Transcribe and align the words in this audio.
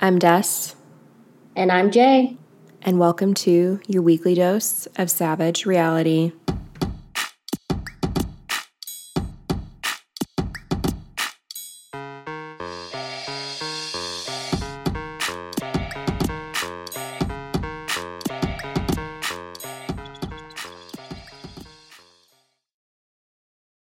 I'm 0.00 0.18
Des, 0.18 0.74
And 1.56 1.72
I'm 1.72 1.90
Jay. 1.90 2.36
and 2.82 2.98
welcome 3.00 3.34
to 3.34 3.80
your 3.88 4.02
weekly 4.02 4.34
dose 4.34 4.86
of 4.96 5.10
savage 5.10 5.66
reality. 5.66 6.32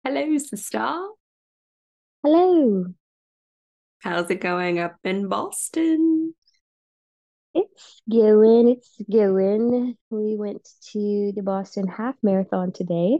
Hello, 0.04 0.38
sister. 0.38 1.09
Hello. 2.22 2.95
How's 4.01 4.30
it 4.30 4.41
going 4.41 4.79
up 4.79 4.96
in 5.05 5.29
Boston? 5.29 6.35
It's 7.55 8.01
going. 8.09 8.69
It's 8.69 9.01
going. 9.11 9.97
We 10.11 10.37
went 10.37 10.69
to 10.93 11.33
the 11.34 11.43
Boston 11.43 11.89
Half 11.89 12.16
Marathon 12.23 12.73
today. 12.73 13.19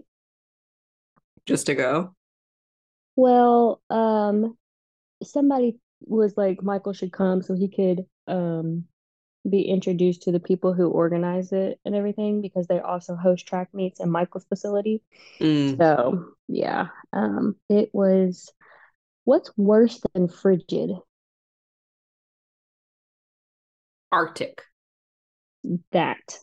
Just 1.47 1.67
to 1.67 1.75
go. 1.75 2.15
Well, 3.17 3.81
um, 3.91 4.57
somebody 5.23 5.79
was 6.03 6.37
like, 6.37 6.63
Michael 6.63 6.93
should 6.93 7.13
come 7.13 7.43
so 7.43 7.55
he 7.55 7.69
could 7.69 8.07
um 8.29 8.85
be 9.49 9.63
introduced 9.63 10.23
to 10.23 10.33
the 10.33 10.41
people 10.41 10.75
who 10.75 10.91
organize 10.91 11.53
it 11.53 11.81
and 11.85 11.95
everything 11.95 12.43
because 12.43 12.67
they 12.67 12.81
also 12.81 13.17
host 13.17 13.47
track 13.47 13.69
meets 13.73 14.01
in 14.01 14.11
Michael's 14.11 14.45
facility. 14.45 15.03
Mm, 15.41 15.79
So, 15.79 16.35
yeah, 16.49 16.89
um, 17.13 17.57
it 17.69 17.91
was 17.93 18.53
what's 19.29 19.53
worse 19.59 20.01
than 20.15 20.27
frigid? 20.27 20.91
Arctic. 24.11 24.63
That. 25.93 26.39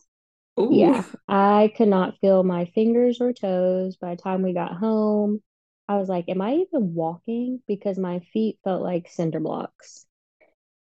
Ooh. 0.60 0.68
Yeah, 0.70 1.02
I 1.26 1.72
could 1.76 1.88
not 1.88 2.18
feel 2.20 2.44
my 2.44 2.66
fingers 2.76 3.20
or 3.20 3.32
toes 3.32 3.96
by 3.96 4.14
the 4.14 4.22
time 4.22 4.42
we 4.42 4.54
got 4.54 4.76
home. 4.76 5.42
I 5.88 5.96
was 5.96 6.08
like, 6.08 6.28
am 6.28 6.40
I 6.40 6.52
even 6.52 6.94
walking? 6.94 7.60
Because 7.66 7.98
my 7.98 8.20
feet 8.32 8.60
felt 8.62 8.82
like 8.82 9.10
cinder 9.10 9.40
blocks. 9.40 10.06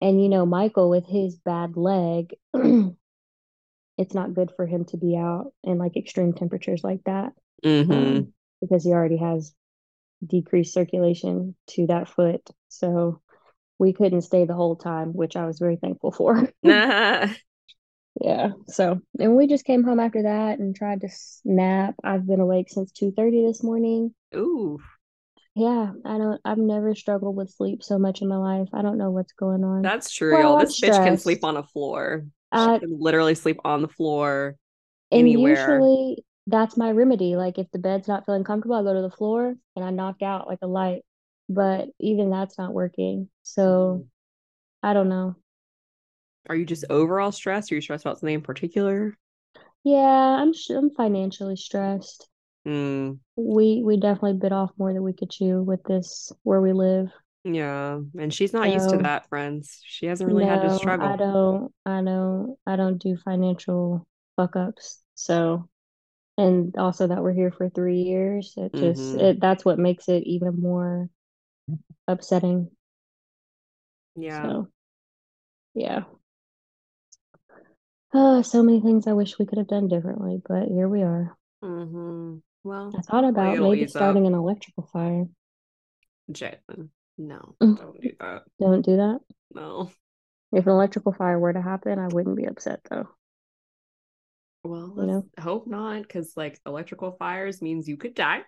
And 0.00 0.20
you 0.20 0.28
know, 0.28 0.44
Michael 0.44 0.90
with 0.90 1.06
his 1.06 1.36
bad 1.36 1.76
leg, 1.76 2.34
it's 3.96 4.14
not 4.14 4.34
good 4.34 4.50
for 4.56 4.66
him 4.66 4.86
to 4.86 4.96
be 4.96 5.16
out 5.16 5.52
in 5.62 5.78
like 5.78 5.96
extreme 5.96 6.32
temperatures 6.32 6.82
like 6.82 7.04
that, 7.04 7.32
Mm-hmm. 7.64 7.92
um, 7.92 8.32
because 8.60 8.82
he 8.82 8.90
already 8.90 9.18
has 9.18 9.54
decreased 10.26 10.74
circulation 10.74 11.54
to 11.68 11.86
that 11.88 12.08
foot. 12.08 12.48
So 12.68 13.20
we 13.78 13.92
couldn't 13.92 14.22
stay 14.22 14.44
the 14.44 14.54
whole 14.54 14.76
time, 14.76 15.12
which 15.14 15.36
I 15.36 15.46
was 15.46 15.58
very 15.58 15.76
thankful 15.76 16.12
for. 16.12 16.48
nah. 16.62 17.28
Yeah. 18.20 18.50
So, 18.68 19.00
and 19.18 19.36
we 19.36 19.46
just 19.46 19.64
came 19.64 19.84
home 19.84 19.98
after 19.98 20.24
that 20.24 20.58
and 20.58 20.76
tried 20.76 21.00
to 21.00 21.08
nap. 21.44 21.94
I've 22.04 22.26
been 22.26 22.40
awake 22.40 22.68
since 22.68 22.92
2:30 22.92 23.42
this 23.46 23.62
morning. 23.62 24.14
Ooh. 24.34 24.78
Yeah, 25.54 25.92
I 26.04 26.18
don't 26.18 26.40
I've 26.44 26.58
never 26.58 26.94
struggled 26.94 27.36
with 27.36 27.50
sleep 27.50 27.82
so 27.82 27.98
much 27.98 28.22
in 28.22 28.28
my 28.28 28.36
life. 28.36 28.68
I 28.72 28.82
don't 28.82 28.98
know 28.98 29.10
what's 29.10 29.32
going 29.32 29.64
on. 29.64 29.82
That's 29.82 30.10
true, 30.10 30.32
Well, 30.32 30.42
y'all. 30.42 30.58
I'm 30.58 30.66
This 30.66 30.80
bitch 30.80 31.02
can 31.02 31.18
sleep 31.18 31.44
on 31.44 31.56
a 31.56 31.62
floor. 31.62 32.24
She 32.54 32.66
Uh, 32.66 32.78
can 32.78 32.98
literally 33.00 33.34
sleep 33.34 33.58
on 33.64 33.82
the 33.82 33.88
floor 33.88 34.56
and 35.10 35.20
anywhere. 35.20 35.68
usually 35.68 36.24
that's 36.46 36.76
my 36.76 36.90
remedy. 36.92 37.36
Like 37.36 37.58
if 37.58 37.70
the 37.72 37.78
bed's 37.78 38.08
not 38.08 38.26
feeling 38.26 38.44
comfortable, 38.44 38.76
I 38.76 38.82
go 38.82 38.94
to 38.94 39.02
the 39.02 39.10
floor 39.16 39.54
and 39.76 39.84
I 39.84 39.90
knock 39.90 40.22
out 40.22 40.48
like 40.48 40.60
a 40.62 40.66
light. 40.66 41.02
But 41.48 41.90
even 42.00 42.30
that's 42.30 42.58
not 42.58 42.72
working. 42.74 43.28
So, 43.42 44.04
I 44.82 44.94
don't 44.94 45.08
know. 45.10 45.36
Are 46.48 46.54
you 46.54 46.64
just 46.64 46.84
overall 46.88 47.32
stressed? 47.32 47.72
Are 47.72 47.74
you 47.74 47.80
stressed 47.80 48.04
about 48.04 48.20
something 48.20 48.34
in 48.34 48.42
particular? 48.42 49.16
Yeah, 49.84 50.00
I'm 50.40 50.52
sh- 50.52 50.70
I'm 50.70 50.90
financially 50.90 51.54
stressed. 51.56 52.28
Mm, 52.64 53.18
We 53.36 53.82
we 53.84 53.98
definitely 53.98 54.38
bit 54.38 54.52
off 54.52 54.72
more 54.78 54.94
than 54.94 55.02
we 55.02 55.12
could 55.12 55.28
chew 55.30 55.62
with 55.62 55.82
this 55.84 56.32
where 56.44 56.62
we 56.62 56.72
live. 56.72 57.12
yeah. 57.44 57.98
And 58.18 58.32
she's 58.32 58.52
not 58.52 58.70
used 58.70 58.90
to 58.90 58.98
that, 58.98 59.28
friends. 59.28 59.80
She 59.84 60.06
hasn't 60.06 60.28
really 60.28 60.46
had 60.46 60.60
to 60.62 60.70
no, 60.70 60.96
I 60.98 61.16
don't, 61.16 61.72
I 61.86 62.02
don't, 62.02 62.56
I 62.66 62.76
don't 62.76 62.98
do 62.98 63.16
financial 63.16 64.06
fuck 64.36 64.56
ups. 64.56 65.02
So, 65.14 65.68
and 66.38 66.76
also 66.76 67.06
that 67.06 67.22
we're 67.22 67.32
here 67.32 67.50
for 67.50 67.68
three 67.68 68.02
years, 68.02 68.54
it 68.56 68.72
just, 68.74 69.12
hmm 69.12 69.20
it, 69.20 69.40
that's 69.40 69.64
what 69.64 69.78
makes 69.78 70.08
it 70.08 70.24
even 70.24 70.60
more 70.60 71.08
upsetting. 72.08 72.70
Yeah. 74.16 74.42
So, 74.42 74.68
yeah. 75.74 76.04
Oh, 78.14 78.42
so 78.42 78.62
many 78.62 78.80
things 78.80 79.06
I 79.06 79.14
wish 79.14 79.38
we 79.38 79.46
could 79.46 79.58
have 79.58 79.68
done 79.68 79.88
differently, 79.88 80.40
but 80.46 80.68
here 80.68 80.88
we 80.88 81.02
are. 81.02 81.36
hmm 81.62 82.36
Well, 82.62 82.92
I 82.96 83.00
thought 83.02 83.24
about 83.24 83.58
maybe 83.58 83.84
up. 83.84 83.90
starting 83.90 84.26
an 84.26 84.34
electrical 84.34 84.88
fire. 84.92 85.26
Jalen, 86.30 86.90
no, 87.18 87.56
Mm, 87.62 87.76
don't 87.78 88.00
do 88.00 88.10
that. 88.20 88.42
Don't 88.60 88.84
do 88.84 88.96
that. 88.96 89.20
No. 89.54 89.90
If 90.52 90.66
an 90.66 90.72
electrical 90.72 91.12
fire 91.12 91.38
were 91.38 91.52
to 91.52 91.62
happen, 91.62 91.98
I 91.98 92.08
wouldn't 92.08 92.36
be 92.36 92.44
upset 92.44 92.80
though, 92.90 93.08
Well, 94.64 94.92
you 94.96 95.02
let's 95.02 95.08
know? 95.08 95.42
hope 95.42 95.66
not, 95.66 96.02
because 96.02 96.36
like 96.36 96.60
electrical 96.66 97.12
fires 97.12 97.60
means 97.60 97.88
you 97.88 97.96
could 97.96 98.14
die. 98.14 98.42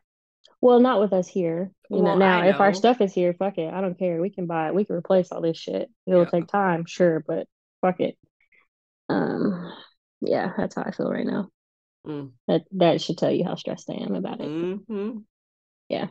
Well, 0.61 0.81
not 0.81 1.01
with 1.01 1.13
us 1.13 1.29
here. 1.29 1.71
You 1.91 2.03
know, 2.03 2.17
now 2.17 2.41
I 2.41 2.49
if 2.49 2.61
our 2.61 2.73
stuff 2.73 3.01
is 3.01 3.13
here, 3.13 3.35
fuck 3.35 3.59
it. 3.59 3.73
I 3.73 3.81
don't 3.81 3.99
care. 3.99 4.21
We 4.21 4.31
can 4.31 4.47
buy 4.47 4.69
it. 4.69 4.75
We 4.75 4.85
can 4.85 4.97
replace 4.97 5.31
all 5.31 5.43
this 5.43 5.59
shit. 5.59 5.91
It'll 6.07 6.23
Yeah. 6.23 6.31
take 6.31 6.47
time, 6.47 6.87
sure, 6.87 7.23
but 7.27 7.47
fuck 7.81 8.01
it. 8.01 8.17
Um, 9.09 9.73
yeah, 10.21 10.53
that's 10.57 10.75
how 10.77 10.83
I 10.83 10.93
feel 10.93 11.11
right 11.11 11.27
now. 11.27 11.49
Mm. 12.07 12.33
That 12.49 12.63
that 12.73 13.01
should 13.01 13.19
tell 13.19 13.31
you 13.31 13.45
how 13.45 13.57
stressed 13.57 13.91
I 13.91 13.95
am 13.95 14.15
about 14.15 14.41
it. 14.41 14.49
hmm 14.49 15.19
Yeah. 15.89 16.07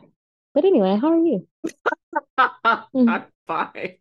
But 0.52 0.64
anyway, 0.64 0.96
how 1.00 1.12
are 1.12 1.18
you? 1.18 1.48
I'm 2.38 3.24
fine. 3.46 3.98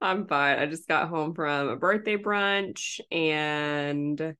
I'm 0.00 0.26
fine. 0.26 0.58
I 0.58 0.66
just 0.66 0.88
got 0.88 1.08
home 1.08 1.34
from 1.34 1.68
a 1.68 1.76
birthday 1.76 2.16
brunch 2.16 3.00
and 3.10 4.34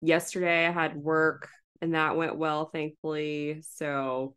yesterday 0.00 0.66
I 0.66 0.70
had 0.70 0.96
work 0.96 1.48
and 1.80 1.94
that 1.94 2.16
went 2.16 2.36
well, 2.36 2.66
thankfully. 2.66 3.62
So 3.62 4.34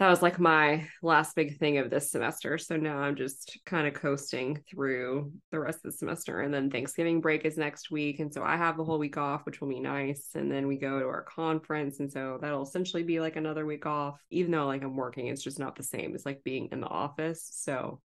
that 0.00 0.08
was 0.10 0.22
like 0.22 0.40
my 0.40 0.88
last 1.02 1.36
big 1.36 1.58
thing 1.58 1.78
of 1.78 1.88
this 1.88 2.10
semester. 2.10 2.58
So 2.58 2.76
now 2.76 2.98
I'm 2.98 3.14
just 3.14 3.58
kind 3.64 3.86
of 3.86 3.94
coasting 3.94 4.60
through 4.68 5.32
the 5.52 5.60
rest 5.60 5.78
of 5.78 5.92
the 5.92 5.96
semester. 5.96 6.40
And 6.40 6.52
then 6.52 6.68
Thanksgiving 6.68 7.20
break 7.20 7.44
is 7.44 7.56
next 7.56 7.92
week. 7.92 8.18
And 8.18 8.32
so 8.32 8.42
I 8.42 8.56
have 8.56 8.76
the 8.76 8.84
whole 8.84 8.98
week 8.98 9.16
off, 9.16 9.46
which 9.46 9.60
will 9.60 9.68
be 9.68 9.78
nice. 9.78 10.30
And 10.34 10.50
then 10.50 10.66
we 10.66 10.78
go 10.78 10.98
to 10.98 11.06
our 11.06 11.22
conference. 11.22 12.00
And 12.00 12.10
so 12.10 12.38
that'll 12.40 12.64
essentially 12.64 13.04
be 13.04 13.20
like 13.20 13.36
another 13.36 13.64
week 13.64 13.86
off, 13.86 14.20
even 14.30 14.50
though 14.50 14.66
like 14.66 14.82
I'm 14.82 14.96
working, 14.96 15.28
it's 15.28 15.44
just 15.44 15.60
not 15.60 15.76
the 15.76 15.84
same 15.84 16.14
It's 16.14 16.26
like 16.26 16.42
being 16.42 16.70
in 16.72 16.80
the 16.80 16.88
office. 16.88 17.48
So 17.52 18.00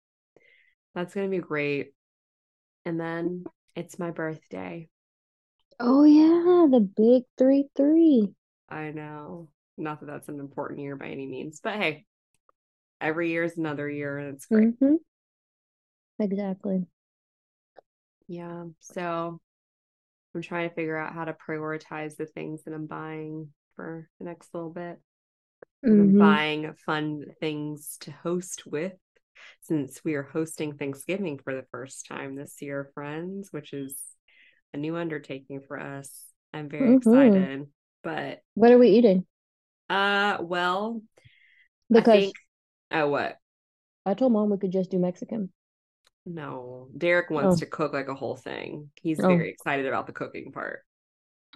that's 0.94 1.14
going 1.14 1.30
to 1.30 1.36
be 1.36 1.42
great. 1.42 1.92
And 2.84 2.98
then 2.98 3.44
it's 3.74 3.98
my 3.98 4.10
birthday. 4.10 4.88
Oh 5.80 6.04
yeah, 6.04 6.66
the 6.70 6.80
big 6.80 7.24
three 7.36 7.68
three. 7.76 8.32
I 8.68 8.90
know. 8.90 9.48
Not 9.76 10.00
that 10.00 10.06
that's 10.06 10.28
an 10.28 10.40
important 10.40 10.80
year 10.80 10.96
by 10.96 11.08
any 11.08 11.26
means, 11.26 11.60
but 11.62 11.74
hey, 11.74 12.04
every 13.00 13.30
year 13.30 13.44
is 13.44 13.56
another 13.56 13.88
year 13.88 14.18
and 14.18 14.34
it's 14.34 14.46
great. 14.46 14.80
Mm-hmm. 14.80 14.96
Exactly. 16.18 16.84
Yeah. 18.26 18.64
So 18.80 19.40
I'm 20.34 20.42
trying 20.42 20.68
to 20.68 20.74
figure 20.74 20.96
out 20.96 21.14
how 21.14 21.24
to 21.24 21.36
prioritize 21.48 22.16
the 22.16 22.26
things 22.26 22.64
that 22.64 22.74
I'm 22.74 22.86
buying 22.86 23.48
for 23.76 24.08
the 24.18 24.24
next 24.24 24.52
little 24.52 24.70
bit. 24.70 24.98
Mm-hmm. 25.86 26.18
buying 26.18 26.74
fun 26.84 27.24
things 27.38 27.98
to 28.00 28.10
host 28.10 28.66
with 28.66 28.94
since 29.62 30.02
we 30.04 30.14
are 30.14 30.22
hosting 30.22 30.74
Thanksgiving 30.74 31.38
for 31.38 31.54
the 31.54 31.66
first 31.70 32.06
time 32.06 32.34
this 32.34 32.60
year, 32.60 32.90
friends, 32.94 33.48
which 33.52 33.72
is 33.72 33.96
a 34.74 34.76
new 34.76 34.96
undertaking 34.96 35.60
for 35.60 35.78
us. 35.78 36.10
I'm 36.52 36.68
very 36.68 36.90
Mm-hmm. 36.90 37.44
excited. 37.44 37.66
But 38.02 38.40
What 38.54 38.72
are 38.72 38.78
we 38.78 38.90
eating? 38.90 39.26
uh 39.90 40.38
well, 40.40 41.02
I 41.94 42.04
Because 42.04 42.22
think 42.22 42.36
oh 42.92 43.08
what? 43.08 43.38
I 44.04 44.14
told 44.14 44.32
mom 44.32 44.50
we 44.50 44.58
could 44.58 44.72
just 44.72 44.90
do 44.90 44.98
Mexican. 44.98 45.52
No, 46.26 46.90
Derek 46.96 47.28
wants 47.30 47.56
Oh, 47.56 47.58
to 47.58 47.66
cook 47.66 47.92
like 47.92 48.06
a 48.08 48.14
whole 48.14 48.36
thing. 48.36 48.90
He's 48.96 49.18
oh, 49.22 49.26
very 49.26 49.50
excited 49.50 49.86
about 49.86 50.06
the 50.06 50.12
cooking 50.12 50.52
part. 50.52 50.84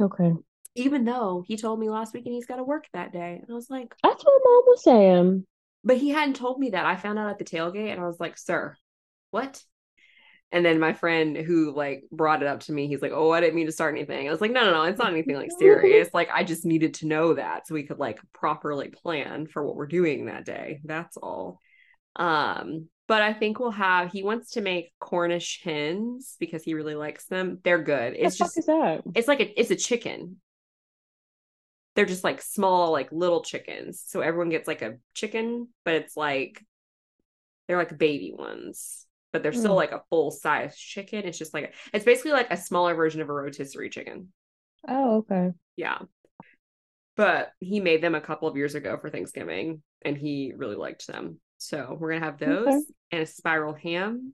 okay. 0.01 0.33
Even 0.75 1.05
though 1.05 1.45
he 1.47 1.57
told 1.57 1.81
me 1.81 1.91
last 1.91 2.15
week 2.15 2.25
and 2.27 2.35
he's 2.35 2.47
got 2.47 2.57
to 2.57 2.65
work 2.65 2.87
that 2.93 3.13
day. 3.13 3.39
And 3.43 3.51
I 3.51 3.55
was 3.55 3.69
like, 3.71 3.95
That's 4.03 4.25
what 4.25 4.43
mom 4.45 4.63
was 4.67 4.83
saying. 4.85 5.47
But 5.85 5.99
he 5.99 6.11
hadn't 6.11 6.37
told 6.37 6.59
me 6.59 6.71
that. 6.71 6.87
I 6.87 6.97
found 6.97 7.19
out 7.19 7.31
at 7.31 7.39
the 7.39 7.45
tailgate 7.45 7.91
and 7.91 8.01
I 8.01 8.07
was 8.07 8.21
like, 8.21 8.39
sir, 8.39 8.77
what? 9.31 9.63
And 10.53 10.65
then 10.65 10.79
my 10.79 10.93
friend 10.93 11.37
who 11.37 11.75
like 11.75 12.05
brought 12.13 12.43
it 12.43 12.49
up 12.49 12.61
to 12.61 12.73
me, 12.73 12.87
he's 12.87 13.01
like, 13.01 13.13
"Oh, 13.13 13.31
I 13.31 13.41
didn't 13.41 13.55
mean 13.55 13.67
to 13.67 13.73
start 13.73 13.95
anything." 13.95 14.29
I 14.29 14.31
was 14.31 14.43
like, 14.43 14.51
"No, 14.51 14.65
no, 14.65 14.73
no, 14.73 14.83
it's 14.83 14.99
not 14.99 15.11
anything 15.11 15.35
like 15.35 15.51
serious. 15.59 16.11
Like 16.15 16.29
I 16.31 16.45
just 16.45 16.67
needed 16.67 16.95
to 16.95 17.07
know 17.07 17.35
that 17.35 17.67
so 17.67 17.73
we 17.73 17.85
could 17.85 17.99
like 17.99 18.21
properly 18.35 18.89
plan 18.89 19.47
for 19.47 19.65
what 19.65 19.77
we're 19.77 19.87
doing 19.87 20.27
that 20.27 20.45
day. 20.45 20.81
That's 20.85 21.17
all." 21.17 21.59
Um, 22.17 22.89
but 23.09 23.23
I 23.23 23.33
think 23.33 23.59
we'll 23.59 23.71
have 23.71 24.13
he 24.13 24.23
wants 24.23 24.53
to 24.53 24.61
make 24.61 24.93
Cornish 25.01 25.63
hens 25.65 26.37
because 26.39 26.63
he 26.63 26.75
really 26.75 26.95
likes 26.95 27.25
them. 27.27 27.59
They're 27.65 27.83
good. 27.83 28.15
It's 28.19 28.37
the 28.37 28.45
just 28.45 28.59
is 28.59 28.67
that? 28.67 29.03
it's 29.15 29.29
like 29.29 29.41
a, 29.41 29.59
it's 29.59 29.71
a 29.71 29.77
chicken. 29.77 30.37
They're 31.95 32.07
just 32.07 32.25
like 32.25 32.41
small, 32.41 32.91
like 32.93 33.13
little 33.13 33.43
chickens. 33.43 34.03
So 34.07 34.21
everyone 34.21 34.49
gets 34.49 34.67
like 34.67 34.83
a 34.83 34.97
chicken, 35.15 35.69
but 35.85 35.95
it's 35.95 36.17
like 36.17 36.65
they're 37.69 37.77
like 37.79 37.97
baby 37.99 38.33
ones, 38.37 39.07
but 39.33 39.43
they're 39.43 39.53
still 39.53 39.73
Mm. 39.75 39.77
like 39.77 39.93
a 39.93 40.03
full 40.11 40.31
size 40.31 40.77
chicken. 40.77 41.25
It's 41.25 41.39
just 41.39 41.53
like 41.55 41.75
it's 41.93 42.05
basically 42.05 42.33
like 42.33 42.51
a 42.51 42.57
smaller 42.57 42.95
version 42.95 43.21
of 43.21 43.29
a 43.29 43.33
rotisserie 43.33 43.91
chicken. 43.91 44.33
Oh, 44.89 45.19
okay. 45.19 45.53
Yeah. 45.77 45.99
But 47.17 47.53
he 47.61 47.81
made 47.81 48.03
them 48.03 48.15
a 48.15 48.21
couple 48.21 48.49
of 48.49 48.57
years 48.57 48.75
ago 48.75 48.97
for 49.01 49.11
Thanksgiving 49.11 49.83
and 50.03 50.17
he 50.17 50.53
really 50.57 50.77
liked 50.77 51.07
them. 51.07 51.41
So 51.59 51.97
we're 51.99 52.13
gonna 52.15 52.25
have 52.25 52.39
those 52.39 52.67
Okay. 52.69 52.81
and 53.13 53.23
a 53.23 53.27
spiral 53.27 53.75
ham. 53.75 54.33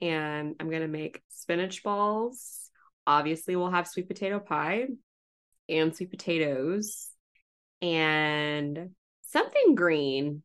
And 0.00 0.54
I'm 0.60 0.70
gonna 0.70 0.88
make 0.88 1.22
spinach 1.30 1.82
balls. 1.82 2.70
Obviously, 3.06 3.56
we'll 3.56 3.70
have 3.70 3.88
sweet 3.88 4.08
potato 4.08 4.38
pie 4.38 4.86
and 5.68 5.94
sweet 5.94 6.10
potatoes 6.10 7.08
and 7.82 8.90
something 9.28 9.74
green 9.74 10.42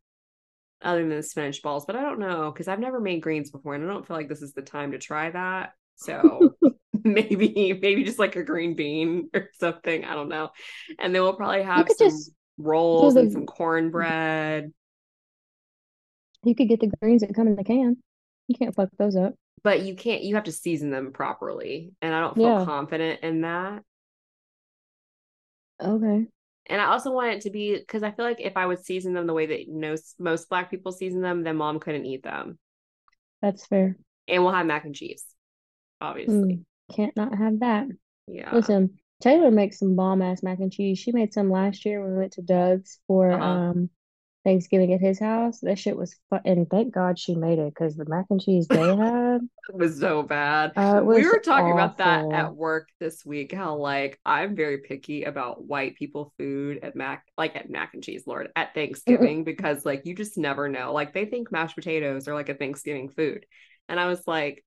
other 0.81 0.99
than 1.01 1.09
the 1.17 1.23
spinach 1.23 1.61
balls, 1.61 1.85
but 1.85 1.95
I 1.95 2.01
don't 2.01 2.19
know 2.19 2.51
because 2.51 2.67
I've 2.67 2.79
never 2.79 2.99
made 2.99 3.21
greens 3.21 3.51
before 3.51 3.75
and 3.75 3.83
I 3.83 3.87
don't 3.87 4.07
feel 4.07 4.15
like 4.17 4.29
this 4.29 4.41
is 4.41 4.53
the 4.53 4.61
time 4.61 4.91
to 4.91 4.97
try 4.97 5.29
that. 5.31 5.73
So 5.95 6.55
maybe 7.03 7.73
maybe 7.81 8.03
just 8.03 8.19
like 8.19 8.35
a 8.35 8.43
green 8.43 8.75
bean 8.75 9.29
or 9.33 9.49
something. 9.59 10.05
I 10.05 10.15
don't 10.15 10.29
know. 10.29 10.49
And 10.97 11.13
then 11.13 11.21
we'll 11.21 11.33
probably 11.35 11.63
have 11.63 11.87
some 11.89 12.07
just 12.09 12.31
rolls 12.57 13.15
and 13.15 13.27
the- 13.27 13.31
some 13.33 13.45
cornbread. 13.45 14.71
You 16.43 16.55
could 16.55 16.69
get 16.69 16.79
the 16.79 16.91
greens 17.01 17.21
that 17.21 17.35
come 17.35 17.47
in 17.47 17.55
the 17.55 17.63
can. 17.63 17.97
You 18.47 18.55
can't 18.57 18.73
fuck 18.73 18.89
those 18.97 19.15
up. 19.15 19.35
But 19.61 19.81
you 19.81 19.93
can't 19.95 20.23
you 20.23 20.35
have 20.35 20.45
to 20.45 20.51
season 20.53 20.89
them 20.89 21.11
properly. 21.11 21.91
And 22.01 22.13
I 22.13 22.21
don't 22.21 22.35
feel 22.35 22.59
Yeah. 22.59 22.65
confident 22.65 23.19
in 23.21 23.41
that. 23.41 23.83
Okay. 25.81 26.27
And 26.67 26.81
I 26.81 26.85
also 26.85 27.11
want 27.11 27.33
it 27.33 27.41
to 27.41 27.49
be 27.49 27.75
because 27.77 28.03
I 28.03 28.11
feel 28.11 28.25
like 28.25 28.39
if 28.39 28.55
I 28.55 28.65
would 28.65 28.85
season 28.85 29.13
them 29.13 29.25
the 29.27 29.33
way 29.33 29.47
that 29.47 29.67
most 29.69 30.19
most 30.19 30.49
black 30.49 30.69
people 30.69 30.91
season 30.91 31.21
them, 31.21 31.43
then 31.43 31.55
mom 31.57 31.79
couldn't 31.79 32.05
eat 32.05 32.23
them. 32.23 32.59
That's 33.41 33.65
fair. 33.65 33.97
And 34.27 34.43
we'll 34.43 34.53
have 34.53 34.65
mac 34.65 34.85
and 34.85 34.93
cheese, 34.93 35.25
obviously. 35.99 36.35
Mm, 36.35 36.65
can't 36.95 37.15
not 37.17 37.35
have 37.35 37.61
that. 37.61 37.87
Yeah. 38.27 38.53
Listen, 38.53 38.99
Taylor 39.21 39.49
makes 39.49 39.79
some 39.79 39.95
bomb 39.95 40.21
ass 40.21 40.43
mac 40.43 40.59
and 40.59 40.71
cheese. 40.71 40.99
She 40.99 41.11
made 41.11 41.33
some 41.33 41.49
last 41.49 41.85
year 41.85 42.01
when 42.01 42.11
we 42.11 42.17
went 42.19 42.33
to 42.33 42.41
Doug's 42.41 42.99
for 43.07 43.31
Uh-huh. 43.31 43.43
um 43.43 43.89
Thanksgiving 44.49 44.93
at 44.93 44.99
his 44.99 45.19
house. 45.19 45.59
That 45.59 45.77
shit 45.77 45.95
was 45.95 46.15
fun, 46.31 46.41
and 46.43 46.67
thank 46.67 46.91
God 46.91 47.19
she 47.19 47.35
made 47.35 47.59
it 47.59 47.71
because 47.71 47.95
the 47.95 48.05
mac 48.05 48.25
and 48.31 48.41
cheese 48.41 48.67
they 48.67 48.95
had, 48.95 49.41
was 49.73 49.99
so 49.99 50.23
bad. 50.23 50.71
uh, 50.75 50.97
it 50.97 51.05
we 51.05 51.23
were 51.23 51.39
talking 51.39 51.71
about 51.71 51.99
that 51.99 52.31
at 52.31 52.55
work 52.55 52.89
this 52.99 53.23
week 53.23 53.51
how 53.51 53.75
like 53.75 54.19
i'm 54.25 54.55
very 54.55 54.79
picky 54.79 55.23
about 55.23 55.63
white 55.65 55.95
people 55.95 56.33
food 56.39 56.79
at 56.81 56.95
mac 56.95 57.25
like 57.37 57.55
at 57.55 57.69
mac 57.69 57.93
and 57.93 58.03
cheese 58.03 58.23
lord 58.25 58.49
at 58.55 58.73
thanksgiving 58.73 59.43
because 59.43 59.85
like 59.85 60.05
you 60.05 60.15
just 60.15 60.37
never 60.37 60.67
know 60.67 60.91
like 60.93 61.13
they 61.13 61.25
think 61.25 61.51
mashed 61.51 61.75
potatoes 61.75 62.27
are 62.27 62.33
like 62.33 62.49
a 62.49 62.55
thanksgiving 62.55 63.09
food 63.09 63.45
and 63.87 63.99
i 63.99 64.07
was 64.07 64.23
like 64.25 64.65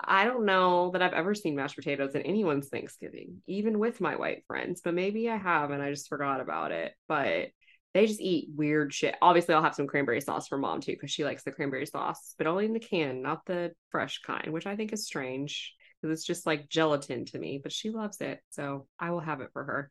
i 0.00 0.24
don't 0.24 0.46
know 0.46 0.90
that 0.92 1.02
i've 1.02 1.12
ever 1.12 1.34
seen 1.34 1.54
mashed 1.54 1.76
potatoes 1.76 2.14
at 2.14 2.26
anyone's 2.26 2.68
thanksgiving 2.68 3.42
even 3.46 3.78
with 3.78 4.00
my 4.00 4.16
white 4.16 4.44
friends 4.46 4.80
but 4.82 4.94
maybe 4.94 5.28
i 5.28 5.36
have 5.36 5.70
and 5.70 5.82
i 5.82 5.90
just 5.90 6.08
forgot 6.08 6.40
about 6.40 6.72
it 6.72 6.94
but 7.06 7.48
they 7.94 8.06
just 8.06 8.20
eat 8.20 8.48
weird 8.54 8.92
shit. 8.92 9.16
Obviously, 9.20 9.54
I'll 9.54 9.62
have 9.62 9.74
some 9.74 9.86
cranberry 9.86 10.20
sauce 10.20 10.48
for 10.48 10.58
mom 10.58 10.80
too, 10.80 10.92
because 10.92 11.10
she 11.10 11.24
likes 11.24 11.44
the 11.44 11.52
cranberry 11.52 11.86
sauce, 11.86 12.34
but 12.38 12.46
only 12.46 12.64
in 12.64 12.72
the 12.72 12.80
can, 12.80 13.22
not 13.22 13.44
the 13.46 13.72
fresh 13.90 14.20
kind, 14.20 14.52
which 14.52 14.66
I 14.66 14.76
think 14.76 14.92
is 14.92 15.06
strange 15.06 15.74
because 16.00 16.18
it's 16.18 16.26
just 16.26 16.46
like 16.46 16.68
gelatin 16.68 17.24
to 17.26 17.38
me, 17.38 17.60
but 17.62 17.72
she 17.72 17.90
loves 17.90 18.20
it. 18.20 18.40
So 18.50 18.86
I 18.98 19.10
will 19.10 19.20
have 19.20 19.40
it 19.40 19.50
for 19.52 19.64
her. 19.64 19.90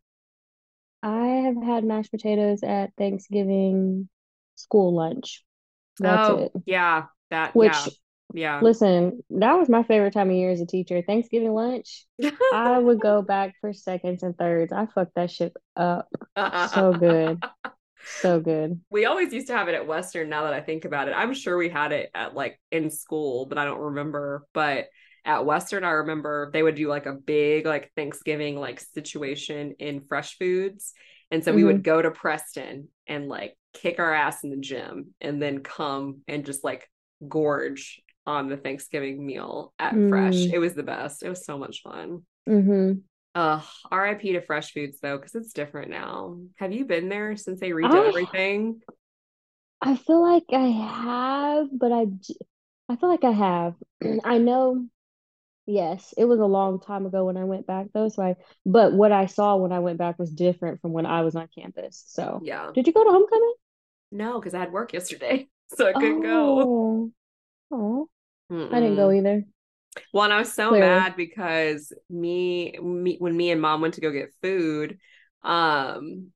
I 1.03 1.25
have 1.45 1.61
had 1.63 1.83
mashed 1.83 2.11
potatoes 2.11 2.63
at 2.63 2.91
Thanksgiving 2.97 4.09
school 4.55 4.93
lunch. 4.93 5.43
That's 5.99 6.29
oh, 6.29 6.37
it. 6.37 6.51
yeah. 6.65 7.05
That, 7.29 7.55
Which, 7.55 7.71
yeah. 7.71 7.91
Yeah. 8.33 8.59
listen, 8.61 9.23
that 9.31 9.53
was 9.53 9.69
my 9.69 9.83
favorite 9.83 10.13
time 10.13 10.29
of 10.29 10.35
year 10.35 10.51
as 10.51 10.61
a 10.61 10.65
teacher. 10.65 11.01
Thanksgiving 11.01 11.53
lunch, 11.53 12.05
I 12.53 12.77
would 12.77 12.99
go 12.99 13.21
back 13.27 13.55
for 13.61 13.73
seconds 13.73 14.23
and 14.23 14.37
thirds. 14.37 14.71
I 14.71 14.87
fucked 14.87 15.15
that 15.15 15.31
shit 15.31 15.53
up. 15.75 16.09
So 16.73 16.93
good. 16.93 17.43
So 18.05 18.39
good. 18.39 18.81
We 18.89 19.05
always 19.05 19.33
used 19.33 19.47
to 19.47 19.57
have 19.57 19.67
it 19.67 19.75
at 19.75 19.87
Western 19.87 20.29
now 20.29 20.43
that 20.43 20.53
I 20.53 20.61
think 20.61 20.85
about 20.85 21.07
it. 21.07 21.11
I'm 21.11 21.33
sure 21.33 21.57
we 21.57 21.69
had 21.69 21.91
it 21.91 22.09
at 22.13 22.33
like 22.33 22.59
in 22.71 22.89
school, 22.89 23.45
but 23.45 23.57
I 23.57 23.65
don't 23.65 23.79
remember. 23.79 24.45
But 24.53 24.87
at 25.25 25.45
Western, 25.45 25.83
I 25.83 25.91
remember 25.91 26.49
they 26.51 26.63
would 26.63 26.75
do 26.75 26.87
like 26.87 27.05
a 27.05 27.13
big 27.13 27.65
like 27.65 27.91
Thanksgiving 27.95 28.57
like 28.57 28.79
situation 28.79 29.75
in 29.79 30.01
fresh 30.01 30.37
foods. 30.37 30.93
And 31.29 31.43
so 31.45 31.53
we 31.53 31.63
would 31.63 31.83
go 31.83 32.01
to 32.01 32.11
Preston 32.11 32.89
and 33.07 33.29
like 33.29 33.55
kick 33.73 33.99
our 33.99 34.13
ass 34.13 34.43
in 34.43 34.49
the 34.49 34.57
gym 34.57 35.13
and 35.21 35.41
then 35.41 35.59
come 35.59 36.21
and 36.27 36.45
just 36.45 36.63
like 36.63 36.89
gorge 37.25 38.01
on 38.27 38.49
the 38.49 38.57
Thanksgiving 38.57 39.25
meal 39.25 39.73
at 39.79 39.93
Fresh. 39.93 40.35
Mm. 40.35 40.53
It 40.53 40.59
was 40.59 40.73
the 40.73 40.83
best. 40.83 41.23
It 41.23 41.29
was 41.29 41.45
so 41.45 41.57
much 41.57 41.81
fun. 41.81 42.23
Mm-hmm. 42.49 42.99
Uh, 43.33 43.61
RIP 43.91 44.21
to 44.21 44.41
Fresh 44.41 44.73
Foods 44.73 44.99
though, 45.01 45.17
because 45.17 45.35
it's 45.35 45.53
different 45.53 45.89
now. 45.89 46.37
Have 46.57 46.73
you 46.73 46.85
been 46.85 47.07
there 47.09 47.35
since 47.37 47.59
they 47.59 47.69
redid 47.69 47.93
I- 47.93 48.07
everything? 48.07 48.81
I 49.83 49.95
feel 49.95 50.21
like 50.21 50.43
I 50.53 50.67
have, 50.67 51.67
but 51.71 51.91
I, 51.91 52.05
I 52.87 52.95
feel 52.97 53.09
like 53.09 53.23
I 53.23 53.31
have. 53.31 53.73
I 54.23 54.37
know, 54.37 54.85
yes, 55.65 56.13
it 56.17 56.25
was 56.25 56.39
a 56.39 56.45
long 56.45 56.79
time 56.79 57.07
ago 57.07 57.25
when 57.25 57.35
I 57.35 57.45
went 57.45 57.65
back 57.65 57.87
though. 57.91 58.07
So 58.09 58.21
I, 58.21 58.35
but 58.63 58.93
what 58.93 59.11
I 59.11 59.25
saw 59.25 59.55
when 59.55 59.71
I 59.71 59.79
went 59.79 59.97
back 59.97 60.19
was 60.19 60.29
different 60.29 60.81
from 60.81 60.91
when 60.91 61.07
I 61.07 61.21
was 61.23 61.35
on 61.35 61.47
campus. 61.57 62.03
So, 62.05 62.41
Yeah. 62.43 62.69
did 62.75 62.85
you 62.85 62.93
go 62.93 63.03
to 63.03 63.09
homecoming? 63.09 63.53
No, 64.11 64.39
because 64.39 64.53
I 64.53 64.59
had 64.59 64.71
work 64.71 64.93
yesterday, 64.93 65.47
so 65.73 65.87
I 65.87 65.93
couldn't 65.93 66.21
go. 66.21 66.59
Oh, 66.61 67.11
oh, 67.71 68.09
I 68.51 68.79
didn't 68.81 68.97
go 68.97 69.11
either. 69.11 69.45
Well, 70.13 70.23
and 70.23 70.33
I 70.33 70.39
was 70.39 70.53
so 70.53 70.73
mad 70.73 71.15
because 71.17 71.91
me, 72.09 72.77
me, 72.81 73.17
when 73.19 73.35
me 73.35 73.51
and 73.51 73.61
mom 73.61 73.81
went 73.81 73.95
to 73.95 74.01
go 74.01 74.11
get 74.11 74.33
food, 74.41 74.97
um, 75.43 76.27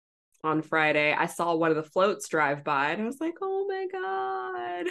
on 0.44 0.62
Friday, 0.62 1.14
I 1.14 1.26
saw 1.28 1.56
one 1.56 1.72
of 1.72 1.78
the 1.78 1.84
floats 1.84 2.28
drive 2.28 2.64
by, 2.64 2.92
and 2.92 3.02
I 3.02 3.06
was 3.06 3.20
like, 3.20 3.36
"Oh 3.42 3.66
my 3.68 3.88
god, 3.92 4.88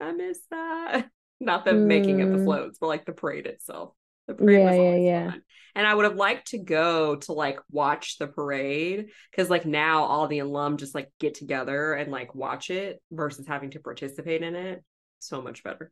I 0.00 0.12
miss 0.12 0.40
that." 0.50 1.08
Not 1.40 1.64
the 1.64 1.74
making 1.74 2.22
of 2.22 2.30
the 2.32 2.38
Mm. 2.38 2.38
floats, 2.38 2.78
but 2.78 2.86
like 2.86 3.04
the 3.04 3.12
parade 3.12 3.46
itself. 3.46 3.92
The 4.28 4.34
parade 4.34 4.62
Yeah, 4.62 4.64
was 4.64 4.76
yeah, 4.76 4.96
yeah. 4.96 5.32
fun. 5.32 5.42
And 5.74 5.86
I 5.86 5.94
would 5.94 6.04
have 6.06 6.14
liked 6.16 6.48
to 6.48 6.58
go 6.58 7.16
to 7.16 7.32
like 7.32 7.58
watch 7.70 8.16
the 8.18 8.28
parade 8.28 9.10
because 9.30 9.50
like 9.50 9.66
now 9.66 10.04
all 10.04 10.26
the 10.28 10.38
alum 10.38 10.76
just 10.78 10.94
like 10.94 11.10
get 11.20 11.34
together 11.34 11.92
and 11.94 12.10
like 12.10 12.34
watch 12.34 12.70
it 12.70 13.02
versus 13.10 13.46
having 13.46 13.70
to 13.72 13.80
participate 13.80 14.42
in 14.42 14.54
it. 14.56 14.82
So 15.18 15.42
much 15.42 15.62
better. 15.64 15.90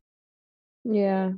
Yeah. 0.85 1.32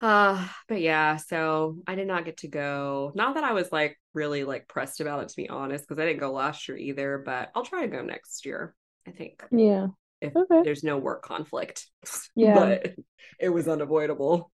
Uh, 0.00 0.48
but 0.68 0.80
yeah, 0.80 1.16
so 1.16 1.76
I 1.86 1.94
did 1.94 2.06
not 2.06 2.24
get 2.24 2.38
to 2.38 2.48
go. 2.48 3.12
Not 3.14 3.34
that 3.34 3.44
I 3.44 3.52
was 3.52 3.70
like 3.70 3.98
really 4.14 4.44
like 4.44 4.66
pressed 4.68 5.00
about 5.00 5.22
it 5.22 5.28
to 5.28 5.36
be 5.36 5.48
honest, 5.48 5.86
because 5.86 6.00
I 6.00 6.06
didn't 6.06 6.20
go 6.20 6.32
last 6.32 6.68
year 6.68 6.78
either, 6.78 7.18
but 7.24 7.50
I'll 7.54 7.64
try 7.64 7.82
to 7.82 7.88
go 7.88 8.02
next 8.02 8.46
year, 8.46 8.74
I 9.06 9.10
think, 9.10 9.42
Yeah. 9.50 9.88
if 10.20 10.34
Okay. 10.34 10.62
there's 10.64 10.82
no 10.84 10.98
work 10.98 11.22
conflict. 11.22 11.86
Yeah. 12.34 12.54
But 12.54 12.94
it 13.38 13.50
was 13.50 13.68
unavoidable. 13.68 14.50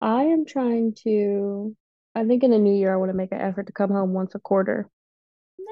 I 0.00 0.24
am 0.24 0.44
trying 0.44 0.94
to, 1.04 1.76
I 2.14 2.24
think 2.24 2.42
in 2.42 2.50
the 2.50 2.58
new 2.58 2.74
year, 2.74 2.92
I 2.92 2.96
want 2.96 3.10
to 3.10 3.16
make 3.16 3.32
an 3.32 3.40
effort 3.40 3.66
to 3.66 3.72
come 3.72 3.90
home 3.90 4.12
once 4.12 4.34
a 4.34 4.38
quarter. 4.38 4.88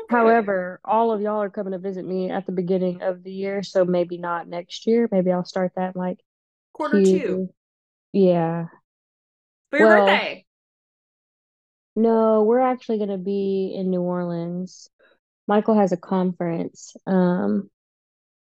Okay. 0.04 0.16
However, 0.16 0.80
all 0.84 1.12
of 1.12 1.20
y'all 1.20 1.42
are 1.42 1.50
coming 1.50 1.72
to 1.72 1.78
visit 1.78 2.04
me 2.04 2.30
at 2.30 2.46
the 2.46 2.52
beginning 2.52 3.02
of 3.02 3.22
the 3.22 3.32
year, 3.32 3.62
so 3.62 3.84
maybe 3.84 4.16
not 4.18 4.48
next 4.48 4.86
year. 4.86 5.08
Maybe 5.12 5.32
I'll 5.32 5.44
start 5.44 5.72
that 5.76 5.96
like 5.96 6.18
quarter 6.72 7.00
two. 7.02 7.50
Yeah. 8.12 8.66
For 9.70 9.78
your 9.78 9.86
Well, 9.86 9.88
birthday. 9.88 10.46
No, 11.96 12.44
we're 12.44 12.60
actually 12.60 12.98
going 12.98 13.10
to 13.10 13.18
be 13.18 13.74
in 13.74 13.90
New 13.90 14.00
Orleans. 14.02 14.88
Michael 15.48 15.74
has 15.78 15.92
a 15.92 15.96
conference 15.96 16.96
um 17.06 17.70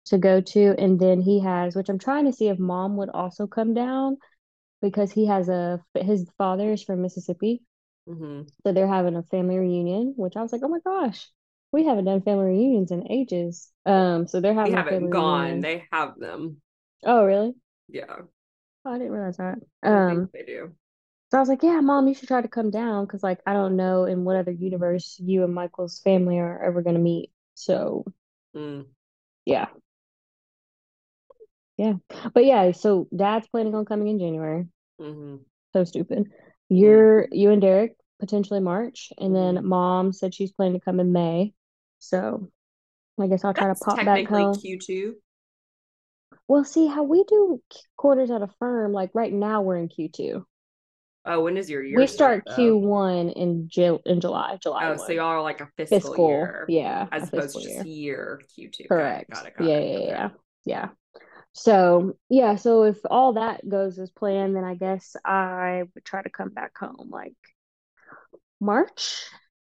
to 0.06 0.18
go 0.18 0.40
to, 0.40 0.75
and 0.78 1.00
then 1.00 1.20
he 1.20 1.40
has, 1.40 1.76
which 1.76 1.88
I'm 1.90 1.98
trying 1.98 2.26
to 2.26 2.32
see 2.32 2.48
if 2.48 2.58
mom 2.58 2.96
would 2.98 3.10
also 3.10 3.46
come 3.46 3.75
down 3.75 4.18
because 4.82 5.12
he 5.12 5.26
has 5.26 5.48
a 5.50 5.84
his 5.96 6.28
father 6.38 6.72
is 6.72 6.82
from 6.84 7.02
Mississippi, 7.02 7.62
hmm 8.06 8.50
so 8.64 8.72
they're 8.72 8.87
having 8.88 9.16
a 9.16 9.22
family 9.25 9.58
reunion, 9.58 10.14
which 10.16 10.37
I 10.37 10.42
was 10.42 10.52
like, 10.52 10.62
oh 10.64 10.68
my 10.68 10.80
gosh, 10.80 11.28
we 11.72 11.84
haven't 11.84 12.04
done 12.04 12.22
family 12.22 12.46
reunions 12.46 12.90
in 12.90 13.10
ages. 13.10 13.72
Um, 13.87 14.26
so 14.26 14.40
they're 14.40 14.54
having 14.54 14.78
a 14.78 14.84
haven't 14.84 14.84
family 14.84 15.10
gone. 15.10 15.60
reunion. 15.60 15.62
They 15.62 15.87
have 15.92 16.18
them. 16.18 16.60
Oh, 17.02 17.25
really? 17.25 17.54
Yeah, 17.88 18.22
Oh, 18.84 18.90
I 18.92 18.98
didn't 18.98 19.12
realize 19.12 19.37
that. 19.38 19.58
Um, 19.82 20.30
they 20.32 20.42
do. 20.44 20.75
So 21.30 21.37
I 21.38 21.40
was 21.40 21.49
like, 21.49 21.62
yeah, 21.62 21.80
mom, 21.80 22.08
you 22.08 22.14
should 22.14 22.28
try 22.28 22.40
to 22.40 22.49
come 22.49 22.70
down 22.70 23.04
because 23.04 23.23
like 23.23 23.40
I 23.47 23.52
don't 23.52 23.76
know 23.76 24.04
in 24.04 24.25
what 24.25 24.37
other 24.37 24.50
universe 24.52 25.16
you 25.23 25.44
and 25.44 25.54
Michael's 25.54 25.99
family 26.00 26.38
are 26.38 26.62
ever 26.62 26.82
gonna 26.82 26.99
meet. 26.99 27.30
So 27.54 28.04
Mm. 28.56 28.87
yeah. 29.44 29.68
yeah. 31.76 31.94
But 32.35 32.44
yeah, 32.47 32.73
so 32.73 33.08
dad's 33.14 33.47
planning 33.49 33.75
on 33.75 33.85
coming 33.85 34.08
in 34.08 34.18
January. 34.18 34.66
hmm 34.99 35.37
So 35.73 35.85
stupid. 35.85 36.30
You're 36.68 37.28
you 37.30 37.50
and 37.50 37.61
Derek 37.61 37.97
potentially 38.20 38.61
March, 38.61 39.12
and 39.18 39.35
then 39.35 39.56
Mhm. 39.56 39.62
mom 39.64 40.12
said 40.12 40.35
she's 40.35 40.50
planning 40.52 40.78
to 40.80 40.85
come 40.85 40.99
in 40.99 41.12
May. 41.12 41.54
So 41.99 42.50
I 43.20 43.26
guess 43.26 43.44
I'll 43.44 43.54
try 43.54 43.68
to 43.68 43.75
pop 43.75 43.97
back 43.97 44.06
technically 44.06 44.42
home. 44.42 44.54
Q2. 44.54 45.14
Well, 46.47 46.64
see 46.64 46.87
how 46.87 47.02
we 47.02 47.25
do 47.25 47.62
quarters 47.97 48.30
at 48.30 48.42
a 48.42 48.49
firm. 48.58 48.92
Like 48.92 49.11
right 49.14 49.32
now, 49.32 49.62
we're 49.62 49.76
in 49.76 49.88
Q2. 49.88 50.44
Oh, 51.25 51.42
when 51.42 51.56
is 51.56 51.68
your 51.68 51.82
year 51.82 51.98
We 51.98 52.06
start? 52.06 52.46
Q1 52.46 53.32
in 53.34 53.68
Ju 53.68 54.00
in 54.06 54.20
July, 54.20 54.58
July 54.62 54.87
Oh, 54.87 54.96
so 54.96 55.12
y'all 55.12 55.26
are 55.26 55.42
like 55.42 55.60
a 55.60 55.68
fiscal, 55.76 56.00
Fiscal, 56.00 56.28
year 56.28 56.64
yeah, 56.68 57.06
as 57.12 57.28
opposed 57.28 57.54
to 57.56 57.62
just 57.62 57.84
year. 57.84 57.84
year 57.84 58.42
Q2. 58.56 58.88
Got 58.88 59.20
it, 59.20 59.28
Correct. 59.28 59.30
got 59.30 59.46
it, 59.46 59.54
got 59.56 59.64
Yeah, 59.64 59.76
it. 59.76 59.88
yeah, 59.90 59.96
Okay. 59.98 60.06
yeah, 60.08 60.28
yeah. 60.64 60.88
So 61.52 62.16
yeah, 62.30 62.56
so 62.56 62.84
if 62.84 62.98
all 63.10 63.34
that 63.34 63.68
goes 63.68 63.98
as 63.98 64.10
planned, 64.10 64.54
then 64.56 64.64
I 64.64 64.75
guess 64.75 65.16
I 65.25 65.82
would 65.94 66.04
try 66.04 66.22
to 66.22 66.30
come 66.30 66.50
back 66.50 66.76
home 66.78 67.08
like 67.10 67.34
March 68.60 69.25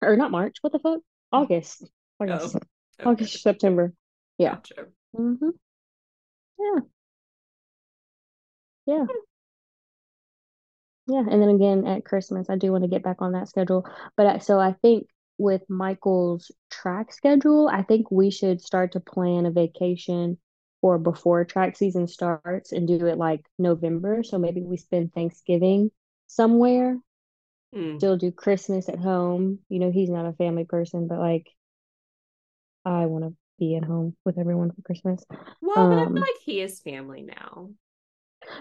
or 0.01 0.15
not 0.15 0.31
March. 0.31 0.57
What 0.61 0.73
the 0.73 0.79
fuck? 0.79 1.01
August. 1.31 1.83
August. 2.19 2.55
Oh, 2.55 2.59
okay. 3.01 3.09
August, 3.09 3.41
September. 3.41 3.93
Yeah. 4.37 4.55
Gotcha. 4.55 4.85
Mm-hmm. 5.15 5.49
Yeah. 6.59 6.79
Yeah. 8.85 9.05
Yeah. 11.07 11.19
And 11.29 11.41
then 11.41 11.49
again 11.49 11.85
at 11.85 12.05
Christmas, 12.05 12.49
I 12.49 12.55
do 12.55 12.71
want 12.71 12.83
to 12.83 12.89
get 12.89 13.03
back 13.03 13.21
on 13.21 13.33
that 13.33 13.49
schedule. 13.49 13.85
But 14.15 14.25
I, 14.27 14.37
so 14.39 14.59
I 14.59 14.73
think 14.81 15.07
with 15.37 15.61
Michael's 15.69 16.51
track 16.69 17.11
schedule, 17.11 17.67
I 17.67 17.83
think 17.83 18.09
we 18.11 18.29
should 18.31 18.61
start 18.61 18.93
to 18.93 18.99
plan 18.99 19.45
a 19.45 19.51
vacation 19.51 20.37
for 20.81 20.97
before 20.97 21.43
track 21.45 21.75
season 21.77 22.07
starts 22.07 22.71
and 22.71 22.87
do 22.87 23.05
it 23.07 23.17
like 23.17 23.41
November. 23.59 24.23
So 24.23 24.37
maybe 24.37 24.61
we 24.61 24.77
spend 24.77 25.13
Thanksgiving 25.13 25.91
somewhere, 26.27 26.97
Mm. 27.73 27.97
still 27.97 28.17
do 28.17 28.31
Christmas 28.31 28.87
at 28.89 28.99
home. 28.99 29.59
You 29.69 29.79
know, 29.79 29.91
he's 29.91 30.09
not 30.09 30.25
a 30.25 30.33
family 30.33 30.65
person, 30.65 31.07
but 31.07 31.19
like 31.19 31.47
I 32.85 33.05
want 33.05 33.25
to 33.25 33.35
be 33.59 33.75
at 33.75 33.83
home 33.83 34.15
with 34.25 34.37
everyone 34.37 34.71
for 34.71 34.81
Christmas. 34.81 35.23
Well, 35.61 35.87
but 35.87 35.97
I 35.97 36.05
feel 36.05 36.13
Um, 36.13 36.15
like 36.21 36.41
he 36.43 36.61
is 36.61 36.79
family 36.79 37.21
now. 37.21 37.71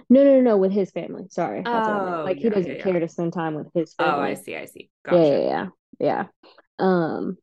No, 0.08 0.24
no, 0.24 0.34
no, 0.34 0.40
no, 0.40 0.56
with 0.56 0.72
his 0.72 0.90
family. 0.90 1.24
Sorry, 1.30 1.62
that's 1.70 1.88
what 1.88 1.96
I 1.96 2.00
meant. 2.00 2.16
Oh, 2.16 2.24
Like 2.24 2.38
he 2.38 2.44
yeah, 2.44 2.50
yeah, 2.50 2.56
doesn't 2.56 2.78
yeah. 2.78 2.84
care 2.84 3.00
to 3.00 3.08
spend 3.08 3.32
time 3.32 3.54
with 3.54 3.68
his 3.74 3.94
Oh, 3.98 4.04
I 4.20 4.34
see, 4.34 4.56
I 4.56 4.64
see. 4.66 4.90
Yeah, 5.10 5.24
yeah, 5.24 5.38
Gotcha. 5.38 5.40
yeah, 5.48 5.66
yeah. 6.00 6.24
Um, 6.78 7.36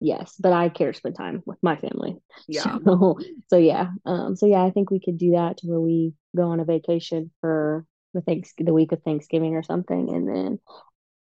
yes, 0.00 0.34
but 0.38 0.52
I 0.52 0.68
care 0.68 0.92
to 0.92 0.98
spend 0.98 1.16
time 1.16 1.42
with 1.46 1.58
my 1.62 1.76
family. 1.76 2.16
Yeah. 2.48 2.78
So, 2.84 3.18
so 3.48 3.56
yeah. 3.56 3.88
Um, 4.04 4.36
so 4.36 4.46
yeah, 4.46 4.62
I 4.62 4.70
think 4.70 4.90
we 4.90 5.00
could 5.00 5.18
do 5.18 5.32
that 5.32 5.58
to 5.58 5.66
where 5.66 5.80
we 5.80 6.12
go 6.36 6.44
on 6.48 6.60
a 6.60 6.64
vacation 6.64 7.30
for 7.40 7.84
the 8.12 8.20
thanks 8.20 8.52
the 8.58 8.72
week 8.74 8.92
of 8.92 9.02
Thanksgiving 9.02 9.54
or 9.56 9.62
something, 9.62 10.14
and 10.14 10.28
then 10.28 10.58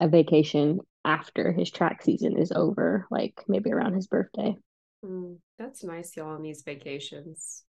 a 0.01 0.09
vacation 0.09 0.81
after 1.05 1.53
his 1.53 1.71
track 1.71 2.03
season 2.03 2.37
is 2.39 2.53
over, 2.53 3.07
like 3.11 3.45
maybe 3.49 3.73
around 3.73 3.95
his 3.95 4.07
birthday. 4.07 4.57
Mm, 5.05 5.39
that's 5.59 5.83
nice, 5.85 6.17
y'all, 6.17 6.31
on 6.35 6.43
these 6.43 6.63
vacations. 6.63 7.65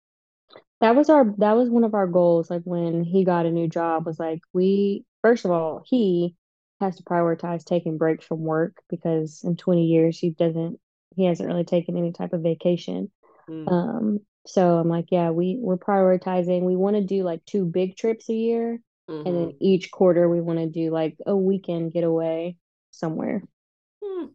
That 0.81 0.95
was 0.95 1.09
our 1.09 1.25
that 1.39 1.53
was 1.53 1.69
one 1.69 1.83
of 1.83 1.93
our 1.95 2.07
goals, 2.07 2.49
like 2.49 2.63
when 2.63 3.03
he 3.03 3.23
got 3.23 3.45
a 3.45 3.51
new 3.51 3.67
job, 3.67 4.05
was 4.05 4.19
like 4.19 4.41
we 4.53 5.05
first 5.23 5.45
of 5.45 5.51
all, 5.51 5.83
he 5.85 6.35
has 6.79 6.97
to 6.97 7.03
prioritize 7.03 7.63
taking 7.65 7.97
breaks 7.97 8.25
from 8.25 8.41
work 8.41 8.77
because 8.89 9.43
in 9.43 9.57
20 9.57 9.85
years 9.87 10.19
he 10.19 10.29
doesn't 10.31 10.79
he 11.15 11.25
hasn't 11.25 11.49
really 11.49 11.63
taken 11.65 11.97
any 11.97 12.11
type 12.11 12.33
of 12.33 12.41
vacation. 12.43 13.11
Mm, 13.49 13.67
Um, 13.67 14.19
so 14.47 14.77
I'm 14.79 14.89
like, 14.89 15.07
yeah, 15.11 15.31
we 15.31 15.57
we're 15.61 15.77
prioritizing. 15.77 16.63
We 16.63 16.75
want 16.75 16.95
to 16.97 17.03
do 17.03 17.23
like 17.23 17.45
two 17.45 17.65
big 17.65 17.97
trips 17.97 18.29
a 18.29 18.35
year, 18.35 18.81
and 19.25 19.35
then 19.37 19.51
mhm. 19.51 19.61
each 19.61 19.91
quarter 19.91 20.29
we 20.29 20.41
want 20.41 20.59
to 20.59 20.67
do 20.67 20.91
like 20.91 21.17
a 21.27 21.35
weekend 21.37 21.93
getaway 21.93 22.57
somewhere. 22.91 23.43
Hmm, 24.01 24.27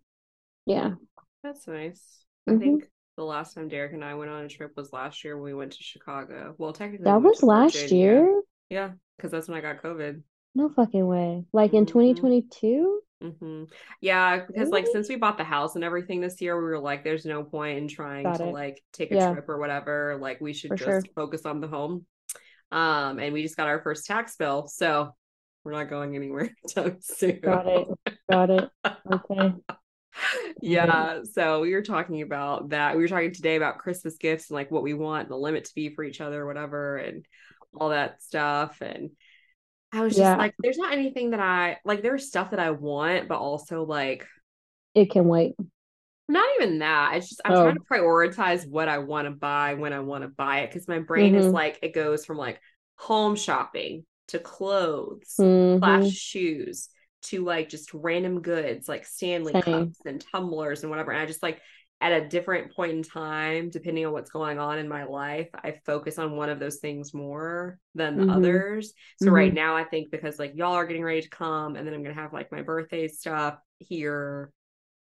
Yeah. 0.67 0.95
that's 1.43 1.67
nice. 1.67 2.25
I 2.49 2.53
hmm 2.53 2.53
think 2.55 2.89
the 3.17 3.25
last 3.25 3.55
time 3.55 3.69
Derek 3.69 3.93
and 3.93 4.05
I 4.05 4.15
went 4.15 4.31
on 4.31 4.45
a 4.45 4.49
trip 4.49 4.73
was 4.77 4.93
last 4.93 5.25
year 5.25 5.37
when 5.37 5.45
we 5.45 5.55
went 5.55 5.73
to 5.73 5.83
Chicago. 5.83 6.55
Well, 6.59 6.73
technically 6.73 7.13
That 7.13 7.23
went 7.23 7.23
was 7.23 7.45
last 7.45 7.91
Virginia. 7.91 7.93
year? 7.93 8.43
Yeah, 8.71 8.93
because 9.17 9.31
that's 9.31 9.49
when 9.49 9.59
I 9.59 9.61
got 9.61 9.83
COVID. 9.83 10.23
No 10.55 10.71
fucking 10.71 11.07
way. 11.07 11.45
Like 11.53 11.75
in 11.75 11.85
hmm 11.85 11.85
2022? 11.85 13.03
hmm 13.23 13.65
Yeah, 14.01 14.47
because 14.47 14.71
like 14.73 14.87
since 14.87 15.09
we 15.09 15.17
bought 15.17 15.39
the 15.39 15.45
house 15.45 15.77
and 15.77 15.85
everything 15.85 16.21
this 16.21 16.41
year, 16.41 16.57
we 16.57 16.65
were 16.65 16.79
like, 16.81 17.05
there's 17.05 17.25
no 17.27 17.45
point 17.45 17.79
in 17.79 17.89
trying 17.89 18.33
Got 18.33 18.41
to 18.41 18.47
it. 18.47 18.49
like 18.49 18.83
take 18.93 19.13
a 19.13 19.17
Yeah, 19.17 19.19
trip 19.19 19.49
or 19.49 19.59
whatever. 19.59 20.19
Like 20.21 20.41
we 20.41 20.53
should 20.53 20.75
for 20.75 20.77
sure. 20.77 21.05
just 21.05 21.09
focus 21.15 21.47
on 21.47 21.61
the 21.61 21.69
home. 21.69 22.07
Um, 22.73 23.19
and 23.21 23.33
we 23.35 23.43
just 23.43 23.57
got 23.57 23.69
our 23.69 23.83
first 23.83 24.07
tax 24.07 24.37
bill, 24.37 24.69
so 24.69 25.15
we're 25.65 25.73
not 25.73 25.91
going 25.91 26.17
anywhere 26.17 26.51
anytime 26.77 26.99
soon. 27.03 27.43
Got 27.45 27.67
it. 27.67 27.89
Got 28.29 28.51
it. 28.51 28.71
Okay. 29.11 29.53
Yeah, 30.61 31.21
so 31.33 31.61
we 31.61 31.75
were 31.75 31.83
talking 31.83 32.23
about 32.23 32.71
that. 32.71 32.97
We 32.97 33.03
were 33.03 33.09
talking 33.09 33.33
today 33.33 33.57
about 33.57 33.79
Christmas 33.79 34.17
gifts 34.17 34.51
and 34.51 34.55
like 34.55 34.71
what 34.71 34.83
we 34.83 34.95
want 34.95 35.29
the 35.29 35.37
limit 35.37 35.65
to 35.67 35.75
be 35.75 35.89
for 35.95 36.05
each 36.05 36.21
other, 36.21 36.47
whatever, 36.47 36.97
and 36.97 37.27
all 37.79 37.91
that 37.91 38.23
stuff. 38.23 38.81
And 38.81 39.11
I 39.93 40.03
was 40.03 40.17
just 40.17 40.37
Yeah, 40.37 40.39
like, 40.39 40.55
there's 40.63 40.79
not 40.79 40.93
anything 40.95 41.31
that 41.31 41.41
I 41.41 41.79
like, 41.85 42.03
there's 42.03 42.29
stuff 42.29 42.51
that 42.53 42.61
I 42.61 42.73
want, 42.73 43.29
but 43.29 43.39
also 43.39 43.85
like 43.85 44.27
it 44.95 45.11
can 45.11 45.27
wait. 45.29 45.55
not 46.29 46.49
even 46.61 46.79
that. 46.79 47.15
It's 47.17 47.29
just 47.29 47.41
I'm 47.45 47.55
trying 47.55 47.75
to 47.75 47.81
Oh. 47.81 47.87
prioritize 47.91 48.67
what 48.69 48.89
I 48.89 48.99
want 48.99 49.27
to 49.27 49.31
buy 49.33 49.75
when 49.75 49.93
I 49.93 50.01
want 50.01 50.23
to 50.23 50.29
buy 50.29 50.61
it 50.61 50.71
because 50.71 50.89
my 50.89 50.99
brain 51.01 51.35
is 51.35 51.53
Mm-hmm. 51.53 51.53
like 51.53 51.79
it 51.83 51.95
goes 51.95 52.25
from 52.25 52.39
like 52.39 52.61
home 52.97 53.37
shopping 53.37 54.07
to 54.29 54.39
clothes 54.39 55.47
slash 55.81 56.07
Mm-hmm. 56.07 56.11
shoes 56.11 56.89
to 57.23 57.45
like 57.45 57.69
just 57.69 57.93
random 57.95 58.41
goods 58.43 58.89
like 58.89 59.07
Stanley 59.07 59.53
Same. 59.53 59.65
cups 59.65 59.99
and 60.05 60.25
tumblers 60.33 60.83
and 60.83 60.91
whatever. 60.91 61.13
And 61.13 61.21
I 61.21 61.27
just 61.27 61.43
like 61.43 61.61
at 62.01 62.13
a 62.13 62.29
different 62.29 62.75
point 62.75 62.93
in 62.93 63.03
time, 63.03 63.71
depending 63.71 64.05
on 64.07 64.13
what's 64.13 64.31
going 64.31 64.59
on 64.59 64.79
in 64.79 64.89
my 64.89 65.05
life, 65.05 65.49
I 65.55 65.77
focus 65.87 66.19
on 66.19 66.37
one 66.37 66.49
of 66.51 66.59
those 66.59 66.79
things 66.79 67.15
more 67.15 67.79
than 67.95 68.17
the 68.17 68.25
Mm-hmm. 68.25 68.31
others. 68.31 68.93
So 69.17 69.31
right 69.31 69.51
Mm-hmm. 69.51 69.55
now, 69.55 69.77
I 69.77 69.85
think 69.85 70.11
because 70.11 70.39
like 70.39 70.53
y'all 70.57 70.75
are 70.75 70.87
getting 70.87 71.05
ready 71.05 71.23
to 71.23 71.29
come, 71.29 71.77
and 71.77 71.87
then 71.87 71.95
I'm 71.95 72.03
gonna 72.03 72.15
have 72.15 72.33
like 72.33 72.51
my 72.51 72.63
birthday 72.63 73.07
stuff 73.09 73.59
here. 73.79 74.53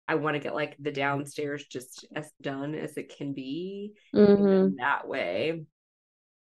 I 0.09 0.16
want 0.16 0.35
to 0.35 0.40
get 0.40 0.54
like 0.54 0.76
the 0.78 0.92
downstairs 0.92 1.64
just 1.66 2.07
as 2.14 2.31
done 2.42 2.75
as 2.75 2.97
it 2.99 3.16
can 3.16 3.33
be. 3.33 3.95
Mm-hmm. 4.14 4.76
that 4.76 5.09
way 5.09 5.64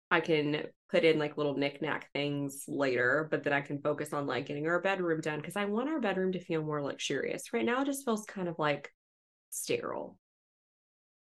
I 0.10 0.22
can 0.22 0.64
put 0.94 1.04
in 1.04 1.18
like 1.18 1.38
little 1.38 1.58
knickknack 1.58 2.12
things 2.14 2.66
later, 2.68 3.28
but 3.32 3.44
then 3.44 3.52
I 3.52 3.62
can 3.62 3.82
focus 3.82 4.14
on 4.14 4.28
like 4.28 4.46
getting 4.46 4.68
our 4.68 4.80
bedroom 4.80 5.22
done 5.22 5.40
because 5.40 5.56
I 5.56 5.66
want 5.66 5.90
our 5.90 6.00
bedroom 6.00 6.34
to 6.34 6.40
feel 6.40 6.62
more 6.62 6.84
luxurious. 6.84 7.52
Right 7.52 7.66
now, 7.66 7.82
it 7.82 7.86
just 7.86 8.06
feels 8.06 8.26
kind 8.26 8.48
of 8.48 8.60
like 8.60 8.94
sterile. 9.50 10.20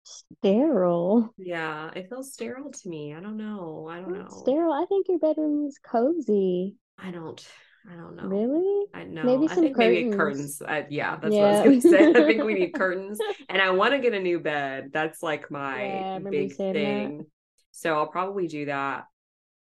Sterile. 0.05 1.35
Yeah, 1.37 1.91
it 1.97 2.09
feels 2.09 2.33
sterile 2.33 2.71
to 2.71 2.89
me. 2.89 3.15
I 3.15 3.21
don't 3.21 3.37
know. 3.37 3.89
I 3.91 4.01
don't 4.01 4.11
Not 4.11 4.31
know. 4.31 4.43
sterile. 4.43 4.73
I 4.73 4.87
think 4.87 5.09
your 5.09 5.19
bedroom 5.19 5.67
is 5.67 5.79
cozy. 5.83 6.77
I 6.99 7.11
don't. 7.11 7.45
I 7.91 7.97
don't 7.97 8.17
know. 8.17 8.29
Really? 8.29 8.87
I 8.95 9.05
know. 9.05 9.25
Maybe 9.27 9.49
I 9.49 9.55
some 9.55 9.65
think 9.65 9.77
maybe 9.77 10.05
curtains. 10.05 10.17
curtains. 10.17 10.63
I, 10.63 10.87
yeah, 10.91 11.17
that's 11.17 11.39
what 11.39 11.47
I 11.47 11.51
was 11.51 11.61
gonna 11.61 11.81
say. 11.81 12.11
I 12.15 12.23
think 12.23 12.45
we 12.45 12.55
need 12.55 12.75
curtains, 12.75 13.19
and 13.49 13.61
I 13.63 13.71
want 13.71 13.93
to 13.93 13.99
get 13.99 14.15
a 14.15 14.21
new 14.21 14.41
bed. 14.41 14.91
That's 14.93 15.23
like 15.23 15.51
my 15.51 15.79
Yeah, 15.79 16.11
I 16.13 16.15
remember 16.15 16.41
you 16.43 16.49
big 16.49 16.53
saying 16.55 16.83
that. 16.83 17.15
thing. 17.15 17.27
So 17.73 17.95
I'll 17.95 18.09
probably 18.09 18.47
do 18.49 18.67
that 18.67 19.05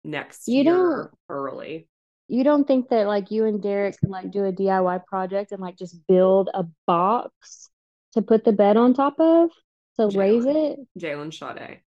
next 0.05 0.49
You 0.49 0.64
don't 0.64 0.81
year 0.81 1.11
early. 1.28 1.88
you 2.28 2.45
don't 2.45 2.67
think 2.67 2.88
that 2.90 3.07
like 3.07 3.31
you 3.31 3.45
and 3.45 3.62
Derek 3.62 3.99
can 3.99 4.11
like 4.11 4.31
do 4.31 4.45
a 4.45 4.52
DIY 4.52 5.05
project 5.07 5.52
and 5.52 5.61
like 5.61 5.76
just 5.76 6.07
build 6.07 6.50
a 6.52 6.64
box 6.87 7.71
to 8.14 8.23
put 8.23 8.45
the 8.45 8.52
bed 8.52 8.76
on 8.76 8.95
top 8.95 9.19
of 9.21 9.50
to 9.99 10.09
raise 10.19 10.45
it? 10.47 10.78
Jalen 10.99 11.33
Sade. 11.33 11.81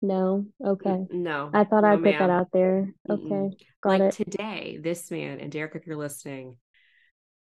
No. 0.00 0.46
Okay. 0.64 1.06
No, 1.10 1.50
I 1.54 1.64
thought 1.64 1.82
no, 1.82 1.88
I'd 1.88 2.02
put 2.02 2.18
that 2.18 2.30
out 2.30 2.48
there. 2.52 2.92
Okay. 3.08 3.22
Mm-mm. 3.22 3.50
Got 3.82 3.88
Like 3.90 4.02
it. 4.02 4.12
today, 4.12 4.78
this 4.82 5.10
man 5.10 5.40
and 5.40 5.50
Derek, 5.52 5.74
if 5.74 5.86
you're 5.86 5.96
listening, 5.96 6.56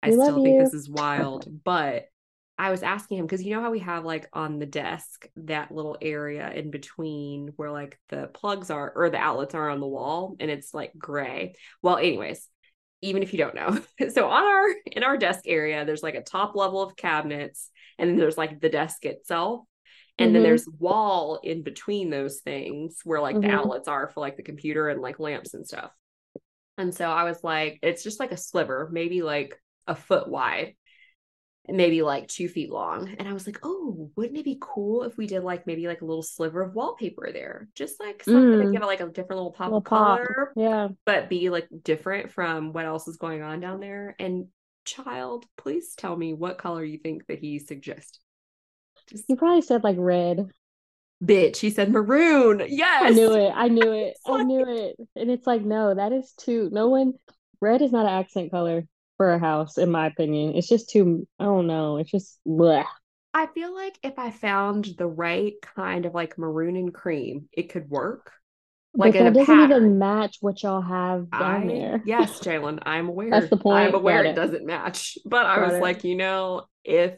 I 0.02 0.08
We 0.10 0.14
still 0.14 0.36
think 0.44 0.56
you. 0.58 0.64
this 0.64 0.74
is 0.74 0.90
wild, 0.90 1.48
but 1.64 2.06
I 2.64 2.72
was 2.72 2.82
asking 2.84 3.18
him 3.18 3.26
because 3.26 3.44
you 3.44 3.54
know 3.54 3.62
how 3.62 3.72
we 3.72 3.80
have 3.80 4.06
like 4.06 4.30
on 4.32 4.58
the 4.58 4.66
desk 4.66 5.28
that 5.36 5.72
little 5.72 5.98
area 6.02 6.50
in 6.52 6.72
between 6.72 7.50
where 7.58 7.72
like 7.72 8.00
the 8.10 8.30
plugs 8.34 8.70
are 8.70 8.92
or 8.96 9.10
the 9.10 9.18
outlets 9.18 9.54
are 9.54 9.70
on 9.70 9.82
the 9.82 9.88
wall 9.88 10.36
and 10.40 10.50
it's 10.50 10.74
like 10.74 10.94
gray. 10.98 11.56
Well, 11.82 11.98
anyways, 11.98 12.48
even 13.02 13.22
if 13.22 13.34
you 13.34 13.40
don't 13.40 13.56
know. 13.56 13.80
So 14.12 14.30
on 14.30 14.44
our 14.44 14.76
in 14.94 15.04
our 15.04 15.18
desk 15.18 15.42
area, 15.46 15.84
there's 15.86 16.04
like 16.04 16.16
a 16.16 16.22
top 16.24 16.56
level 16.56 16.82
of 16.82 16.96
cabinets 16.96 17.70
and 18.00 18.10
then 18.10 18.18
there's 18.18 18.38
like 18.38 18.62
the 18.62 18.70
desk 18.70 19.06
itself. 19.06 19.66
And 20.18 20.34
then 20.34 20.44
Mm-hmm. 20.44 20.44
there's 20.44 20.68
wall 20.80 21.40
in 21.44 21.64
between 21.64 22.10
those 22.10 22.40
things 22.40 23.02
where 23.04 23.20
like 23.20 23.42
the 23.42 23.50
Mm-hmm. 23.50 23.54
outlets 23.54 23.88
are 23.90 24.08
for 24.10 24.22
like 24.22 24.38
the 24.38 24.44
computer 24.44 24.88
and 24.90 25.02
like 25.02 25.20
lamps 25.20 25.54
and 25.54 25.68
stuff. 25.68 25.92
And 26.78 26.94
so 26.94 27.10
I 27.10 27.24
was 27.24 27.44
like, 27.44 27.80
it's 27.84 28.04
just 28.04 28.20
like 28.20 28.32
a 28.32 28.38
sliver, 28.38 28.90
maybe 28.92 29.22
like 29.22 29.60
a 29.88 29.96
foot 29.96 30.28
wide. 30.28 30.76
Maybe 31.70 32.02
like 32.02 32.28
two 32.28 32.48
feet 32.50 32.70
long. 32.70 33.16
And 33.18 33.28
I 33.28 33.34
was 33.34 33.46
like, 33.46 33.60
oh, 33.64 34.10
wouldn't 34.18 34.38
it 34.38 34.44
be 34.46 34.58
cool 34.60 35.04
if 35.04 35.18
we 35.18 35.28
did 35.28 35.44
like 35.44 35.66
maybe 35.66 35.88
like 35.88 36.02
a 36.02 36.06
little 36.06 36.24
sliver 36.24 36.62
of 36.62 36.76
wallpaper 36.76 37.32
there? 37.32 37.70
Just 37.76 38.00
like 38.00 38.24
something 38.24 38.60
to 38.60 38.66
Mm. 38.66 38.74
give 38.74 38.82
it 38.82 38.86
like 38.86 39.00
a 39.00 39.08
different 39.08 39.38
little 39.40 39.52
pop 39.54 39.68
Little 39.68 39.78
of 39.78 39.84
pop. 39.86 40.18
color, 40.20 40.54
Yeah. 40.56 40.90
but 41.06 41.30
be 41.30 41.50
like 41.50 41.68
different 41.84 42.32
from 42.32 42.74
what 42.74 42.86
else 42.86 43.08
is 43.08 43.18
going 43.18 43.42
on 43.42 43.60
down 43.62 43.80
there. 43.80 44.16
And 44.20 44.48
child, 44.86 45.46
please 45.58 45.96
tell 45.96 46.16
me 46.18 46.34
what 46.34 46.58
color 46.58 46.84
you 46.84 46.98
think 46.98 47.26
that 47.28 47.40
he 47.40 47.60
suggested. 47.60 48.20
Just 49.10 49.26
You 49.30 49.38
probably 49.38 49.62
said 49.62 49.84
like 49.86 49.96
red. 49.98 50.50
bitch, 51.24 51.58
he 51.58 51.70
said 51.70 51.90
maroon. 51.92 52.62
Yes. 52.68 53.04
I 53.06 53.10
knew 53.12 53.34
it. 53.34 53.54
I 53.56 53.68
knew 53.70 53.94
it. 53.94 54.18
I 54.26 54.44
knew 54.44 54.66
it. 54.68 54.98
And 55.16 55.32
it's 55.32 55.48
like, 55.48 55.62
no, 55.62 55.94
that 55.94 56.12
is 56.12 56.34
too, 56.34 56.70
no 56.74 56.90
one, 56.90 57.14
red 57.62 57.82
is 57.82 57.94
not 57.94 58.06
an 58.06 58.12
accent 58.12 58.52
color 58.52 58.86
a 59.32 59.40
house, 59.40 59.78
in 59.78 59.92
my 59.92 60.08
opinion. 60.08 60.56
It's 60.56 60.68
just 60.68 60.90
too, 60.90 61.28
I 61.40 61.46
don't 61.46 61.68
know. 61.68 61.98
It's 61.98 62.12
just, 62.12 62.40
bleh. 62.48 62.86
I 63.34 63.48
feel 63.48 63.74
like 63.74 63.98
if 64.04 64.20
I 64.20 64.30
found 64.32 64.86
the 64.98 65.08
right 65.08 65.54
kind 65.76 66.06
of 66.06 66.14
like 66.14 66.38
maroon 66.38 66.76
and 66.76 66.94
cream, 66.94 67.50
it 67.52 67.70
could 67.70 67.90
work. 67.90 68.32
Like 68.96 69.14
But 69.14 69.24
that 69.24 69.34
doesn't 69.34 69.60
even 69.60 69.98
match 69.98 70.38
what 70.42 70.62
y'all 70.62 70.82
have 70.82 71.32
down 71.32 71.62
I, 71.62 71.66
there. 71.68 72.02
yes, 72.06 72.40
Jalen, 72.40 72.80
I'm 72.86 73.10
aware. 73.10 73.32
That's 73.32 73.50
the 73.50 73.58
point. 73.58 73.88
I'm 73.88 73.96
aware 73.96 74.24
it. 74.24 74.28
it. 74.28 74.36
doesn't 74.36 74.66
match. 74.66 75.18
But 75.26 75.48
I 75.48 75.56
Got 75.56 75.66
was 75.66 75.74
it. 75.74 75.82
like, 75.82 76.04
you 76.04 76.16
know, 76.16 76.68
if 76.84 77.16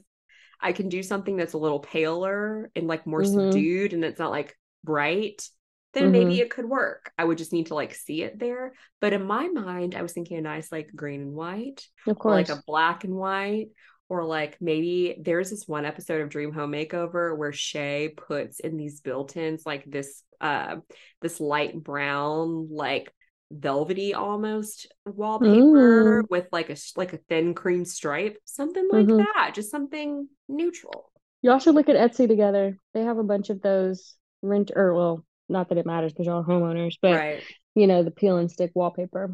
I 0.62 0.72
can 0.72 0.88
do 0.88 1.04
something 1.04 1.36
that's 1.36 1.54
a 1.54 1.58
little 1.58 1.80
paler 1.80 2.72
and 2.76 2.88
like 2.88 3.06
more 3.06 3.24
Mhm. 3.24 3.34
subdued 3.34 3.94
and 3.94 4.06
it's 4.06 4.20
not 4.20 4.32
like 4.32 4.58
bright, 4.86 5.48
then 5.96 6.12
maybe 6.12 6.36
Mhm. 6.36 6.42
it 6.42 6.52
could 6.52 6.66
work. 6.70 7.12
I 7.18 7.24
would 7.26 7.40
just 7.40 7.52
need 7.54 7.68
to 7.68 7.74
like 7.76 7.96
see 7.96 8.22
it 8.22 8.38
there. 8.38 8.74
But 9.02 9.14
in 9.14 9.24
my 9.26 9.48
mind, 9.48 9.96
I 9.96 10.04
was 10.04 10.14
thinking 10.14 10.38
a 10.38 10.42
nice 10.42 10.72
like 10.72 10.92
green 10.96 11.22
and 11.22 11.34
white 11.34 11.88
Of 12.06 12.18
or 12.20 12.32
like 12.32 12.50
a 12.50 12.62
black 12.68 13.04
and 13.04 13.16
white 13.16 13.70
or 14.10 14.24
like 14.24 14.58
maybe 14.62 15.18
there's 15.20 15.50
this 15.50 15.68
one 15.68 15.84
episode 15.86 16.22
of 16.22 16.30
Dream 16.30 16.52
Home 16.54 16.72
Makeover 16.74 17.36
where 17.36 17.52
Shea 17.54 18.10
puts 18.10 18.60
in 18.60 18.78
these 18.78 19.02
built-ins 19.02 19.66
like 19.66 19.84
this 19.86 20.22
uh 20.40 20.76
this 21.22 21.40
light 21.40 21.82
brown 21.82 22.68
like 22.70 23.12
velvety 23.52 24.14
almost 24.14 24.92
wallpaper 25.06 26.24
Mm. 26.24 26.30
with 26.30 26.48
like 26.52 26.70
a 26.70 26.76
like 26.98 27.14
a 27.14 27.18
thin 27.30 27.54
cream 27.54 27.86
stripe 27.86 28.38
something 28.46 28.88
like 28.92 29.06
Mhm. 29.08 29.18
that 29.18 29.54
just 29.56 29.72
something 29.72 30.28
neutral 30.50 31.12
Y'all 31.42 31.60
should 31.60 31.76
look 31.76 31.90
at 31.90 31.96
Etsy 31.96 32.28
together. 32.28 32.76
They 32.96 33.04
have 33.04 33.20
a 33.20 33.24
bunch 33.24 33.52
of 33.52 33.62
those 33.62 34.16
rent, 34.42 34.72
or 34.76 34.96
well, 34.96 35.24
not 35.50 35.70
that 35.70 35.78
it 35.78 35.86
matters 35.86 36.14
because 36.14 36.26
y'all 36.28 36.42
are 36.42 36.44
homeowners, 36.44 36.96
but 37.02 37.14
right 37.16 37.44
you 37.76 37.88
know, 37.88 38.04
the 38.04 38.12
peel 38.12 38.38
and 38.38 38.50
stick 38.50 38.72
wallpaper. 38.74 39.32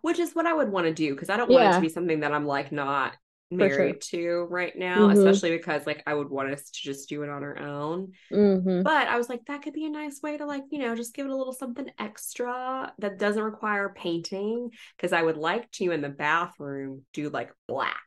which 0.00 0.18
is 0.18 0.32
what 0.34 0.46
I 0.46 0.52
would 0.54 0.70
want 0.70 0.86
to 0.86 0.94
do 0.94 1.12
because 1.14 1.28
I 1.28 1.36
don't 1.36 1.50
want 1.50 1.64
it 1.64 1.74
to 1.74 1.80
be 1.80 1.88
something 1.88 2.20
that 2.20 2.32
I'm 2.32 2.46
like 2.46 2.72
not 2.72 3.12
For 3.50 3.68
sure. 3.68 3.68
married 3.78 4.00
to 4.12 4.46
right 4.48 4.74
now 4.76 5.08
Mhm. 5.08 5.12
especially 5.18 5.50
because 5.50 5.86
like 5.86 6.02
I 6.06 6.14
would 6.14 6.30
want 6.30 6.50
us 6.52 6.70
to 6.70 6.80
just 6.82 7.08
do 7.08 7.22
it 7.22 7.28
on 7.28 7.42
our 7.42 7.58
own 7.58 8.12
Mm-hmm. 8.32 8.82
But 8.82 9.08
I 9.08 9.18
was 9.18 9.28
like, 9.28 9.44
that 9.46 9.62
could 9.62 9.74
be 9.74 9.84
a 9.84 9.90
nice 9.90 10.22
way 10.22 10.38
to 10.38 10.46
like, 10.46 10.62
you 10.70 10.78
know, 10.78 10.96
just 10.96 11.14
give 11.14 11.26
it 11.26 11.32
a 11.32 11.36
little 11.36 11.52
something 11.52 11.90
extra 11.98 12.92
that 12.98 13.18
doesn't 13.18 13.42
require 13.42 13.92
painting. 13.94 14.70
Cause 14.98 15.12
I 15.12 15.22
would 15.22 15.36
like 15.36 15.70
to 15.72 15.90
in 15.90 16.00
the 16.00 16.08
bathroom 16.08 17.02
do 17.12 17.28
like 17.28 17.52
black, 17.68 18.00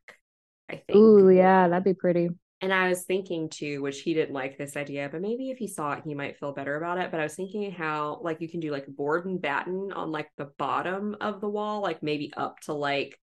I 0.69 0.77
think. 0.87 0.97
Ooh, 0.97 1.29
yeah, 1.29 1.67
that'd 1.67 1.83
be 1.83 1.93
pretty. 1.93 2.29
And 2.65 2.73
I 2.73 2.89
was 2.89 3.03
thinking 3.03 3.47
too, 3.47 3.83
which 3.83 4.01
he 4.01 4.15
didn't 4.15 4.33
like 4.33 4.57
this 4.57 4.75
idea, 4.75 5.07
but 5.11 5.21
maybe 5.21 5.51
if 5.51 5.59
he 5.59 5.67
saw 5.67 5.93
it, 5.93 6.03
he 6.03 6.15
might 6.15 6.39
feel 6.39 6.51
better 6.51 6.75
about 6.77 6.97
it. 6.97 7.11
But 7.11 7.19
I 7.19 7.23
was 7.23 7.35
thinking 7.35 7.71
how 7.71 8.19
like 8.23 8.41
you 8.41 8.49
can 8.49 8.59
do 8.59 8.71
like 8.71 8.87
board 8.87 9.27
and 9.27 9.39
batten 9.39 9.91
on 9.91 10.11
like 10.11 10.31
the 10.37 10.49
bottom 10.57 11.15
of 11.21 11.41
the 11.41 11.47
wall, 11.47 11.81
like 11.81 12.01
maybe 12.01 12.33
up 12.35 12.59
to 12.61 12.73
like 12.73 13.19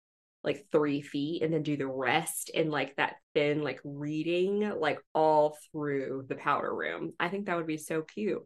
like 0.43 0.65
three 0.71 1.01
feet 1.01 1.43
and 1.43 1.53
then 1.53 1.61
do 1.61 1.77
the 1.77 1.85
rest 1.87 2.49
in 2.49 2.71
like 2.71 2.95
that 2.95 3.17
thin 3.35 3.61
like 3.63 3.79
reading 3.83 4.71
like 4.79 4.99
all 5.13 5.55
through 5.71 6.25
the 6.29 6.35
powder 6.35 6.73
room. 6.73 7.13
I 7.19 7.29
think 7.29 7.45
that 7.45 7.57
would 7.57 7.67
be 7.67 7.77
so 7.77 8.01
cute. 8.01 8.43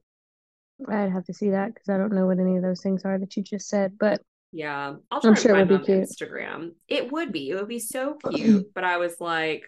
I'd 0.89 1.11
have 1.11 1.25
to 1.25 1.33
see 1.33 1.51
that 1.51 1.73
because 1.73 1.89
I 1.89 1.97
don't 1.97 2.13
know 2.13 2.25
what 2.25 2.39
any 2.39 2.57
of 2.57 2.63
those 2.63 2.81
things 2.81 3.05
are 3.05 3.17
that 3.19 3.37
you 3.37 3.43
just 3.43 3.69
said. 3.69 3.97
But 3.99 4.21
Yeah. 4.51 4.95
I'll 5.09 5.21
try 5.21 5.29
I'm 5.29 5.35
to 5.35 5.41
sure 5.41 5.55
it 5.55 5.67
would 5.69 5.79
be 5.79 5.85
cute. 5.85 6.09
Instagram. 6.09 6.73
It 6.87 7.11
would 7.11 7.31
be. 7.31 7.49
It 7.49 7.55
would 7.55 7.67
be 7.67 7.79
so 7.79 8.15
cute. 8.29 8.73
but 8.73 8.83
I 8.83 8.97
was 8.97 9.15
like, 9.19 9.63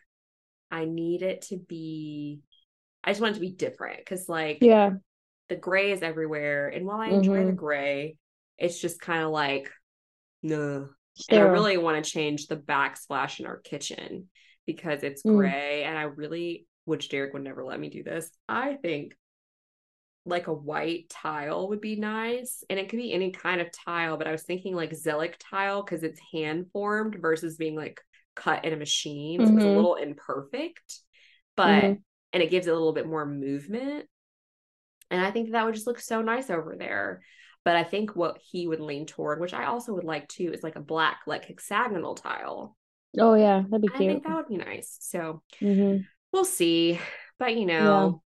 I 0.73 0.85
need 0.85 1.21
it 1.21 1.43
to 1.43 1.57
be 1.57 2.41
I 3.03 3.11
just 3.11 3.21
want 3.21 3.31
it 3.31 3.35
to 3.35 3.41
be 3.41 3.51
different 3.51 3.99
because 3.99 4.27
like 4.27 4.57
yeah, 4.61 4.91
the 5.49 5.55
gray 5.55 5.91
is 5.91 6.01
everywhere. 6.01 6.69
And 6.69 6.85
while 6.85 6.99
I 6.99 7.09
enjoy 7.09 7.45
the 7.45 7.51
Mhm. 7.51 7.57
gray, 7.57 8.17
it's 8.57 8.79
just 8.79 8.99
kind 8.99 9.23
of 9.23 9.31
like, 9.31 9.69
no. 10.41 10.89
And 11.29 11.39
I 11.39 11.43
really 11.43 11.77
want 11.77 12.03
to 12.03 12.09
change 12.09 12.47
the 12.47 12.57
backsplash 12.57 13.39
in 13.39 13.45
our 13.45 13.57
kitchen 13.57 14.29
because 14.65 15.03
it's 15.03 15.21
Mm. 15.21 15.35
gray. 15.35 15.83
And 15.83 15.97
I 15.97 16.03
really, 16.03 16.65
which 16.85 17.09
Derek 17.09 17.33
would 17.33 17.43
never 17.43 17.63
let 17.63 17.79
me 17.79 17.89
do 17.89 18.03
this. 18.03 18.31
I 18.49 18.75
think 18.75 19.15
like 20.25 20.47
a 20.47 20.53
white 20.53 21.09
tile 21.09 21.67
would 21.69 21.81
be 21.81 21.97
nice. 21.97 22.63
And 22.69 22.79
it 22.79 22.89
could 22.89 22.97
be 22.97 23.13
any 23.13 23.31
kind 23.31 23.61
of 23.61 23.71
tile, 23.71 24.17
but 24.17 24.27
I 24.27 24.31
was 24.31 24.43
thinking 24.43 24.75
like 24.75 24.91
zellige 24.91 25.35
tile 25.37 25.83
because 25.83 26.03
it's 26.03 26.19
hand 26.31 26.71
formed 26.71 27.17
versus 27.19 27.57
being 27.57 27.75
like 27.75 28.01
cut 28.35 28.65
in 28.65 28.73
a 28.73 28.77
machine. 28.77 29.45
So 29.45 29.53
it's 29.55 29.65
a 29.65 29.69
little 29.69 29.95
imperfect, 29.95 30.99
but 31.55 31.93
Mhm. 31.93 32.03
and 32.33 32.43
it 32.43 32.49
gives 32.51 32.67
it 32.67 32.71
a 32.71 32.73
little 32.73 32.93
bit 32.93 33.07
more 33.07 33.25
movement. 33.25 34.07
And 35.09 35.21
I 35.23 35.31
think 35.31 35.51
that 35.51 35.65
would 35.65 35.75
just 35.75 35.87
look 35.87 35.99
so 35.99 36.21
nice 36.21 36.49
over 36.49 36.75
there. 36.75 37.21
But 37.63 37.75
I 37.77 37.83
think 37.83 38.15
what 38.15 38.39
he 38.39 38.67
would 38.67 38.81
lean 38.81 39.05
toward, 39.05 39.39
which 39.39 39.53
I 39.53 39.65
also 39.65 39.93
would 39.93 40.03
like 40.03 40.27
too, 40.27 40.51
is 40.53 40.63
like 40.63 40.75
a 40.75 40.81
black, 40.81 41.21
like 41.27 41.45
hexagonal 41.45 42.15
tile. 42.15 42.75
Oh 43.19 43.33
yeah, 43.35 43.63
that'd 43.69 43.81
be 43.81 43.89
cute. 43.89 43.99
I 43.99 44.03
think 44.03 44.23
that 44.23 44.35
would 44.35 44.47
be 44.47 44.57
nice. 44.57 44.97
So 45.01 45.41
hmm 45.61 46.05
we'll 46.31 46.45
see. 46.45 46.99
But 47.39 47.55
you 47.57 47.65
know, 47.67 48.21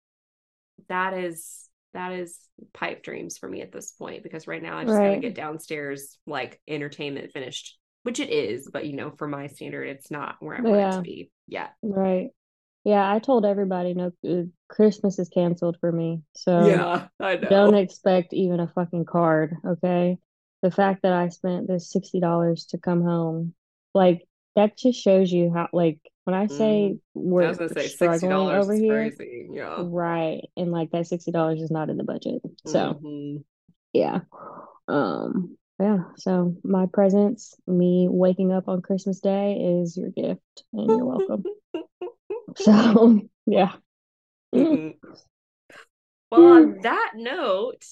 that 0.89 1.15
is 1.15 1.69
that 1.93 2.13
is 2.13 2.39
pipe 2.73 3.03
dreams 3.03 3.39
for 3.39 3.49
me 3.49 3.63
at 3.63 3.73
this 3.73 3.93
point 3.93 4.23
because 4.23 4.47
right 4.47 4.63
now 4.63 4.79
I 4.79 4.85
just 4.85 5.03
gotta 5.03 5.19
get 5.19 5.35
downstairs 5.35 6.19
like 6.27 6.61
entertainment 6.69 7.33
finished, 7.33 7.79
which 8.03 8.21
it 8.21 8.31
is, 8.31 8.69
but 8.73 8.87
you 8.87 8.95
know, 8.95 9.13
for 9.17 9.29
my 9.29 9.47
standard, 9.47 9.85
it's 9.85 10.11
not 10.11 10.37
where 10.41 10.57
I 10.57 10.61
want 10.61 10.77
it 10.95 10.97
to 10.97 11.03
be 11.03 11.31
yet. 11.47 11.75
Right. 11.83 12.31
Yeah, 12.85 13.09
I 13.11 13.21
told 13.21 13.47
everybody 13.47 13.95
no, 13.95 14.11
uh, 14.29 14.43
Christmas 14.69 15.19
is 15.19 15.29
canceled 15.29 15.77
for 15.81 15.93
me. 15.93 16.23
So 16.35 16.67
yeah, 16.67 17.07
I 17.21 17.37
know. 17.37 17.49
don't 17.49 17.75
expect 17.77 18.33
even 18.33 18.59
a 18.61 18.67
fucking 18.69 19.05
card, 19.05 19.57
okay? 19.65 20.19
The 20.63 20.71
fact 20.71 21.03
that 21.03 21.13
I 21.13 21.29
spent 21.29 21.69
this 21.69 21.93
$60 21.93 22.67
to 22.71 22.79
come 22.79 23.03
home, 23.03 23.55
like 23.95 24.27
that 24.57 24.77
just 24.77 25.01
shows 25.01 25.31
you 25.31 25.53
how, 25.55 25.69
like, 25.73 25.99
when 26.25 26.35
I 26.35 26.47
say 26.47 26.95
I 26.95 26.99
we're 27.15 27.53
gonna 27.53 27.69
say 27.69 27.75
sixty 27.89 27.97
struggling 27.97 28.31
dollars 28.31 28.65
over 28.65 28.75
here, 28.75 29.11
crazy. 29.11 29.49
Yeah. 29.53 29.77
right? 29.87 30.43
And 30.57 30.71
like 30.71 30.91
that 30.91 31.07
$60 31.07 31.61
is 31.61 31.71
not 31.71 31.91
in 31.91 31.97
the 31.97 32.05
budget. 32.05 32.43
So, 32.67 33.01
Mhm. 33.03 33.45
yeah. 33.93 34.21
Um, 34.89 35.57
yeah, 35.83 35.99
so 36.17 36.55
my 36.63 36.87
presence 36.87 37.55
me 37.67 38.07
waking 38.09 38.53
up 38.53 38.69
on 38.69 38.83
Christmas 38.83 39.21
Day 39.21 39.81
is 39.81 39.97
your 39.97 40.11
gift, 40.11 40.65
and 40.73 40.87
you're 40.87 41.05
welcome. 41.05 41.45
So, 42.57 43.21
yeah. 43.47 43.73
Mhm. 44.55 44.97
Well, 46.31 46.43
on 46.43 46.81
that 46.83 47.13
note, 47.15 47.83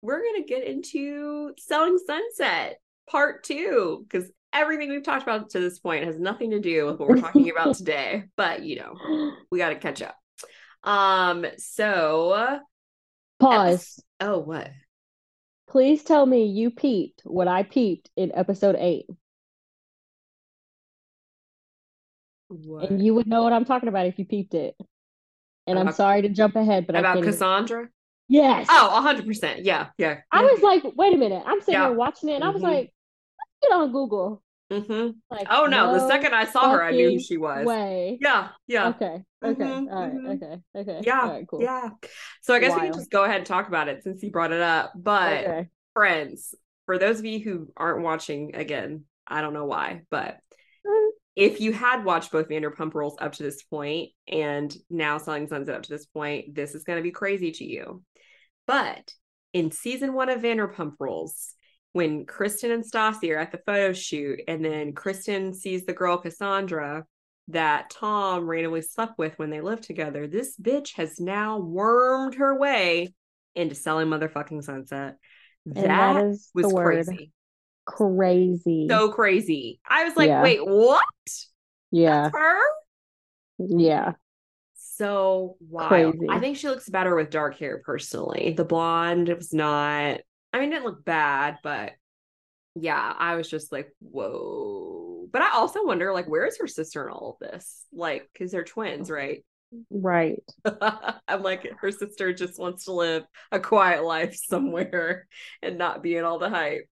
we're 0.00 0.24
gonna 0.24 0.44
get 0.44 0.64
into 0.64 1.52
selling 1.56 1.98
sunset 2.04 2.80
part 3.08 3.44
two 3.44 4.04
because 4.08 4.30
everything 4.52 4.90
we've 4.90 5.04
talked 5.04 5.22
about 5.22 5.50
to 5.50 5.60
this 5.60 5.78
point 5.78 6.04
has 6.04 6.18
nothing 6.18 6.50
to 6.50 6.60
do 6.60 6.86
with 6.86 6.98
what 6.98 7.08
we're 7.08 7.20
talking 7.20 7.50
about 7.50 7.74
today. 7.76 8.24
But 8.36 8.64
you 8.64 8.76
know, 8.76 9.34
we 9.50 9.58
got 9.58 9.70
to 9.70 9.76
catch 9.76 10.02
up. 10.02 10.16
Um. 10.82 11.46
So, 11.58 12.60
Pause. 13.38 14.02
oh, 14.20 14.38
what? 14.38 14.70
Please 15.72 16.04
tell 16.04 16.26
me 16.26 16.44
you 16.44 16.70
peeped 16.70 17.22
what 17.24 17.48
I 17.48 17.62
peeped 17.62 18.10
in 18.14 18.30
episode 18.34 18.76
eight, 18.78 19.06
What 22.48 22.90
and 22.90 23.02
you 23.02 23.14
would 23.14 23.26
know 23.26 23.42
what 23.42 23.54
I'm 23.54 23.64
talking 23.64 23.88
about 23.88 24.04
if 24.04 24.18
you 24.18 24.26
peeped 24.26 24.52
it. 24.52 24.76
And 25.66 25.78
I'm 25.78 25.90
sorry 25.92 26.20
to 26.22 26.28
jump 26.28 26.56
ahead, 26.56 26.86
but 26.86 26.94
I 26.94 26.98
about 26.98 27.22
Cassandra? 27.22 27.88
Yes. 28.28 28.66
Oh, 28.70 29.00
hundred 29.00 29.26
percent. 29.26 29.64
Yeah, 29.64 29.86
yeah. 29.96 30.18
I 30.30 30.42
was 30.42 30.62
like, 30.62 30.92
wait 30.94 31.14
a 31.14 31.16
minute. 31.16 31.42
I'm 31.46 31.60
sitting 31.60 31.80
Yeah. 31.80 31.88
there 31.88 31.96
watching 31.96 32.28
it, 32.28 32.34
and 32.34 32.44
I 32.44 32.50
was 32.50 32.60
Mhm. 32.60 32.66
like, 32.66 32.92
get 33.62 33.72
on 33.72 33.92
Google. 33.92 34.41
Hmm 34.72 35.10
Like, 35.30 35.48
Oh 35.50 35.66
no, 35.66 35.92
the 35.92 36.00
second 36.08 36.34
I 36.34 36.44
saw 36.44 36.70
her, 36.70 36.82
I 36.82 36.92
knew 36.92 37.10
who 37.12 37.18
she 37.20 37.36
was. 37.36 37.66
way. 37.66 38.18
Yeah, 38.20 38.48
yeah. 38.66 38.88
Okay. 38.90 39.22
Okay. 39.44 39.64
Mhm, 39.64 39.92
All 39.92 40.02
right. 40.02 40.12
mhm. 40.12 40.36
Okay. 40.36 40.62
Okay. 40.76 41.00
Yeah, 41.04 41.22
All 41.22 41.28
right. 41.30 41.46
Cool. 41.48 41.62
yeah. 41.62 41.90
So 42.42 42.54
I 42.54 42.60
guess 42.60 42.74
we 42.74 42.82
can 42.82 42.92
just 42.94 43.10
go 43.10 43.24
ahead 43.24 43.38
and 43.38 43.46
talk 43.46 43.68
about 43.68 43.88
it 43.88 44.02
since 44.02 44.22
you 44.22 44.30
brought 44.30 44.52
it 44.52 44.60
up. 44.60 44.92
But 44.94 45.46
Okay. 45.46 45.68
friends, 45.94 46.54
for 46.86 46.98
those 46.98 47.18
of 47.18 47.24
you 47.24 47.40
who 47.40 47.72
aren't 47.76 48.02
watching 48.04 48.54
again, 48.54 49.04
I 49.26 49.40
don't 49.40 49.54
know 49.54 49.64
why, 49.66 50.02
but 50.10 50.38
Mm. 50.86 51.10
if 51.36 51.60
you 51.60 51.72
had 51.72 52.04
watched 52.04 52.32
both 52.32 52.48
Vanderpump 52.48 52.94
Rules 52.94 53.16
up 53.20 53.32
to 53.34 53.42
this 53.42 53.62
point 53.62 54.10
and 54.28 54.76
now 54.90 55.18
Selling 55.18 55.46
Sunset 55.48 55.74
up 55.76 55.82
to 55.84 55.90
this 55.90 56.06
point, 56.06 56.54
this 56.54 56.74
is 56.74 56.84
going 56.84 56.98
to 56.98 57.02
be 57.02 57.12
crazy 57.12 57.52
to 57.52 57.64
you. 57.64 58.02
But 58.66 59.12
in 59.52 59.70
season 59.70 60.12
one 60.14 60.28
of 60.28 60.40
Vanderpump 60.42 60.94
Rules, 60.98 61.54
when 61.92 62.24
Kristen 62.26 62.70
and 62.70 62.84
Stassi 62.84 63.34
are 63.34 63.38
at 63.38 63.52
the 63.52 63.60
photo 63.66 63.92
shoot, 63.92 64.40
and 64.48 64.64
then 64.64 64.92
Kristen 64.92 65.54
sees 65.54 65.84
the 65.84 65.92
girl 65.92 66.18
Cassandra, 66.18 67.04
that 67.48 67.90
Tom 67.90 68.46
randomly 68.46 68.82
slept 68.82 69.18
with 69.18 69.38
when 69.38 69.50
they 69.50 69.60
lived 69.60 69.82
together, 69.82 70.26
this 70.26 70.56
bitch 70.56 70.94
has 70.94 71.20
now 71.20 71.58
wormed 71.58 72.36
her 72.36 72.58
way 72.58 73.14
into 73.54 73.74
selling 73.74 74.08
motherfucking 74.08 74.62
sunset. 74.62 75.16
That, 75.66 76.24
was 76.54 76.72
crazy. 76.72 77.32
Crazy. 77.84 78.86
So 78.88 79.10
crazy. 79.10 79.80
I 79.88 80.04
was 80.04 80.16
like, 80.16 80.28
Yeah. 80.28 80.42
wait, 80.42 80.64
what? 80.64 81.04
yeah. 81.90 82.22
That's 82.22 82.36
her? 82.36 82.58
Yeah. 83.58 84.12
So 84.74 85.56
wild. 85.68 85.88
Crazy. 85.88 86.30
I 86.30 86.38
think 86.38 86.56
she 86.56 86.68
looks 86.68 86.88
better 86.88 87.14
with 87.14 87.30
dark 87.30 87.58
hair 87.58 87.82
personally. 87.84 88.54
The 88.56 88.64
blonde 88.64 89.28
was 89.28 89.52
not, 89.52 90.20
I 90.52 90.58
mean, 90.60 90.68
it 90.68 90.74
didn't 90.74 90.86
look 90.86 91.04
bad, 91.04 91.58
but 91.62 91.92
yeah, 92.74 93.14
I 93.18 93.36
was 93.36 93.48
just 93.48 93.72
like, 93.72 93.90
whoa. 94.00 95.28
But 95.32 95.42
I 95.42 95.52
also 95.54 95.84
wonder, 95.84 96.12
like, 96.12 96.28
where 96.28 96.46
is 96.46 96.58
her 96.58 96.66
sister 96.66 97.06
in 97.06 97.12
all 97.12 97.38
of 97.40 97.50
this? 97.50 97.84
Like, 97.92 98.28
because 98.32 98.50
they're 98.52 98.64
twins, 98.64 99.10
right? 99.10 99.44
Right. 99.90 100.42
I'm 101.28 101.42
like, 101.42 101.70
her 101.80 101.90
sister 101.90 102.32
just 102.32 102.58
wants 102.58 102.84
to 102.84 102.92
live 102.92 103.24
a 103.50 103.60
quiet 103.60 104.04
life 104.04 104.34
somewhere 104.36 105.26
and 105.62 105.78
not 105.78 106.02
be 106.02 106.16
in 106.16 106.24
all 106.24 106.38
the 106.38 106.50
hype. 106.50 106.88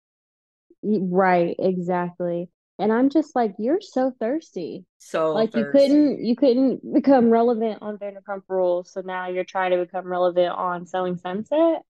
Right. 0.83 1.57
Exactly. 1.59 2.51
And 2.79 2.93
I'm 2.93 3.09
just 3.09 3.35
like, 3.35 3.55
you're 3.59 3.81
so 3.81 4.13
thirsty. 4.21 4.85
So 4.99 5.33
Like 5.33 5.55
you 5.57 5.67
couldn't 5.73 6.23
you 6.23 6.37
couldn't 6.37 6.93
become 6.93 7.31
relevant 7.31 7.79
on 7.81 7.97
Vanderpump 7.97 8.43
Rules, 8.49 8.93
so 8.93 9.01
now 9.01 9.29
you're 9.29 9.45
trying 9.45 9.71
to 9.71 9.79
become 9.79 10.07
relevant 10.07 10.53
on 10.53 10.87
Selling 10.87 11.17
Sunset. 11.17 11.83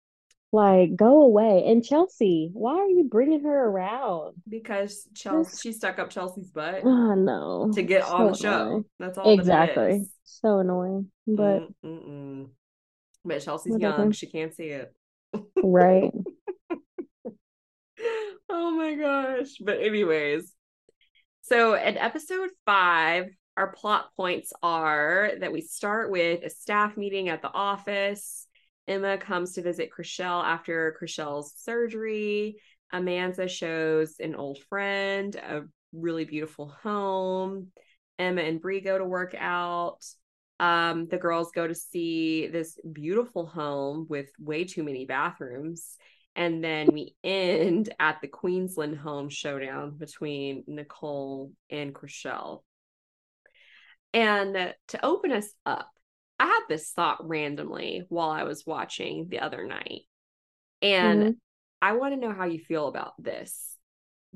Like, 0.54 0.94
go 0.94 1.22
away. 1.22 1.64
And 1.66 1.82
Chelsea, 1.84 2.50
why 2.52 2.74
are 2.74 2.88
you 2.88 3.08
bringing 3.10 3.42
her 3.42 3.64
around? 3.64 4.34
because 4.48 5.08
Chelsea, 5.12 5.56
she 5.60 5.72
stuck 5.72 5.98
up 5.98 6.10
Chelsea's 6.10 6.50
butt 6.50 6.80
Oh 6.84 7.14
no. 7.14 7.72
to 7.74 7.82
get 7.82 8.04
on 8.04 8.30
the 8.30 8.36
show. 8.38 8.62
annoying. 8.62 8.84
That's 9.00 9.18
all 9.18 9.34
Exactly. 9.34 10.04
So 10.22 10.60
annoying. 10.60 11.10
But 11.26 11.60
Mm, 11.62 11.74
mm, 11.84 12.08
mm. 12.08 12.48
but 13.24 13.42
Chelsea's 13.42 13.72
Whatever. 13.72 14.02
young; 14.02 14.12
she 14.12 14.26
can't 14.28 14.54
see 14.54 14.68
it. 14.68 14.94
right. 15.60 16.12
oh 18.48 18.70
my 18.70 18.94
gosh! 18.94 19.56
But 19.60 19.80
anyways, 19.80 20.52
so 21.42 21.74
in 21.74 21.98
episode 21.98 22.50
five, 22.64 23.26
our 23.56 23.72
plot 23.72 24.10
points 24.16 24.52
are 24.62 25.32
that 25.40 25.52
we 25.52 25.62
start 25.62 26.12
with 26.12 26.44
a 26.44 26.50
staff 26.50 26.96
meeting 26.96 27.28
at 27.28 27.42
the 27.42 27.50
office. 27.52 28.43
Emma 28.86 29.18
comes 29.18 29.52
to 29.52 29.62
visit 29.62 29.90
Chrishell 29.96 30.44
after 30.44 30.96
Chrishell's 31.00 31.54
surgery. 31.56 32.56
Amanza 32.92 33.48
shows 33.48 34.16
an 34.20 34.34
old 34.34 34.58
friend 34.68 35.34
a 35.36 35.62
really 35.92 36.24
beautiful 36.24 36.68
home. 36.82 37.68
Emma 38.18 38.42
and 38.42 38.60
Bre 38.60 38.78
go 38.78 38.98
to 38.98 39.04
work 39.04 39.34
out. 39.38 40.04
Um, 40.60 41.06
the 41.06 41.18
girls 41.18 41.50
go 41.52 41.66
to 41.66 41.74
see 41.74 42.46
this 42.46 42.78
beautiful 42.92 43.46
home 43.46 44.06
with 44.08 44.30
way 44.38 44.64
too 44.64 44.84
many 44.84 45.04
bathrooms. 45.04 45.96
And 46.36 46.62
then 46.62 46.88
we 46.92 47.14
end 47.24 47.92
at 47.98 48.20
the 48.20 48.28
Queensland 48.28 48.96
home 48.98 49.28
showdown 49.28 49.96
between 49.98 50.64
Nicole 50.66 51.52
and 51.70 51.94
Chrishell. 51.94 52.62
And 54.12 54.74
to 54.88 55.04
open 55.04 55.32
us 55.32 55.48
up, 55.66 55.90
I 56.44 56.46
had 56.46 56.60
this 56.68 56.90
thought 56.90 57.26
randomly 57.26 58.04
while 58.10 58.28
I 58.28 58.42
was 58.42 58.66
watching 58.66 59.28
the 59.30 59.40
other 59.40 59.66
night. 59.66 60.02
And 60.82 61.30
Mhm. 61.30 61.36
I 61.80 61.92
want 61.94 62.12
to 62.12 62.20
know 62.20 62.34
how 62.34 62.44
you 62.44 62.58
feel 62.58 62.86
about 62.88 63.14
this. 63.18 63.78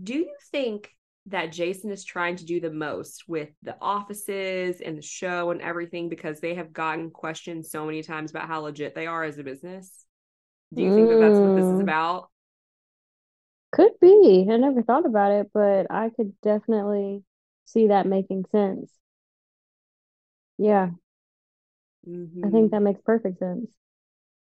Do 0.03 0.15
you 0.15 0.35
think 0.51 0.91
that 1.27 1.53
Jason 1.53 1.91
is 1.91 2.07
trying 2.07 2.37
to 2.37 2.47
do 2.47 2.61
the 2.61 2.71
most 2.71 3.29
with 3.29 3.51
the 3.63 3.77
offices 3.79 4.81
and 4.81 4.97
the 4.97 5.03
show 5.03 5.51
and 5.51 5.61
everything 5.61 6.09
because 6.09 6.41
they 6.41 6.55
have 6.55 6.73
gotten 6.73 7.11
questioned 7.11 7.67
so 7.67 7.85
many 7.85 8.03
times 8.03 8.31
about 8.31 8.49
how 8.49 8.61
legit 8.61 8.95
they 8.95 9.07
are 9.07 9.25
as 9.25 9.37
a 9.37 9.45
business? 9.45 10.07
Do 10.73 10.83
you 10.83 10.93
think 10.93 11.11
that 11.11 11.19
that's 11.19 11.43
what 11.43 11.55
this 11.55 11.73
is 11.73 11.81
Mm. 11.81 11.83
about? 11.83 12.31
Could 13.73 14.01
be. 14.01 14.47
I 14.51 14.57
never 14.57 14.83
thought 14.83 15.05
about 15.05 15.33
it, 15.33 15.51
but 15.53 15.91
I 15.91 16.09
could 16.09 16.41
definitely 16.41 17.23
see 17.67 17.89
that 17.89 18.07
making 18.07 18.47
sense. 18.47 18.99
Yeah, 20.59 20.91
I 22.09 22.49
Mhm. 22.49 22.51
think 22.51 22.71
that 22.71 22.81
makes 22.81 23.01
perfect 23.03 23.39
sense. 23.39 23.71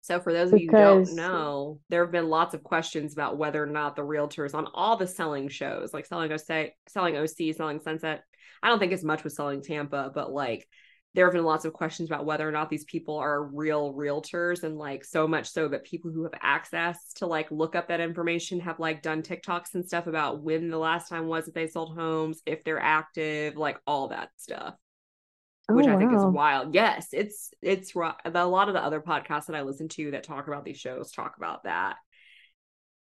So, 0.02 0.20
for 0.20 0.32
those 0.32 0.52
of 0.52 0.60
you 0.60 0.68
who 0.68 0.76
don't 0.76 1.12
know, 1.16 1.80
there 1.88 2.04
have 2.04 2.12
been 2.12 2.28
lots 2.28 2.54
of 2.54 2.62
questions 2.62 3.12
about 3.12 3.38
whether 3.38 3.60
or 3.60 3.66
not 3.66 3.96
the 3.96 4.02
realtors 4.02 4.54
on 4.54 4.68
all 4.72 4.96
the 4.96 5.06
selling 5.06 5.48
shows, 5.48 5.92
like 5.92 6.06
selling 6.06 6.30
OC, 6.30 6.76
selling 6.86 7.16
OC, 7.16 7.52
selling 7.52 7.80
Sunset. 7.80 8.22
I 8.62 8.68
don't 8.68 8.78
think 8.78 8.92
as 8.92 9.02
much 9.02 9.24
with 9.24 9.32
selling 9.32 9.62
Tampa, 9.62 10.12
but 10.14 10.30
like 10.30 10.68
there 11.14 11.26
have 11.26 11.32
been 11.32 11.44
lots 11.44 11.64
of 11.64 11.72
questions 11.72 12.08
about 12.08 12.24
whether 12.24 12.46
or 12.46 12.52
not 12.52 12.70
these 12.70 12.84
people 12.84 13.16
are 13.16 13.42
real 13.42 13.92
realtors, 13.94 14.62
and 14.62 14.78
like 14.78 15.04
so 15.04 15.26
much 15.26 15.48
so 15.48 15.66
that 15.66 15.82
people 15.82 16.12
who 16.12 16.22
have 16.22 16.34
access 16.40 17.12
to 17.14 17.26
like 17.26 17.50
look 17.50 17.74
up 17.74 17.88
that 17.88 18.00
information 18.00 18.60
have 18.60 18.78
like 18.78 19.02
done 19.02 19.22
TikToks 19.22 19.74
and 19.74 19.84
stuff 19.84 20.06
about 20.06 20.40
when 20.40 20.68
the 20.68 20.78
last 20.78 21.08
time 21.08 21.26
was 21.26 21.46
that 21.46 21.54
they 21.54 21.66
sold 21.66 21.96
homes, 21.96 22.42
if 22.46 22.62
they're 22.62 22.78
active, 22.78 23.56
like 23.56 23.80
all 23.88 24.08
that 24.08 24.30
stuff 24.36 24.76
which 25.68 25.86
Oh, 25.86 25.90
I 25.90 25.96
think 25.96 26.12
is 26.12 26.22
wild. 26.24 26.74
Yes, 26.74 27.08
it's 27.12 27.50
it's 27.62 27.94
a 27.94 28.46
lot 28.46 28.68
of 28.68 28.74
the 28.74 28.82
other 28.84 29.00
podcasts 29.00 29.46
that 29.46 29.56
I 29.56 29.62
listen 29.62 29.88
to 29.88 30.12
that 30.12 30.24
talk 30.24 30.48
about 30.48 30.64
these 30.64 30.78
shows 30.78 31.10
talk 31.12 31.36
about 31.36 31.64
that. 31.64 31.96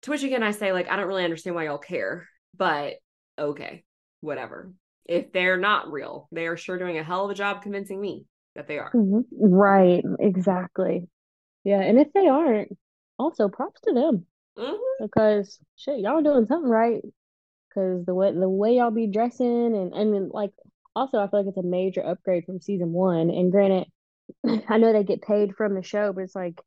To 0.03 0.11
which 0.11 0.22
again 0.22 0.42
I 0.42 0.50
say 0.50 0.72
like 0.72 0.90
I 0.90 0.96
don't 0.96 1.09
really 1.09 1.24
understand 1.24 1.57
why 1.57 1.64
y'all 1.64 1.79
care, 1.79 2.29
but 2.57 2.94
okay, 3.38 3.85
whatever. 4.20 4.72
If 5.07 5.33
they're 5.33 5.59
not 5.59 5.92
real, 5.92 6.29
they 6.33 6.46
are 6.46 6.57
sure 6.57 6.79
doing 6.79 6.98
a 6.98 7.05
hell 7.05 7.24
of 7.27 7.31
a 7.31 7.35
job 7.35 7.62
convincing 7.62 8.00
me 8.00 8.24
that 8.55 8.66
they 8.66 8.79
are. 8.79 8.90
Mhm. 8.94 9.24
Right, 9.33 10.05
exactly. 10.18 11.09
Yeah, 11.64 11.81
and 11.81 11.98
if 11.98 12.12
they 12.12 12.27
aren't, 12.27 12.77
also 13.18 13.48
props 13.48 13.81
to 13.83 13.92
them 13.92 14.27
Mhm. 14.57 14.79
because 15.00 15.59
shit, 15.77 16.00
y'all 16.00 16.22
doing 16.22 16.46
something 16.46 16.70
right. 16.70 17.03
Because 17.68 18.05
the 18.07 18.14
way 18.14 18.33
the 18.33 18.48
way 18.48 18.77
y'all 18.77 18.90
be 18.90 19.09
dressing 19.09 19.74
and 19.77 19.92
and 19.92 20.31
like 20.31 20.53
also 20.96 21.18
I 21.18 21.28
feel 21.28 21.40
like 21.40 21.48
it's 21.48 21.57
a 21.59 21.62
major 21.62 22.04
upgrade 22.04 22.44
from 22.44 22.61
season 22.61 22.92
one. 22.92 23.30
And 23.30 23.50
granted, 23.50 23.87
I 24.68 24.78
know 24.78 24.92
they 24.92 25.04
get 25.04 25.22
paid 25.22 25.54
from 25.57 25.74
the 25.74 25.83
show, 25.83 26.12
but 26.12 26.22
it's 26.24 26.35
like 26.37 26.61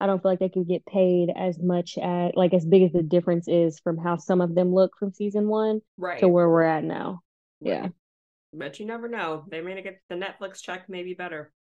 I 0.00 0.06
don't 0.06 0.20
feel 0.22 0.32
like 0.32 0.40
they 0.40 0.48
could 0.50 0.68
get 0.68 0.84
paid 0.86 1.30
as 1.34 1.58
much 1.58 1.96
at 1.98 2.36
like 2.36 2.52
as 2.54 2.66
big 2.66 2.82
as 2.82 2.92
the 2.92 3.02
difference 3.02 3.48
is 3.48 3.80
from 3.80 3.96
how 3.98 4.16
some 4.16 4.40
of 4.40 4.54
them 4.54 4.74
look 4.74 4.96
from 4.98 5.12
season 5.12 5.48
one 5.48 5.80
Right. 5.96 6.18
to 6.20 6.28
where 6.28 6.48
we're 6.48 6.62
at 6.62 6.84
now. 6.84 7.20
Right. 7.62 7.72
Yeah. 7.72 7.88
But 8.52 8.78
you 8.80 8.86
never 8.86 9.08
know. 9.08 9.44
They 9.50 9.60
may 9.60 9.80
get 9.82 10.00
the 10.08 10.14
Netflix 10.14 10.62
check 10.62 10.88
maybe 10.88 11.14
better. 11.14 11.52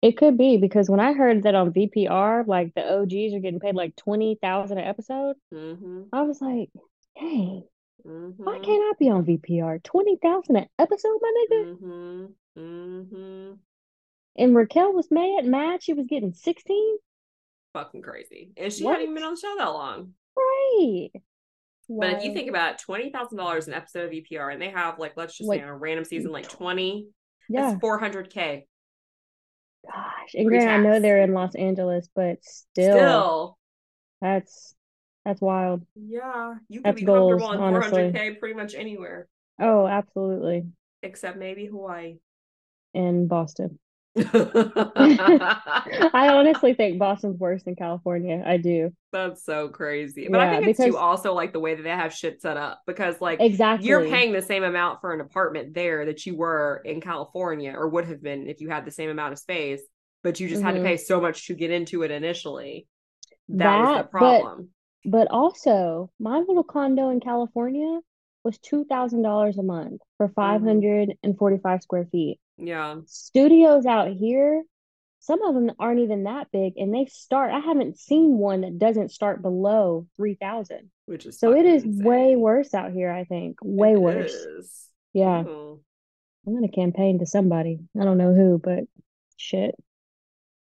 It 0.00 0.16
could 0.16 0.38
be 0.38 0.56
because 0.56 0.88
when 0.88 1.00
I 1.00 1.12
heard 1.12 1.42
that 1.42 1.54
on 1.54 1.72
VPR, 1.72 2.46
like 2.46 2.72
the 2.74 2.82
OGs 2.98 3.34
are 3.34 3.40
getting 3.40 3.60
paid 3.60 3.74
like 3.74 3.94
20,000 3.96 4.78
an 4.78 4.84
episode, 4.84 5.36
Mm-hmm. 5.52 6.02
I 6.12 6.22
was 6.22 6.40
like, 6.40 6.70
hey, 7.14 7.62
why 8.02 8.10
Mm-hmm. 8.10 8.62
can't 8.62 8.82
I 8.82 8.92
be 8.98 9.10
on 9.10 9.24
VPR? 9.24 9.82
20,000 9.82 10.56
an 10.56 10.66
episode, 10.78 11.18
my 11.20 11.32
nigga? 11.50 11.64
Mm-hmm. 11.64 12.26
Mm-hmm. 12.58 13.52
And 14.38 14.56
Raquel 14.56 14.92
was 14.92 15.10
mad, 15.10 15.44
mad 15.44 15.82
she 15.82 15.92
was 15.94 16.06
getting 16.06 16.32
16? 16.32 16.96
Fucking 17.72 18.02
crazy. 18.02 18.52
And 18.56 18.72
she 18.72 18.84
What? 18.84 18.92
hadn't 18.92 19.04
even 19.04 19.14
been 19.14 19.24
on 19.24 19.34
the 19.34 19.40
show 19.40 19.54
that 19.58 19.64
long. 19.66 20.12
Right. 20.36 21.10
But 21.88 22.14
if 22.14 22.24
you 22.24 22.32
think 22.34 22.48
about 22.48 22.78
twenty 22.78 23.10
thousand 23.10 23.38
dollars 23.38 23.68
an 23.68 23.74
episode 23.74 24.06
of 24.06 24.10
VPR, 24.10 24.52
and 24.52 24.60
they 24.60 24.70
have 24.70 24.98
like 24.98 25.12
let's 25.16 25.36
just 25.36 25.48
Like, 25.48 25.60
say 25.60 25.62
on 25.62 25.68
a 25.70 25.76
random 25.76 26.04
season 26.04 26.32
like 26.32 26.48
twenty, 26.48 27.06
yeah, 27.48 27.70
that's 27.70 27.80
four 27.80 27.98
hundred 27.98 28.30
k. 28.30 28.66
gosh. 29.86 30.34
And 30.34 30.48
granted, 30.48 30.68
I 30.68 30.78
know 30.78 30.98
they're 31.00 31.22
in 31.22 31.32
Los 31.32 31.54
Angeles, 31.54 32.08
but 32.14 32.38
still, 32.42 32.96
Still, 32.96 33.58
that's 34.20 34.74
that's 35.26 35.42
wild. 35.42 35.84
yeah, 35.94 36.54
you 36.70 36.80
can 36.80 36.94
That's 36.94 37.00
be 37.00 37.04
comfortable 37.06 37.38
goals, 37.40 37.50
on 37.50 37.56
four 37.58 37.66
honestly. 37.66 38.04
hundred 38.04 38.14
k 38.14 38.30
pretty 38.36 38.54
much 38.54 38.74
anywhere 38.74 39.28
Oh, 39.60 39.86
absolutely. 39.86 40.64
except 41.02 41.36
maybe 41.36 41.66
Hawaii. 41.66 42.16
and 42.94 43.28
Boston. 43.28 43.78
I 44.16 46.28
honestly 46.32 46.74
think 46.74 46.98
Boston's 46.98 47.38
worse 47.38 47.62
than 47.64 47.76
California. 47.76 48.42
I 48.46 48.56
do. 48.56 48.92
That's 49.12 49.44
so 49.44 49.68
crazy. 49.68 50.28
But 50.30 50.40
I 50.40 50.56
think 50.56 50.68
it's 50.70 50.84
too 50.84 50.96
also 50.96 51.34
like 51.34 51.52
the 51.52 51.60
way 51.60 51.74
that 51.74 51.82
they 51.82 51.90
have 51.90 52.14
shit 52.14 52.40
set 52.40 52.56
up 52.56 52.80
because 52.86 53.20
like 53.20 53.40
Exactly. 53.40 53.88
you're 53.88 54.06
paying 54.06 54.32
the 54.32 54.42
same 54.42 54.62
amount 54.62 55.00
for 55.00 55.12
an 55.12 55.20
apartment 55.20 55.74
there 55.74 56.06
that 56.06 56.24
you 56.26 56.36
were 56.36 56.82
in 56.84 57.00
California 57.00 57.74
or 57.76 57.88
would 57.88 58.06
have 58.06 58.22
been 58.22 58.48
if 58.48 58.60
you 58.60 58.68
had 58.70 58.84
the 58.84 58.90
same 58.90 59.10
amount 59.10 59.32
of 59.32 59.38
space, 59.38 59.80
but 60.22 60.40
you 60.40 60.48
just 60.48 60.62
had 60.62 60.74
to 60.74 60.80
Mhm. 60.80 60.84
pay 60.84 60.96
so 60.96 61.20
much 61.20 61.46
to 61.48 61.54
get 61.54 61.70
into 61.70 62.02
it 62.02 62.10
initially. 62.10 62.86
That, 63.48 63.78
was 63.80 63.88
the 63.88 63.94
That, 63.94 64.10
problem. 64.10 64.70
But 65.06 65.28
also, 65.30 66.10
my 66.18 66.38
little 66.40 66.64
condo 66.64 67.10
in 67.10 67.20
California 67.20 68.00
was 68.44 68.58
$2,000 68.58 69.58
a 69.58 69.62
month 69.62 70.00
for 70.18 70.26
Mm-hmm. 70.28 70.34
545 70.34 71.82
square 71.82 72.06
feet. 72.10 72.38
yeah. 72.58 72.96
Studios 73.06 73.86
out 73.86 74.08
here, 74.12 74.62
some 75.20 75.42
of 75.42 75.54
them 75.54 75.72
aren't 75.78 76.00
even 76.00 76.24
that 76.24 76.48
big, 76.52 76.74
and 76.76 76.92
they 76.94 77.06
start, 77.06 77.52
I 77.52 77.58
haven't 77.60 77.98
seen 77.98 78.38
one 78.38 78.60
that 78.62 78.78
doesn't 78.78 79.10
start 79.10 79.42
below 79.42 80.06
3,000. 80.16 80.90
Which 81.06 81.26
is 81.26 81.38
So 81.38 81.52
it 81.52 81.66
is 81.66 81.84
way 81.84 81.88
insane. 81.88 82.04
way 82.04 82.36
worse 82.36 82.74
out 82.74 82.92
here, 82.92 83.10
I 83.10 83.24
think. 83.24 83.56
Way 83.62 83.92
It 83.92 84.00
worse. 84.00 84.32
is. 84.32 84.88
Yeah. 85.12 85.44
I'm 86.46 86.54
gonna 86.54 86.68
campaign 86.68 87.18
to 87.20 87.26
somebody. 87.26 87.78
I 88.00 88.04
don't 88.04 88.18
know 88.18 88.34
who, 88.34 88.58
but 88.62 88.84
shit. 89.36 89.74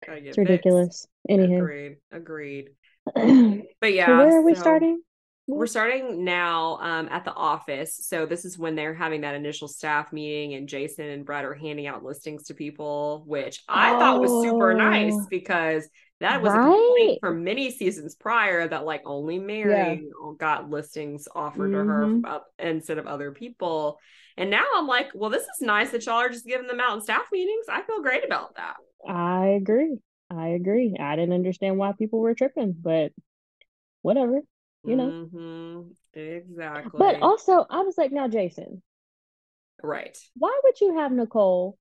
It's 0.07 0.37
ridiculous. 0.37 1.07
Anyhow. 1.27 1.57
Agreed. 1.57 1.97
Agreed. 2.11 2.69
but 3.81 3.93
yeah. 3.93 4.05
So 4.07 4.17
where 4.17 4.37
are 4.37 4.41
we 4.41 4.55
so 4.55 4.61
starting? 4.61 5.01
We're 5.47 5.67
starting 5.67 6.25
now 6.25 6.77
um, 6.77 7.07
at 7.11 7.23
the 7.23 7.33
office. 7.33 7.99
So 8.01 8.25
this 8.25 8.45
is 8.45 8.57
when 8.57 8.73
they're 8.75 8.95
having 8.95 9.21
that 9.21 9.35
initial 9.35 9.67
staff 9.67 10.11
meeting, 10.11 10.55
and 10.55 10.67
Jason 10.67 11.05
and 11.05 11.23
Brett 11.23 11.45
are 11.45 11.53
handing 11.53 11.85
out 11.85 12.03
listings 12.03 12.45
to 12.45 12.55
people, 12.55 13.23
which 13.27 13.61
I 13.69 13.93
oh, 13.93 13.99
thought 13.99 14.21
was 14.21 14.43
super 14.43 14.73
nice 14.73 15.13
oh. 15.13 15.27
because 15.29 15.87
that 16.19 16.41
was 16.41 16.53
right? 16.53 16.61
a 16.61 16.63
complaint 16.63 17.19
from 17.19 17.43
many 17.43 17.69
seasons 17.71 18.15
prior 18.15 18.67
that 18.67 18.85
like 18.85 19.01
only 19.05 19.37
Mary 19.37 20.07
yeah. 20.07 20.31
got 20.39 20.69
listings 20.69 21.27
offered 21.35 21.71
mm-hmm. 21.71 22.21
to 22.23 22.29
her 22.29 22.41
instead 22.57 22.97
of 22.97 23.05
other 23.05 23.31
people. 23.31 23.99
And 24.37 24.49
now 24.49 24.63
I'm 24.75 24.87
like, 24.87 25.09
well, 25.13 25.29
this 25.29 25.43
is 25.43 25.61
nice 25.61 25.91
that 25.91 26.05
y'all 26.05 26.15
are 26.15 26.29
just 26.29 26.45
giving 26.45 26.67
them 26.67 26.79
out 26.79 26.95
in 26.95 27.01
staff 27.01 27.25
meetings. 27.31 27.65
I 27.69 27.81
feel 27.83 28.01
great 28.01 28.25
about 28.25 28.55
that. 28.55 28.75
I 29.07 29.47
agree. 29.49 29.97
I 30.29 30.49
agree. 30.49 30.95
I 30.99 31.15
didn't 31.15 31.33
understand 31.33 31.77
why 31.77 31.93
people 31.93 32.19
were 32.19 32.33
tripping, 32.33 32.75
but 32.79 33.11
whatever, 34.01 34.41
you 34.83 34.95
know. 34.95 35.27
Mm-hmm. 35.33 36.19
Exactly. 36.19 36.97
But 36.97 37.21
also, 37.21 37.65
I 37.69 37.81
was 37.81 37.97
like, 37.97 38.11
now, 38.11 38.27
Jason. 38.27 38.81
Right. 39.83 40.17
Why 40.37 40.59
would 40.63 40.79
you 40.81 40.97
have 40.97 41.11
Nicole 41.11 41.77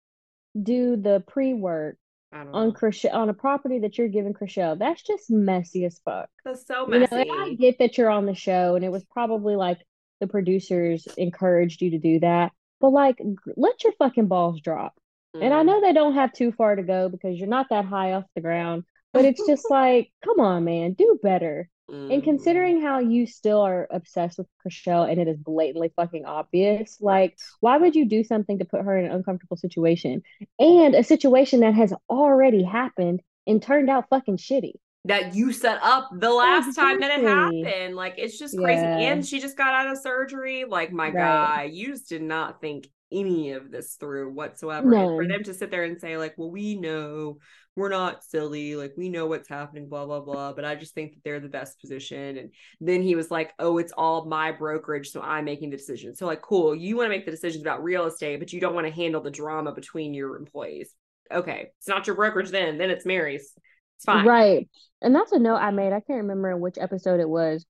do 0.60 0.96
the 0.96 1.22
pre 1.26 1.54
work 1.54 1.96
on 2.32 2.72
Chrishell 2.72 3.14
on 3.14 3.28
a 3.28 3.34
property 3.34 3.78
that 3.80 3.96
you're 3.96 4.08
giving 4.08 4.34
Chrishell? 4.34 4.78
That's 4.78 5.02
just 5.02 5.30
messy 5.30 5.84
as 5.84 6.00
fuck. 6.04 6.28
That's 6.44 6.66
so 6.66 6.86
messy. 6.86 7.16
You 7.16 7.24
know, 7.24 7.44
I 7.44 7.54
get 7.54 7.78
that 7.78 7.96
you're 7.96 8.10
on 8.10 8.26
the 8.26 8.34
show, 8.34 8.74
and 8.74 8.84
it 8.84 8.92
was 8.92 9.04
probably 9.04 9.56
like 9.56 9.78
the 10.20 10.26
producers 10.26 11.06
encouraged 11.16 11.82
you 11.82 11.90
to 11.92 11.98
do 11.98 12.20
that, 12.20 12.52
but 12.80 12.90
like, 12.90 13.20
let 13.56 13.84
your 13.84 13.92
fucking 13.94 14.26
balls 14.26 14.60
drop. 14.60 14.94
And 15.40 15.52
I 15.52 15.62
know 15.62 15.80
they 15.80 15.92
don't 15.92 16.14
have 16.14 16.32
too 16.32 16.52
far 16.52 16.76
to 16.76 16.82
go 16.82 17.08
because 17.08 17.38
you're 17.38 17.48
not 17.48 17.66
that 17.70 17.84
high 17.84 18.12
off 18.12 18.24
the 18.34 18.40
ground, 18.40 18.84
but 19.12 19.24
it's 19.24 19.44
just 19.46 19.70
like, 19.70 20.10
come 20.24 20.40
on, 20.40 20.64
man, 20.64 20.92
do 20.92 21.18
better. 21.22 21.68
Mm. 21.90 22.14
And 22.14 22.22
considering 22.22 22.80
how 22.80 23.00
you 23.00 23.26
still 23.26 23.60
are 23.60 23.86
obsessed 23.90 24.38
with 24.38 24.46
Chrishell 24.64 25.10
and 25.10 25.20
it 25.20 25.28
is 25.28 25.36
blatantly 25.36 25.92
fucking 25.96 26.24
obvious, 26.24 26.98
like, 27.00 27.36
why 27.60 27.76
would 27.76 27.94
you 27.94 28.06
do 28.06 28.24
something 28.24 28.58
to 28.58 28.64
put 28.64 28.82
her 28.82 28.96
in 28.98 29.06
an 29.06 29.12
uncomfortable 29.12 29.56
situation? 29.56 30.22
And 30.58 30.94
a 30.94 31.04
situation 31.04 31.60
that 31.60 31.74
has 31.74 31.92
already 32.08 32.62
happened 32.62 33.20
and 33.46 33.62
turned 33.62 33.90
out 33.90 34.08
fucking 34.08 34.38
shitty 34.38 34.74
that 35.06 35.34
you 35.34 35.52
set 35.52 35.78
up 35.82 36.08
the 36.14 36.30
last 36.30 36.68
exactly. 36.68 36.92
time 36.92 37.00
that 37.00 37.20
it 37.20 37.24
happened. 37.24 37.96
Like 37.96 38.14
it's 38.16 38.38
just 38.38 38.56
crazy. 38.56 38.80
Yeah. 38.80 38.98
And 38.98 39.26
she 39.26 39.40
just 39.40 39.56
got 39.56 39.74
out 39.74 39.92
of 39.92 39.98
surgery. 39.98 40.64
Like 40.64 40.92
my 40.92 41.06
right. 41.06 41.14
guy, 41.14 41.62
you 41.64 41.88
just 41.88 42.08
did 42.08 42.22
not 42.22 42.60
think 42.60 42.88
any 43.14 43.52
of 43.52 43.70
this 43.70 43.94
through 43.94 44.30
whatsoever. 44.32 44.88
No. 44.88 45.16
for 45.16 45.26
them 45.26 45.42
to 45.44 45.54
sit 45.54 45.70
there 45.70 45.84
and 45.84 46.00
say, 46.00 46.18
like, 46.18 46.34
well, 46.36 46.50
we 46.50 46.74
know 46.74 47.38
we're 47.76 47.88
not 47.88 48.22
silly, 48.22 48.76
like 48.76 48.92
we 48.96 49.08
know 49.08 49.26
what's 49.26 49.48
happening, 49.48 49.88
blah, 49.88 50.06
blah, 50.06 50.20
blah. 50.20 50.52
But 50.52 50.64
I 50.64 50.74
just 50.74 50.94
think 50.94 51.14
that 51.14 51.24
they're 51.24 51.40
the 51.40 51.48
best 51.48 51.80
position. 51.80 52.38
And 52.38 52.50
then 52.80 53.02
he 53.02 53.14
was 53.14 53.30
like, 53.30 53.52
Oh, 53.58 53.78
it's 53.78 53.92
all 53.96 54.26
my 54.26 54.52
brokerage, 54.52 55.10
so 55.10 55.20
I'm 55.20 55.44
making 55.44 55.70
the 55.70 55.76
decision. 55.76 56.14
So, 56.14 56.26
like, 56.26 56.42
cool, 56.42 56.74
you 56.74 56.96
want 56.96 57.06
to 57.06 57.16
make 57.16 57.24
the 57.24 57.32
decisions 57.32 57.62
about 57.62 57.82
real 57.82 58.06
estate, 58.06 58.38
but 58.38 58.52
you 58.52 58.60
don't 58.60 58.74
want 58.74 58.86
to 58.86 58.92
handle 58.92 59.20
the 59.20 59.30
drama 59.30 59.72
between 59.72 60.14
your 60.14 60.36
employees. 60.36 60.92
Okay. 61.32 61.70
It's 61.78 61.88
not 61.88 62.06
your 62.06 62.16
brokerage 62.16 62.50
then, 62.50 62.78
then 62.78 62.90
it's 62.90 63.06
Mary's. 63.06 63.52
It's 63.96 64.04
fine. 64.04 64.26
Right. 64.26 64.68
And 65.02 65.14
that's 65.14 65.32
a 65.32 65.38
note 65.38 65.56
I 65.56 65.70
made. 65.70 65.92
I 65.92 66.00
can't 66.00 66.22
remember 66.22 66.50
in 66.50 66.60
which 66.60 66.78
episode 66.78 67.20
it 67.20 67.28
was. 67.28 67.64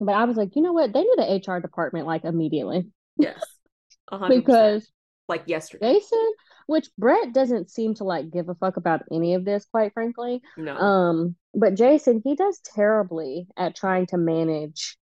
But 0.00 0.12
I 0.12 0.24
was 0.24 0.36
like, 0.36 0.56
you 0.56 0.62
know 0.62 0.72
what? 0.72 0.92
They 0.92 1.00
need 1.00 1.16
the 1.16 1.52
HR 1.52 1.60
department 1.60 2.06
like 2.06 2.24
immediately. 2.24 2.88
Yes. 3.16 3.42
100%. 4.12 4.28
because 4.28 4.90
like 5.28 5.44
yesterday. 5.46 5.94
Jason, 5.94 6.32
which 6.66 6.88
Brett 6.98 7.32
doesn't 7.32 7.70
seem 7.70 7.94
to 7.94 8.04
like 8.04 8.30
give 8.30 8.48
a 8.48 8.54
fuck 8.54 8.76
about 8.76 9.02
any 9.12 9.34
of 9.34 9.44
this, 9.44 9.66
quite 9.66 9.92
frankly. 9.92 10.42
No. 10.56 10.76
Um, 10.76 11.36
but 11.54 11.74
Jason, 11.74 12.20
he 12.24 12.34
does 12.34 12.60
terribly 12.74 13.48
at 13.56 13.76
trying 13.76 14.06
to 14.06 14.18
manage 14.18 14.96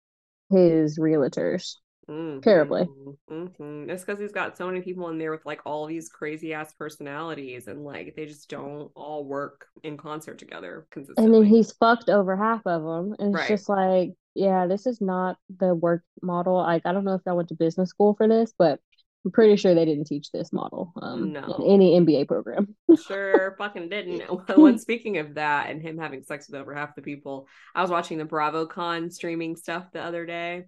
his 0.49 0.99
realtors. 0.99 1.75
Mm-hmm. 2.09 2.41
Terribly. 2.41 2.85
Mm-hmm. 3.29 3.89
It's 3.89 4.03
because 4.03 4.19
he's 4.19 4.33
got 4.33 4.57
so 4.57 4.67
many 4.67 4.81
people 4.81 5.07
in 5.09 5.17
there 5.17 5.31
with 5.31 5.45
like 5.45 5.61
all 5.65 5.85
these 5.85 6.09
crazy 6.09 6.53
ass 6.53 6.73
personalities, 6.73 7.67
and 7.67 7.85
like 7.85 8.13
they 8.15 8.25
just 8.25 8.49
don't 8.49 8.91
all 8.93 9.23
work 9.23 9.67
in 9.83 9.95
concert 9.95 10.37
together 10.37 10.85
consistently. 10.91 11.23
And 11.23 11.33
then 11.33 11.45
he's 11.45 11.71
fucked 11.71 12.09
over 12.09 12.35
half 12.35 12.61
of 12.65 12.83
them, 12.83 13.15
and 13.19 13.29
it's 13.29 13.41
right. 13.41 13.47
just 13.47 13.69
like, 13.69 14.11
yeah, 14.35 14.67
this 14.67 14.85
is 14.85 14.99
not 14.99 15.37
the 15.59 15.73
work 15.73 16.03
model. 16.21 16.57
Like, 16.57 16.81
I 16.85 16.91
don't 16.91 17.05
know 17.05 17.15
if 17.15 17.21
I 17.25 17.31
went 17.33 17.47
to 17.49 17.55
business 17.55 17.91
school 17.91 18.15
for 18.15 18.27
this, 18.27 18.53
but 18.57 18.81
I'm 19.25 19.31
pretty 19.31 19.55
sure 19.55 19.73
they 19.73 19.85
didn't 19.85 20.05
teach 20.05 20.31
this 20.31 20.51
model 20.51 20.91
um, 21.01 21.31
no. 21.31 21.43
in 21.59 21.73
any 21.73 21.99
MBA 21.99 22.27
program. 22.27 22.75
sure, 23.07 23.55
fucking 23.57 23.89
didn't. 23.89 24.21
when 24.57 24.77
speaking 24.77 25.17
of 25.17 25.35
that 25.35 25.69
and 25.69 25.81
him 25.81 25.97
having 25.97 26.23
sex 26.23 26.49
with 26.49 26.59
over 26.59 26.75
half 26.75 26.95
the 26.95 27.01
people, 27.01 27.47
I 27.73 27.81
was 27.81 27.91
watching 27.91 28.17
the 28.17 28.25
BravoCon 28.25 29.11
streaming 29.11 29.55
stuff 29.55 29.85
the 29.93 30.01
other 30.01 30.25
day 30.25 30.65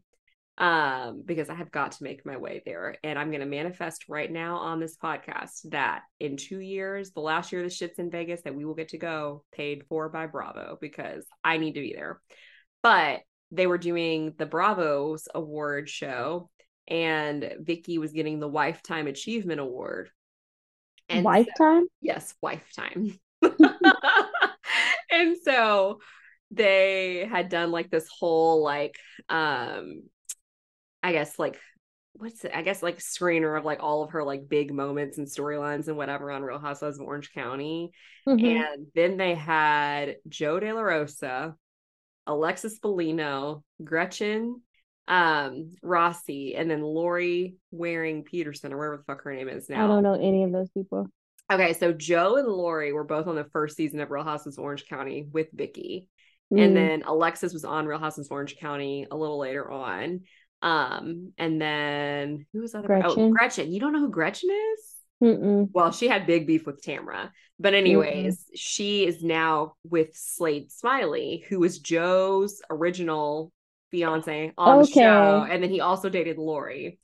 um 0.58 1.22
because 1.26 1.50
i 1.50 1.54
have 1.54 1.70
got 1.70 1.92
to 1.92 2.04
make 2.04 2.26
my 2.26 2.38
way 2.38 2.62
there 2.66 2.96
and 3.04 3.20
i'm 3.20 3.30
going 3.30 3.42
to 3.42 3.46
manifest 3.46 4.06
right 4.08 4.32
now 4.32 4.56
on 4.56 4.80
this 4.80 4.96
podcast 4.96 5.70
that 5.70 6.04
in 6.22 6.38
two 6.38 6.62
years 6.62 7.12
the 7.12 7.20
last 7.20 7.52
year 7.52 7.62
the 7.62 7.70
shit's 7.70 8.00
in 8.00 8.10
vegas 8.10 8.42
that 8.44 8.56
we 8.56 8.64
will 8.64 8.74
get 8.74 8.88
to 8.88 8.98
go 8.98 9.44
paid 9.52 9.84
for 9.90 10.08
by 10.08 10.28
bravo 10.28 10.78
because 10.80 11.26
i 11.44 11.58
need 11.58 11.74
to 11.74 11.82
be 11.82 11.92
there 11.94 12.22
but 12.82 13.20
they 13.52 13.68
were 13.68 13.78
doing 13.78 14.34
the 14.38 14.46
bravos 14.46 15.28
award 15.36 15.90
show 15.90 16.50
and 16.88 17.56
Vicki 17.60 17.98
was 17.98 18.12
getting 18.12 18.40
the 18.40 18.48
Lifetime 18.48 19.08
Achievement 19.08 19.60
Award. 19.60 20.10
And 21.10 21.24
lifetime? 21.24 21.84
So, 21.84 21.90
yes, 22.02 22.34
lifetime. 22.42 23.20
and 25.12 25.38
so 25.44 26.00
they 26.52 27.28
had 27.30 27.50
done 27.50 27.72
like 27.72 27.90
this 27.90 28.08
whole 28.08 28.64
like 28.64 28.98
um 29.30 30.04
I 31.04 31.12
guess 31.12 31.38
like 31.38 31.60
what's 32.18 32.46
it? 32.46 32.52
I 32.56 32.62
guess 32.62 32.82
like 32.82 32.98
screener 33.00 33.58
of 33.58 33.66
like 33.66 33.84
all 33.84 34.04
of 34.04 34.12
her 34.12 34.24
like 34.24 34.48
big 34.48 34.74
moments 34.74 35.18
and 35.18 35.28
storylines 35.28 35.88
and 35.88 35.98
whatever 35.98 36.32
on 36.32 36.44
Real 36.44 36.60
Housewives 36.60 37.00
of 37.00 37.06
Orange 37.06 37.32
County. 37.34 37.92
Mm-hmm. 38.28 38.46
And 38.46 38.88
then 38.96 39.18
they 39.18 39.36
had 39.36 40.18
Jo 40.28 40.60
De 40.60 40.72
La 40.72 40.82
Rosa, 40.82 41.56
Alexis 42.26 42.80
Bellino, 42.80 43.64
Gretchen 43.84 44.62
um 45.08 45.72
Rossi 45.84 46.56
and 46.56 46.70
then 46.70 46.82
Lauri 46.82 47.58
Waring 47.72 48.24
Peterson 48.24 48.74
or 48.74 48.78
whatever 48.78 48.98
the 48.98 49.04
fuck 49.04 49.24
her 49.24 49.34
name 49.34 49.50
is 49.50 49.70
now. 49.70 49.86
I 49.86 49.88
don't 49.88 50.04
know 50.04 50.16
any 50.16 50.44
of 50.44 50.52
those 50.52 50.70
people. 50.72 51.08
Okay, 51.52 51.74
so 51.74 51.94
Jo 51.94 52.38
and 52.38 52.48
Lori 52.48 52.92
were 52.92 53.04
both 53.04 53.28
on 53.28 53.36
the 53.36 53.44
first 53.44 53.78
season 53.78 54.00
of 54.00 54.10
Real 54.10 54.24
Houses 54.24 54.58
of 54.58 54.64
Orange 54.64 54.88
County 54.88 55.28
with 55.32 55.48
Vicki. 55.54 56.08
Mm. 56.52 56.64
And 56.64 56.76
then 56.76 57.04
Alexis 57.06 57.54
was 57.54 57.66
on 57.66 57.86
Real 57.86 58.00
Houses 58.00 58.28
of 58.28 58.32
Orange 58.32 58.58
County 58.58 59.06
a 59.10 59.16
little 59.16 59.38
later 59.38 59.70
on. 59.70 60.22
Um, 60.64 61.34
and 61.38 61.62
then 61.62 62.48
who 62.52 62.62
was 62.62 62.74
other? 62.74 62.92
Oh, 62.92 63.02
Gretchen. 63.02 63.24
Oh, 63.24 63.30
Gretchen. 63.30 63.72
You 63.72 63.80
don't 63.80 63.94
know 63.94 64.00
who 64.00 64.10
Gretchen 64.10 64.50
is? 64.50 64.96
Mm-mm. 65.24 65.70
Well, 65.72 65.92
she 65.92 66.08
had 66.08 66.26
big 66.26 66.48
beef 66.48 66.66
with 66.66 66.84
Tamra. 66.84 67.30
But 67.60 67.74
anyways, 67.74 68.38
Mm-mm. 68.38 68.56
she 68.56 69.06
is 69.06 69.24
now 69.24 69.76
with 69.84 70.10
Slade 70.14 70.72
Smiley, 70.72 71.46
who 71.48 71.60
was 71.60 71.80
Jo's 71.80 72.62
original 72.70 73.52
fiance 73.96 74.52
on 74.58 74.80
okay. 74.80 74.86
the 74.86 74.92
show. 74.92 75.48
And 75.50 75.64
then 75.64 75.70
he 75.70 75.82
also 75.82 76.10
dated 76.10 76.38
Lauri. 76.38 77.00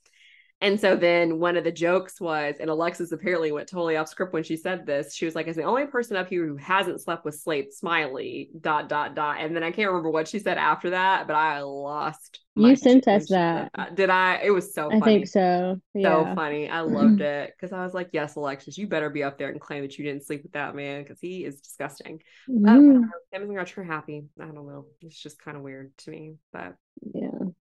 And 0.62 0.78
so 0.78 0.94
then 0.94 1.40
one 1.40 1.56
of 1.56 1.64
the 1.64 1.72
jokes 1.72 2.20
was, 2.20 2.54
and 2.60 2.70
Alexis 2.70 3.10
apparently 3.10 3.50
went 3.50 3.68
totally 3.68 3.96
off 3.96 4.06
script 4.06 4.32
when 4.32 4.44
she 4.44 4.56
said 4.56 4.86
this. 4.86 5.12
She 5.12 5.24
was 5.24 5.34
like, 5.34 5.48
"As 5.48 5.56
the 5.56 5.64
only 5.64 5.86
person 5.86 6.16
up 6.16 6.28
here 6.28 6.46
who 6.46 6.56
hasn't 6.56 7.00
slept 7.00 7.24
with 7.24 7.34
Slade 7.34 7.72
Smiley." 7.72 8.48
Dot 8.60 8.88
dot 8.88 9.16
dot. 9.16 9.38
And 9.40 9.56
then 9.56 9.64
I 9.64 9.72
can't 9.72 9.88
remember 9.88 10.10
what 10.10 10.28
she 10.28 10.38
said 10.38 10.58
after 10.58 10.90
that, 10.90 11.26
but 11.26 11.34
I 11.34 11.62
lost. 11.62 12.38
You 12.54 12.76
sent 12.76 13.08
us 13.08 13.28
that. 13.30 13.72
that. 13.74 13.96
Did 13.96 14.08
I? 14.08 14.36
It 14.44 14.52
was 14.52 14.72
so. 14.72 14.88
Funny. 14.88 15.02
I 15.02 15.04
think 15.04 15.26
so. 15.26 15.80
Yeah. 15.94 16.28
So 16.28 16.34
funny. 16.36 16.70
I 16.70 16.82
loved 16.82 17.22
it 17.22 17.52
because 17.56 17.72
I 17.72 17.82
was 17.82 17.92
like, 17.92 18.10
"Yes, 18.12 18.36
Alexis, 18.36 18.78
you 18.78 18.86
better 18.86 19.10
be 19.10 19.24
up 19.24 19.38
there 19.38 19.48
and 19.48 19.60
claim 19.60 19.82
that 19.82 19.98
you 19.98 20.04
didn't 20.04 20.24
sleep 20.24 20.44
with 20.44 20.52
that 20.52 20.76
man 20.76 21.02
because 21.02 21.18
he 21.18 21.44
is 21.44 21.60
disgusting." 21.60 22.22
Mm. 22.48 22.68
Uh, 22.68 23.08
Him 23.32 23.42
and 23.42 23.48
Gretchen 23.48 23.82
are 23.82 23.86
happy. 23.86 24.26
I 24.40 24.44
don't 24.44 24.68
know. 24.68 24.86
It's 25.00 25.20
just 25.20 25.42
kind 25.42 25.56
of 25.56 25.64
weird 25.64 25.90
to 25.98 26.10
me, 26.10 26.36
but 26.52 26.76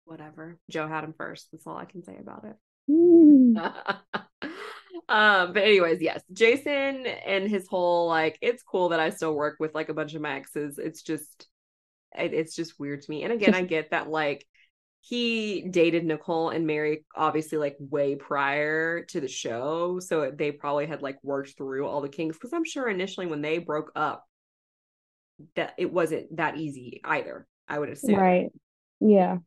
whatever. 0.06 0.58
Jo 0.70 0.88
had 0.88 1.04
him 1.04 1.14
first. 1.18 1.50
That's 1.52 1.68
all 1.68 1.78
I 1.78 1.86
can 1.86 2.04
say 2.04 2.18
about 2.20 2.46
it. 2.46 2.56
um, 5.10 5.54
but 5.54 5.64
anyways, 5.64 6.02
yes, 6.02 6.22
Jason 6.32 7.06
and 7.06 7.50
his 7.50 7.68
whole 7.68 8.08
like, 8.08 8.38
it's 8.42 8.64
cool 8.64 8.90
that 8.90 9.00
I 9.00 9.10
still 9.10 9.34
work 9.34 9.58
with 9.60 9.76
like 9.76 9.90
a 9.90 9.94
bunch 9.94 10.14
of 10.14 10.22
my 10.22 10.36
exes. 10.36 10.78
It's 10.78 11.02
just, 11.02 11.48
it, 12.18 12.34
it's 12.34 12.56
just 12.56 12.80
weird 12.80 13.02
to 13.02 13.10
me. 13.10 13.24
And 13.24 13.34
again, 13.34 13.56
I 13.56 13.64
get 13.64 13.92
that 13.92 14.10
like 14.10 14.46
he 15.02 15.68
dated 15.70 16.04
Nicole 16.04 16.50
and 16.50 16.66
Mary 16.66 17.06
obviously 17.16 17.60
like 17.60 17.76
way 17.80 18.16
prior 18.16 19.04
to 19.06 19.22
the 19.22 19.28
show, 19.28 20.00
so 20.00 20.32
they 20.32 20.52
probably 20.52 20.88
had 20.88 21.04
like 21.04 21.18
worked 21.22 21.58
through 21.58 21.86
all 21.86 22.02
the 22.02 22.10
kinks 22.10 22.38
because 22.38 22.54
I'm 22.54 22.66
sure 22.66 22.90
initially 22.90 23.28
when 23.28 23.42
they 23.42 23.60
broke 23.60 23.92
up, 23.96 24.26
that 25.56 25.74
it 25.78 25.92
wasn't 25.92 26.38
that 26.38 26.58
easy 26.58 27.02
either. 27.04 27.46
I 27.68 27.78
would 27.78 27.90
assume, 27.90 28.16
right? 28.16 28.50
Yeah. 29.00 29.38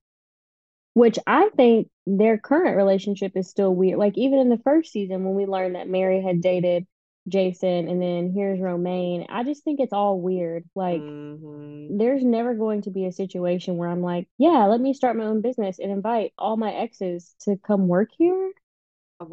Which 0.98 1.18
I 1.26 1.48
think 1.56 1.88
their 2.06 2.38
current 2.38 2.76
relationship 2.76 3.32
is 3.36 3.48
still 3.48 3.74
weird. 3.74 3.98
Like 3.98 4.18
even 4.18 4.38
in 4.40 4.48
the 4.48 4.58
first 4.58 4.90
season 4.92 5.24
when 5.24 5.34
we 5.34 5.46
learned 5.46 5.76
that 5.76 5.88
Mary 5.88 6.20
had 6.22 6.40
dated 6.40 6.86
Jason 7.28 7.88
and 7.88 8.00
then 8.02 8.32
here's 8.32 8.58
Romain, 8.60 9.26
I 9.28 9.44
just 9.44 9.62
think 9.64 9.80
it's 9.80 9.92
all 9.92 10.20
weird. 10.20 10.64
Like 10.74 11.00
Mhm. 11.00 11.98
there's 11.98 12.24
never 12.24 12.54
going 12.54 12.82
to 12.82 12.90
be 12.90 13.06
a 13.06 13.12
situation 13.12 13.76
where 13.76 13.88
I'm 13.88 14.02
like, 14.02 14.28
yeah, 14.38 14.66
let 14.66 14.80
me 14.80 14.92
start 14.92 15.16
my 15.16 15.24
own 15.24 15.40
business 15.40 15.78
and 15.78 15.92
invite 15.92 16.32
all 16.38 16.56
my 16.56 16.72
exes 16.72 17.34
to 17.42 17.56
come 17.58 17.86
work 17.86 18.10
here. 18.18 18.52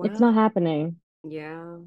It's 0.03 0.19
not 0.19 0.33
happening. 0.35 0.99
yeah, 1.23 1.77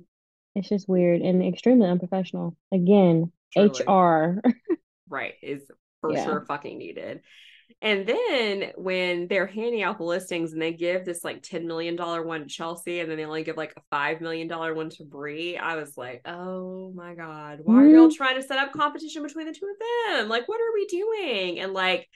It's 0.54 0.68
just 0.68 0.88
weird 0.88 1.20
and 1.22 1.42
extremely 1.42 1.86
unprofessional. 1.88 2.56
Again, 2.72 3.32
truly. 3.52 3.84
HR. 3.86 4.42
Right. 5.08 5.34
Is 5.42 5.70
for 6.00 6.12
Yeah. 6.12 6.24
sure 6.24 6.44
fucking 6.46 6.76
needed. 6.78 7.22
And 7.80 8.06
then 8.06 8.72
when 8.76 9.28
they're 9.28 9.46
handing 9.46 9.82
out 9.82 9.98
the 9.98 10.04
listings 10.04 10.52
and 10.52 10.60
they 10.60 10.72
give 10.72 11.04
this 11.04 11.22
like 11.22 11.42
$10 11.42 11.64
million 11.64 11.96
one 11.96 12.42
to 12.42 12.48
Chelsea 12.48 13.00
and 13.00 13.10
then 13.10 13.16
they 13.18 13.24
only 13.24 13.44
give 13.44 13.56
like 13.56 13.74
a 13.76 13.94
$5 13.94 14.20
million 14.20 14.48
one 14.48 14.74
one 14.74 14.90
to 14.90 15.04
Bre, 15.04 15.56
I 15.60 15.76
was 15.76 15.96
like, 15.96 16.22
oh 16.26 16.90
my 16.94 17.14
God, 17.14 17.60
why 17.62 17.76
are 17.82 17.86
y'all 17.86 18.08
Mhm. 18.08 18.16
trying 18.16 18.36
to 18.40 18.46
set 18.46 18.58
up 18.58 18.72
competition 18.72 19.22
between 19.22 19.46
the 19.46 19.52
two 19.52 19.66
of 19.66 20.16
them? 20.18 20.28
Like, 20.28 20.48
what 20.48 20.60
are 20.60 20.72
we 20.74 20.86
doing? 20.86 21.60
And 21.60 21.72
like, 21.72 22.08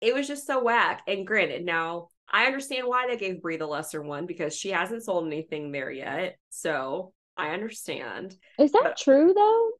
it 0.00 0.14
was 0.14 0.26
just 0.26 0.46
so 0.46 0.62
whack. 0.62 1.02
And 1.06 1.26
granted, 1.26 1.64
now 1.64 2.08
I 2.28 2.46
understand 2.46 2.86
why 2.88 3.06
they 3.06 3.16
gave 3.16 3.40
Bre 3.40 3.56
the 3.56 3.66
lesser 3.66 4.02
one 4.02 4.26
because 4.26 4.56
she 4.56 4.70
hasn't 4.70 5.04
sold 5.04 5.26
anything 5.26 5.70
there 5.70 5.90
yet. 5.92 6.36
So 6.50 7.12
I 7.36 7.50
understand. 7.50 8.34
Is 8.58 8.72
that 8.72 8.82
But- 8.82 8.96
true 8.96 9.32
though? 9.34 9.70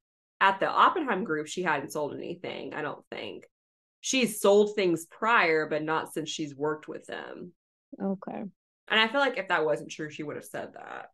At 0.40 0.60
the 0.60 0.68
Oppenheim 0.68 1.24
group, 1.24 1.46
she 1.46 1.62
hadn't 1.62 1.90
sold 1.92 2.14
anything, 2.14 2.74
I 2.74 2.82
don't 2.82 3.04
think. 3.10 3.46
She's 4.04 4.38
sold 4.38 4.74
things 4.74 5.06
prior, 5.06 5.66
but 5.66 5.82
not 5.82 6.12
since 6.12 6.28
she's 6.28 6.54
worked 6.54 6.88
with 6.88 7.06
them. 7.06 7.52
Okay. 7.98 8.42
And 8.88 9.00
I 9.00 9.08
feel 9.08 9.20
like 9.22 9.38
if 9.38 9.48
that 9.48 9.64
wasn't 9.64 9.90
true, 9.90 10.10
she 10.10 10.22
would 10.22 10.36
have 10.36 10.44
said 10.44 10.74
that. 10.74 11.06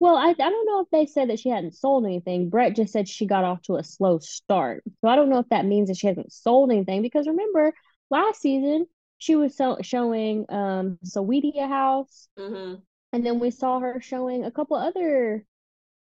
Well, 0.00 0.16
I, 0.16 0.30
I 0.30 0.32
don't 0.32 0.66
know 0.66 0.80
if 0.80 0.90
they 0.90 1.06
said 1.06 1.30
that 1.30 1.38
she 1.38 1.50
hadn't 1.50 1.76
sold 1.76 2.04
anything. 2.04 2.50
Brett 2.50 2.74
just 2.74 2.92
said 2.92 3.08
she 3.08 3.26
got 3.26 3.44
off 3.44 3.62
to 3.62 3.76
a 3.76 3.84
slow 3.84 4.18
start. 4.18 4.82
So 5.00 5.08
I 5.08 5.14
don't 5.14 5.28
know 5.28 5.38
if 5.38 5.48
that 5.50 5.66
means 5.66 5.86
that 5.86 5.96
she 5.96 6.08
hasn't 6.08 6.32
sold 6.32 6.72
anything 6.72 7.00
because 7.00 7.28
remember 7.28 7.72
last 8.10 8.40
season 8.40 8.86
she 9.18 9.36
was 9.36 9.56
so, 9.56 9.78
showing 9.82 10.44
um 10.48 10.98
Saweetie 11.06 11.62
a 11.62 11.68
house 11.68 12.26
hmm 12.36 12.74
and 13.12 13.24
then 13.24 13.38
we 13.38 13.52
saw 13.52 13.78
her 13.78 14.00
showing 14.00 14.44
a 14.44 14.50
couple 14.50 14.76
other 14.76 15.46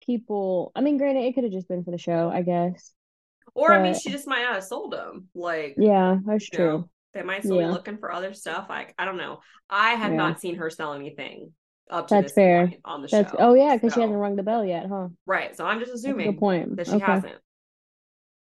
people. 0.06 0.70
I 0.76 0.80
mean, 0.80 0.96
granted, 0.96 1.24
it 1.24 1.34
could 1.34 1.44
have 1.44 1.52
just 1.52 1.66
been 1.66 1.82
for 1.82 1.90
the 1.90 1.98
show, 1.98 2.30
I 2.32 2.42
guess. 2.42 2.92
Or 3.54 3.72
I 3.72 3.82
mean, 3.82 3.94
she 3.94 4.10
just 4.10 4.26
might 4.28 4.42
not 4.42 4.54
have 4.54 4.64
sold 4.64 4.92
them. 4.92 5.28
Like, 5.34 5.74
Yeah, 5.76 6.18
that's 6.24 6.48
you 6.52 6.58
know, 6.58 6.78
true. 6.80 6.90
they 7.14 7.22
might 7.22 7.44
still 7.44 7.56
Yeah. 7.56 7.66
be 7.66 7.72
looking 7.72 7.98
for 7.98 8.12
other 8.12 8.32
stuff. 8.34 8.68
Like, 8.68 8.94
I 8.98 9.04
don't 9.04 9.16
know. 9.16 9.40
I 9.68 9.90
have 9.94 10.12
Yeah. 10.12 10.16
not 10.16 10.40
seen 10.40 10.56
her 10.56 10.70
sell 10.70 10.94
anything 10.94 11.54
up 11.90 12.08
to 12.08 12.14
That's 12.14 12.26
this 12.26 12.34
fair. 12.34 12.68
point 12.68 12.80
on 12.84 13.02
the 13.02 13.08
That's 13.10 13.30
show. 13.32 13.36
oh 13.38 13.54
yeah, 13.54 13.76
because 13.76 13.94
she 13.94 14.00
hasn't 14.00 14.18
rung 14.18 14.36
the 14.36 14.42
bell 14.42 14.64
yet, 14.64 14.86
huh? 14.86 15.08
right. 15.26 15.56
So 15.56 15.66
I'm 15.66 15.80
just 15.80 15.92
That's 15.92 16.04
a 16.06 16.12
good 16.14 16.28
assuming 16.28 16.36
point. 16.38 16.76
that 16.76 16.86
she 16.86 17.00
Okay, 17.00 17.04
hasn't. 17.04 17.40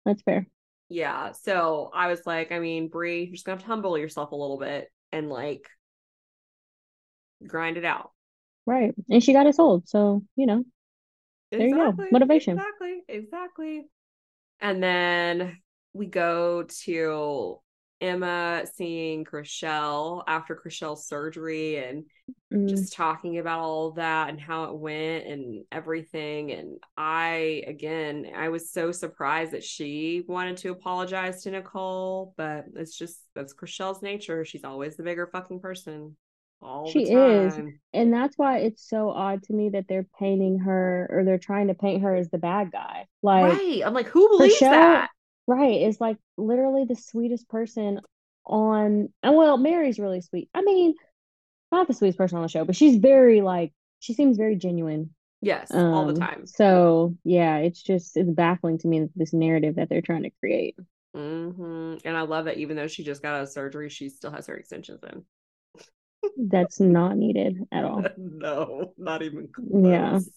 that's 0.06 0.22
fair. 0.24 0.48
Yeah. 0.90 1.32
So 1.32 1.90
I 1.94 2.08
was 2.08 2.26
like, 2.26 2.52
I 2.52 2.60
mean, 2.60 2.90
Bre, 2.90 3.08
you're 3.08 3.32
just 3.34 3.46
gonna 3.46 3.56
have 3.56 3.62
to 3.64 3.68
humble 3.68 3.98
yourself 3.98 4.32
a 4.32 4.36
little 4.36 4.60
bit 4.60 4.92
and 5.12 5.30
like 5.30 5.68
grind 7.46 7.78
it 7.78 7.86
out. 7.86 8.12
Right. 8.66 8.94
And 9.10 9.24
she 9.24 9.34
got 9.34 9.48
it 9.48 9.56
sold. 9.56 9.88
So, 9.88 10.24
you 10.36 10.46
know, 10.46 10.64
There 11.52 11.68
you 11.68 11.76
go. 11.76 11.92
Motivation. 12.12 12.58
Exactly. 12.58 13.02
Exactly. 13.08 13.86
And 14.64 14.82
then 14.82 15.58
we 15.94 16.08
go 16.08 16.64
to 16.86 17.60
Emma 18.00 18.64
seeing 18.74 19.26
Chrishell 19.26 20.24
after 20.26 20.56
Chrishell's 20.56 21.06
surgery 21.06 21.78
and 21.78 22.06
mm, 22.52 22.70
just 22.70 22.94
talking 22.94 23.40
about 23.40 23.60
all 23.60 23.92
that 23.92 24.30
and 24.30 24.40
how 24.40 24.64
it 24.64 24.76
went 24.76 25.26
and 25.26 25.66
everything. 25.70 26.54
And 26.54 26.78
I, 26.98 27.64
again, 27.68 28.32
I 28.36 28.50
was 28.50 28.72
so 28.72 28.94
surprised 28.94 29.52
that 29.52 29.66
she 29.66 30.24
wanted 30.28 30.58
to 30.58 30.72
apologize 30.72 31.44
to 31.44 31.52
Nicole, 31.52 32.34
but 32.38 32.66
it's 32.76 32.98
just 32.98 33.20
that's 33.36 33.54
Chrishell's 33.54 34.02
nature. 34.02 34.46
She's 34.46 34.64
always 34.64 34.96
the 34.96 35.04
bigger 35.04 35.28
fucking 35.28 35.60
person 35.60 36.16
all 36.64 36.90
She 36.92 37.04
is. 37.12 37.58
and 37.94 38.14
that's 38.14 38.38
why 38.38 38.60
it's 38.60 38.88
so 38.88 39.10
odd 39.10 39.44
to 39.44 39.54
me 39.54 39.70
that 39.70 39.88
they're 39.88 40.08
painting 40.20 40.60
her 40.60 41.08
or 41.12 41.24
they're 41.24 41.38
trying 41.38 41.68
to 41.68 41.74
paint 41.74 42.04
her 42.04 42.16
as 42.16 42.30
the 42.30 42.38
bad 42.38 42.72
guy. 42.72 43.08
Like, 43.22 43.44
right. 43.44 43.82
I'm 43.86 43.94
like, 43.94 44.08
who 44.08 44.28
believes 44.30 44.60
Chrishell- 44.60 44.70
that? 44.72 45.10
right, 45.48 45.82
is 45.82 46.00
like 46.02 46.18
literally 46.38 46.86
the 46.86 46.96
sweetest 46.96 47.48
person 47.50 48.02
on, 48.46 49.10
and 49.22 49.36
well, 49.36 49.58
Mary's 49.58 50.00
really 50.00 50.22
sweet. 50.22 50.50
I 50.54 50.62
mean, 50.62 50.96
not 51.72 51.88
the 51.88 51.94
sweetest 51.94 52.18
person 52.18 52.38
on 52.38 52.44
the 52.44 52.50
show, 52.50 52.66
but 52.66 52.76
she's 52.76 52.98
very 52.98 53.42
like, 53.42 53.74
she 54.00 54.14
seems 54.14 54.38
very 54.38 54.56
genuine. 54.56 55.12
Yes, 55.42 55.72
all 55.74 56.06
the 56.06 56.14
Um, 56.14 56.20
time. 56.20 56.46
So 56.48 57.18
yeah, 57.26 57.58
it's 57.58 57.82
just 57.82 58.16
it's 58.16 58.30
baffling 58.30 58.78
to 58.80 58.88
me 58.88 59.10
this 59.16 59.34
narrative 59.34 59.76
that 59.76 59.90
they're 59.90 60.02
trying 60.02 60.24
to 60.24 60.30
create. 60.40 60.76
hmm 61.14 61.96
And 62.06 62.18
I 62.18 62.22
love 62.22 62.46
that 62.46 62.58
even 62.58 62.76
though 62.78 62.88
she 62.88 63.04
just 63.04 63.22
got 63.22 63.36
out 63.36 63.44
of 63.44 63.50
surgery, 63.50 63.90
she 63.90 64.10
still 64.10 64.32
has 64.32 64.48
her 64.48 64.56
extensions 64.56 65.04
in. 65.04 65.24
That's 66.38 66.80
not 66.80 67.18
needed 67.18 67.58
at 67.72 67.84
all. 67.84 68.04
no, 68.18 68.94
not 68.98 69.22
even 69.22 69.50
Yeah. 69.72 70.20
close. 70.20 70.30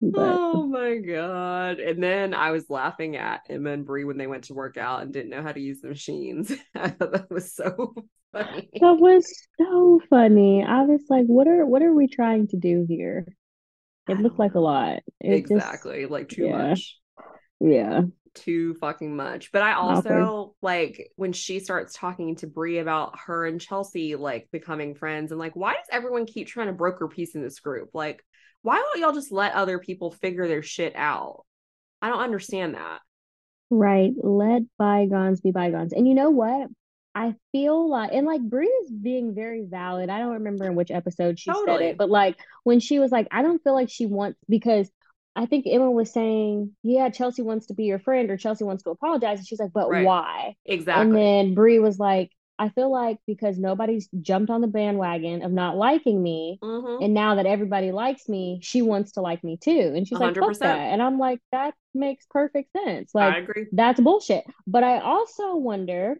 But 0.00 0.38
Oh 0.38 0.66
my 0.66 0.98
god. 0.98 1.80
And 1.80 2.02
then 2.02 2.34
I 2.34 2.50
was 2.50 2.68
laughing 2.68 3.16
at 3.16 3.42
Emma 3.48 3.70
and 3.72 3.86
Bre 3.86 4.04
when 4.04 4.18
they 4.18 4.26
went 4.26 4.44
to 4.44 4.54
work 4.54 4.76
out 4.76 5.02
and 5.02 5.12
didn't 5.12 5.30
know 5.30 5.42
how 5.42 5.52
to 5.52 5.60
use 5.60 5.80
the 5.80 5.88
machines. 5.88 6.52
That 6.74 7.26
was 7.30 7.54
so 7.54 7.94
funny. 8.32 8.68
that 8.80 8.98
was 8.98 9.26
so 9.58 10.00
funny. 10.10 10.62
I 10.64 10.82
was 10.82 11.00
like, 11.08 11.26
what 11.26 11.48
are 11.48 11.64
what 11.66 11.82
are 11.82 11.94
we 11.94 12.08
trying 12.08 12.48
to 12.48 12.56
do 12.58 12.84
here? 12.88 13.26
It 14.08 14.20
looked 14.20 14.38
like 14.38 14.54
a 14.54 14.60
lot. 14.60 15.02
It 15.20 15.48
just 15.48 15.50
Exactly. 15.52 16.06
like 16.06 16.28
too 16.28 16.46
yeah. 16.46 16.56
much. 16.68 16.96
yeah. 17.60 18.02
Too 18.36 18.74
fucking 18.74 19.16
much. 19.16 19.50
But 19.50 19.62
I 19.62 19.74
oh, 19.74 19.88
Awkward. 19.88 20.22
also 20.22 20.54
like 20.62 21.10
when 21.16 21.32
she 21.32 21.58
starts 21.58 21.94
talking 21.94 22.36
to 22.36 22.46
Bre 22.46 22.78
about 22.78 23.18
her 23.26 23.46
and 23.46 23.60
Chelsea 23.60 24.14
like 24.14 24.48
becoming 24.52 24.94
friends 24.94 25.32
and 25.32 25.38
like 25.38 25.56
why 25.56 25.72
does 25.72 25.86
everyone 25.90 26.26
keep 26.26 26.46
trying 26.46 26.68
to 26.68 26.72
broker 26.72 27.08
peace 27.08 27.34
in 27.34 27.42
this 27.42 27.60
group? 27.60 27.90
Like 27.94 28.22
why 28.62 28.76
don't 28.76 29.00
y'all 29.00 29.12
just 29.12 29.32
let 29.32 29.54
other 29.54 29.78
people 29.78 30.10
figure 30.10 30.46
their 30.46 30.62
shit 30.62 30.94
out? 30.94 31.44
I 32.02 32.08
don't 32.08 32.20
understand 32.20 32.74
that. 32.74 33.00
Right. 33.70 34.12
Let 34.22 34.62
bygones 34.78 35.40
be 35.40 35.50
bygones. 35.50 35.92
And 35.92 36.06
you 36.06 36.14
know 36.14 36.30
what? 36.30 36.68
I 37.14 37.34
feel 37.50 37.88
like, 37.88 38.12
and 38.12 38.26
like 38.26 38.42
Bre 38.42 38.64
is 38.64 38.90
being 38.90 39.34
very 39.34 39.64
valid. 39.64 40.10
I 40.10 40.18
don't 40.18 40.34
remember 40.34 40.66
in 40.66 40.74
which 40.74 40.90
episode 40.90 41.38
she 41.38 41.50
said 41.66 41.80
it, 41.80 41.96
but 41.96 42.10
like 42.10 42.36
when 42.62 42.78
she 42.78 42.98
was 42.98 43.10
like, 43.10 43.26
I 43.30 43.40
don't 43.40 43.62
feel 43.64 43.72
like 43.72 43.88
she 43.88 44.04
wants, 44.04 44.38
because 44.48 44.90
I 45.36 45.46
think 45.46 45.66
Emma 45.68 45.90
was 45.90 46.10
saying, 46.12 46.74
yeah, 46.82 47.10
Chelsea 47.10 47.42
wants 47.42 47.66
to 47.66 47.74
be 47.74 47.84
your 47.84 47.98
friend 47.98 48.30
or 48.30 48.38
Chelsea 48.38 48.64
wants 48.64 48.82
to 48.84 48.90
apologize. 48.90 49.38
And 49.38 49.46
she's 49.46 49.60
like, 49.60 49.72
but 49.72 49.90
Right. 49.90 50.04
why? 50.04 50.54
Exactly. 50.64 51.02
And 51.02 51.14
then 51.14 51.54
Bre 51.54 51.78
was 51.78 51.98
like, 51.98 52.30
I 52.58 52.70
feel 52.70 52.90
like 52.90 53.18
because 53.26 53.58
nobody's 53.58 54.08
jumped 54.22 54.48
on 54.48 54.62
the 54.62 54.66
bandwagon 54.66 55.42
of 55.42 55.52
not 55.52 55.76
liking 55.76 56.22
me, 56.22 56.58
Mhm. 56.62 57.04
and 57.04 57.12
now 57.12 57.34
that 57.34 57.44
everybody 57.44 57.92
likes 57.92 58.30
me, 58.30 58.60
she 58.62 58.80
wants 58.80 59.12
to 59.12 59.20
like 59.20 59.44
me 59.44 59.58
too. 59.58 59.92
And 59.94 60.08
she's 60.08 60.18
like, 60.18 60.34
fuck 60.34 60.54
that. 60.60 60.78
And 60.78 61.02
I'm 61.02 61.18
like, 61.18 61.40
that 61.52 61.74
makes 61.92 62.24
perfect 62.30 62.72
sense. 62.72 63.14
Like, 63.14 63.34
I 63.34 63.38
agree. 63.40 63.66
that's 63.72 64.00
bullshit. 64.00 64.46
But 64.66 64.84
I 64.84 65.00
also 65.00 65.56
wonder 65.56 66.18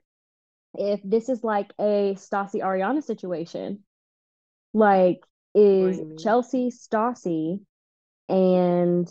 if 0.76 1.00
this 1.02 1.30
is 1.30 1.42
like 1.42 1.72
a 1.80 2.12
Stassi 2.18 2.60
Ariana 2.60 3.02
situation. 3.02 3.82
Like, 4.74 5.24
is 5.54 5.96
do 5.96 6.02
you 6.02 6.08
mean? 6.10 6.18
Chelsea 6.18 6.70
Stassi 6.70 7.60
and 8.28 9.08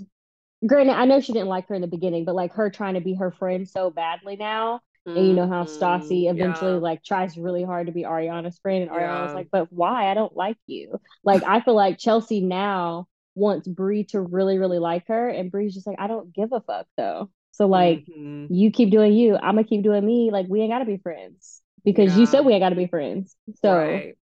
granted, 0.66 0.94
I 0.94 1.06
know 1.06 1.22
she 1.22 1.34
didn't 1.34 1.50
like 1.50 1.68
her 1.70 1.76
in 1.76 1.82
the 1.82 1.88
beginning, 1.88 2.26
but 2.26 2.36
like 2.36 2.54
her 2.54 2.70
trying 2.70 2.96
to 2.96 3.02
be 3.02 3.16
her 3.16 3.32
friend 3.32 3.68
so 3.68 3.90
badly 3.92 4.36
now. 4.38 4.82
And 5.16 5.28
you 5.28 5.34
know 5.34 5.48
how 5.48 5.66
Stassi 5.66 6.30
Mhm. 6.30 6.32
eventually 6.32 6.78
Yeah. 6.78 6.80
like 6.80 7.04
tries 7.04 7.38
really 7.38 7.64
hard 7.64 7.88
to 7.88 7.94
be 7.94 8.04
Ariana's 8.04 8.60
friend, 8.60 8.84
and 8.84 8.92
Ariana's 8.92 9.34
Yeah. 9.34 9.36
like, 9.36 9.50
"But 9.52 9.72
why? 9.72 10.12
I 10.12 10.14
don't 10.14 10.36
like 10.36 10.58
you." 10.68 11.00
Like 11.24 11.44
I 11.46 11.62
feel 11.62 11.76
like 11.76 11.98
Chelsea 12.00 12.42
now 12.42 13.08
wants 13.36 13.68
Bre 13.68 14.04
to 14.10 14.22
really, 14.22 14.58
really 14.60 14.80
like 14.80 15.08
her, 15.08 15.30
and 15.30 15.52
Bre's 15.52 15.74
just 15.74 15.88
like, 15.88 16.00
"I 16.00 16.08
don't 16.08 16.34
give 16.34 16.52
a 16.54 16.62
fuck 16.62 16.88
though." 16.98 17.32
So 17.52 17.68
like, 17.68 18.06
Mhm. 18.08 18.50
you 18.50 18.72
keep 18.72 18.92
doing 18.92 19.14
you, 19.14 19.36
I'm 19.38 19.56
gonna 19.56 19.64
keep 19.66 19.84
doing 19.84 20.06
me. 20.06 20.32
Like 20.32 20.48
we 20.50 20.62
ain't 20.62 20.72
gotta 20.72 20.86
be 20.86 20.98
friends 20.98 21.62
because 21.86 22.18
you 22.18 22.26
said 22.26 22.42
we 22.46 22.54
ain't 22.54 22.62
gotta 22.62 22.76
be 22.76 22.88
friends. 22.88 23.36
So 23.64 24.04
Right. 24.04 24.18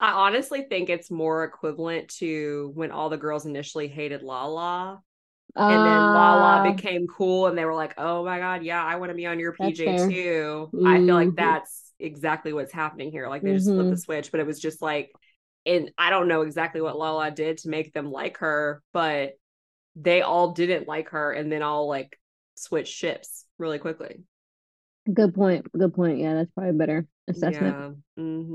I 0.00 0.10
honestly 0.12 0.62
think 0.62 0.90
it's 0.90 1.10
more 1.10 1.44
equivalent 1.44 2.08
to 2.18 2.72
when 2.74 2.90
all 2.90 3.08
the 3.08 3.16
girls 3.16 3.46
initially 3.46 3.88
hated 3.88 4.22
Lala 4.22 5.00
and 5.68 5.86
then 5.86 6.10
Lala 6.10 6.60
uh, 6.60 6.60
became 6.60 7.06
cool 7.08 7.46
and 7.48 7.56
they 7.58 7.64
were 7.64 7.74
like, 7.74 7.94
"Oh 7.98 8.24
my 8.24 8.38
god, 8.38 8.64
yeah, 8.64 8.84
I 8.84 8.96
want 8.96 9.10
to 9.10 9.16
be 9.16 9.26
on 9.26 9.40
your 9.40 9.52
PJ 9.52 9.94
too." 9.96 10.74
I 10.82 11.00
feel 11.00 11.14
like 11.16 11.34
Mhm. 11.34 11.36
that's 11.36 11.92
exactly 12.00 12.52
what's 12.52 12.72
happening 12.72 13.10
here. 13.12 13.28
Like 13.28 13.44
they 13.44 13.52
just 13.54 13.74
flipped 13.74 13.90
the 13.90 13.96
Mhm. 13.96 13.98
switch, 13.98 14.30
but 14.32 14.40
it 14.40 14.46
was 14.46 14.60
just 14.60 14.82
like 14.82 15.12
and 15.66 15.90
I 15.98 16.10
don't 16.10 16.28
know 16.28 16.42
exactly 16.42 16.80
what 16.82 16.98
Lala 16.98 17.30
did 17.30 17.58
to 17.58 17.70
make 17.70 17.92
them 17.94 18.10
like 18.12 18.38
her, 18.38 18.82
but 18.92 19.34
they 19.96 20.22
all 20.22 20.52
didn't 20.52 20.88
like 20.88 21.10
her 21.10 21.32
and 21.32 21.52
then 21.52 21.62
all 21.62 21.88
like 21.88 22.18
switched 22.56 22.94
ships 22.94 23.46
really 23.58 23.78
quickly. 23.78 24.24
good 25.12 25.34
point. 25.34 25.66
Good 25.72 25.94
point. 25.94 26.18
Yeah, 26.18 26.34
that's 26.34 26.50
probably 26.52 26.70
a 26.70 26.74
better 26.74 27.06
assessment. 27.28 27.78
Yeah. 27.78 27.92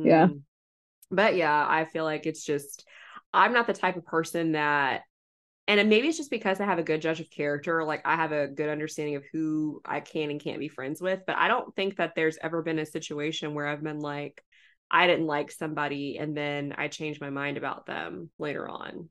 Yeah. 0.03 0.29
But 1.11 1.35
yeah, 1.35 1.65
I 1.67 1.85
feel 1.85 2.03
like 2.03 2.25
it's 2.25 2.43
just 2.43 2.87
I'm 3.33 3.53
not 3.53 3.67
the 3.67 3.73
type 3.73 3.97
of 3.97 4.05
person 4.05 4.53
that 4.53 5.01
and 5.67 5.87
maybe 5.87 6.07
it's 6.07 6.17
just 6.17 6.31
because 6.31 6.59
I 6.59 6.65
have 6.65 6.79
a 6.79 6.83
good 6.83 6.99
judge 6.99 7.19
of 7.19 7.29
character, 7.29 7.83
like 7.83 8.01
I 8.03 8.15
have 8.15 8.31
a 8.31 8.47
good 8.47 8.69
understanding 8.69 9.15
of 9.17 9.23
who 9.31 9.81
I 9.85 9.99
can 9.99 10.31
and 10.31 10.41
can't 10.41 10.59
be 10.59 10.67
friends 10.67 10.99
with, 10.99 11.21
but 11.27 11.35
I 11.37 11.47
don't 11.47 11.75
think 11.75 11.97
that 11.97 12.13
there's 12.15 12.39
ever 12.41 12.63
been 12.63 12.79
a 12.79 12.87
situation 12.87 13.53
where 13.53 13.67
I've 13.67 13.83
been 13.83 13.99
like 13.99 14.43
I 14.89 15.05
didn't 15.05 15.27
like 15.27 15.51
somebody 15.51 16.17
and 16.17 16.35
then 16.35 16.73
I 16.75 16.87
changed 16.87 17.21
my 17.21 17.29
mind 17.29 17.57
about 17.57 17.85
them 17.85 18.31
later 18.39 18.67
on. 18.67 19.09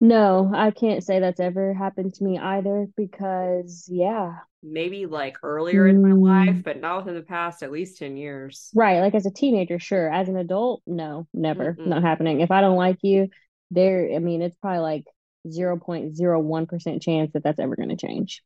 No, 0.00 0.50
I 0.54 0.70
can't 0.70 1.04
say 1.04 1.20
that's 1.20 1.40
ever 1.40 1.74
happened 1.74 2.14
to 2.14 2.24
me 2.24 2.38
either 2.38 2.88
because, 2.96 3.86
yeah. 3.90 4.38
Maybe 4.62 5.06
like 5.06 5.38
earlier 5.42 5.86
in 5.86 6.02
my 6.02 6.12
life, 6.12 6.56
Mm, 6.56 6.64
but 6.64 6.80
not 6.80 6.98
within 6.98 7.14
the 7.14 7.22
past 7.26 7.62
at 7.62 7.72
least 7.72 7.98
10 7.98 8.16
years. 8.16 8.70
right. 8.74 9.00
Like 9.00 9.14
as 9.14 9.26
a 9.26 9.30
teenager, 9.30 9.78
sure. 9.78 10.12
As 10.12 10.28
an 10.28 10.36
adult, 10.36 10.82
no, 10.86 11.26
never. 11.34 11.80
Not 11.84 12.02
Mm-mm. 12.02 12.02
happening. 12.02 12.40
If 12.40 12.50
I 12.50 12.60
don't 12.60 12.76
like 12.76 12.98
you, 13.02 13.28
there, 13.70 14.10
I 14.14 14.18
mean, 14.18 14.42
it's 14.42 14.56
probably 14.56 14.80
like 14.80 15.04
0.01% 15.48 17.02
chance 17.02 17.32
that 17.32 17.42
that's 17.42 17.58
ever 17.58 17.76
going 17.76 17.88
to 17.90 17.96
change. 17.96 18.42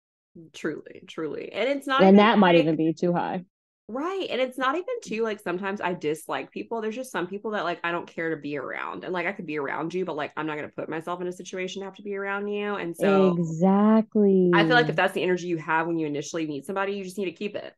Truly, 0.53 1.03
truly. 1.07 1.53
And 1.53 1.69
it's 1.69 1.87
not 1.87 2.03
And 2.03 2.19
that 2.19 2.39
might 2.39 2.57
even 2.57 2.77
be 2.77 2.93
too 2.93 3.13
high. 3.13 3.45
Right. 3.89 4.27
And 4.31 4.41
it's 4.41 4.59
not 4.59 4.75
even 4.75 4.87
too 5.03 5.17
mm-hmm. 5.17 5.25
like 5.25 5.41
sometimes 5.41 5.81
I 5.81 5.95
dislike 5.95 6.51
people. 6.51 6.81
There's 6.81 6.95
just 6.97 7.13
some 7.13 7.27
people 7.27 7.53
that 7.53 7.65
like 7.65 7.81
I 7.85 7.93
don't 7.93 8.07
care 8.07 8.31
to 8.31 8.37
be 8.37 8.57
around. 8.57 9.05
And 9.05 9.13
like 9.13 9.27
I 9.27 9.33
could 9.33 9.47
be 9.47 9.59
around 9.59 9.95
you, 9.95 10.05
but 10.05 10.17
like 10.17 10.33
I'm 10.37 10.47
not 10.47 10.57
gonna 10.57 10.69
put 10.69 10.89
myself 10.89 11.21
in 11.21 11.27
a 11.27 11.33
situation 11.33 11.81
to 11.81 11.87
have 11.87 11.97
to 11.97 12.03
be 12.03 12.17
around 12.17 12.49
you. 12.49 12.77
And 12.77 12.97
so 12.97 13.37
Exactly. 13.37 14.51
I 14.55 14.65
feel 14.65 14.75
like 14.75 14.89
if 14.89 14.97
that's 14.97 15.15
the 15.15 15.23
energy 15.23 15.47
you 15.47 15.59
have 15.59 15.87
when 15.87 15.99
you 15.99 16.07
initially 16.07 16.47
meet 16.47 16.67
somebody, 16.67 16.93
you 16.93 17.05
just 17.05 17.19
need 17.19 17.27
to 17.27 17.33
keep 17.33 17.57
it. 17.57 17.73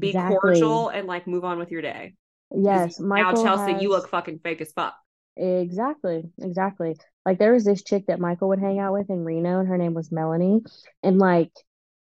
Be 0.00 0.12
cordial 0.12 0.88
and 0.88 1.06
like 1.06 1.26
move 1.26 1.44
on 1.44 1.58
with 1.58 1.70
your 1.70 1.82
day. 1.82 2.14
Yes, 2.50 3.00
now 3.00 3.06
Michael 3.06 3.42
Chelsea, 3.42 3.82
you 3.82 3.90
look 3.90 4.08
fucking 4.08 4.40
fake 4.40 4.60
as 4.60 4.72
fuck. 4.72 4.94
exactly, 5.36 6.24
exactly. 6.40 6.96
Like 7.26 7.38
there 7.38 7.52
was 7.52 7.64
this 7.64 7.82
chick 7.82 8.06
that 8.06 8.20
Michael 8.20 8.48
would 8.48 8.60
hang 8.60 8.78
out 8.78 8.92
with 8.92 9.10
in 9.10 9.24
Reno, 9.24 9.60
and 9.60 9.68
her 9.68 9.78
name 9.78 9.94
was 9.94 10.12
Melanie. 10.12 10.62
And 11.02 11.18
like 11.18 11.52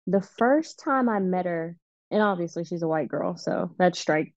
the 0.06 0.22
first 0.22 0.78
time 0.78 1.08
I 1.08 1.18
met 1.18 1.46
her, 1.46 1.76
and 2.10 2.22
obviously 2.22 2.64
she's 2.64 2.82
a 2.82 2.88
white 2.88 3.08
girl, 3.08 3.36
so 3.36 3.72
that's 3.78 3.98
strike, 3.98 4.34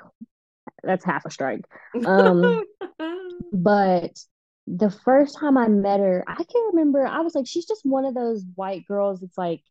that's 0.85 1.05
half 1.05 1.25
a 1.27 1.31
strike. 1.31 1.64
Um, 2.05 2.62
but 3.53 4.12
the 4.66 4.91
first 4.91 5.39
time 5.39 5.57
I 5.57 5.69
met 5.69 6.01
her, 6.01 6.25
I 6.27 6.37
can't 6.37 6.75
remember 6.75 7.07
I 7.07 7.21
was 7.21 7.35
like, 7.35 7.47
she's 7.47 7.66
just 7.66 7.85
one 7.85 8.05
of 8.05 8.14
those 8.14 8.45
white 8.55 8.87
girls. 8.87 9.23
It's 9.23 9.39
like, 9.39 9.62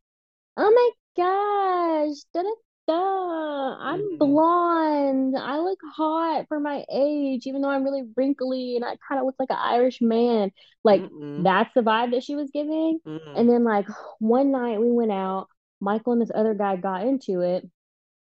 oh 0.58 0.72
my 0.72 0.92
gosh, 1.24 2.18
da 2.34 2.44
da 2.44 2.50
da, 2.88 3.78
I'm 3.80 4.00
Mhm. 4.00 4.20
blonde. 4.20 5.38
I 5.38 5.60
look 5.60 5.80
hot 5.96 6.48
for 6.48 6.60
my 6.60 6.86
age, 6.92 7.48
even 7.48 7.62
though 7.62 7.70
I'm 7.70 7.84
really 7.84 8.04
wrinkly 8.16 8.76
and 8.76 8.86
I 8.86 8.98
kind 9.08 9.20
of 9.20 9.26
look 9.26 9.36
like 9.40 9.52
an 9.52 9.58
Irish 9.60 10.02
man. 10.02 10.52
Like 10.84 11.06
Mm-mm. 11.06 11.38
that's 11.38 11.72
the 11.76 11.82
vibe 11.82 12.12
that 12.12 12.24
she 12.24 12.36
was 12.36 12.52
giving. 12.54 13.00
Mm. 13.06 13.20
And 13.36 13.50
then 13.50 13.64
like 13.64 13.88
one 14.20 14.52
night 14.52 14.80
we 14.82 14.92
went 14.92 15.12
out, 15.12 15.48
Michael 15.80 16.14
and 16.14 16.22
this 16.22 16.32
other 16.34 16.54
guy 16.56 16.76
got 16.78 17.06
into 17.06 17.42
it. 17.42 17.70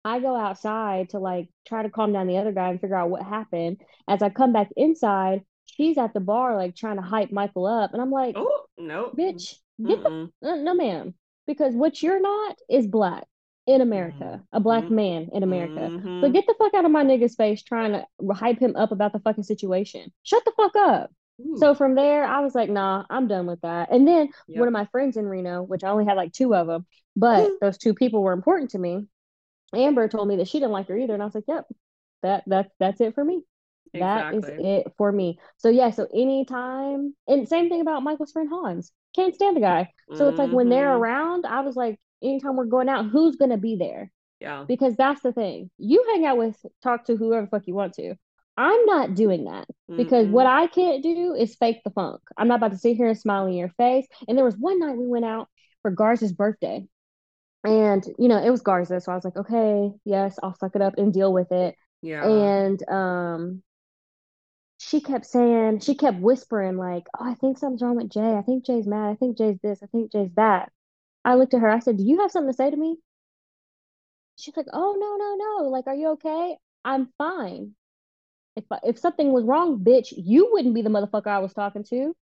I 0.05 0.21
go 0.21 0.35
outside 0.35 1.11
to 1.11 1.19
like 1.19 1.49
try 1.67 1.83
to 1.83 1.91
calm 1.91 2.13
down 2.13 2.27
the 2.27 2.39
other 2.39 2.53
guy 2.53 2.71
and 2.71 2.81
figure 2.81 2.97
out 2.97 3.11
what 3.11 3.23
happened. 3.23 3.81
As 4.09 4.23
I 4.23 4.31
come 4.31 4.53
back 4.53 4.69
inside, 4.77 5.45
she's 5.67 5.99
at 5.99 6.15
the 6.15 6.21
bar 6.21 6.57
like 6.57 6.75
trying 6.75 6.97
to 6.97 7.03
hype 7.03 7.31
Michael 7.33 7.67
up, 7.67 7.93
and 7.93 8.01
I'm 8.01 8.11
like, 8.11 8.37
Oh, 8.37 8.65
nope. 8.79 9.17
bitch, 9.17 9.57
get 9.85 10.03
the 10.03 10.11
uh, 10.49 10.57
no, 10.57 10.75
ma'am, 10.75 11.15
because 11.47 11.75
what 11.75 12.03
you're 12.03 12.21
not 12.21 12.59
is 12.69 12.87
black 12.87 13.27
in 13.67 13.81
America, 13.83 14.43
a 14.53 14.61
black 14.61 14.85
Mhm. 14.85 14.91
man 14.91 15.29
in 15.33 15.43
America. 15.43 15.93
So 16.21 16.29
Mhm. 16.29 16.33
get 16.33 16.47
the 16.47 16.55
fuck 16.59 16.75
out 16.75 16.85
of 16.87 16.91
my 16.91 17.05
nigga's 17.05 17.35
face 17.35 17.63
trying 17.63 17.93
to 17.93 18.07
hype 18.33 18.59
him 18.59 18.75
up 18.77 18.93
about 18.93 19.13
the 19.13 19.21
fucking 19.21 19.45
situation. 19.45 20.13
Shut 20.23 20.45
the 20.45 20.53
fuck 20.53 20.75
up. 20.77 21.11
So 21.57 21.75
from 21.75 21.95
there, 21.95 22.25
I 22.25 22.41
was 22.41 22.55
like, 22.55 22.71
nah, 22.71 23.05
I'm 23.11 23.27
done 23.27 23.47
with 23.47 23.61
that. 23.63 23.91
And 23.93 24.07
then 24.09 24.31
one 24.55 24.69
of 24.69 24.73
my 24.73 24.87
friends 24.87 25.17
in 25.17 25.27
Reno, 25.27 25.63
which 25.63 25.85
I 25.85 25.91
only 25.91 26.05
had 26.07 26.17
like 26.17 26.33
two 26.33 26.55
of 26.55 26.67
them, 26.67 26.87
but 27.17 27.53
those 27.61 27.77
two 27.79 27.95
people 27.95 28.23
were 28.23 28.33
important 28.33 28.71
to 28.71 28.79
me. 28.79 29.07
Amber 29.75 30.09
told 30.09 30.29
me 30.29 30.37
that 30.37 30.49
she 30.49 30.59
didn't 30.59 30.73
like 30.73 30.89
her 30.89 30.97
either, 30.97 31.15
and 31.15 31.23
I 31.23 31.27
was 31.27 31.35
like, 31.35 31.45
"Yep, 31.49 31.67
that 32.23 32.45
that's 32.47 32.73
that's 32.79 33.01
it 33.01 33.15
for 33.15 33.25
me. 33.25 33.45
That 33.95 34.27
is 34.31 34.51
it 34.59 34.93
for 34.97 35.11
me." 35.13 35.39
So 35.59 35.69
yeah, 35.69 35.91
so 35.91 36.07
anytime, 36.15 37.15
and 37.29 37.49
same 37.49 37.69
thing 37.69 37.81
about 37.81 38.03
Michael's 38.03 38.33
friend 38.33 38.49
Hans. 38.51 38.93
Can't 39.15 39.35
stand 39.35 39.57
the 39.57 39.61
guy. 39.61 39.93
So 40.13 40.29
it's 40.29 40.39
like 40.39 40.51
when 40.53 40.69
they're 40.69 40.93
Mhm. 40.93 40.97
around, 40.97 41.47
I 41.47 41.63
was 41.63 41.77
like, 41.77 41.99
anytime 42.23 42.57
we're 42.57 42.65
going 42.67 42.89
out, 42.89 43.07
who's 43.11 43.37
gonna 43.37 43.57
be 43.59 43.77
there? 43.77 44.13
Yeah. 44.41 44.67
Because 44.67 44.97
that's 44.97 45.23
the 45.23 45.33
thing. 45.33 45.71
You 45.79 46.05
hang 46.15 46.25
out 46.27 46.39
with, 46.39 46.57
talk 46.83 47.05
to 47.07 47.17
whoever 47.17 47.47
the 47.47 47.51
fuck 47.51 47.67
you 47.67 47.75
want 47.75 47.95
to. 47.95 48.15
I'm 48.57 48.85
not 48.87 49.15
doing 49.15 49.45
that 49.45 49.67
because 49.97 50.29
what 50.29 50.47
Mm-mm. 50.47 50.47
I 50.47 50.67
can't 50.67 51.03
do 51.03 51.35
is 51.35 51.55
fake 51.57 51.81
the 51.85 51.91
funk. 51.91 52.21
I'm 52.37 52.49
not 52.49 52.57
about 52.57 52.73
to 52.73 52.79
sit 52.79 52.97
here 52.97 53.09
and 53.09 53.19
smile 53.19 53.47
in 53.47 53.55
your 53.55 53.71
face. 53.71 54.07
And 54.29 54.37
there 54.37 54.45
was 54.45 54.57
one 54.57 54.79
night 54.79 54.97
we 54.97 55.07
went 55.07 55.25
out 55.25 55.49
for 55.83 55.91
Garza's 55.91 56.33
birthday. 56.33 56.87
And, 57.65 58.05
you 58.19 58.29
know, 58.29 58.43
it 58.43 58.51
was 58.51 58.63
Garza. 58.63 59.01
So 59.01 59.13
I 59.13 59.15
was 59.15 59.25
like, 59.25 59.37
okay, 59.37 59.91
yes, 60.05 60.39
I'll 60.43 60.55
suck 60.55 60.75
it 60.75 60.83
up 60.83 60.95
and 60.97 61.13
deal 61.13 61.33
with 61.33 61.53
it. 61.53 61.77
Yeah. 62.03 62.27
And 62.27 62.89
um, 62.89 63.63
she 64.79 65.01
kept 65.01 65.27
saying, 65.27 65.81
she 65.81 65.95
kept 65.95 66.21
whispering, 66.21 66.79
like, 66.79 67.05
oh, 67.19 67.31
I 67.31 67.35
think 67.35 67.59
something's 67.59 67.83
wrong 67.83 67.97
with 67.97 68.11
Jay. 68.11 68.35
I 68.35 68.43
think 68.43 68.65
Jay's 68.65 68.87
mad. 68.87 69.11
I 69.11 69.15
think 69.15 69.37
Jay's 69.37 69.59
this. 69.63 69.83
I 69.83 69.87
think 69.87 70.11
Jay's 70.11 70.33
that. 70.37 70.73
I 71.25 71.35
looked 71.35 71.53
at 71.53 71.61
her. 71.61 71.69
I 71.69 71.81
said, 71.81 71.99
do 71.99 72.05
you 72.05 72.21
have 72.21 72.31
something 72.31 72.51
to 72.51 72.57
say 72.57 72.71
to 72.71 72.77
me? 72.77 72.97
She's 74.39 74.57
like, 74.57 74.69
oh, 74.73 74.97
no, 74.99 75.17
no, 75.17 75.37
no. 75.37 75.69
Like, 75.69 75.87
are 75.87 75.95
you 75.95 76.13
okay? 76.13 76.57
I'm 76.83 77.11
fine. 77.19 77.75
If 78.57 78.65
if 78.83 78.99
something 78.99 79.33
was 79.33 79.45
wrong, 79.45 79.85
bitch, 79.85 80.13
you 80.17 80.49
wouldn't 80.51 80.75
be 80.75 80.83
the 80.83 80.89
motherfucker 80.89 81.29
I 81.29 81.39
was 81.39 81.53
talking 81.53 81.85
to. 81.91 82.17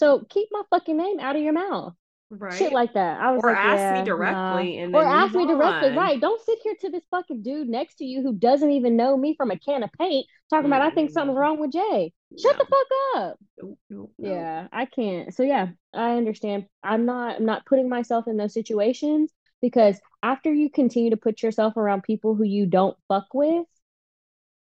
So 0.00 0.24
keep 0.28 0.48
my 0.50 0.62
fucking 0.70 0.96
name 0.96 1.20
out 1.20 1.36
of 1.36 1.42
your 1.42 1.52
mouth. 1.52 1.94
Shit 2.30 2.40
Right. 2.40 2.72
like 2.72 2.92
that. 2.94 3.20
I 3.20 3.32
was 3.32 3.42
Or 3.42 3.50
like, 3.50 3.64
ask 3.64 3.90
me 3.90 3.98
yeah, 3.98 4.04
nah. 4.04 4.04
directly 4.04 4.78
and 4.78 4.94
Or 4.94 5.02
ask 5.04 5.34
me 5.34 5.46
directly. 5.46 5.90
Right. 5.96 6.20
Don't 6.20 6.40
sit 6.44 6.58
here 6.62 6.74
to 6.80 6.90
this 6.90 7.04
fucking 7.10 7.42
dude 7.42 7.68
next 7.68 7.96
to 7.96 8.04
you 8.04 8.22
who 8.22 8.34
doesn't 8.34 8.70
even 8.70 8.96
know 8.96 9.16
me 9.16 9.34
from 9.36 9.50
a 9.50 9.58
can 9.58 9.82
of 9.82 9.90
paint 9.92 10.26
talking 10.50 10.66
about 10.66 10.82
I 10.82 10.90
think 10.90 11.10
something's 11.10 11.38
wrong 11.38 11.58
with 11.58 11.72
Jay. 11.72 12.12
Shut 12.36 12.56
No. 12.58 12.58
the 12.58 12.66
fuck 12.66 12.86
up. 13.16 13.38
Nope, 13.60 13.78
nope, 13.90 14.12
nope. 14.18 14.30
Yeah, 14.30 14.68
I 14.72 14.84
can't. 14.86 15.34
So 15.34 15.42
yeah, 15.42 15.68
I 15.94 16.16
understand. 16.16 16.66
I'm 16.82 17.06
not 17.06 17.36
I'm 17.36 17.46
not 17.46 17.66
putting 17.66 17.88
myself 17.88 18.28
in 18.28 18.36
those 18.36 18.54
situations 18.54 19.32
because 19.60 19.98
after 20.22 20.52
you 20.52 20.70
continue 20.70 21.10
to 21.10 21.16
put 21.16 21.42
yourself 21.42 21.76
around 21.76 22.02
people 22.02 22.34
who 22.34 22.44
you 22.44 22.66
don't 22.66 22.96
fuck 23.08 23.26
with 23.34 23.66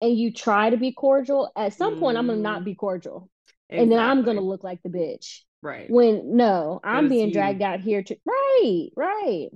and 0.01 0.17
you 0.19 0.33
try 0.33 0.71
to 0.71 0.77
be 0.77 0.93
cordial, 0.93 1.51
at 1.57 1.73
some 1.75 1.97
point 1.97 2.19
I'm 2.19 2.27
gonna 2.27 2.39
not 2.41 2.63
Mm, 2.63 2.65
be 2.65 2.75
cordial. 2.75 3.31
And 3.71 3.91
then 3.91 4.01
I'm 4.01 4.23
gonna 4.25 4.41
look 4.41 4.65
like 4.65 4.83
the 4.83 4.89
bitch. 4.91 5.43
Right. 5.63 5.89
When 5.89 6.37
no, 6.37 6.81
I'm 6.85 7.09
being 7.09 7.31
you. 7.31 7.33
dragged 7.33 7.63
out 7.63 7.81
here 7.81 8.03
to 8.03 8.17
right, 8.25 8.89
right. 8.97 9.49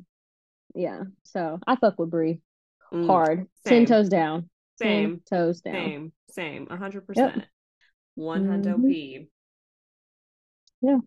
Yeah. 0.75 1.05
So 1.25 1.61
I 1.67 1.77
fuck 1.77 1.99
with 1.99 2.11
Bre 2.11 2.33
Mm, 2.93 3.25
hard. 3.25 3.49
Ten 3.67 3.85
same. 3.85 3.87
toes 3.87 4.09
down. 4.09 4.51
Ten 4.83 5.13
Same. 5.13 5.23
toes 5.31 5.61
down. 5.63 5.95
Same. 5.95 6.13
Same. 6.31 6.67
Hundred 6.69 7.07
percent. 7.07 7.47
One 8.17 8.45
hundo 8.47 8.79
hmm 8.79 8.85
P. 8.85 9.29
Yeah. 10.81 10.99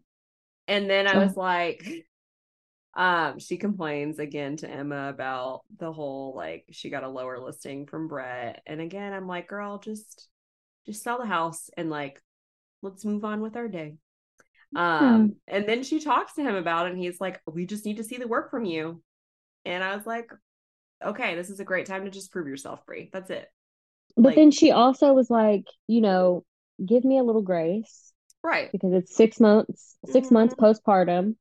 And 0.68 0.90
then 0.90 1.08
I 1.08 1.18
was 1.18 1.36
like, 1.36 1.84
um, 2.96 3.40
she 3.40 3.58
complains 3.58 4.20
again 4.20 4.58
to 4.58 4.70
Emma 4.70 5.10
about 5.10 5.62
the 5.78 5.92
whole 5.94 6.36
like 6.36 6.66
she 6.72 6.90
got 6.90 7.04
a 7.04 7.10
lower 7.10 7.40
listing 7.40 7.86
from 7.88 8.08
Brett. 8.08 8.62
And 8.68 8.82
again, 8.82 9.14
I'm 9.14 9.28
like, 9.28 9.48
girl, 9.48 9.80
just 9.80 10.28
just 10.86 11.04
sell 11.04 11.20
the 11.20 11.28
house 11.28 11.70
and 11.78 11.90
like 11.90 12.22
let's 12.82 13.06
move 13.06 13.26
on 13.26 13.42
with 13.42 13.58
our 13.58 13.68
day. 13.68 13.98
Yeah. 15.00 15.16
Um, 15.16 15.36
and 15.48 15.68
then 15.68 15.84
she 15.84 16.00
talks 16.00 16.34
to 16.34 16.42
him 16.44 16.56
about 16.56 16.88
it, 16.88 16.92
and 16.94 17.00
he's 17.02 17.20
like, 17.20 17.42
We 17.46 17.66
just 17.66 17.86
need 17.86 17.98
to 17.98 18.04
see 18.04 18.18
the 18.18 18.28
work 18.28 18.52
from 18.52 18.66
you. 18.66 19.02
And 19.66 19.84
I 19.84 19.96
was 19.96 20.06
like, 20.06 20.32
Okay, 21.06 21.36
this 21.36 21.50
is 21.50 21.60
a 21.60 21.66
great 21.66 21.88
time 21.88 22.06
to 22.06 22.12
just 22.12 22.32
prove 22.32 22.48
yourself, 22.48 22.86
Bre. 22.86 23.04
That's 23.14 23.30
it. 23.32 23.48
But 24.16 24.24
Like, 24.30 24.36
then 24.36 24.52
she 24.52 24.72
also 24.72 25.14
was 25.14 25.30
like, 25.30 25.66
you 25.88 26.02
know, 26.02 26.44
give 26.86 27.04
me 27.04 27.18
a 27.18 27.24
little 27.24 27.42
grace 27.42 28.12
right. 28.44 28.72
because 28.72 28.94
it's 28.94 29.16
six 29.16 29.40
months, 29.40 29.98
six 30.06 30.32
months 30.32 30.54
hmm 30.54 30.56
postpartum, 30.56 31.36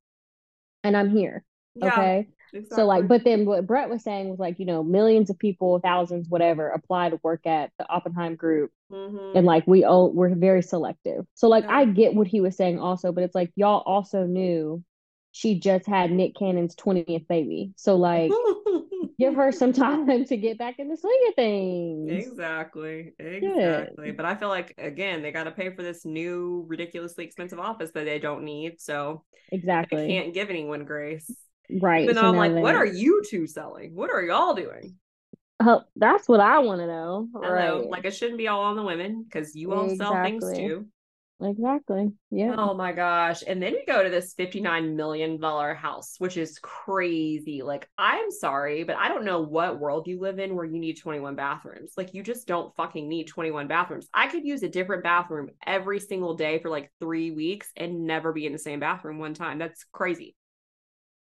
and 0.85 0.97
I'm 0.97 1.11
here. 1.11 1.45
Yeah, 1.75 1.89
Okay. 1.89 2.29
So 2.71 2.87
like, 2.87 3.09
but 3.09 3.25
then 3.25 3.47
what 3.47 3.67
Brett 3.67 3.89
was 3.89 4.03
saying 4.03 4.29
was 4.29 4.39
like, 4.39 4.59
you 4.59 4.67
know, 4.67 4.83
millions 4.83 5.31
of 5.31 5.39
people, 5.39 5.81
thousands, 5.81 6.29
whatever, 6.29 6.69
apply 6.69 7.11
to 7.11 7.21
work 7.23 7.47
at 7.47 7.71
the 7.79 7.89
Oppenheim 7.89 8.37
group. 8.37 8.71
hmm 8.91 9.35
And 9.35 9.47
like 9.47 9.67
we 9.67 9.85
all 9.85 10.13
we're 10.13 10.35
very 10.35 10.63
selective. 10.63 11.27
So 11.35 11.49
like 11.49 11.65
Yeah. 11.65 11.71
I 11.71 11.85
get 11.87 12.15
what 12.15 12.27
he 12.29 12.41
was 12.41 12.57
saying 12.57 12.79
also, 12.81 13.13
but 13.13 13.25
it's 13.25 13.35
like 13.35 13.53
y'all 13.57 13.83
also 13.87 14.25
knew 14.27 14.83
she 15.33 15.61
just 15.61 15.87
had 15.87 16.11
Nick 16.13 16.35
Cannon's 16.37 16.75
20th 16.75 17.29
baby. 17.29 17.73
So 17.77 17.97
like 17.97 18.41
give 19.19 19.35
her 19.35 19.53
some 19.53 19.73
time 19.75 20.25
to 20.27 20.37
get 20.37 20.59
back 20.59 20.79
in 20.79 20.89
the 20.89 20.97
swing 20.97 21.21
of 21.29 21.35
things. 21.35 22.31
Exactly. 22.31 23.13
Exactly. 23.19 24.13
But 24.13 24.25
I 24.25 24.35
feel 24.35 24.49
like 24.49 24.75
again, 24.79 25.21
they 25.23 25.31
got 25.31 25.45
to 25.45 25.51
pay 25.51 25.71
for 25.75 25.83
this 25.83 26.05
new 26.05 26.65
ridiculously 26.67 27.25
expensive 27.25 27.59
office 27.59 27.91
that 27.93 28.05
they 28.05 28.19
don't 28.19 28.45
need. 28.45 28.81
So 28.81 29.25
they 29.91 29.99
Exactly. 29.99 30.07
can't 30.07 30.35
give 30.35 30.51
anyone 30.51 30.85
grace. 30.85 31.37
Right. 31.71 32.05
Even 32.05 32.17
though 32.17 32.23
So 32.23 32.29
I'm 32.29 32.37
like, 32.37 32.63
what 32.63 32.75
are 32.75 32.87
you 32.87 33.23
two 33.29 33.47
selling? 33.47 33.95
What 33.95 34.11
are 34.11 34.23
y'all 34.23 34.55
doing? 34.55 34.97
Oh, 35.61 35.83
that's 35.97 36.29
what 36.29 36.41
I 36.41 36.61
want 36.61 36.81
to 36.81 36.87
know. 36.87 37.29
Right. 37.33 37.71
like 37.89 38.05
it 38.05 38.15
shouldn't 38.15 38.39
be 38.39 38.49
all 38.49 38.63
on 38.63 38.77
the 38.77 38.83
women 38.83 39.25
because 39.25 39.57
you 39.57 39.73
all 39.73 39.95
sell 39.97 40.23
things 40.23 40.45
Exactly. 40.45 40.69
too. 40.69 40.87
Exactly. 41.41 42.13
Yeah. 42.31 42.55
Oh 42.57 42.75
my 42.75 42.93
gosh. 42.93 43.43
And 43.47 43.63
then 43.63 43.73
we 43.73 43.85
go 43.87 44.03
to 44.03 44.11
this 44.11 44.35
$59 44.35 44.95
million 44.97 45.41
house, 45.41 46.17
which 46.19 46.37
is 46.37 46.59
crazy. 46.59 47.63
Like, 47.63 47.89
I'm 47.97 48.31
sorry, 48.31 48.83
but 48.83 48.97
I 48.97 49.09
don't 49.09 49.25
know 49.25 49.41
what 49.41 49.79
world 49.79 50.09
you 50.09 50.21
live 50.21 50.41
in 50.41 50.57
where 50.57 50.65
you 50.65 50.81
need 50.81 50.99
21 51.01 51.37
bathrooms. 51.37 51.93
Like, 51.97 52.13
you 52.13 52.25
just 52.25 52.49
don't 52.49 52.75
fucking 52.75 53.09
need 53.09 53.29
21 53.29 53.69
bathrooms. 53.69 54.09
I 54.13 54.27
could 54.27 54.45
use 54.45 54.65
a 54.65 54.69
different 54.69 55.05
bathroom 55.05 55.51
every 55.65 56.01
single 56.01 56.35
day 56.35 56.59
for 56.59 56.71
like 56.71 56.91
three 56.99 57.31
weeks 57.31 57.71
and 57.77 58.05
never 58.05 58.33
be 58.33 58.47
in 58.47 58.53
the 58.53 58.59
same 58.59 58.81
bathroom 58.81 59.19
one 59.19 59.35
time. 59.35 59.59
That's 59.59 59.85
crazy. 59.93 60.35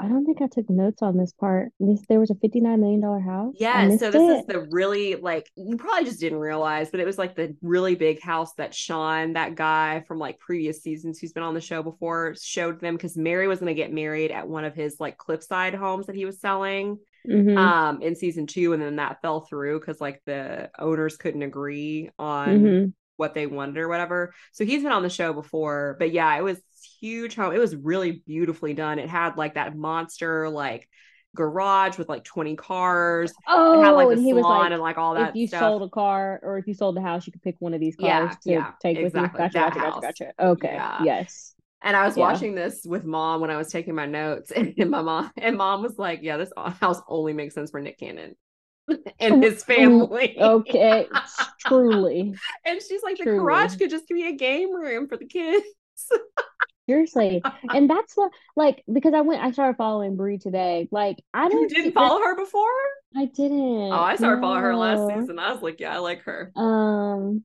I 0.02 0.08
don't 0.08 0.26
think 0.26 0.42
I 0.42 0.48
took 0.48 0.68
notes 0.70 1.04
on 1.04 1.16
this 1.16 1.32
part. 1.32 1.70
This 1.80 2.02
there 2.10 2.20
was 2.20 2.32
a 2.32 2.36
$59 2.36 2.80
million 2.80 3.02
house. 3.22 3.54
Yeah, 3.60 3.96
so 3.98 4.10
this 4.10 4.40
is 4.40 4.46
the 4.48 4.68
really 4.72 5.16
like 5.16 5.48
you 5.56 5.78
probably 5.78 6.06
just 6.06 6.20
didn't 6.20 6.40
realize, 6.40 6.90
but 6.90 7.00
it 7.00 7.06
was 7.06 7.20
like 7.20 7.36
the 7.36 7.56
really 7.62 7.94
big 7.96 8.20
house 8.20 8.54
that 8.56 8.74
Sean, 8.74 9.34
that 9.34 9.54
guy 9.56 10.04
from 10.08 10.18
like 10.18 10.40
previous 10.40 10.82
seasons 10.82 11.20
who's 11.20 11.34
been 11.34 11.44
on 11.44 11.54
the 11.54 11.62
show 11.62 11.84
before, 11.84 12.36
showed 12.42 12.82
them 12.82 12.96
because 12.96 13.16
Mary 13.16 13.48
was 13.48 13.60
gonna 13.60 13.76
get 13.76 13.94
married 13.94 14.32
at 14.32 14.48
one 14.48 14.66
of 14.66 14.74
his 14.74 14.96
like 15.00 15.18
cliffside 15.18 15.76
homes 15.76 16.08
that 16.08 16.16
he 16.16 16.26
was 16.26 16.40
selling 16.42 16.98
Mhm. 17.30 17.56
um 17.56 18.02
in 18.02 18.16
season 18.16 18.48
two, 18.48 18.74
and 18.74 18.82
then 18.82 18.96
that 18.96 19.22
fell 19.22 19.42
through 19.42 19.80
because 19.80 20.02
like 20.02 20.20
the 20.26 20.72
owners 20.80 21.18
couldn't 21.18 21.44
agree 21.44 22.10
on 22.18 22.60
Mhm. 22.60 22.94
what 23.18 23.36
they 23.36 23.46
wanted 23.46 23.78
or 23.78 23.88
whatever. 23.88 24.34
So 24.52 24.66
he's 24.66 24.82
been 24.82 24.92
on 24.92 25.04
the 25.04 25.10
show 25.10 25.32
before, 25.32 25.96
but 26.00 26.12
yeah, 26.12 26.36
it 26.36 26.42
was 26.44 26.60
huge 27.02 27.36
home. 27.36 27.54
It 27.54 27.60
was 27.60 27.76
really 27.76 28.24
beautifully 28.26 28.74
done. 28.74 29.00
It 29.00 29.10
had 29.10 29.38
like 29.38 29.56
that 29.56 29.76
monster 29.76 30.50
like 30.50 30.88
garage 31.36 31.98
with 31.98 32.10
like 32.10 32.24
20 32.24 32.56
cars. 32.56 33.34
It 33.72 33.80
had 33.80 33.92
Oh, 33.92 33.96
like 33.96 34.10
the 34.10 34.18
and 34.18 34.22
he 34.22 34.34
was 34.34 34.48
salon 34.48 34.72
like, 34.72 34.74
and 34.74 34.82
like 34.82 34.98
all 34.98 35.16
that 35.16 35.34
if 35.34 35.36
you 35.36 35.48
stuff. 35.48 35.76
sold 35.76 35.82
a 35.84 35.90
car 35.90 36.40
or 36.44 36.58
if 36.58 36.68
you 36.68 36.74
sold 36.74 36.96
the 36.96 37.02
house, 37.02 37.26
you 37.28 37.34
could 37.34 37.42
pick 37.42 37.56
one 37.60 37.74
of 37.74 37.80
these 37.80 37.96
Yeah, 37.98 38.02
cars 38.02 38.38
to 38.44 38.50
yeah, 38.52 38.72
take 38.80 39.02
with 39.02 39.16
you. 39.16 39.30
Gotcha, 39.36 39.60
gotcha, 39.60 39.80
gotcha, 39.80 40.00
gotcha. 40.00 40.34
Okay. 40.40 40.74
Yeah. 40.74 40.98
Yes. 40.98 41.56
And 41.84 41.96
I 41.96 42.06
was 42.06 42.16
Yeah. 42.16 42.18
watching 42.18 42.56
this 42.56 42.82
with 42.86 43.06
mom 43.06 43.42
when 43.42 43.52
I 43.52 43.58
was 43.58 43.70
taking 43.72 43.96
my 43.96 44.06
notes, 44.06 44.52
and 44.56 44.76
my 44.90 45.02
mom 45.02 45.32
and 45.38 45.58
mom 45.58 45.82
was 45.84 45.98
like, 46.00 46.22
"Yeah, 46.24 46.38
this 46.38 46.52
house 46.58 47.02
only 47.08 47.34
makes 47.34 47.56
sense 47.56 47.72
for 47.72 47.82
Nick 47.82 48.00
Cannon 48.00 48.36
and 49.20 49.44
his 49.44 49.64
family." 49.66 50.40
Okay. 50.40 51.22
Truly. 51.60 52.42
and 52.66 52.82
she's 52.82 53.04
like, 53.04 53.18
"The 53.18 53.28
garage 53.28 53.76
could 53.76 53.90
just 53.90 54.08
be 54.08 54.28
a 54.28 54.36
game 54.36 54.74
room 54.76 55.08
for 55.08 55.18
the 55.18 55.26
kids." 55.26 55.66
Seriously. 56.92 57.42
And 57.74 57.90
that's 57.90 58.16
what 58.18 58.32
like 58.56 58.84
because 58.92 59.14
I 59.14 59.22
went 59.22 59.42
I 59.42 59.52
started 59.52 59.78
following 59.78 60.16
Bre 60.18 60.36
today. 60.36 60.90
Like 60.92 61.18
I 61.34 61.48
don't 61.48 61.68
didn't 61.70 61.86
see- 61.86 61.92
follow 61.92 62.20
her 62.22 62.36
before? 62.36 62.68
I 63.16 63.26
didn't. 63.26 63.92
Oh, 63.94 64.00
I 64.12 64.16
started 64.18 64.42
following 64.42 64.62
her 64.64 64.76
last 64.76 65.00
No. 65.00 65.20
season. 65.20 65.40
I 65.40 65.54
was 65.54 65.62
like, 65.62 65.80
"Yeah, 65.80 65.96
I 65.96 66.00
like 66.00 66.22
her." 66.24 66.52
Um, 66.56 67.44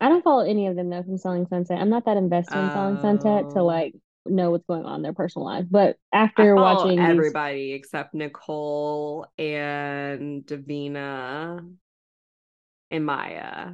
I 0.00 0.08
don't 0.08 0.22
follow 0.24 0.44
any 0.44 0.66
of 0.66 0.76
them 0.76 0.88
though 0.90 1.02
from 1.02 1.18
Selling 1.18 1.46
Sunset. 1.46 1.78
I'm 1.78 1.88
not 1.90 2.04
that 2.06 2.16
invested 2.16 2.56
in 2.58 2.70
Selling 2.70 3.00
Sunset 3.00 3.50
to 3.50 3.60
Oh. 3.60 3.64
like 3.64 3.94
know 4.24 4.50
what's 4.50 4.66
going 4.66 4.84
on 4.84 4.96
in 4.96 5.02
their 5.02 5.12
personal 5.12 5.46
lives. 5.46 5.68
But 5.70 5.96
after 6.12 6.54
watching 6.56 6.98
these, 6.98 7.08
everybody 7.08 7.72
except 7.72 8.12
Nicole 8.14 9.26
and 9.38 10.42
Davina 10.44 11.66
and 12.90 13.06
Maya. 13.06 13.72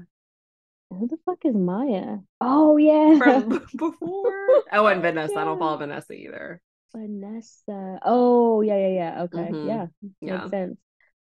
Who 0.92 1.08
the 1.08 1.16
fuck 1.24 1.38
is 1.44 1.54
Maya? 1.54 2.18
Oh 2.40 2.76
yeah, 2.76 3.18
from 3.18 3.48
before. 3.76 4.32
Oh, 4.72 4.86
and 4.86 5.02
Vanessa. 5.02 5.38
I 5.38 5.44
don't 5.44 5.58
follow 5.58 5.76
Vanessa 5.78 6.12
either. 6.14 6.60
Vanessa. 6.94 7.98
Oh 8.04 8.60
yeah, 8.62 8.76
yeah, 8.76 8.88
yeah. 8.88 9.22
Okay, 9.24 9.50
Mhm. 9.50 9.66
yeah, 9.66 9.86
Yeah. 10.20 10.36
makes 10.38 10.50
sense. 10.50 10.78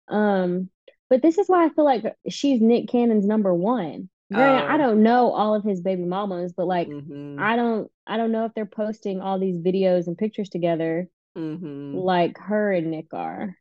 Um, 0.08 0.70
but 1.10 1.22
this 1.22 1.38
is 1.38 1.48
why 1.48 1.64
I 1.64 1.68
feel 1.70 1.84
like 1.84 2.04
she's 2.28 2.60
Nick 2.60 2.88
Cannon's 2.88 3.26
number 3.26 3.54
one. 3.54 4.08
Granted, 4.32 4.68
I 4.70 4.74
Oh. 4.74 4.78
don't 4.78 5.02
know 5.02 5.32
all 5.32 5.54
of 5.54 5.64
his 5.64 5.80
baby 5.80 6.04
mamas, 6.04 6.52
but 6.54 6.66
like 6.66 6.88
Mhm. 6.88 7.38
I 7.38 7.56
don't, 7.56 7.90
I 8.06 8.16
don't 8.16 8.32
know 8.32 8.44
if 8.46 8.54
they're 8.54 8.66
posting 8.66 9.20
all 9.20 9.38
these 9.38 9.58
videos 9.58 10.06
and 10.06 10.16
pictures 10.18 10.48
together 10.48 11.08
Mhm. 11.36 11.94
like 12.02 12.38
her 12.38 12.72
and 12.72 12.90
Nick 12.90 13.12
are. 13.12 13.56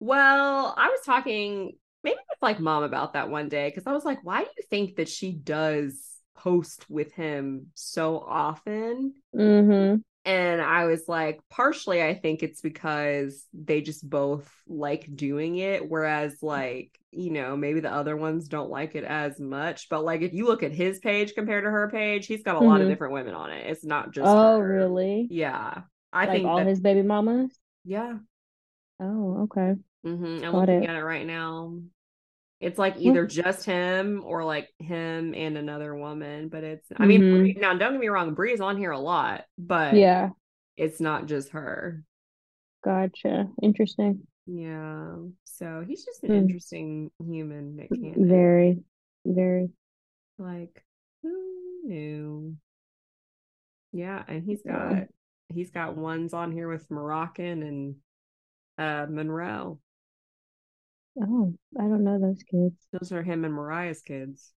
Well, 0.00 0.74
I 0.76 0.88
was 0.90 1.00
talking 1.04 1.76
maybe 2.04 2.16
with 2.16 2.38
like 2.42 2.60
mom 2.60 2.82
about 2.84 3.14
that 3.14 3.30
one 3.30 3.48
day 3.48 3.68
because 3.68 3.86
I 3.86 3.92
was 3.92 4.04
like, 4.04 4.20
why 4.24 4.40
do 4.44 4.50
you 4.56 4.64
think 4.70 4.96
that 4.96 5.08
she 5.08 5.32
does 5.32 6.00
post 6.36 6.88
with 6.90 7.12
him 7.12 7.68
so 7.74 8.18
often? 8.20 9.14
Mm-hmm. 9.34 9.96
And 10.26 10.62
I 10.62 10.86
was 10.86 11.06
like, 11.06 11.40
partially, 11.50 12.02
I 12.02 12.14
think 12.14 12.42
it's 12.42 12.62
because 12.62 13.46
they 13.52 13.82
just 13.82 14.08
both 14.08 14.50
like 14.66 15.14
doing 15.14 15.58
it. 15.58 15.86
Whereas, 15.86 16.38
like, 16.42 16.98
you 17.10 17.30
know, 17.30 17.56
maybe 17.58 17.80
the 17.80 17.92
other 17.92 18.16
ones 18.16 18.48
don't 18.48 18.70
like 18.70 18.94
it 18.94 19.04
as 19.04 19.38
much. 19.38 19.88
But, 19.90 20.02
like, 20.02 20.22
if 20.22 20.32
you 20.32 20.46
look 20.46 20.62
at 20.62 20.72
his 20.72 20.98
page 20.98 21.34
compared 21.34 21.64
to 21.64 21.70
her 21.70 21.90
page, 21.90 22.26
he's 22.26 22.42
got 22.42 22.56
a 22.56 22.60
lot 22.60 22.80
of 22.80 22.86
Mhm. 22.86 22.88
different 22.88 23.12
women 23.12 23.34
on 23.34 23.50
it. 23.50 23.66
It's 23.70 23.84
not 23.84 24.12
just 24.12 24.40
Oh, 24.40 24.58
her. 24.58 24.58
really? 24.60 25.28
Yeah. 25.28 25.82
I 26.10 26.26
Like 26.26 26.28
think 26.28 26.44
all 26.44 26.62
that, 26.64 26.68
his 26.68 26.80
baby 26.80 27.02
mamas? 27.02 27.60
yeah. 27.84 28.18
Oh, 29.00 29.42
okay. 29.44 29.74
hmm 30.04 30.40
I'm 30.44 30.52
Got 30.52 30.68
looking 30.68 30.70
it. 30.70 30.90
at 30.90 30.96
it 30.96 31.02
right 31.04 31.26
now. 31.26 31.80
It's 32.64 32.78
like 32.78 32.96
either 32.98 33.26
just 33.26 33.66
him 33.66 34.22
or 34.24 34.42
like 34.42 34.70
him 34.78 35.34
and 35.34 35.58
another 35.58 35.94
woman. 35.94 36.48
But 36.48 36.64
it's, 36.64 36.86
I 36.96 37.04
mean, 37.04 37.20
Mhm. 37.20 37.54
Bre- 37.54 37.60
now 37.60 37.74
don't 37.76 37.92
get 37.92 38.00
me 38.00 38.08
wrong, 38.08 38.32
Bre 38.32 38.46
is 38.48 38.60
on 38.62 38.78
here 38.78 38.90
a 38.92 38.98
lot, 38.98 39.44
but 39.58 39.94
Yeah, 39.94 40.30
it's 40.78 40.98
not 40.98 41.26
just 41.26 41.50
her. 41.50 42.02
gotcha. 42.82 43.50
Interesting. 43.62 44.26
Yeah. 44.46 45.16
So 45.44 45.84
he's 45.86 46.04
just 46.06 46.24
an 46.24 46.30
Hmm. 46.30 46.36
interesting 46.36 47.10
human, 47.22 47.76
Nick 47.76 47.90
Cannon. 47.90 48.26
Very, 48.28 48.82
very. 49.26 49.68
Like, 50.38 50.82
who 51.22 51.82
knew? 51.84 52.56
Yeah, 53.92 54.24
and 54.26 54.42
he's 54.42 54.62
got 54.62 55.06
he's 55.52 55.70
got 55.70 55.96
ones 55.96 56.32
on 56.32 56.50
here 56.50 56.68
with 56.68 56.90
Moroccan 56.90 57.62
and 57.62 57.96
uh 58.78 59.06
Monroe. 59.08 59.78
Oh, 61.20 61.54
I 61.78 61.82
don't 61.82 62.04
know 62.04 62.18
those 62.18 62.42
kids. 62.42 62.74
Those 62.92 63.12
are 63.12 63.22
him 63.22 63.44
and 63.44 63.54
Mariah's 63.54 64.02
kids. 64.02 64.52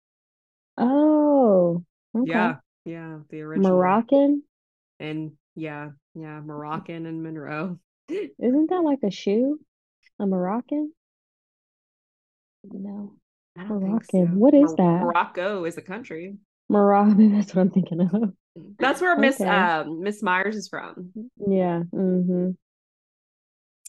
Oh, 0.79 1.85
okay. 2.17 2.31
Yeah, 2.31 2.57
yeah, 2.85 3.19
the 3.31 3.43
original. 3.43 3.73
Moroccan? 3.73 4.43
And 5.01 5.33
yeah, 5.57 5.91
yeah, 6.15 6.41
Moroccan 6.41 7.07
and 7.07 7.23
Monroe. 7.23 7.79
Isn't 8.09 8.71
that 8.71 8.81
like 8.83 9.01
a 9.03 9.11
shoe? 9.11 9.59
A 10.21 10.27
Moroccan? 10.27 10.93
No. 12.65 13.13
I 13.57 13.65
don't 13.65 13.81
think 13.81 13.91
Moroccan. 13.91 14.27
so. 14.33 14.39
What 14.39 14.55
is 14.55 14.63
Mor- 14.63 14.77
that? 14.77 15.05
Morocco 15.05 15.65
is 15.65 15.77
a 15.77 15.83
country. 15.83 16.37
Moroccan, 16.69 17.33
that's 17.37 17.55
what 17.55 17.63
I'm 17.63 17.71
thinking 17.71 18.01
of. 18.01 18.33
That's 18.79 19.01
where 19.01 19.17
Miss 19.17 19.41
Okay. 19.41 19.51
um 19.51 20.03
Miss 20.03 20.23
Myers 20.23 20.57
is 20.57 20.69
from. 20.69 21.13
Yeah. 21.39 21.83
Mm-hmm. 21.93 22.51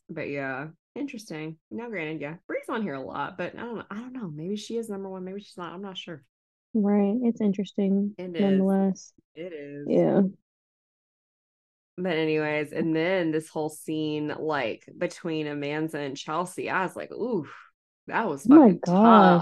But 0.10 0.30
yeah, 0.30 0.68
interesting. 0.96 1.58
Now, 1.72 1.90
granted, 1.90 2.22
yeah, 2.22 2.36
Bre's 2.48 2.70
on 2.70 2.82
here 2.82 2.94
a 2.96 3.02
lot, 3.02 3.38
but 3.38 3.54
I 3.58 3.62
don't 3.62 3.76
know. 3.78 3.84
I 3.92 3.96
don't 3.96 4.14
know. 4.14 4.32
Maybe 4.34 4.56
she 4.56 4.78
is 4.78 4.90
number 4.90 5.10
one. 5.10 5.24
Maybe 5.26 5.42
she's 5.42 5.58
not. 5.58 5.74
I'm 5.74 5.82
not 5.82 5.98
sure. 5.98 6.24
Right. 6.74 7.16
It's 7.24 7.42
interesting 7.42 8.14
It 8.18 8.36
is. 8.36 8.42
nonetheless. 8.42 9.14
It 9.36 9.54
is. 9.54 9.86
Yeah. 9.90 10.22
But 11.98 12.18
anyways, 12.18 12.74
and 12.74 12.94
then 12.96 13.32
this 13.32 13.48
whole 13.48 13.70
scene, 13.70 14.34
like 14.38 14.84
between 14.98 15.46
Amanza 15.48 15.96
and 15.96 16.18
Chelsea, 16.18 16.70
I 16.70 16.84
was 16.84 16.96
like, 16.96 17.12
ooh, 17.14 17.48
that 18.08 18.28
was 18.28 18.46
Oh 18.50 18.56
my 18.56 18.66
fucking 18.68 18.80
tough. 18.86 18.94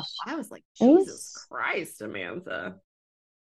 gosh. 0.02 0.06
I 0.28 0.36
was 0.36 0.52
like, 0.52 0.64
Jesus 0.78 1.08
was- 1.08 1.46
Christ, 1.50 2.02
Amanza. 2.02 2.76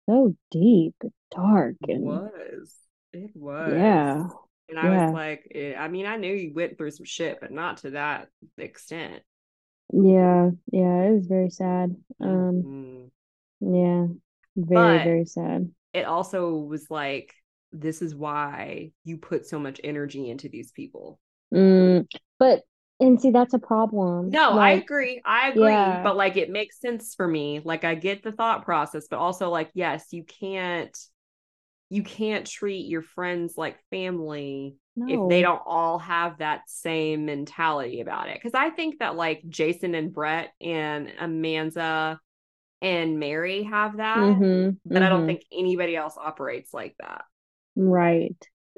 So 0.07 0.35
deep, 0.51 0.95
dark, 1.35 1.75
It 1.87 1.99
was. 1.99 2.73
It 3.11 3.31
was. 3.35 3.73
yeah. 3.73 4.27
And 4.69 4.79
I 4.79 4.85
yeah. 4.85 5.05
was 5.05 5.13
like, 5.13 5.51
eh, 5.53 5.75
I 5.77 5.87
mean, 5.87 6.05
I 6.05 6.17
knew 6.17 6.33
you 6.33 6.53
went 6.53 6.77
through 6.77 6.91
some 6.91 7.05
shit, 7.05 7.39
but 7.39 7.51
not 7.51 7.77
to 7.77 7.91
that 7.91 8.29
extent. 8.57 9.21
Yeah. 9.93 10.51
Yeah. 10.71 11.03
It 11.03 11.11
was 11.13 11.27
very 11.27 11.49
sad. 11.51 11.95
Um, 12.19 12.63
Mhm. 12.63 13.11
yeah. 13.61 14.07
Very, 14.57 14.97
But- 14.97 15.03
very 15.03 15.25
sad. 15.25 15.71
it 15.93 16.05
also 16.05 16.55
was 16.55 16.89
like 16.89 17.33
this 17.71 18.01
is 18.01 18.15
why 18.15 18.91
you 19.03 19.17
put 19.17 19.45
so 19.45 19.59
much 19.59 19.79
energy 19.83 20.29
into 20.29 20.49
these 20.49 20.71
people 20.71 21.19
Mm, 21.53 22.07
but 22.39 22.63
and 23.01 23.19
see 23.21 23.31
that's 23.31 23.53
a 23.53 23.59
problem. 23.59 24.29
no 24.29 24.57
i 24.57 24.71
agree 24.71 25.21
i 25.25 25.49
agree 25.49 25.69
yeah. 25.69 26.01
but 26.03 26.15
like 26.17 26.37
it 26.37 26.49
makes 26.49 26.79
sense 26.79 27.15
for 27.15 27.27
me 27.27 27.61
like 27.63 27.83
i 27.83 27.95
get 27.95 28.23
the 28.23 28.31
thought 28.31 28.63
process 28.65 29.07
but 29.09 29.19
also 29.19 29.49
like 29.49 29.69
yes 29.73 30.07
you 30.11 30.23
can't 30.23 30.97
you 31.89 32.03
can't 32.03 32.47
treat 32.47 32.87
your 32.87 33.01
friends 33.01 33.53
like 33.57 33.77
family 33.89 34.75
if 35.07 35.27
they 35.27 35.41
don't 35.43 35.61
all 35.65 35.99
have 35.99 36.39
that 36.39 36.61
same 36.67 37.25
mentality 37.25 38.01
about 38.01 38.27
it 38.29 38.35
because 38.41 38.55
i 38.55 38.69
think 38.71 38.99
that 38.99 39.15
like 39.15 39.43
jason 39.47 39.93
and 39.95 40.13
brett 40.13 40.51
and 40.61 41.09
amanza 41.21 42.17
and 42.81 43.19
mary 43.19 43.63
have 43.63 43.97
that 43.97 44.39
Mhm, 44.39 44.79
but 44.93 45.03
i 45.03 45.09
don't 45.09 45.25
mhm. 45.25 45.27
think 45.27 45.43
anybody 45.51 45.95
else 45.95 46.17
operates 46.17 46.73
like 46.73 46.95
that 46.99 47.25
Right. 47.75 48.35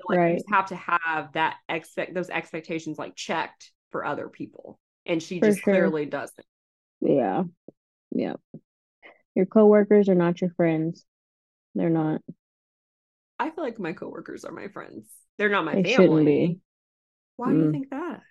like 0.08 0.20
you 0.24 0.30
Right. 0.30 0.36
just 0.36 0.50
have 0.50 0.68
to 0.68 0.76
have 0.76 1.34
that 1.34 1.58
expect 1.70 2.14
those 2.14 2.30
expectations 2.30 2.98
like 3.00 3.16
checked 3.16 3.72
for 3.92 4.06
other 4.06 4.30
people 4.30 4.80
and 5.06 5.22
she 5.22 5.40
For 5.40 5.48
just 5.48 5.62
sure. 5.64 5.64
clearly 5.64 6.06
doesn't 6.06 6.46
Yeah. 7.02 7.44
Yeah. 8.12 8.36
Your 9.36 9.46
coworkers 9.46 10.10
are 10.10 10.16
not 10.16 10.42
your 10.42 10.50
friends. 10.52 11.06
They're 11.76 11.90
not. 11.90 12.22
I 13.40 13.50
feel 13.50 13.64
like 13.64 13.80
my 13.80 13.94
coworkers 13.94 14.46
are 14.46 14.52
my 14.52 14.68
friends. 14.68 15.08
They're 15.38 15.50
not 15.50 15.66
my 15.66 15.76
They 15.76 15.84
shouldn't 15.86 16.26
be. 16.26 16.58
family. 16.58 16.62
Why 17.38 17.54
do 17.54 17.60
you 17.60 17.68
Mm. 17.68 17.72
think 17.72 17.90
that? 17.92 18.24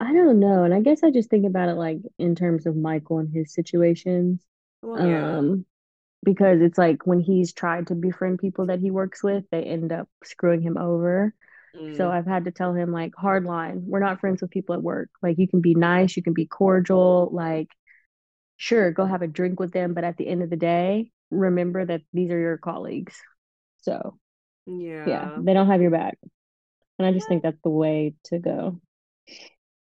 I 0.00 0.12
don't 0.12 0.40
know. 0.40 0.64
And 0.64 0.72
I 0.74 0.80
guess 0.80 1.02
I 1.02 1.10
just 1.10 1.30
think 1.30 1.46
about 1.46 1.68
it 1.68 1.74
like 1.74 1.98
in 2.18 2.34
terms 2.34 2.66
of 2.66 2.76
Michael 2.76 3.18
and 3.18 3.32
his 3.32 3.52
situations. 3.52 4.40
Well, 4.82 4.98
yeah. 5.00 5.38
Um, 5.38 5.66
because 6.24 6.60
it's 6.62 6.78
like 6.78 7.06
when 7.06 7.20
he's 7.20 7.52
tried 7.54 7.88
to 7.88 7.96
befriend 7.96 8.40
people 8.40 8.66
that 8.66 8.80
he 8.80 8.90
works 8.92 9.22
with, 9.24 9.44
they 9.50 9.64
end 9.64 9.92
up 9.92 10.08
screwing 10.24 10.62
him 10.62 10.78
over. 10.78 11.34
So 11.94 12.10
Mm, 12.10 12.12
I've 12.12 12.26
had 12.26 12.46
to 12.46 12.52
tell 12.52 12.74
him 12.74 12.92
like 12.92 13.14
hard 13.16 13.44
line, 13.44 13.84
we're 13.86 14.00
not 14.00 14.20
friends 14.20 14.42
with 14.42 14.50
people 14.52 14.74
at 14.76 14.82
work. 14.82 15.10
Like 15.22 15.38
you 15.38 15.48
can 15.48 15.60
be 15.62 15.74
nice, 15.74 16.16
you 16.16 16.22
can 16.24 16.34
be 16.34 16.46
cordial, 16.46 17.30
like 17.32 17.68
sure, 18.58 18.92
go 18.92 19.06
have 19.06 19.22
a 19.22 19.28
drink 19.28 19.60
with 19.60 19.72
them, 19.72 19.94
but 19.94 20.04
at 20.04 20.16
the 20.18 20.28
end 20.28 20.42
of 20.42 20.50
the 20.50 20.56
day, 20.56 21.12
remember 21.30 21.84
that 21.84 22.02
these 22.12 22.30
are 22.32 22.38
your 22.40 22.58
colleagues. 22.58 23.16
So 23.82 24.18
yeah, 25.04 25.28
yeah. 25.34 25.36
they 25.36 25.54
don't 25.54 25.68
have 25.68 25.82
your 25.82 25.90
back. 25.90 26.18
And 26.98 27.06
I 27.06 27.12
just 27.12 27.28
Yeah. 27.28 27.28
think 27.28 27.42
that's 27.42 27.60
the 27.64 27.70
way 27.70 28.14
to 28.24 28.38
go. 28.38 28.80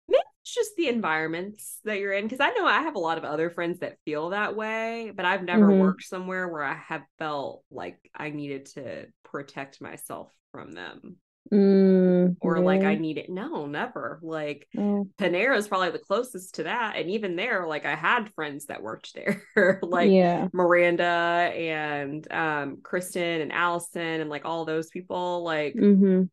Maybe 0.08 0.22
it's 0.42 0.54
just 0.54 0.76
the 0.76 0.88
environments 0.88 1.80
that 1.86 2.00
you're 2.00 2.14
in. 2.14 2.26
Because 2.26 2.40
I 2.40 2.52
know 2.52 2.66
I 2.66 2.82
have 2.82 2.96
a 2.96 3.00
lot 3.00 3.18
of 3.18 3.24
other 3.24 3.50
friends 3.50 3.80
that 3.80 3.98
feel 4.06 4.30
that 4.30 4.56
way, 4.56 5.12
but 5.16 5.26
I've 5.26 5.44
never 5.44 5.72
Mhm. 5.72 5.72
worked 5.74 6.04
somewhere 6.04 6.48
where 6.48 6.64
I 6.64 6.76
have 6.76 7.04
felt 7.18 7.64
like 7.72 8.00
I 8.16 8.30
needed 8.30 8.66
to 8.68 9.08
protect 9.24 9.82
myself 9.82 10.32
from 10.52 10.72
them 10.72 11.18
Mm, 11.52 12.38
or 12.40 12.60
like 12.62 12.84
I 12.84 12.96
need 12.96 13.18
it. 13.18 13.30
No, 13.30 13.66
never. 13.66 14.20
Like 14.22 14.68
Oh, 14.78 15.08
Panera 15.18 15.58
is 15.58 15.68
probably 15.68 15.92
the 15.92 16.00
closest 16.00 16.56
to 16.56 16.64
that. 16.64 16.96
And 16.96 17.10
even 17.10 17.36
there, 17.36 17.68
like 17.68 17.86
I 17.86 17.96
had 17.96 18.34
friends 18.36 18.68
that 18.68 18.82
worked 18.82 19.14
there, 19.16 19.80
like 19.82 20.10
yeah. 20.12 20.48
Miranda 20.54 21.04
and 21.04 22.32
um, 22.32 22.78
Kristen 22.84 23.42
and 23.42 23.52
Allison 23.52 24.22
and 24.22 24.30
like 24.30 24.46
all 24.46 24.66
those 24.66 24.90
people. 24.90 25.44
Like 25.44 25.76
Mm-hmm. 25.76 26.24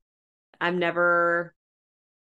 I've 0.61 0.75
never, 0.75 1.55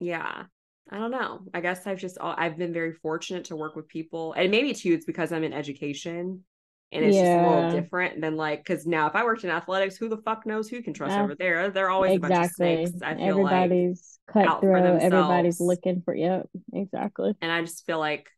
yeah, 0.01 0.45
I 0.91 0.99
don't 0.99 1.11
know. 1.11 1.41
I 1.55 1.61
guess 1.61 1.87
I've 1.87 1.99
just, 1.99 2.19
all 2.19 2.35
I've 2.37 2.59
been 2.59 2.73
very 2.73 2.93
fortunate 2.93 3.47
to 3.47 3.57
work 3.57 3.77
with 3.77 3.89
people. 3.89 4.33
And 4.35 4.51
maybe 4.51 4.75
too, 4.75 4.93
it's 4.93 5.07
because 5.07 5.33
I'm 5.33 5.45
in 5.45 5.53
education 5.53 6.45
and 6.93 7.05
it's 7.05 7.21
just 7.21 7.35
a 7.35 7.39
little 7.39 7.65
different 7.65 8.21
than 8.21 8.37
like, 8.37 8.65
because 8.65 8.87
now 8.87 9.07
if 9.09 9.15
I 9.17 9.25
worked 9.25 9.45
in 9.45 9.51
athletics, 9.51 9.97
who 9.97 10.09
the 10.09 10.19
fuck 10.19 10.47
knows 10.47 10.69
who 10.69 10.77
you 10.77 10.83
can 10.83 10.95
trust 10.95 11.19
over 11.19 11.35
there? 11.35 11.71
They're 11.71 11.91
always 11.91 12.17
a 12.17 12.21
bunch 12.21 12.41
of 12.41 12.47
Exactly. 12.47 12.87
snakes, 12.87 12.93
I 13.03 13.15
feel 13.15 13.41
like. 13.41 13.71
Everybody's 13.71 14.19
for 14.25 14.33
cutthroat. 14.43 15.03
Everybody's 15.03 15.61
looking 15.61 16.03
for, 16.03 16.15
yep, 16.15 16.49
exactly. 16.73 17.35
And 17.41 17.51
I 17.53 17.61
just 17.63 17.87
feel 17.87 17.99
like, 17.99 18.29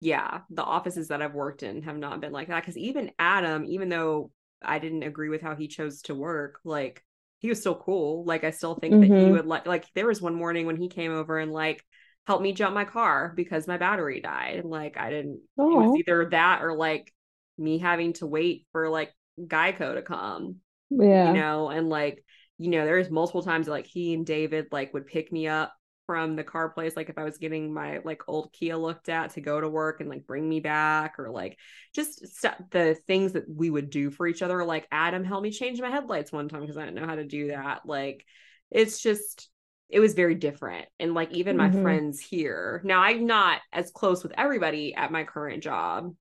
yeah, 0.00 0.40
the 0.50 0.62
offices 0.64 1.08
that 1.08 1.20
I've 1.20 1.34
worked 1.34 1.62
in 1.62 1.82
have 1.82 1.96
not 1.96 2.20
been 2.20 2.32
like 2.32 2.48
that. 2.48 2.64
Cause 2.64 2.76
even 2.76 3.10
Adam, 3.18 3.64
even 3.66 3.88
though 3.88 4.30
I 4.62 4.78
didn't 4.78 5.02
agree 5.02 5.28
with 5.28 5.42
how 5.42 5.54
he 5.54 5.68
chose 5.68 6.02
to 6.02 6.14
work, 6.14 6.60
like 6.64 7.04
he 7.38 7.48
was 7.48 7.60
still 7.60 7.74
cool. 7.74 8.24
Like 8.24 8.44
I 8.44 8.50
still 8.50 8.74
think 8.74 9.00
that 9.00 9.12
he 9.12 9.30
Mhm. 9.30 9.32
would 9.32 9.46
like, 9.46 9.66
like 9.66 9.84
there 9.94 10.06
was 10.06 10.22
one 10.22 10.34
morning 10.34 10.66
when 10.66 10.76
he 10.76 10.88
came 10.88 11.12
over 11.12 11.38
and 11.38 11.52
like 11.52 11.84
helped 12.26 12.42
me 12.42 12.52
jump 12.52 12.74
my 12.74 12.84
car 12.84 13.32
because 13.34 13.66
my 13.66 13.76
battery 13.76 14.20
died. 14.20 14.56
And 14.58 14.70
like 14.70 14.96
I 14.96 15.10
didn't, 15.10 15.40
it 15.68 15.78
was 15.78 15.90
Oh, 15.90 15.96
either 15.96 16.28
that 16.30 16.62
or 16.62 16.76
like 16.76 17.12
me 17.58 17.78
having 17.78 18.12
to 18.14 18.26
wait 18.26 18.66
for 18.72 18.88
like 18.88 19.12
Geico 19.38 19.94
to 19.94 20.02
come 20.02 20.56
yeah. 20.90 21.28
you 21.28 21.32
know 21.32 21.68
and 21.68 21.88
like 21.88 22.24
you 22.58 22.68
know 22.70 22.84
there's 22.84 23.10
multiple 23.10 23.42
times 23.42 23.68
like 23.68 23.86
he 23.86 24.14
and 24.14 24.26
david 24.26 24.66
like 24.72 24.92
would 24.92 25.06
pick 25.06 25.32
me 25.32 25.46
up 25.46 25.72
from 26.06 26.34
the 26.34 26.42
car 26.42 26.68
place 26.68 26.96
like 26.96 27.08
if 27.08 27.18
i 27.18 27.22
was 27.24 27.38
getting 27.38 27.72
my 27.72 28.00
like 28.04 28.22
old 28.26 28.52
kia 28.52 28.76
looked 28.76 29.08
at 29.08 29.30
to 29.30 29.40
go 29.40 29.60
to 29.60 29.68
work 29.68 30.00
and 30.00 30.10
like 30.10 30.26
bring 30.26 30.48
me 30.48 30.58
back 30.58 31.18
or 31.18 31.30
like 31.30 31.56
just 31.94 32.26
st- 32.36 32.70
the 32.70 32.96
things 33.06 33.32
that 33.32 33.44
we 33.48 33.70
would 33.70 33.90
do 33.90 34.10
for 34.10 34.26
each 34.26 34.42
other 34.42 34.64
like 34.64 34.88
adam 34.90 35.24
helped 35.24 35.44
me 35.44 35.50
change 35.50 35.80
my 35.80 35.90
headlights 35.90 36.32
one 36.32 36.48
time 36.48 36.62
because 36.62 36.76
i 36.76 36.84
didn't 36.84 36.96
know 37.00 37.06
how 37.06 37.14
to 37.14 37.24
do 37.24 37.48
that 37.48 37.82
like 37.86 38.24
it's 38.70 39.00
just 39.00 39.48
it 39.90 40.00
was 40.00 40.14
very 40.14 40.34
different 40.34 40.86
and 40.98 41.14
like 41.14 41.32
even 41.32 41.56
my 41.56 41.68
Mhm. 41.68 41.82
friends 41.82 42.20
here 42.20 42.80
now 42.84 43.00
i'm 43.02 43.26
not 43.26 43.60
as 43.72 43.90
close 43.90 44.22
with 44.22 44.32
everybody 44.38 44.94
at 44.94 45.12
my 45.12 45.24
current 45.24 45.62
job 45.62 46.14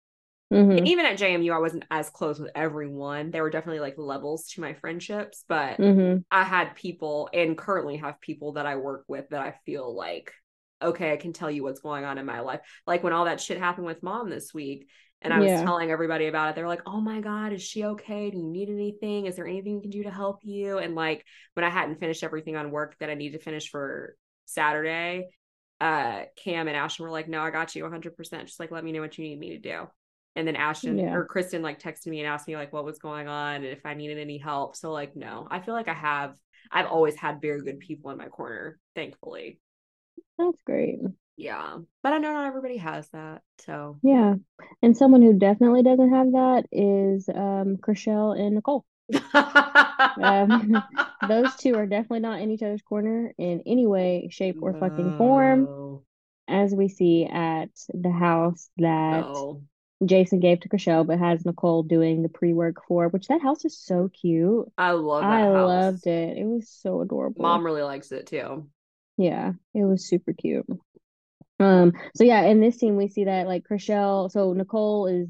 Mhm. 0.51 0.77
and 0.77 0.87
even 0.87 1.05
at 1.05 1.17
JMU, 1.17 1.51
I 1.51 1.59
wasn't 1.59 1.85
as 1.91 2.09
close 2.09 2.39
with 2.39 2.51
everyone. 2.55 3.31
There 3.31 3.43
were 3.43 3.49
definitely 3.49 3.79
like 3.81 3.97
levels 3.97 4.47
to 4.49 4.61
my 4.61 4.73
friendships, 4.73 5.43
but 5.47 5.79
Mhm. 5.79 6.23
I 6.31 6.43
had 6.43 6.75
people 6.75 7.29
and 7.33 7.57
currently 7.57 7.97
have 7.97 8.21
people 8.21 8.53
that 8.53 8.65
I 8.65 8.75
work 8.75 9.03
with 9.07 9.29
that 9.29 9.41
I 9.41 9.51
feel 9.65 9.95
like, 9.95 10.31
okay, 10.81 11.11
I 11.11 11.17
can 11.17 11.33
tell 11.33 11.49
you 11.51 11.63
what's 11.63 11.81
going 11.81 12.05
on 12.05 12.17
in 12.17 12.25
my 12.25 12.41
life. 12.41 12.61
Like 12.87 13.03
when 13.03 13.13
all 13.13 13.25
that 13.25 13.41
shit 13.41 13.57
happened 13.57 13.87
with 13.87 14.03
mom 14.03 14.29
this 14.29 14.53
week, 14.53 14.87
and 15.21 15.33
I 15.33 15.41
was 15.41 15.51
Yeah. 15.51 15.61
telling 15.61 15.91
everybody 15.91 16.27
about 16.27 16.49
it, 16.49 16.55
they 16.55 16.61
were 16.61 16.67
like, 16.67 16.83
oh 16.85 17.01
my 17.01 17.19
God, 17.19 17.51
is 17.53 17.61
she 17.61 17.83
okay? 17.83 18.29
Do 18.31 18.37
you 18.37 18.43
need 18.47 18.69
anything? 18.69 19.25
Is 19.25 19.35
there 19.35 19.47
anything 19.47 19.75
we 19.75 19.81
can 19.81 19.89
do 19.91 20.03
to 20.03 20.11
help 20.11 20.39
you? 20.43 20.77
And 20.77 20.95
like 20.95 21.25
when 21.55 21.63
I 21.65 21.69
hadn't 21.69 21.99
finished 21.99 22.23
everything 22.23 22.55
on 22.55 22.71
work 22.71 22.95
that 22.99 23.09
I 23.09 23.15
needed 23.15 23.37
to 23.37 23.43
finish 23.43 23.69
for 23.69 24.15
Saturday, 24.45 25.27
uh, 25.81 26.23
Cam 26.37 26.67
and 26.67 26.77
Ashton 26.77 27.03
were 27.05 27.11
like, 27.11 27.27
no, 27.27 27.41
I 27.41 27.51
got 27.51 27.75
you 27.75 27.83
100%. 27.83 28.47
Just 28.47 28.59
like, 28.59 28.71
let 28.71 28.83
me 28.83 28.91
know 28.91 29.01
what 29.01 29.17
you 29.17 29.23
need 29.25 29.39
me 29.39 29.49
to 29.51 29.59
do 29.59 29.87
and 30.35 30.47
then 30.47 30.55
Ashton 30.55 30.99
Yeah. 30.99 31.15
or 31.15 31.25
Kristen 31.25 31.61
like 31.61 31.81
texted 31.81 32.07
me 32.07 32.19
and 32.19 32.27
asked 32.27 32.47
me 32.47 32.55
like 32.55 32.71
what 32.71 32.85
was 32.85 32.99
going 32.99 33.27
on 33.27 33.55
and 33.55 33.65
if 33.65 33.85
I 33.85 33.93
needed 33.93 34.19
any 34.19 34.37
help. 34.37 34.75
So 34.75 34.91
like 34.91 35.15
no, 35.15 35.47
I 35.49 35.59
feel 35.59 35.73
like 35.73 35.87
I 35.87 35.93
have 35.93 36.35
I've 36.71 36.85
always 36.85 37.15
had 37.15 37.41
very 37.41 37.61
good 37.61 37.79
people 37.79 38.11
in 38.11 38.17
my 38.17 38.27
corner, 38.27 38.79
thankfully. 38.95 39.59
That's 40.37 40.61
great. 40.65 40.99
Yeah. 41.39 41.77
But 42.03 42.13
I 42.13 42.17
know 42.17 42.33
not 42.33 42.47
everybody 42.47 42.77
has 42.77 43.07
that. 43.09 43.41
So 43.59 43.97
Yeah. 44.03 44.35
And 44.81 44.95
someone 44.95 45.21
who 45.21 45.33
definitely 45.33 45.83
doesn't 45.83 46.09
have 46.13 46.31
that 46.33 46.65
is 46.71 47.29
um 47.29 47.77
Chrishell 47.77 48.37
and 48.37 48.55
Nicole. 48.55 48.85
Um, 49.31 50.83
Those 51.27 51.55
two 51.55 51.75
are 51.75 51.85
definitely 51.87 52.19
not 52.19 52.41
in 52.41 52.51
each 52.51 52.61
other's 52.61 52.81
corner 52.81 53.33
in 53.37 53.63
any 53.65 53.87
way, 53.87 54.27
shape, 54.31 54.57
or 54.61 54.73
fucking 54.73 55.13
form, 55.17 56.01
as 56.47 56.73
we 56.73 56.89
see 56.89 57.25
at 57.25 57.69
the 57.93 58.11
house 58.11 58.69
that. 58.77 59.25
Jason 60.05 60.39
gave 60.39 60.61
to 60.61 60.69
Chrishell, 60.69 61.05
but 61.05 61.19
has 61.19 61.45
Nicole 61.45 61.83
doing 61.83 62.23
the 62.23 62.29
pre-work 62.29 62.77
for, 62.87 63.09
which 63.09 63.27
that 63.27 63.41
house 63.41 63.65
is 63.65 63.77
so 63.77 64.07
cute. 64.07 64.65
I 64.77 64.91
love 64.91 65.23
that 65.23 65.29
I 65.29 65.43
house. 65.43 65.67
loved 65.67 66.07
it. 66.07 66.37
It 66.37 66.45
was 66.45 66.69
so 66.69 67.01
adorable. 67.01 67.41
Mom 67.41 67.65
really 67.65 67.81
likes 67.81 68.13
it 68.13 68.25
too. 68.27 68.69
Yeah, 69.17 69.51
it 69.73 69.83
was 69.83 70.05
super 70.05 70.31
cute. 70.31 70.65
Um, 71.59 71.93
so 72.15 72.23
yeah, 72.23 72.43
in 72.43 72.61
this 72.61 72.77
scene 72.77 72.95
we 72.95 73.07
see 73.07 73.25
that 73.25 73.47
like 73.47 73.63
Chrishell, 73.69 74.31
so 74.31 74.53
Nicole 74.53 75.07
is 75.07 75.27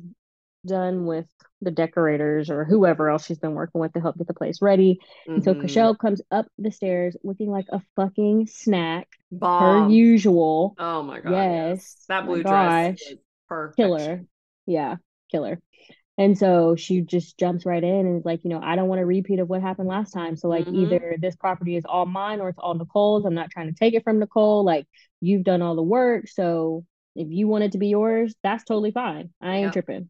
done 0.66 1.06
with 1.06 1.26
the 1.62 1.72
decorators 1.72 2.50
or 2.50 2.66
whoever 2.66 3.10
else 3.10 3.26
she's 3.26 3.40
been 3.40 3.54
working 3.54 3.82
with 3.82 3.94
to 3.94 4.00
help 4.00 4.18
get 4.18 4.28
the 4.28 4.34
place 4.34 4.62
ready. 4.62 5.00
And 5.36 5.44
so 5.44 5.54
Mhm. 5.54 5.62
Chrishell 5.62 5.98
comes 5.98 6.22
up 6.32 6.48
the 6.58 6.72
stairs 6.72 7.18
looking 7.24 7.50
like 7.50 7.66
a 7.70 7.82
fucking 7.96 8.48
snack, 8.48 9.08
Bomb. 9.32 9.62
her 9.62 9.92
usual. 9.92 10.76
Oh 10.78 11.02
my 11.04 11.20
god. 11.20 11.32
Yes. 11.32 11.80
Yes. 11.80 12.06
That 12.08 12.26
blue 12.26 12.44
dress 12.44 12.74
gosh. 12.92 13.14
Killer. 13.76 14.24
Yeah, 14.66 14.98
killer. 15.32 15.60
And 16.20 16.38
so 16.38 16.76
she 16.76 17.00
just 17.00 17.38
jumps 17.40 17.66
right 17.66 17.82
in 17.84 18.06
and 18.06 18.20
is 18.20 18.26
like, 18.26 18.42
you 18.44 18.50
know, 18.50 18.60
I 18.62 18.76
don't 18.76 18.90
want 18.90 19.00
a 19.00 19.06
repeat 19.06 19.40
of 19.40 19.48
what 19.50 19.62
happened 19.62 19.88
last 19.88 20.12
time. 20.12 20.36
So 20.36 20.50
like 20.50 20.66
Mhm. 20.66 20.76
either 20.76 21.16
this 21.18 21.38
property 21.38 21.78
is 21.78 21.86
all 21.86 22.06
mine 22.06 22.42
or 22.42 22.50
it's 22.50 22.60
all 22.60 22.74
Nicole's. 22.76 23.24
I'm 23.24 23.34
not 23.34 23.50
trying 23.50 23.68
to 23.68 23.74
take 23.74 23.94
it 23.94 24.04
from 24.04 24.20
Nicole. 24.20 24.66
Like 24.66 24.86
you've 25.22 25.46
done 25.46 25.62
all 25.62 25.76
the 25.78 25.82
work. 25.82 26.28
So 26.28 26.86
if 27.16 27.30
you 27.32 27.48
want 27.48 27.64
it 27.64 27.72
to 27.72 27.78
be 27.78 27.88
yours, 27.88 28.36
that's 28.44 28.66
totally 28.66 28.92
fine. 28.92 29.34
I 29.42 29.56
ain't 29.56 29.64
Yep. 29.74 29.74
tripping. 29.74 30.10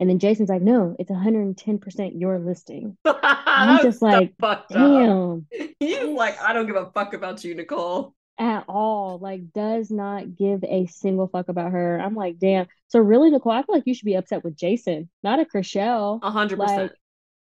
And 0.00 0.08
then 0.08 0.20
Jason's 0.20 0.48
like, 0.48 0.62
no, 0.62 0.94
it's 0.96 1.10
110% 1.10 2.20
your 2.20 2.38
listing. 2.38 2.96
I'm 3.04 3.82
just 3.82 4.00
like, 4.00 4.34
fucked 4.40 4.70
up. 4.70 4.78
damn, 4.78 5.46
He's 5.80 6.04
like, 6.04 6.40
I 6.40 6.52
don't 6.52 6.66
give 6.66 6.76
a 6.76 6.90
fuck 6.92 7.14
about 7.14 7.42
you, 7.42 7.56
Nicole. 7.56 8.14
At 8.38 8.64
all. 8.68 9.18
Like, 9.18 9.52
does 9.52 9.90
not 9.90 10.36
give 10.36 10.62
a 10.64 10.86
single 10.86 11.26
fuck 11.28 11.48
about 11.48 11.72
her. 11.72 11.98
I'm 11.98 12.14
like, 12.14 12.38
damn. 12.38 12.66
So 12.88 13.00
really, 13.00 13.30
Nicole, 13.30 13.52
I 13.52 13.62
feel 13.62 13.74
like 13.74 13.86
you 13.86 13.94
should 13.94 14.06
be 14.06 14.14
upset 14.14 14.44
with 14.44 14.56
Jason, 14.56 15.08
not 15.22 15.40
at 15.40 15.50
Chrishell. 15.50 16.20
A 16.22 16.30
hundred 16.30 16.58
percent. 16.58 16.92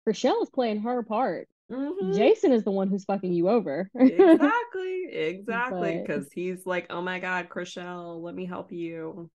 Chrishell 0.07 0.41
is 0.43 0.49
playing 0.49 0.81
her 0.81 1.03
part. 1.03 1.47
Mhm. 1.71 2.15
Jason 2.15 2.51
is 2.53 2.63
the 2.63 2.71
one 2.71 2.89
who's 2.89 3.05
fucking 3.05 3.33
you 3.33 3.49
over. 3.49 3.89
Exactly, 3.95 5.05
exactly. 5.11 5.97
Because 5.97 6.31
he's 6.31 6.65
like, 6.65 6.87
oh 6.89 7.01
my 7.01 7.19
god, 7.19 7.49
Chrishell, 7.49 8.21
let 8.21 8.35
me 8.35 8.45
help 8.45 8.71
you. 8.71 9.29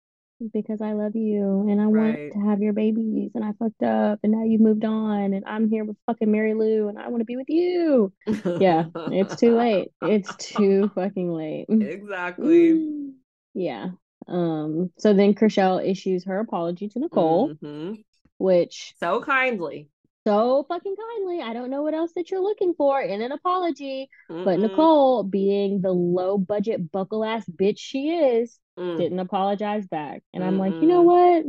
Because 0.54 0.82
I 0.82 0.94
love 0.94 1.16
you 1.16 1.68
and 1.70 1.82
I 1.82 1.86
Right. 1.86 2.32
want 2.32 2.34
to 2.34 2.50
have 2.50 2.62
your 2.62 2.74
babies 2.74 3.32
and 3.36 3.44
I 3.44 3.52
fucked 3.60 3.84
up 3.84 4.20
and 4.24 4.32
now 4.32 4.44
you 4.46 4.58
moved 4.58 4.86
on 4.86 5.34
and 5.34 5.44
I'm 5.46 5.70
here 5.70 5.84
with 5.84 5.98
fucking 6.06 6.32
Marie-Lou 6.32 6.88
and 6.88 6.98
I 6.98 7.10
want 7.10 7.22
to 7.22 7.26
be 7.26 7.36
with 7.36 7.50
you. 7.50 8.14
Yeah, 8.60 8.86
it's 9.12 9.36
too 9.36 9.58
late. 9.58 9.92
It's 10.02 10.34
too 10.38 10.90
fucking 10.96 11.32
late. 11.32 11.66
exactly. 11.70 13.04
Yeah. 13.56 13.90
Um, 14.28 14.92
so 15.00 15.14
then 15.14 15.34
Chrishell 15.34 15.86
issues 15.86 16.24
her 16.26 16.40
apology 16.40 16.88
to 16.90 17.00
Nicole, 17.00 17.50
Mhm. 17.50 18.04
which 18.38 18.94
So 19.00 19.22
kindly. 19.22 19.90
So 20.30 20.66
fucking 20.68 20.96
kindly. 20.96 21.42
I 21.42 21.54
don't 21.54 21.70
know 21.70 21.82
what 21.84 21.94
else 21.94 22.12
that 22.16 22.32
you're 22.32 22.42
looking 22.42 22.74
for 22.76 23.02
in 23.02 23.22
an 23.22 23.32
apology. 23.32 24.10
Mm-mm. 24.30 24.46
But 24.46 24.60
Nicole, 24.60 25.24
being 25.24 25.82
the 25.82 25.92
low 25.92 26.38
budget 26.38 26.92
buckle 26.92 27.24
ass 27.26 27.46
bitch 27.50 27.78
she 27.80 28.10
is, 28.10 28.58
Mm. 28.78 28.98
didn't 28.98 29.20
apologize 29.20 29.86
back. 29.88 30.24
And 30.34 30.42
I'm 30.42 30.58
like, 30.58 30.74
you 30.74 30.88
know 30.88 31.02
what? 31.02 31.46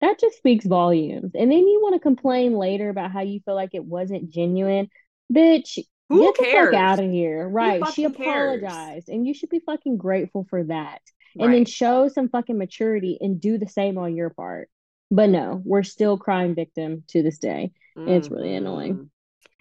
That 0.00 0.20
just 0.20 0.36
speaks 0.36 0.64
volumes. 0.64 1.32
And 1.34 1.50
then 1.50 1.66
you 1.66 1.80
want 1.82 1.94
to 1.96 2.00
complain 2.00 2.54
later 2.54 2.88
about 2.88 3.10
how 3.10 3.22
you 3.22 3.40
feel 3.40 3.56
like 3.56 3.70
it 3.74 3.84
wasn't 3.84 4.30
genuine. 4.30 4.88
Bitch, 5.32 5.78
Who 6.08 6.22
get 6.22 6.36
the 6.36 6.52
fuck 6.52 6.74
out 6.74 7.00
of 7.00 7.10
here. 7.10 7.48
Right. 7.48 7.84
She 7.94 8.04
fucking 8.04 8.22
cares? 8.24 8.62
apologized. 8.62 9.08
And 9.08 9.26
you 9.26 9.34
should 9.34 9.48
be 9.48 9.58
fucking 9.58 9.96
grateful 9.96 10.46
for 10.48 10.62
that. 10.64 11.00
And 11.38 11.52
then 11.52 11.64
show 11.64 12.08
some 12.08 12.28
fucking 12.28 12.56
maturity 12.58 13.18
and 13.20 13.40
do 13.40 13.58
the 13.58 13.68
same 13.68 13.98
on 13.98 14.14
your 14.16 14.30
part. 14.30 14.68
But 15.10 15.30
no, 15.30 15.60
we're 15.64 15.82
still 15.82 16.16
crime 16.18 16.54
victim 16.54 17.02
to 17.08 17.22
this 17.22 17.38
day. 17.38 17.72
And 18.06 18.08
it's 18.10 18.30
really 18.30 18.54
annoying. 18.54 18.94
Mhm. 18.96 19.08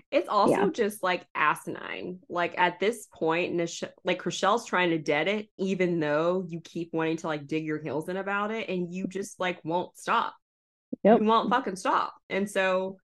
It's 0.09 0.29
also 0.29 0.53
Yeah. 0.53 0.69
just 0.69 1.03
like 1.03 1.25
asinine. 1.35 2.19
Like 2.29 2.57
at 2.57 2.79
this 2.79 3.07
point, 3.13 3.53
Nish- 3.55 3.83
like 4.05 4.21
Chrishell's 4.21 4.65
trying 4.65 4.91
to 4.91 4.97
dead 4.97 5.27
it, 5.27 5.49
even 5.57 5.99
though 5.99 6.45
you 6.47 6.61
keep 6.61 6.93
wanting 6.93 7.17
to 7.17 7.27
like 7.27 7.45
dig 7.47 7.65
your 7.65 7.79
heels 7.81 8.07
in 8.07 8.15
about 8.17 8.51
it, 8.51 8.69
and 8.69 8.93
you 8.93 9.07
just 9.07 9.39
like 9.39 9.59
won't 9.65 9.97
stop. 9.97 10.33
Yep. 11.03 11.19
You 11.21 11.25
won't 11.27 11.49
fucking 11.49 11.75
stop. 11.75 12.13
And 12.29 12.49
so 12.49 12.97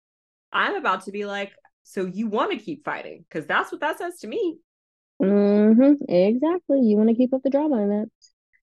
I'm 0.53 0.75
about 0.75 1.03
to 1.05 1.11
be 1.11 1.25
like, 1.25 1.51
so 1.83 2.05
you 2.05 2.27
want 2.27 2.51
to 2.51 2.57
keep 2.57 2.85
fighting 2.85 3.25
because 3.27 3.45
that's 3.45 3.71
what 3.71 3.81
that 3.81 3.97
says 3.97 4.19
to 4.19 4.27
me. 4.27 4.57
hmm 5.19 5.93
Exactly. 6.07 6.81
You 6.81 6.95
want 6.97 7.09
to 7.09 7.15
keep 7.15 7.33
up 7.33 7.43
the 7.43 7.49
drama 7.49 7.81
in 7.83 7.91
it. 7.91 8.11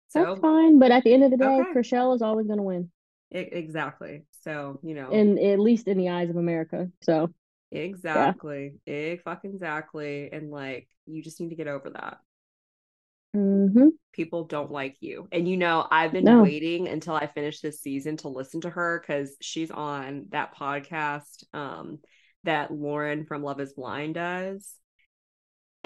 So 0.10 0.24
That's 0.24 0.40
fine. 0.40 0.80
But 0.80 0.92
at 0.92 1.04
the 1.04 1.14
end 1.14 1.24
of 1.24 1.32
the 1.32 1.38
day, 1.38 1.46
Okay. 1.46 1.70
Chrishell 1.74 2.16
is 2.16 2.22
always 2.22 2.48
going 2.48 2.58
to 2.58 2.64
win. 2.64 2.92
e- 3.34 3.40
exactly. 3.40 4.26
So 4.48 4.80
you 4.84 4.96
know, 4.96 5.26
And 5.26 5.40
at 5.40 5.60
least 5.60 5.88
in 5.88 5.98
the 5.98 6.10
eyes 6.10 6.30
of 6.30 6.36
America. 6.38 6.92
So 7.02 7.34
exactly, 7.72 8.76
Ex- 8.88 9.22
fucking 9.24 9.52
exactly, 9.54 10.32
and 10.32 10.52
like 10.52 10.88
you 11.06 11.22
just 11.24 11.40
need 11.40 11.50
to 11.50 11.56
get 11.56 11.68
over 11.68 11.90
that. 11.92 12.20
hmm 13.34 13.90
people 14.14 14.46
don't 14.46 14.72
like 14.72 14.98
you. 15.02 15.28
And 15.32 15.48
you 15.48 15.58
know, 15.58 15.86
I've 15.92 16.12
been 16.12 16.36
No. 16.36 16.38
waiting 16.38 16.88
until 16.88 17.14
I 17.14 17.28
finish 17.28 17.60
this 17.60 17.82
season 17.82 18.18
to 18.18 18.30
listen 18.30 18.62
to 18.62 18.70
her 18.70 19.00
because 19.00 19.36
she's 19.42 19.70
on 19.72 20.26
that 20.30 20.56
podcast 20.56 21.44
um 21.54 22.00
that 22.44 22.72
Lauren 22.72 23.26
from 23.26 23.44
Love 23.44 23.60
is 23.60 23.74
Blind 23.74 24.16
does. 24.16 24.74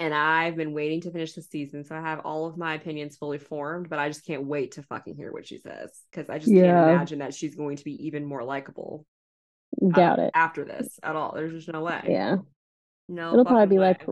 And 0.02 0.12
I've 0.12 0.56
been 0.56 0.74
waiting 0.74 1.00
to 1.02 1.12
finish 1.12 1.34
the 1.34 1.42
season. 1.42 1.84
So 1.84 1.94
I 1.94 2.00
have 2.00 2.22
all 2.24 2.46
of 2.46 2.56
my 2.56 2.74
opinions 2.74 3.16
fully 3.16 3.38
formed, 3.38 3.88
but 3.88 4.00
I 4.00 4.08
just 4.08 4.26
can't 4.26 4.44
wait 4.44 4.72
to 4.72 4.82
fucking 4.82 5.14
hear 5.14 5.32
what 5.32 5.46
she 5.46 5.58
says. 5.58 5.92
Because 6.10 6.28
I 6.28 6.38
just 6.38 6.50
Yeah. 6.50 6.62
can't 6.72 6.90
imagine 6.90 7.18
that 7.20 7.34
she's 7.34 7.54
going 7.54 7.76
to 7.76 7.84
be 7.84 8.04
even 8.04 8.24
more 8.24 8.42
likable 8.42 9.06
uh, 9.80 9.90
doubt 9.90 10.18
it. 10.18 10.32
after 10.34 10.64
this 10.64 10.98
at 11.04 11.14
all. 11.14 11.34
There's 11.36 11.52
just 11.52 11.72
no 11.72 11.82
way. 11.84 12.00
Yeah. 12.08 12.38
No. 13.08 13.32
It'll 13.32 13.44
probably 13.44 13.76
be 13.76 13.78
way. 13.78 13.90
like 13.90 14.04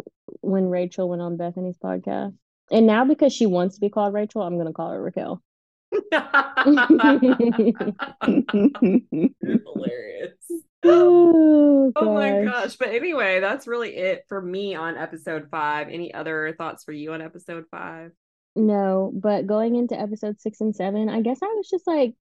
when 0.43 0.69
Rachel 0.69 1.09
went 1.09 1.23
on 1.23 1.37
Bethany's 1.37 1.79
podcast. 1.79 2.37
And 2.71 2.87
now 2.87 3.05
because 3.05 3.33
she 3.33 3.47
wants 3.47 3.75
to 3.75 3.81
be 3.81 3.89
called 3.89 4.15
Rachel, 4.15 4.43
I'm 4.43 4.55
going 4.55 4.69
to 4.69 4.73
call 4.73 4.93
her 4.93 5.03
Raquel. 5.03 5.43
Hilarious. 9.43 10.37
Oh, 10.85 11.93
Oh 11.97 12.15
my 12.15 12.45
gosh. 12.45 12.77
But 12.77 12.89
anyway, 12.91 13.41
that's 13.41 13.67
really 13.67 13.97
it 13.97 14.25
for 14.29 14.41
me 14.41 14.75
on 14.75 14.97
episode 14.97 15.49
five. 15.51 15.89
Any 15.89 16.13
other 16.15 16.55
thoughts 16.57 16.85
for 16.85 16.93
you 16.93 17.13
on 17.13 17.21
episode 17.23 17.65
five? 17.71 18.13
No, 18.57 19.13
but 19.15 19.47
going 19.47 19.77
into 19.77 19.99
episode 19.99 20.41
six 20.41 20.61
and 20.61 20.75
seven, 20.75 21.09
I 21.09 21.21
guess 21.23 21.39
I 21.43 21.47
was 21.47 21.69
just 21.69 21.87
like 21.87 22.15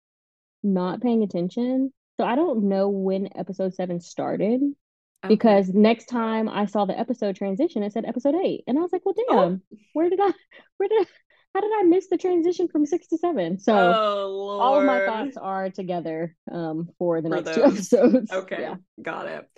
not 0.63 1.01
paying 1.01 1.23
attention. 1.23 1.93
So 2.19 2.25
I 2.25 2.35
don't 2.35 2.63
know 2.69 2.89
when 2.89 3.29
episode 3.35 3.73
seven 3.75 3.99
started 3.99 4.61
Okay. 5.25 5.33
because 5.33 5.69
next 5.69 6.05
time 6.05 6.47
I 6.47 6.65
saw 6.65 6.85
the 6.85 6.97
episode 6.97 7.35
transition, 7.35 7.81
it 7.83 7.91
said 7.93 8.05
episode 8.05 8.35
eight. 8.35 8.63
And 8.67 8.77
I 8.77 8.81
was 8.81 8.91
like, 8.93 9.03
well, 9.05 9.15
Oh. 9.29 9.49
damn, 9.49 9.61
where 9.93 10.09
did 10.09 10.19
I, 10.21 10.31
where 10.77 10.89
did 10.89 11.01
I, 11.01 11.05
how 11.57 11.61
did 11.61 11.71
I 11.79 11.83
miss 11.83 12.07
the 12.07 12.17
transition 12.17 12.67
from 12.67 12.85
six 12.85 13.07
to 13.07 13.17
seven? 13.17 13.57
So 13.57 13.73
oh 13.75 14.59
all 14.59 14.77
of 14.79 14.85
my 14.85 14.99
thoughts 14.99 15.37
are 15.37 15.71
together 15.71 16.35
um 16.51 16.89
for 16.99 17.21
the 17.21 17.29
For 17.29 17.35
next 17.41 17.55
two 17.55 17.63
episodes. 17.63 18.31
Okay, 18.33 18.57
Yeah. 18.61 18.75
got 19.01 19.27
it. 19.27 19.49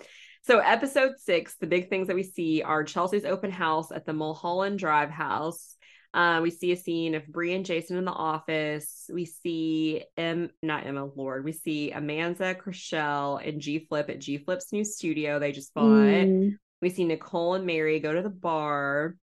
So, 0.42 0.58
episode 0.60 1.12
six, 1.18 1.56
the 1.60 1.66
big 1.66 1.90
things 1.90 2.06
that 2.06 2.16
we 2.16 2.22
see 2.22 2.62
are 2.62 2.82
Chelsea's 2.82 3.26
open 3.26 3.50
house 3.50 3.92
at 3.92 4.06
the 4.06 4.14
Mulholland 4.14 4.78
Drive 4.78 5.10
house. 5.10 5.76
Uh, 6.14 6.40
we 6.42 6.50
see 6.50 6.72
a 6.72 6.76
scene 6.76 7.14
of 7.14 7.26
Bre 7.26 7.50
and 7.50 7.66
Jason 7.66 7.98
in 7.98 8.06
the 8.06 8.10
office. 8.10 9.10
We 9.12 9.26
see 9.26 10.02
M, 10.16 10.48
not 10.62 10.86
Emma 10.86 11.04
Lord. 11.04 11.44
We 11.44 11.52
see 11.52 11.92
Amanza, 11.94 12.56
Chrishell, 12.56 13.46
and 13.46 13.60
G 13.60 13.80
Flip 13.86 14.08
at 14.08 14.18
G 14.18 14.38
Flip's 14.38 14.72
new 14.72 14.82
studio 14.82 15.38
they 15.38 15.52
just 15.52 15.74
bought. 15.74 15.84
Mm, 15.86 16.56
We 16.80 16.88
see 16.88 17.04
Nicole 17.04 17.54
and 17.54 17.66
Mary 17.66 18.00
go 18.00 18.14
to 18.14 18.22
the 18.22 18.30
bar. 18.30 19.16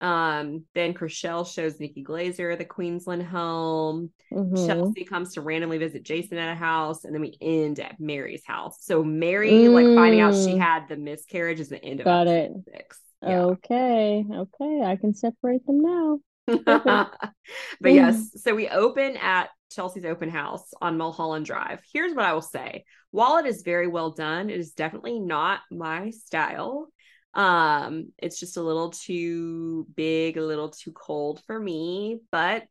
Um, 0.00 0.64
then 0.74 0.94
Chrishell 0.94 1.46
shows 1.46 1.80
Nikki 1.80 2.04
Glazer 2.04 2.56
the 2.56 2.64
Queensland 2.64 3.24
home. 3.24 4.10
mhm. 4.32 4.66
Chelsea 4.66 5.04
comes 5.04 5.34
to 5.34 5.40
randomly 5.40 5.78
visit 5.78 6.04
Jason 6.04 6.38
at 6.38 6.52
a 6.52 6.54
house, 6.54 7.04
and 7.04 7.12
then 7.14 7.20
we 7.20 7.36
end 7.40 7.80
at 7.80 7.98
Mary's 7.98 8.44
house. 8.46 8.78
So 8.80 9.02
Mary, 9.02 9.68
like 9.68 9.86
finding 9.86 10.20
out 10.20 10.34
she 10.34 10.54
Mm. 10.54 10.60
had 10.60 10.88
the 10.88 10.96
miscarriage, 10.96 11.58
is 11.60 11.68
the 11.68 11.84
end 11.84 12.00
of 12.00 12.04
Got 12.04 12.28
it. 12.28 12.52
six. 12.72 13.00
Yeah. 13.22 13.42
Okay. 13.46 14.24
Okay. 14.32 14.82
I 14.84 14.94
can 14.96 15.14
separate 15.14 15.66
them 15.66 15.80
now. 15.82 16.20
but 16.64 17.92
yes, 17.92 18.30
so 18.42 18.54
we 18.54 18.68
open 18.68 19.16
at 19.16 19.50
Chelsea's 19.70 20.04
open 20.04 20.30
house 20.30 20.72
on 20.80 20.96
Mulholland 20.96 21.44
Drive. 21.44 21.80
Here's 21.92 22.14
what 22.14 22.24
I 22.24 22.32
will 22.32 22.40
say. 22.42 22.84
While 23.10 23.38
it 23.38 23.46
is 23.46 23.62
very 23.62 23.86
well 23.86 24.12
done, 24.12 24.48
it 24.50 24.58
is 24.58 24.72
definitely 24.72 25.18
not 25.18 25.60
my 25.70 26.10
style. 26.10 26.88
Um, 27.34 28.12
it's 28.18 28.40
just 28.40 28.56
a 28.56 28.62
little 28.62 28.90
too 28.90 29.86
big, 29.94 30.36
a 30.36 30.42
little 30.44 30.70
too 30.70 30.92
cold 30.92 31.42
for 31.46 31.58
me, 31.58 32.20
but 32.32 32.64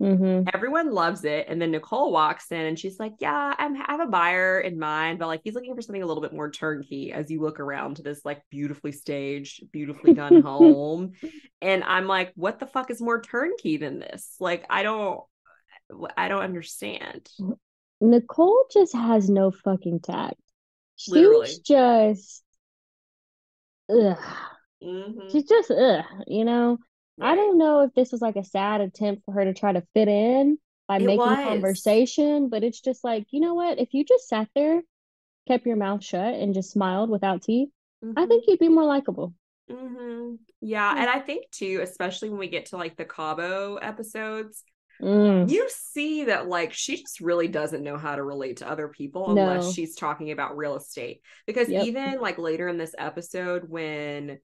hmm 0.00 0.50
everyone 0.54 0.92
loves 0.92 1.24
it. 1.24 1.46
And 1.48 1.60
then 1.60 1.72
Nicole 1.72 2.12
walks 2.12 2.52
in 2.52 2.60
and 2.60 2.78
she's 2.78 2.98
like, 3.00 3.14
Yeah, 3.18 3.54
I'm, 3.58 3.76
I 3.76 3.84
have 3.92 4.00
a 4.00 4.06
buyer 4.06 4.60
in 4.60 4.78
mind, 4.78 5.18
but 5.18 5.26
like 5.26 5.40
he's 5.44 5.54
looking 5.54 5.74
for 5.74 5.82
something 5.82 6.02
a 6.02 6.06
little 6.06 6.22
bit 6.22 6.32
more 6.32 6.50
turnkey 6.50 7.12
as 7.12 7.30
you 7.30 7.40
look 7.40 7.60
around 7.60 7.96
to 7.96 8.02
this 8.02 8.24
like 8.24 8.42
beautifully 8.50 8.92
staged, 8.92 9.70
beautifully 9.72 10.12
done 10.12 10.36
home. 10.36 11.12
And 11.60 11.82
I'm 11.84 12.06
like, 12.06 12.32
What 12.36 12.58
the 12.58 12.66
fuck 12.66 12.90
is 12.90 13.00
more 13.00 13.20
turnkey 13.20 13.76
than 13.76 13.98
this? 13.98 14.36
Like, 14.40 14.64
I 14.70 14.82
don't, 14.82 15.20
I 16.16 16.28
don't 16.28 16.42
understand. 16.42 17.28
Nicole 18.00 18.66
just 18.72 18.94
has 18.94 19.28
no 19.28 19.50
fucking 19.50 20.00
tact. 20.00 20.40
She's 20.96 21.58
Literally. 21.58 21.58
just, 21.58 22.42
ugh. 23.88 24.18
Mhm. 24.82 25.20
She's 25.30 25.44
just, 25.44 25.70
ugh, 25.70 26.04
you 26.26 26.44
know? 26.44 26.78
I 27.20 27.34
Right. 27.34 27.36
don't 27.36 27.58
know 27.58 27.80
if 27.82 27.94
this 27.94 28.12
was 28.12 28.20
like 28.22 28.36
a 28.36 28.44
sad 28.44 28.80
attempt 28.80 29.24
for 29.24 29.32
her 29.32 29.44
to 29.44 29.54
try 29.54 29.72
to 29.72 29.86
fit 29.94 30.08
in 30.08 30.58
by 30.88 30.98
It 30.98 31.06
making 31.06 31.16
was. 31.16 31.38
conversation, 31.38 32.48
but 32.48 32.64
it's 32.64 32.80
just 32.80 33.04
like, 33.04 33.26
you 33.32 33.40
know 33.40 33.54
what? 33.54 33.78
If 33.78 33.94
you 33.94 34.04
just 34.04 34.28
sat 34.28 34.48
there, 34.54 34.82
kept 35.48 35.66
your 35.66 35.76
mouth 35.76 36.04
shut, 36.04 36.34
and 36.34 36.54
just 36.54 36.70
smiled 36.72 37.10
without 37.10 37.42
teeth, 37.42 37.70
I 38.16 38.26
Mhm. 38.26 38.28
think 38.28 38.44
you'd 38.48 38.60
be 38.60 38.68
more 38.70 38.84
likable. 38.84 39.34
hmm 39.68 40.36
Yeah. 40.60 40.94
Yeah. 40.94 41.00
And 41.00 41.10
I 41.10 41.20
think 41.20 41.50
too, 41.50 41.80
especially 41.82 42.30
when 42.30 42.38
we 42.38 42.48
get 42.48 42.66
to 42.66 42.76
like 42.76 42.96
the 42.96 43.04
Cabo 43.04 43.76
episodes, 43.76 44.62
Mm, 45.00 45.50
you 45.50 45.68
see 45.70 46.24
that 46.24 46.48
like 46.48 46.72
she 46.72 46.96
just 46.96 47.20
really 47.20 47.48
doesn't 47.48 47.82
know 47.82 47.96
how 47.98 48.16
to 48.16 48.22
relate 48.22 48.58
to 48.58 48.68
other 48.70 48.88
people 48.88 49.30
unless 49.30 49.72
she's 49.74 49.94
talking 49.94 50.30
about 50.30 50.56
real 50.56 50.76
estate. 50.76 51.20
Because 51.46 51.68
Yep. 51.68 51.84
even 51.86 52.20
like 52.20 52.38
later 52.38 52.68
in 52.68 52.78
this 52.78 52.94
episode, 52.98 53.64
when 53.68 54.38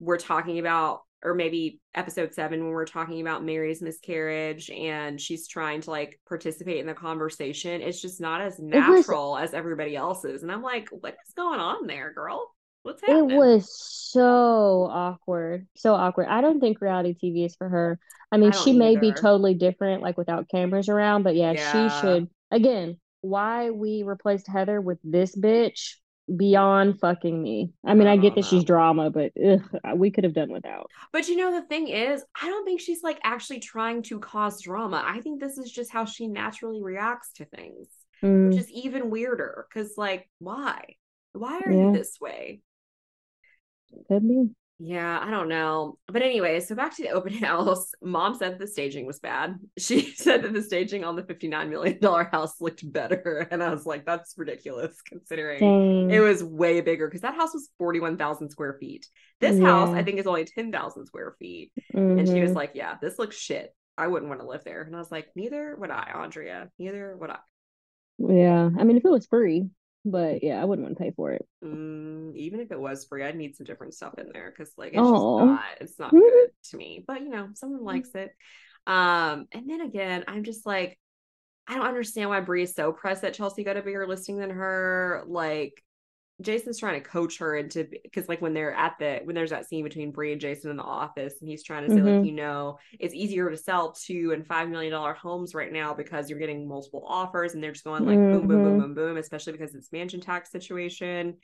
we're 0.00 0.18
talking 0.18 0.58
about, 0.58 1.00
or 1.24 1.34
maybe 1.34 1.80
episode 1.94 2.34
seven, 2.34 2.60
when 2.64 2.72
we're 2.72 2.84
talking 2.84 3.20
about 3.20 3.44
Mary's 3.44 3.80
miscarriage 3.82 4.70
and 4.70 5.20
she's 5.20 5.46
trying 5.46 5.80
to 5.82 5.90
like 5.90 6.18
participate 6.28 6.78
in 6.78 6.86
the 6.86 6.94
conversation, 6.94 7.80
it's 7.80 8.00
just 8.00 8.20
not 8.20 8.40
as 8.40 8.54
was- 8.54 8.60
natural 8.60 9.36
as 9.36 9.54
everybody 9.54 9.94
else's. 9.94 10.42
And 10.42 10.50
I'm 10.50 10.62
like, 10.62 10.88
what 10.88 11.14
is 11.26 11.34
going 11.34 11.60
on 11.60 11.86
there, 11.86 12.12
girl? 12.12 12.52
What's 12.82 13.02
It 13.06 13.26
was 13.26 13.68
so 13.72 14.88
awkward, 14.90 15.66
so 15.76 15.94
awkward. 15.94 16.26
I 16.28 16.40
don't 16.40 16.60
think 16.60 16.80
reality 16.80 17.14
TV 17.14 17.44
is 17.44 17.56
for 17.56 17.68
her. 17.68 17.98
I 18.30 18.36
mean, 18.38 18.52
I 18.52 18.56
she 18.56 18.72
may 18.72 18.96
be 18.96 19.12
totally 19.12 19.54
different, 19.54 20.02
like 20.02 20.16
without 20.16 20.48
cameras 20.48 20.88
around, 20.88 21.22
but 21.22 21.34
yeah, 21.36 21.54
Yeah. 21.54 21.70
she 21.70 21.88
should. 21.88 22.28
Again, 22.50 22.98
why 23.20 23.70
we 23.70 24.02
replaced 24.02 24.46
Heather 24.48 24.80
with 24.80 24.98
this 25.04 25.36
bitch 25.36 25.94
beyond 26.34 27.00
fucking 27.00 27.40
me. 27.42 27.72
I 27.84 27.94
mean, 27.94 28.08
I 28.08 28.12
I 28.12 28.16
get 28.16 28.34
that 28.36 28.44
she's 28.44 28.64
drama, 28.64 29.10
but 29.10 29.32
ugh, 29.44 29.62
we 29.96 30.10
could 30.10 30.24
have 30.24 30.34
done 30.34 30.50
without. 30.52 30.90
But 31.12 31.28
you 31.28 31.36
know, 31.36 31.52
the 31.52 31.66
thing 31.66 31.88
is, 31.88 32.24
I 32.40 32.46
don't 32.48 32.64
think 32.64 32.80
she's 32.80 33.02
like 33.02 33.20
actually 33.22 33.60
trying 33.60 34.02
to 34.04 34.18
cause 34.18 34.60
drama. 34.60 35.02
I 35.04 35.20
think 35.20 35.40
this 35.40 35.58
is 35.58 35.70
just 35.70 35.90
how 35.92 36.04
she 36.04 36.26
naturally 36.28 36.82
reacts 36.82 37.32
to 37.34 37.44
things, 37.44 37.88
which 38.40 38.56
Mm, 38.56 38.58
is 38.58 38.70
even 38.70 39.10
weirder. 39.10 39.66
Cause, 39.72 39.94
like, 39.96 40.28
why? 40.38 40.96
Why 41.32 41.60
are 41.60 41.70
Yeah. 41.70 41.72
you 41.72 41.90
this 41.90 42.18
way? 42.20 42.62
Could 44.08 44.26
be. 44.26 44.50
Yeah, 44.84 45.20
I 45.22 45.30
don't 45.30 45.48
know. 45.48 45.96
But 46.08 46.22
anyway, 46.22 46.58
so 46.58 46.74
back 46.74 46.96
to 46.96 47.02
the 47.02 47.10
open 47.10 47.32
house. 47.44 47.92
Mom 48.02 48.34
said 48.34 48.58
the 48.58 48.66
staging 48.66 49.06
was 49.06 49.20
bad. 49.20 49.56
She 49.78 50.12
said 50.14 50.42
that 50.42 50.52
the 50.52 50.62
staging 50.62 51.04
on 51.04 51.14
the 51.14 51.22
$59 51.22 51.68
million 51.68 51.98
house 52.02 52.60
looked 52.60 52.90
better. 52.92 53.46
And 53.50 53.62
I 53.62 53.70
was 53.70 53.86
like, 53.86 54.04
that's 54.04 54.34
ridiculous 54.36 55.00
considering 55.06 55.60
Dang. 55.60 56.10
it 56.10 56.18
was 56.18 56.42
way 56.42 56.80
bigger 56.80 57.06
because 57.06 57.20
that 57.20 57.36
house 57.36 57.54
was 57.54 57.68
41,000 57.78 58.50
square 58.50 58.76
feet. 58.80 59.06
This 59.38 59.60
house, 59.60 59.90
I 59.94 60.02
think, 60.02 60.18
is 60.18 60.26
only 60.26 60.44
10,000 60.46 61.06
square 61.06 61.36
feet. 61.38 61.70
And 61.94 62.26
she 62.26 62.40
was 62.40 62.50
Mhm. 62.50 62.56
like, 62.56 62.72
yeah, 62.74 62.96
this 63.00 63.18
looks 63.20 63.36
shit. 63.36 63.72
I 63.96 64.08
wouldn't 64.08 64.30
want 64.30 64.40
to 64.40 64.46
live 64.48 64.64
there. 64.64 64.82
And 64.82 64.96
I 64.96 64.98
was 64.98 65.12
like, 65.12 65.28
neither 65.36 65.76
would 65.76 65.90
I, 65.90 66.10
Andrea. 66.14 66.70
Neither 66.78 67.16
would 67.20 67.30
I. 67.30 67.38
Yeah. 68.18 68.70
I 68.76 68.84
mean, 68.84 68.96
if 68.96 69.04
it 69.04 69.10
was 69.10 69.26
free, 69.26 69.68
but 70.04 70.42
yeah, 70.42 70.60
I 70.60 70.64
wouldn't 70.64 70.86
want 70.86 70.98
to 70.98 71.02
pay 71.04 71.12
for 71.12 71.32
it. 71.32 71.46
Mm, 71.64 72.34
even 72.36 72.60
if 72.60 72.70
it 72.72 72.80
was 72.80 73.04
free, 73.04 73.24
I'd 73.24 73.36
need 73.36 73.56
some 73.56 73.64
different 73.66 73.94
stuff 73.94 74.14
in 74.18 74.30
there 74.32 74.50
because 74.56 74.72
like 74.76 74.92
it's 74.92 75.00
Oh. 75.00 75.38
just 75.38 75.46
not 75.46 75.64
it's 75.80 75.98
not 75.98 76.10
good 76.10 76.48
to 76.70 76.76
me. 76.76 77.04
But 77.06 77.22
you 77.22 77.28
know, 77.30 77.48
someone 77.54 77.84
likes 77.84 78.10
it. 78.14 78.30
Um, 78.86 79.46
and 79.52 79.68
then 79.70 79.80
again, 79.80 80.24
I'm 80.26 80.42
just 80.44 80.66
like, 80.66 80.98
I 81.68 81.76
don't 81.76 81.86
understand 81.86 82.28
why 82.30 82.40
Bre 82.40 82.58
is 82.58 82.74
so 82.74 82.92
pressed 82.92 83.22
that 83.22 83.34
Chelsea 83.34 83.62
got 83.64 83.76
a 83.76 83.82
bigger 83.82 84.06
listing 84.06 84.38
than 84.38 84.50
her. 84.50 85.22
Like 85.26 85.82
Jason's 86.42 86.78
trying 86.78 87.00
to 87.02 87.08
coach 87.08 87.38
her 87.38 87.56
into 87.56 87.86
because 88.02 88.28
like 88.28 88.40
when 88.42 88.54
they're 88.54 88.74
at 88.74 88.96
the 88.98 89.20
when 89.24 89.34
there's 89.34 89.50
that 89.50 89.66
scene 89.66 89.84
between 89.84 90.12
Bre 90.12 90.26
and 90.32 90.40
Jason 90.40 90.70
in 90.70 90.76
the 90.76 90.82
office 90.82 91.34
and 91.40 91.48
he's 91.48 91.62
trying 91.62 91.88
to 91.88 91.94
say 91.94 92.02
like 92.02 92.14
Mhm. 92.14 92.26
you 92.26 92.32
know 92.32 92.78
it's 93.00 93.14
easier 93.14 93.50
to 93.50 93.56
sell 93.56 93.92
two 93.92 94.32
and 94.32 94.46
five 94.46 94.68
million 94.68 94.92
dollar 94.92 95.14
homes 95.14 95.54
right 95.54 95.72
now 95.72 95.94
because 95.94 96.28
you're 96.28 96.38
getting 96.38 96.68
multiple 96.68 97.04
offers 97.06 97.54
and 97.54 97.62
they're 97.62 97.72
just 97.72 97.84
going 97.84 98.04
like 98.06 98.18
boom 98.18 98.46
boom 98.46 98.62
boom 98.62 98.74
Mhm. 98.74 98.78
boom 98.78 98.94
boom 98.94 99.16
especially 99.16 99.52
because 99.52 99.74
it's 99.74 99.92
mansion 99.92 100.20
tax 100.20 100.50
situation 100.50 101.36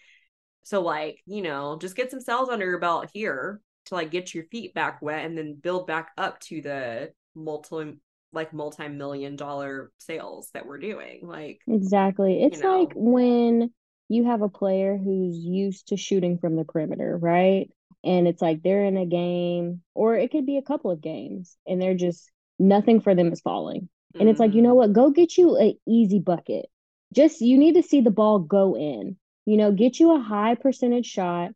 so 0.62 0.80
like 0.82 1.22
you 1.26 1.42
know 1.42 1.78
just 1.80 1.96
get 1.96 2.10
some 2.10 2.20
sales 2.20 2.48
under 2.48 2.66
your 2.66 2.78
belt 2.80 3.08
here 3.12 3.60
to 3.86 3.94
like 3.94 4.10
get 4.10 4.34
your 4.34 4.44
feet 4.44 4.74
back 4.74 5.00
wet 5.00 5.24
and 5.24 5.36
then 5.38 5.54
build 5.54 5.86
back 5.86 6.10
up 6.18 6.38
to 6.40 6.60
the 6.60 7.12
multi 7.34 7.94
like 8.32 8.52
multi-million 8.52 9.36
dollar 9.36 9.90
sales 9.96 10.50
that 10.52 10.66
we're 10.66 10.76
doing 10.78 11.20
like 11.22 11.60
Exactly. 11.66 12.42
It's 12.42 12.60
know. 12.60 12.80
like 12.80 12.92
when 12.94 13.70
you 14.08 14.24
have 14.24 14.42
a 14.42 14.48
player 14.48 14.96
who's 14.96 15.36
used 15.36 15.88
to 15.88 15.96
shooting 15.96 16.38
from 16.38 16.56
the 16.56 16.64
perimeter, 16.64 17.16
right? 17.16 17.70
And 18.04 18.28
it's 18.28 18.42
like 18.42 18.62
they're 18.62 18.84
in 18.84 18.96
a 18.96 19.06
game, 19.06 19.82
or 19.94 20.16
it 20.16 20.30
could 20.30 20.46
be 20.46 20.56
a 20.58 20.62
couple 20.62 20.90
of 20.90 21.00
games, 21.00 21.56
and 21.66 21.80
they're 21.80 21.94
just 21.94 22.30
nothing 22.58 23.00
for 23.00 23.14
them 23.14 23.32
is 23.32 23.40
falling. 23.40 23.88
And 24.18 24.28
it's 24.28 24.40
like, 24.40 24.54
you 24.54 24.62
know 24.62 24.74
mm, 24.74 24.76
what? 24.76 24.92
Go 24.92 25.10
get 25.10 25.36
you 25.36 25.58
a 25.58 25.76
easy 25.86 26.18
bucket. 26.18 26.66
Just 27.12 27.40
you 27.40 27.58
need 27.58 27.74
to 27.74 27.82
see 27.82 28.00
the 28.00 28.10
ball 28.10 28.38
go 28.40 28.76
in. 28.76 29.16
You 29.46 29.56
know, 29.56 29.72
get 29.72 29.98
you 29.98 30.14
a 30.14 30.20
high 30.20 30.54
percentage 30.54 31.06
shot 31.06 31.52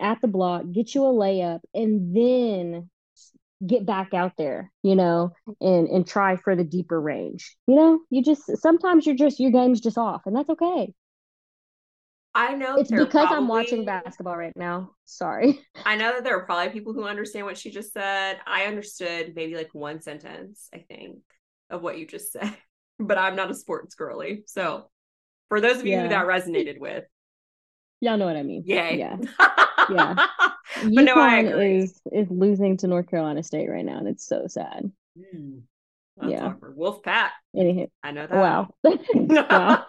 at 0.00 0.20
the 0.20 0.28
block, 0.28 0.64
get 0.72 0.94
you 0.94 1.04
a 1.04 1.12
layup, 1.12 1.60
and 1.74 2.14
then 2.16 2.90
get 3.66 3.86
back 3.86 4.12
out 4.14 4.32
there, 4.36 4.72
you 4.82 4.96
know, 4.96 5.32
and 5.60 5.88
and 5.88 6.06
try 6.06 6.36
for 6.36 6.56
the 6.56 6.64
deeper 6.64 7.00
range. 7.00 7.56
You 7.66 7.76
know, 7.76 8.00
you 8.10 8.22
just 8.22 8.42
sometimes 8.58 9.06
you're 9.06 9.14
just 9.16 9.40
your 9.40 9.52
game's 9.52 9.80
just 9.80 9.98
off, 9.98 10.22
and 10.26 10.36
that's 10.36 10.50
okay. 10.50 10.92
I 12.34 12.54
know 12.54 12.76
It's 12.76 12.90
because 12.90 13.28
I'm 13.30 13.46
watching 13.48 13.84
basketball 13.84 14.36
right 14.36 14.56
now. 14.56 14.92
Sorry. 15.04 15.60
I 15.84 15.96
know 15.96 16.12
that 16.12 16.24
there 16.24 16.36
are 16.38 16.44
probably 16.46 16.70
people 16.72 16.94
who 16.94 17.04
understand 17.04 17.44
what 17.46 17.58
she 17.58 17.70
just 17.70 17.92
said. 17.92 18.38
I 18.46 18.64
understood 18.64 19.34
maybe 19.36 19.54
like 19.54 19.70
one 19.74 20.00
sentence, 20.00 20.68
I 20.74 20.78
think, 20.78 21.18
of 21.68 21.82
what 21.82 21.98
you 21.98 22.06
just 22.06 22.32
said, 22.32 22.56
but 22.98 23.18
I'm 23.18 23.36
not 23.36 23.50
a 23.50 23.54
sports 23.54 23.94
girly. 23.94 24.44
So 24.46 24.88
for 25.48 25.60
those 25.60 25.78
of 25.80 25.86
you 25.86 25.92
Yeah. 25.92 26.08
that 26.08 26.26
resonated 26.26 26.78
with, 26.78 27.04
Y'all 28.00 28.16
know 28.16 28.26
what 28.26 28.36
I 28.36 28.42
mean. 28.42 28.64
yay. 28.66 28.98
Yeah. 28.98 29.16
Yeah. 29.90 30.14
But 30.84 31.04
no, 31.04 31.14
I 31.16 31.42
UConn 31.44 31.50
agree. 31.50 31.78
is 31.82 32.00
is 32.10 32.26
losing 32.30 32.76
to 32.78 32.86
North 32.88 33.08
Carolina 33.08 33.42
State 33.42 33.68
right 33.68 33.84
now, 33.84 33.98
and 33.98 34.08
it's 34.08 34.26
so 34.26 34.46
sad. 34.48 34.90
Hmm. 35.16 35.58
That's 36.16 36.32
Yeah. 36.32 36.46
awkward. 36.46 36.76
Wolfpack. 36.76 37.28
Anyhow, 37.56 37.86
I 38.02 38.10
know 38.10 38.26
that. 38.26 38.34
wow. 38.36 38.74
wow. 39.14 39.84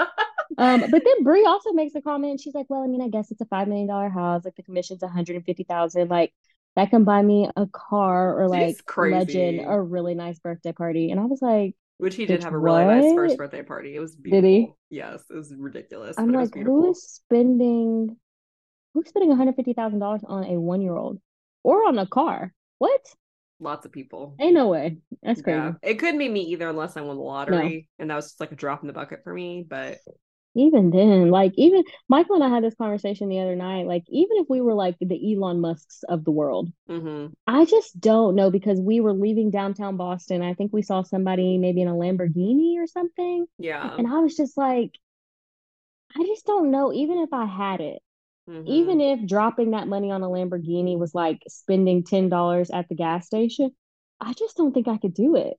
Um, 0.57 0.81
but 0.91 1.03
then 1.03 1.23
Bre 1.23 1.39
also 1.45 1.71
makes 1.73 1.95
a 1.95 2.01
comment. 2.01 2.39
She's 2.41 2.53
like, 2.53 2.67
"Well, 2.69 2.83
I 2.83 2.87
mean, 2.87 3.01
I 3.01 3.09
guess 3.09 3.31
it's 3.31 3.41
a 3.41 3.45
five 3.45 3.67
million 3.67 3.87
dollar 3.87 4.09
house. 4.09 4.45
Like 4.45 4.55
the 4.55 4.63
commission's 4.63 5.01
one 5.01 5.11
hundred 5.11 5.35
and 5.35 5.45
fifty 5.45 5.63
thousand. 5.63 6.09
Like 6.09 6.33
that 6.75 6.89
can 6.89 7.03
buy 7.03 7.21
me 7.21 7.49
a 7.55 7.67
car 7.67 8.39
or 8.39 8.47
like 8.47 8.77
legend 8.97 9.61
a 9.65 9.79
really 9.81 10.15
nice 10.15 10.39
birthday 10.39 10.71
party." 10.73 11.11
And 11.11 11.19
I 11.19 11.25
was 11.25 11.41
like, 11.41 11.75
Which 11.97 12.15
he 12.15 12.25
did 12.25 12.43
have 12.43 12.53
a 12.53 12.57
really 12.57 12.85
nice 12.85 13.13
first 13.13 13.37
birthday 13.37 13.63
party. 13.63 13.95
It 13.95 13.99
was 13.99 14.15
Did 14.15 14.23
beautiful. 14.23 14.77
he? 14.89 14.97
Yes, 14.97 15.23
it 15.29 15.35
was 15.35 15.53
ridiculous. 15.57 16.17
"I'm 16.17 16.27
but 16.27 16.35
it 16.35 16.37
was 16.39 16.55
like, 16.55 16.65
who 16.65 16.89
is 16.91 17.03
spending, 17.03 18.17
who's 18.93 19.07
spending 19.09 19.29
one 19.29 19.37
hundred 19.37 19.55
fifty 19.55 19.73
thousand 19.73 19.99
dollars 19.99 20.21
on 20.27 20.43
a 20.45 20.59
one 20.59 20.81
year 20.81 20.95
old 20.95 21.19
or 21.63 21.87
on 21.87 21.97
a 21.97 22.07
car? 22.07 22.53
What? 22.79 23.01
Lots 23.59 23.85
of 23.85 23.91
people. 23.91 24.35
Ain't 24.39 24.55
no 24.55 24.67
way. 24.67 24.97
That's 25.21 25.41
crazy." 25.41 25.57
Yeah. 25.57 25.73
It 25.81 25.99
couldn't 25.99 26.19
be 26.19 26.27
me 26.29 26.41
either 26.41 26.67
unless 26.69 26.97
I 26.97 27.01
won 27.01 27.15
the 27.15 27.23
lottery. 27.23 27.87
And 27.99 28.09
that 28.09 28.15
was 28.15 28.25
just 28.25 28.39
like 28.39 28.51
a 28.51 28.55
drop 28.55 28.81
in 28.81 28.87
the 28.87 28.93
bucket 28.93 29.23
for 29.23 29.33
me. 29.33 29.65
But 29.67 29.99
Even 30.55 30.91
then, 30.91 31.31
like 31.31 31.53
even 31.55 31.83
Michael 32.09 32.35
and 32.35 32.43
I 32.43 32.49
had 32.49 32.63
this 32.63 32.75
conversation 32.75 33.29
the 33.29 33.39
other 33.39 33.55
night. 33.55 33.87
Like 33.87 34.03
even 34.09 34.37
if 34.37 34.47
we 34.49 34.61
were 34.61 34.73
like 34.75 34.97
the 34.99 35.33
Elon 35.35 35.59
Musks 35.61 36.03
of 36.07 36.23
the 36.25 36.31
world, 36.31 36.71
mhm. 36.87 37.33
I 37.47 37.65
just 37.65 37.99
don't 37.99 38.35
know 38.35 38.51
because 38.51 38.79
we 38.81 39.01
were 39.01 39.13
leaving 39.13 39.51
downtown 39.51 39.97
Boston. 39.97 40.41
I 40.43 40.53
think 40.55 40.73
we 40.73 40.83
saw 40.83 41.03
somebody 41.03 41.57
maybe 41.57 41.81
in 41.81 41.87
a 41.89 41.93
Lamborghini 41.95 42.77
or 42.77 42.87
something, 42.87 43.47
yeah. 43.57 43.95
and 43.97 44.07
I 44.07 44.19
was 44.19 44.35
just 44.35 44.57
like, 44.57 44.93
I 46.15 46.23
just 46.25 46.45
don't 46.45 46.71
know. 46.71 46.91
Even 46.93 47.19
if 47.19 47.33
I 47.33 47.45
had 47.45 47.81
it, 47.81 48.01
Mhm. 48.47 48.67
even 48.67 49.01
if 49.01 49.27
dropping 49.27 49.71
that 49.71 49.87
money 49.87 50.11
on 50.11 50.23
a 50.23 50.29
Lamborghini 50.29 50.97
was 50.97 51.15
like 51.15 51.43
spending 51.47 52.03
ten 52.03 52.29
dollars 52.29 52.71
at 52.71 52.89
the 52.89 52.95
gas 52.95 53.27
station, 53.27 53.75
I 54.19 54.33
just 54.33 54.57
don't 54.57 54.73
think 54.73 54.87
I 54.87 54.97
could 54.97 55.13
do 55.15 55.35
it. 55.35 55.57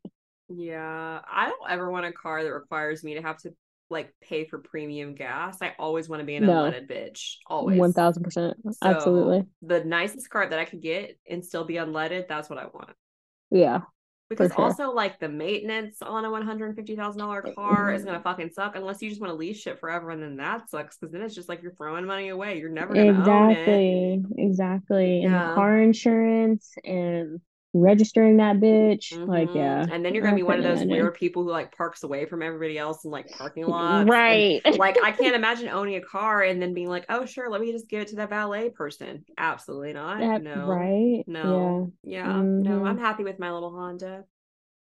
Yeah, 0.48 1.20
I 1.26 1.48
don't 1.48 1.70
ever 1.70 1.90
want 1.90 2.06
a 2.06 2.12
car 2.12 2.42
that 2.44 2.52
requires 2.52 3.02
me 3.02 3.14
to 3.14 3.22
have 3.22 3.38
to 3.38 3.54
like 3.94 4.14
pay 4.20 4.44
for 4.44 4.58
premium 4.58 5.14
gas. 5.14 5.62
I 5.62 5.74
always 5.78 6.08
want 6.10 6.20
to 6.20 6.26
be 6.26 6.34
an 6.36 6.44
No. 6.44 6.64
unleaded 6.64 6.86
bitch. 6.90 7.36
Always. 7.46 7.78
One 7.78 7.94
thousand 7.94 8.22
percent, 8.24 8.58
So, 8.70 8.76
absolutely. 8.82 9.44
The 9.62 9.82
nicest 9.84 10.28
car 10.28 10.46
that 10.46 10.58
I 10.58 10.66
could 10.66 10.82
get 10.82 11.18
and 11.30 11.42
still 11.42 11.64
be 11.64 11.74
unleaded, 11.76 12.28
that's 12.28 12.50
what 12.50 12.58
I 12.58 12.66
want. 12.66 12.90
Yeah, 13.50 13.82
Because 14.28 14.52
sure. 14.52 14.60
also 14.64 14.90
like 14.92 15.20
the 15.20 15.28
maintenance 15.28 16.02
on 16.02 16.24
a 16.24 16.30
one 16.30 16.42
hundred 16.44 16.66
and 16.66 16.76
fifty 16.76 16.96
thousand 16.96 17.20
dollar 17.20 17.40
car 17.54 17.94
is 17.94 18.04
gonna 18.04 18.20
fucking 18.20 18.50
suck 18.50 18.74
unless 18.76 19.00
you 19.00 19.08
just 19.08 19.20
want 19.20 19.30
to 19.30 19.36
lease 19.36 19.60
shit 19.60 19.78
forever 19.78 20.10
and 20.10 20.22
then 20.22 20.36
that 20.36 20.68
sucks 20.68 20.98
because 20.98 21.12
then 21.12 21.22
it's 21.22 21.34
just 21.34 21.48
like 21.48 21.62
you're 21.62 21.72
throwing 21.74 22.04
money 22.04 22.28
away. 22.28 22.58
You're 22.58 22.68
never 22.70 22.92
gonna 22.94 23.10
own 23.12 23.50
it. 23.50 23.58
exactly, 23.58 24.24
exactly. 24.36 25.22
And 25.22 25.32
Yeah. 25.32 25.48
the 25.48 25.54
car 25.54 25.80
insurance 25.80 26.74
and 26.84 27.40
registering 27.74 28.36
that 28.38 28.56
bitch, 28.56 29.18
like 29.26 29.48
Mhm. 29.50 29.56
yeah. 29.56 29.86
And 29.90 30.04
then 30.04 30.14
you're 30.14 30.22
gonna 30.22 30.36
be 30.36 30.42
one 30.44 30.58
of 30.58 30.64
those 30.64 30.84
weird 30.84 31.14
people 31.14 31.42
who 31.42 31.50
like 31.50 31.76
parks 31.76 32.02
away 32.04 32.24
from 32.24 32.40
everybody 32.42 32.78
else 32.78 33.04
in 33.04 33.10
like 33.10 33.30
parking 33.32 33.66
lots. 33.68 34.00
and, 34.02 34.08
Right. 34.08 34.62
like 34.78 34.96
I 35.02 35.10
can't 35.12 35.34
imagine 35.34 35.68
owning 35.68 35.96
a 35.96 36.00
car 36.00 36.42
and 36.42 36.62
then 36.62 36.72
being 36.74 36.88
like, 36.88 37.04
oh 37.08 37.26
sure, 37.26 37.50
let 37.50 37.60
me 37.60 37.72
just 37.72 37.88
give 37.88 38.00
it 38.02 38.08
to 38.08 38.16
that 38.16 38.30
valet 38.30 38.70
person. 38.70 39.24
Absolutely 39.36 39.92
not. 39.92 40.20
That- 40.20 40.42
no. 40.42 40.66
right? 40.66 41.24
No. 41.26 41.92
Yeah. 42.04 42.40
No, 42.42 42.70
Mhm. 42.80 42.86
I'm 42.86 42.98
happy 42.98 43.24
with 43.24 43.38
my 43.38 43.52
little 43.52 43.70
Honda. 43.72 44.24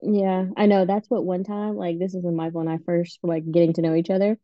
Yeah, 0.02 0.46
I 0.56 0.66
know. 0.66 0.84
That's 0.84 1.08
what 1.10 1.24
one 1.24 1.44
time, 1.44 1.76
like 1.76 1.98
this 1.98 2.14
is 2.14 2.22
when 2.22 2.36
Michael 2.36 2.60
and 2.60 2.70
I 2.70 2.78
first 2.86 3.18
were 3.22 3.28
like 3.30 3.50
getting 3.50 3.72
to 3.74 3.82
know 3.82 3.94
each 3.94 4.10
other. 4.10 4.38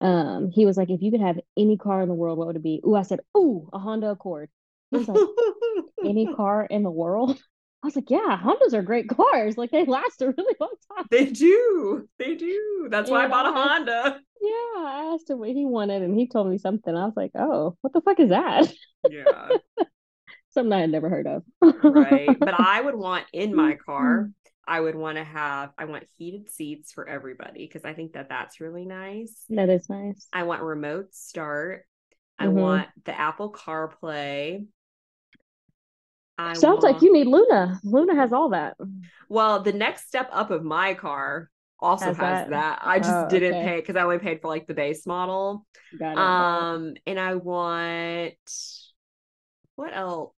Um, 0.00 0.50
he 0.50 0.66
was 0.66 0.76
like, 0.76 0.90
if 0.90 1.02
you 1.02 1.10
could 1.10 1.20
have 1.20 1.40
any 1.56 1.76
car 1.78 2.02
in 2.02 2.08
the 2.08 2.14
world, 2.14 2.38
what 2.38 2.46
would 2.48 2.56
it 2.56 2.62
be? 2.62 2.80
Ooh, 2.86 2.94
I 2.94 3.02
said, 3.02 3.20
ooh, 3.36 3.68
a 3.72 3.78
Honda 3.78 4.10
Accord. 4.10 4.50
He 4.90 4.98
was 4.98 5.08
like, 5.08 5.18
any 6.04 6.26
car 6.36 6.64
in 6.66 6.82
the 6.82 6.90
world? 6.90 7.38
I 7.84 7.86
was 7.86 7.96
like, 7.96 8.08
yeah, 8.10 8.40
Hondas 8.42 8.72
are 8.72 8.80
great 8.80 9.10
cars. 9.10 9.58
Like 9.58 9.70
they 9.70 9.84
last 9.84 10.22
a 10.22 10.30
really 10.30 10.54
long 10.58 10.72
time. 10.96 11.04
they 11.10 11.26
do. 11.26 12.08
They 12.18 12.34
do. 12.34 12.88
That's 12.90 13.10
why 13.10 13.26
I 13.26 13.28
bought 13.28 13.44
a 13.44 13.50
I- 13.50 13.52
Honda. 13.52 14.20
Yeah, 14.40 14.50
I 14.86 15.10
asked 15.14 15.28
him 15.28 15.38
what 15.38 15.50
he 15.50 15.66
wanted, 15.66 16.00
and 16.02 16.18
he 16.18 16.26
told 16.26 16.48
me 16.48 16.56
something. 16.56 16.94
I 16.96 17.04
was 17.04 17.12
like, 17.16 17.32
oh, 17.34 17.76
what 17.82 17.92
the 17.92 18.00
fuck 18.00 18.20
is 18.20 18.30
that? 18.30 18.72
Yeah. 19.10 19.48
Something 20.50 20.72
I 20.72 20.80
had 20.80 20.90
never 20.90 21.08
heard 21.10 21.26
of. 21.26 21.42
right. 21.62 22.28
But 22.38 22.54
I 22.60 22.80
would 22.80 22.94
want 22.94 23.24
in 23.32 23.54
my 23.54 23.74
car, 23.74 24.30
I 24.66 24.80
would 24.80 24.94
want 24.94 25.18
to 25.18 25.24
have, 25.24 25.72
I 25.76 25.84
want 25.86 26.04
heated 26.16 26.48
seats 26.50 26.92
for 26.92 27.08
everybody 27.08 27.66
because 27.66 27.84
I 27.84 27.92
think 27.92 28.12
that 28.14 28.28
that's 28.28 28.60
really 28.60 28.84
nice. 28.86 29.44
That 29.50 29.68
is 29.68 29.88
nice. 29.90 30.26
I 30.32 30.44
want 30.44 30.62
remote 30.62 31.14
start. 31.14 31.84
I 32.38 32.46
Mhm. 32.46 32.52
want 32.52 32.88
the 33.04 33.18
Apple 33.18 33.52
CarPlay. 33.52 34.66
I 36.38 36.54
Sounds 36.54 36.82
like 36.82 37.02
you 37.02 37.12
need 37.12 37.26
Luna. 37.26 37.80
Luna 37.84 38.14
has 38.16 38.32
all 38.32 38.50
that. 38.50 38.76
Well, 39.28 39.60
the 39.62 39.72
next 39.72 40.08
step 40.08 40.28
up 40.32 40.50
of 40.50 40.64
my 40.64 40.94
car 40.94 41.50
also 41.80 42.06
has, 42.06 42.16
Has 42.16 42.20
that. 42.20 42.50
that? 42.50 42.80
I 42.82 42.98
just 42.98 43.10
Oh, 43.10 43.28
didn't 43.28 43.54
okay. 43.54 43.64
pay 43.64 43.76
because 43.80 43.96
I 43.96 44.02
only 44.02 44.18
paid 44.18 44.40
for 44.40 44.48
like 44.48 44.66
the 44.66 44.74
base 44.74 45.06
model. 45.06 45.66
Got 45.98 46.12
it. 46.12 46.18
Um, 46.18 46.94
and 47.06 47.20
I 47.20 47.34
want 47.34 48.34
what 49.76 49.94
else? 49.94 50.32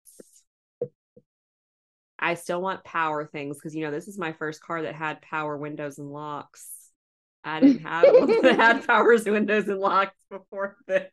I 2.18 2.36
still 2.36 2.62
want 2.62 2.84
power 2.84 3.26
things 3.26 3.58
because 3.58 3.76
you 3.76 3.84
know 3.84 3.92
this 3.92 4.08
is 4.08 4.18
my 4.18 4.32
first 4.34 4.62
car 4.62 4.82
that 4.84 4.96
had 4.96 5.22
power 5.22 5.58
windows 5.58 5.98
and 6.00 6.12
locks. 6.12 6.68
I 7.44 7.60
didn't 7.60 7.84
have 7.84 8.06
one 8.06 8.28
that 8.42 8.56
had 8.56 8.88
powers, 8.88 9.26
windows, 9.26 9.68
and 9.68 9.80
locks 9.80 10.16
before 10.30 10.78
this. 10.88 11.10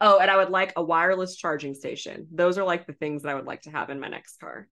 Oh, 0.00 0.18
and 0.18 0.30
I 0.30 0.36
would 0.36 0.50
like 0.50 0.72
a 0.76 0.82
wireless 0.82 1.36
charging 1.36 1.74
station. 1.74 2.26
Those 2.32 2.58
are 2.58 2.64
like 2.64 2.86
the 2.86 2.92
things 2.92 3.22
that 3.22 3.30
I 3.30 3.34
would 3.34 3.46
like 3.46 3.62
to 3.62 3.70
have 3.70 3.90
in 3.90 4.00
my 4.00 4.08
next 4.08 4.40
car. 4.40 4.68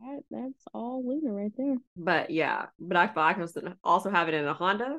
That, 0.00 0.22
that's 0.30 0.64
all 0.72 1.02
lunar 1.06 1.32
right 1.32 1.52
there. 1.56 1.76
But 1.96 2.30
yeah, 2.30 2.66
but 2.78 2.96
I 2.96 3.10
I 3.16 3.32
was 3.38 3.56
also 3.82 4.10
have 4.10 4.28
it 4.28 4.34
in 4.34 4.46
a 4.46 4.54
Honda. 4.54 4.98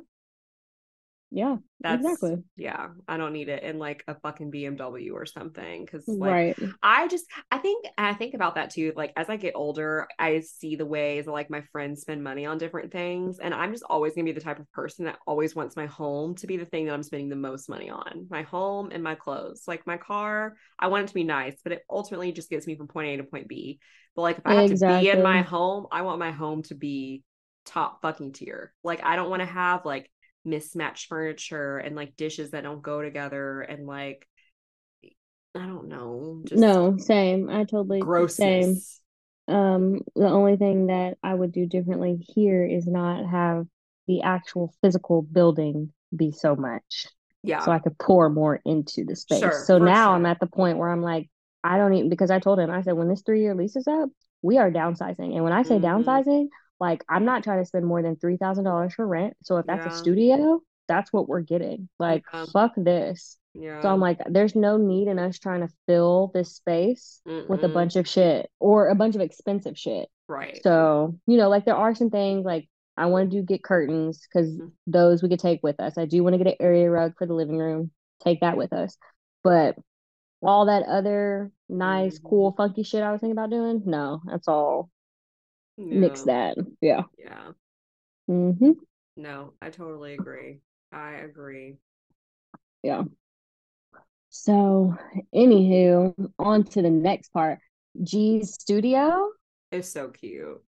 Yeah, 1.31 1.57
That's 1.81 2.03
exactly. 2.03 2.43
yeah. 2.57 2.87
I 3.07 3.17
don't 3.17 3.33
need 3.33 3.49
it 3.49 3.61
in 3.61 3.77
like 3.77 4.03
a 4.07 4.15
fucking 4.15 4.51
BMW 4.51 5.13
or 5.13 5.27
something 5.27 5.85
because 5.85 6.07
like 6.07 6.31
right. 6.31 6.59
I 6.81 7.07
just 7.07 7.25
I 7.51 7.59
think 7.59 7.85
I 7.99 8.15
think 8.15 8.33
about 8.33 8.55
that 8.55 8.71
too. 8.71 8.93
Like 8.95 9.13
as 9.15 9.29
I 9.29 9.37
get 9.37 9.53
older, 9.55 10.07
I 10.17 10.39
see 10.39 10.75
the 10.75 10.87
ways 10.87 11.25
that 11.25 11.31
like 11.31 11.51
my 11.51 11.61
friends 11.71 12.01
spend 12.01 12.23
money 12.23 12.47
on 12.47 12.57
different 12.57 12.91
things, 12.91 13.37
and 13.37 13.53
I'm 13.53 13.71
just 13.71 13.83
always 13.87 14.15
gonna 14.15 14.25
be 14.25 14.31
the 14.31 14.41
type 14.41 14.59
of 14.59 14.71
person 14.71 15.05
that 15.05 15.19
always 15.27 15.55
wants 15.55 15.75
my 15.75 15.85
home 15.85 16.33
to 16.35 16.47
be 16.47 16.57
the 16.57 16.65
thing 16.65 16.85
that 16.85 16.93
I'm 16.93 17.03
spending 17.03 17.29
the 17.29 17.35
most 17.35 17.69
money 17.69 17.91
on. 17.91 18.25
My 18.31 18.41
home 18.41 18.89
and 18.91 19.03
my 19.03 19.13
clothes. 19.13 19.63
Like 19.67 19.85
my 19.85 19.97
car, 19.97 20.55
I 20.79 20.87
want 20.87 21.03
it 21.03 21.07
to 21.09 21.13
be 21.13 21.23
nice, 21.23 21.57
but 21.63 21.73
it 21.73 21.83
ultimately 21.91 22.31
just 22.31 22.49
gets 22.49 22.65
me 22.65 22.75
from 22.75 22.87
point 22.87 23.07
A 23.07 23.17
to 23.17 23.23
point 23.23 23.47
B. 23.47 23.79
But 24.15 24.23
like 24.23 24.37
if 24.39 24.47
I 24.47 24.55
have 24.55 24.79
to 24.79 24.99
be 24.99 25.09
in 25.09 25.21
my 25.21 25.43
home, 25.43 25.85
I 25.91 26.01
want 26.01 26.17
my 26.17 26.31
home 26.31 26.63
to 26.63 26.75
be 26.75 27.23
top 27.65 28.01
fucking 28.01 28.33
tier. 28.33 28.73
Like 28.83 29.03
I 29.03 29.15
don't 29.15 29.29
want 29.29 29.41
to 29.41 29.45
have 29.45 29.85
like 29.85 30.09
mismatched 30.45 31.07
furniture 31.07 31.77
and 31.77 31.95
like 31.95 32.15
dishes 32.15 32.51
that 32.51 32.63
don't 32.63 32.81
go 32.81 33.01
together 33.01 33.61
and 33.61 33.85
like 33.85 34.27
I 35.55 35.65
don't 35.65 35.87
know, 35.87 36.41
just 36.45 36.61
No, 36.61 36.97
same. 36.97 37.49
I 37.49 37.63
totally 37.63 38.01
same. 38.29 38.81
Um, 39.47 40.01
the 40.15 40.27
only 40.27 40.57
thing 40.57 40.87
that 40.87 41.17
I 41.23 41.33
would 41.33 41.51
do 41.51 41.65
differently 41.65 42.23
here 42.35 42.63
is 42.63 42.85
not 42.85 43.25
have 43.25 43.65
the 44.07 44.21
actual 44.21 44.73
physical 44.81 45.23
building 45.23 45.91
be 46.15 46.31
so 46.31 46.55
much. 46.55 47.07
Yeah. 47.43 47.63
So 47.63 47.71
I 47.71 47.79
could 47.79 47.97
pour 47.97 48.29
more 48.29 48.59
into 48.63 49.05
the 49.05 49.15
space. 49.15 49.39
Sure, 49.39 49.51
So 49.65 49.79
now 49.79 50.13
I'm 50.13 50.25
at 50.25 50.39
the 50.39 50.47
point 50.47 50.77
where 50.77 50.89
I'm 50.89 51.01
like, 51.01 51.29
I 51.63 51.77
don't 51.77 51.93
even 51.93 52.09
because 52.09 52.31
I 52.31 52.39
told 52.39 52.59
him, 52.59 52.69
I 52.69 52.81
said, 52.83 52.93
when 52.93 53.09
this 53.09 53.23
three 53.23 53.41
year 53.41 53.55
lease 53.55 53.75
is 53.75 53.87
up, 53.87 54.09
we 54.41 54.57
are 54.59 54.71
downsizing. 54.71 55.35
And 55.35 55.43
when 55.43 55.53
I 55.53 55.63
say 55.63 55.75
Mhm. 55.75 55.81
downsizing, 55.81 56.47
like 56.79 57.03
I'm 57.09 57.25
not 57.25 57.43
trying 57.43 57.59
to 57.59 57.65
spend 57.65 57.85
more 57.85 58.01
than 58.01 58.15
three 58.15 58.37
thousand 58.37 58.63
dollars 58.65 58.93
for 58.93 59.05
rent. 59.07 59.35
So 59.43 59.57
if 59.57 59.65
that's 59.65 59.85
a 59.85 59.89
studio, 59.91 60.61
that's 60.87 61.11
what 61.13 61.27
we're 61.27 61.41
getting. 61.41 61.89
Like, 61.99 62.23
Yeah. 62.33 62.45
fuck 62.51 62.73
this. 62.77 63.37
Yeah. 63.53 63.81
So 63.81 63.89
I'm 63.89 63.99
like, 63.99 64.19
there's 64.27 64.55
no 64.55 64.77
need 64.77 65.07
in 65.07 65.19
us 65.19 65.37
trying 65.39 65.61
to 65.61 65.73
fill 65.87 66.31
this 66.33 66.55
space 66.55 67.21
with 67.49 67.63
a 67.63 67.69
bunch 67.69 67.95
of 67.95 68.07
shit 68.07 68.49
or 68.59 68.87
a 68.89 68.95
bunch 68.95 69.15
of 69.15 69.21
expensive 69.21 69.77
shit. 69.77 70.09
right. 70.27 70.59
So, 70.63 71.17
you 71.27 71.37
know, 71.37 71.49
like 71.49 71.65
there 71.65 71.75
are 71.75 71.93
some 71.95 72.09
things 72.09 72.45
like 72.45 72.67
I 72.97 73.05
want 73.07 73.29
to 73.31 73.37
do 73.37 73.43
get 73.43 73.63
curtains 73.63 74.19
because 74.27 74.49
Mhm. 74.51 74.71
those 74.87 75.21
we 75.23 75.29
could 75.29 75.39
take 75.39 75.61
with 75.63 75.79
us. 75.79 75.97
I 75.97 76.05
do 76.05 76.23
want 76.23 76.33
to 76.33 76.37
get 76.37 76.47
an 76.47 76.55
area 76.59 76.89
rug 76.89 77.13
for 77.17 77.25
the 77.25 77.33
living 77.33 77.57
room, 77.57 77.91
take 78.19 78.41
that 78.41 78.57
with 78.57 78.73
us. 78.73 78.97
But 79.43 79.77
all 80.41 80.65
that 80.67 80.83
other 80.83 81.51
nice, 81.69 82.19
Mhm. 82.19 82.23
cool, 82.29 82.51
funky 82.53 82.83
shit 82.83 83.03
I 83.03 83.11
was 83.11 83.21
thinking 83.21 83.37
about 83.37 83.49
doing, 83.51 83.83
no, 83.85 84.21
that's 84.25 84.47
all 84.47 84.89
Yeah. 85.79 86.09
that. 86.25 86.57
Yeah. 86.81 87.03
Yeah. 87.17 87.51
Mm-hmm. 88.29 88.71
No, 89.15 89.53
I 89.61 89.69
totally 89.69 90.13
agree. 90.13 90.59
I 90.91 91.11
agree. 91.13 91.77
Yeah. 92.83 93.03
So, 94.29 94.95
anywho, 95.33 96.31
on 96.37 96.63
to 96.65 96.81
the 96.81 96.89
next 96.89 97.29
part. 97.29 97.59
G's 98.03 98.53
studio. 98.53 99.29
It's 99.71 99.89
so 99.89 100.09
cute. 100.09 100.61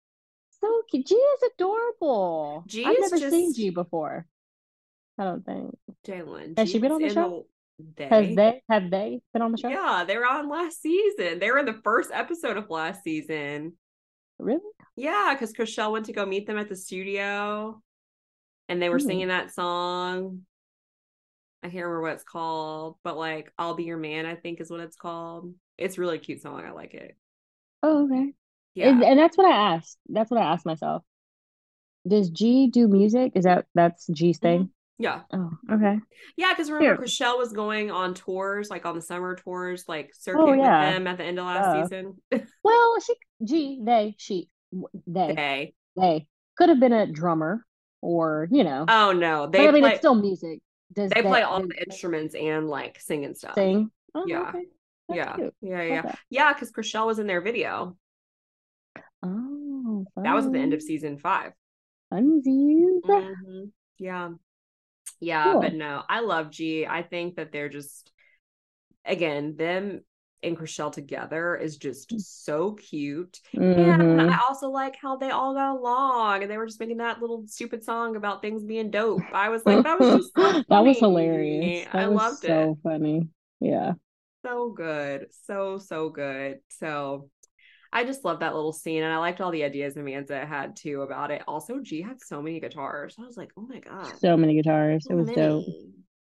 So 0.61 0.81
cute. 0.89 1.07
G 1.07 1.15
is 1.15 1.49
adorable. 1.53 2.63
G 2.67 2.85
I've 2.85 2.97
is 2.97 3.11
never 3.11 3.29
seen 3.29 3.53
G 3.53 3.69
before. 3.69 4.25
I 5.17 5.23
don't 5.25 5.45
think. 5.45 5.77
Jalen. 6.07 6.57
Has 6.57 6.69
she 6.69 6.79
been 6.79 6.91
on 6.91 7.01
the 7.01 7.09
show? 7.09 7.45
They. 7.95 8.07
Has 8.07 8.35
they 8.35 8.61
have 8.69 8.89
they 8.89 9.21
been 9.33 9.41
on 9.41 9.51
the 9.51 9.57
show? 9.57 9.69
Yeah, 9.69 10.03
they 10.07 10.17
were 10.17 10.27
on 10.27 10.49
last 10.49 10.81
season. 10.81 11.39
They 11.39 11.51
were 11.51 11.59
in 11.59 11.65
the 11.65 11.79
first 11.83 12.11
episode 12.13 12.57
of 12.57 12.69
last 12.69 13.03
season. 13.03 13.73
Really? 14.39 14.61
Yeah, 14.95 15.33
because 15.33 15.53
Chrishell 15.53 15.91
went 15.91 16.05
to 16.07 16.13
go 16.13 16.25
meet 16.25 16.47
them 16.47 16.57
at 16.57 16.69
the 16.69 16.75
studio 16.75 17.81
and 18.67 18.81
they 18.81 18.89
were 18.89 18.99
Hmm. 18.99 19.05
singing 19.05 19.27
that 19.29 19.51
song. 19.53 20.41
I 21.61 21.67
can't 21.67 21.75
remember 21.83 22.01
what 22.01 22.13
it's 22.13 22.23
called, 22.23 22.97
but 23.03 23.17
like 23.17 23.51
I'll 23.57 23.73
Be 23.75 23.83
Your 23.83 23.97
Man, 23.97 24.25
I 24.25 24.35
think 24.35 24.61
is 24.61 24.69
what 24.71 24.79
it's 24.79 24.95
called. 24.95 25.53
It's 25.77 25.97
a 25.97 26.01
really 26.01 26.19
cute 26.19 26.41
song. 26.41 26.61
I 26.65 26.71
like 26.71 26.93
it. 26.93 27.17
Oh, 27.83 28.05
okay. 28.05 28.33
Yeah. 28.75 28.89
And, 28.89 29.03
and 29.03 29.19
that's 29.19 29.37
what 29.37 29.47
I 29.51 29.73
asked. 29.75 29.97
That's 30.07 30.31
what 30.31 30.41
I 30.41 30.51
asked 30.53 30.65
myself. 30.65 31.03
Does 32.07 32.29
G 32.29 32.67
do 32.67 32.87
music? 32.87 33.33
Is 33.35 33.43
that 33.43 33.65
that's 33.75 34.07
G's 34.07 34.37
thing? 34.39 34.69
yeah. 34.97 35.21
Oh, 35.33 35.51
okay. 35.71 35.97
Yeah, 36.37 36.51
because 36.53 36.71
remember. 36.71 37.03
Chrishell 37.03 37.37
was 37.37 37.51
going 37.53 37.91
on 37.91 38.13
tours, 38.13 38.69
like 38.69 38.85
on 38.85 38.95
the 38.95 39.01
summer 39.01 39.35
tours, 39.35 39.83
like 39.87 40.13
circuit 40.13 40.41
Oh, 40.41 40.53
yeah. 40.53 40.85
with 40.87 40.95
them 40.95 41.07
at 41.07 41.17
the 41.17 41.23
end 41.25 41.39
of 41.39 41.45
last 41.45 41.89
season. 41.89 42.17
Well, 42.63 42.95
she 43.01 43.13
G 43.43 43.79
they 43.83 44.15
she 44.17 44.49
they 45.07 45.33
they. 45.35 45.73
they 45.95 46.27
could 46.57 46.69
have 46.69 46.79
been 46.79 46.93
a 46.93 47.07
drummer 47.07 47.65
or 48.01 48.47
you 48.51 48.63
know. 48.63 48.85
Oh 48.87 49.11
no. 49.11 49.47
They 49.47 49.67
I 49.67 49.71
mean, 49.71 49.81
play 49.81 49.91
it's 49.91 49.99
still 49.99 50.15
music. 50.15 50.59
Does 50.93 51.11
they 51.11 51.21
play 51.21 51.41
all 51.43 51.61
the 51.61 51.83
instruments 51.87 52.35
and 52.35 52.67
like 52.67 52.99
sing 52.99 53.25
and 53.25 53.37
stuff. 53.37 53.55
sing? 53.55 53.91
Oh, 54.15 54.25
Yeah. 54.27 54.49
okay. 54.49 54.65
Yeah. 55.09 55.35
Yeah, 55.61 55.77
Love 55.77 55.87
yeah. 55.87 56.01
that. 56.03 56.19
Yeah, 56.29 56.53
because 56.53 56.71
Chrishell 56.71 57.05
was 57.07 57.19
in 57.19 57.27
their 57.27 57.41
video. 57.41 57.95
Oh, 59.21 60.05
That 60.23 60.33
was 60.33 60.45
at 60.45 60.53
the 60.53 60.59
end 60.59 60.73
of 60.73 60.81
season 60.81 61.17
five. 61.17 61.53
Funsies. 62.11 63.01
Mhm. 63.05 63.71
Yeah. 63.97 64.29
Yeah, 65.19 65.51
Cool. 65.51 65.61
but 65.61 65.73
no, 65.73 66.03
I 66.07 66.21
love 66.21 66.49
G. 66.51 66.85
I 66.85 67.03
think 67.03 67.35
that 67.35 67.51
they're 67.51 67.69
just 67.69 68.11
again, 69.05 69.55
them 69.57 70.01
and 70.43 70.57
Chrishell 70.57 70.91
together 70.91 71.55
is 71.55 71.77
just 71.77 72.19
so 72.19 72.73
cute. 72.73 73.39
And 73.53 74.01
Mhm. 74.01 74.29
I 74.29 74.41
also 74.47 74.69
like 74.69 74.95
how 74.95 75.17
they 75.17 75.29
all 75.31 75.53
got 75.53 75.75
along 75.77 76.41
and 76.41 76.51
they 76.51 76.57
were 76.57 76.65
just 76.65 76.79
making 76.79 76.97
that 76.97 77.21
little 77.21 77.45
stupid 77.47 77.83
song 77.83 78.15
about 78.15 78.41
things 78.41 78.63
being 78.63 78.91
dope. 78.91 79.21
I 79.33 79.49
was 79.49 79.65
like, 79.65 79.83
that 79.83 79.97
was 79.97 80.11
just 80.11 80.33
so. 80.35 80.63
That 80.69 80.85
was 80.85 80.99
hilarious. 80.99 81.85
That 81.93 82.03
I 82.03 82.07
was 82.07 82.21
loved 82.23 82.43
it. 82.45 82.49
so 82.49 82.77
funny. 82.83 83.27
Yeah. 83.59 83.93
So 84.45 84.69
good. 84.71 85.27
So, 85.45 85.77
so 85.79 86.09
good. 86.09 86.59
So 86.69 87.29
I 87.91 88.03
just 88.05 88.23
love 88.23 88.39
that 88.39 88.55
little 88.55 88.71
scene. 88.73 89.03
And 89.03 89.11
I 89.13 89.17
liked 89.17 89.41
all 89.41 89.51
the 89.51 89.63
ideas 89.63 89.95
Amanza 89.95 90.47
had 90.47 90.75
too 90.75 91.01
about 91.01 91.31
it. 91.31 91.43
Also, 91.47 91.79
G 91.81 92.01
had 92.01 92.21
so 92.21 92.41
many 92.41 92.59
guitars. 92.59 93.15
I 93.19 93.23
was 93.23 93.35
like, 93.37 93.51
oh 93.57 93.67
my 93.67 93.79
God. 93.79 94.13
So 94.17 94.37
many 94.37 94.55
guitars. 94.55 95.05
It 95.05 95.09
so 95.09 95.17
was 95.17 95.29
dope. 95.31 95.65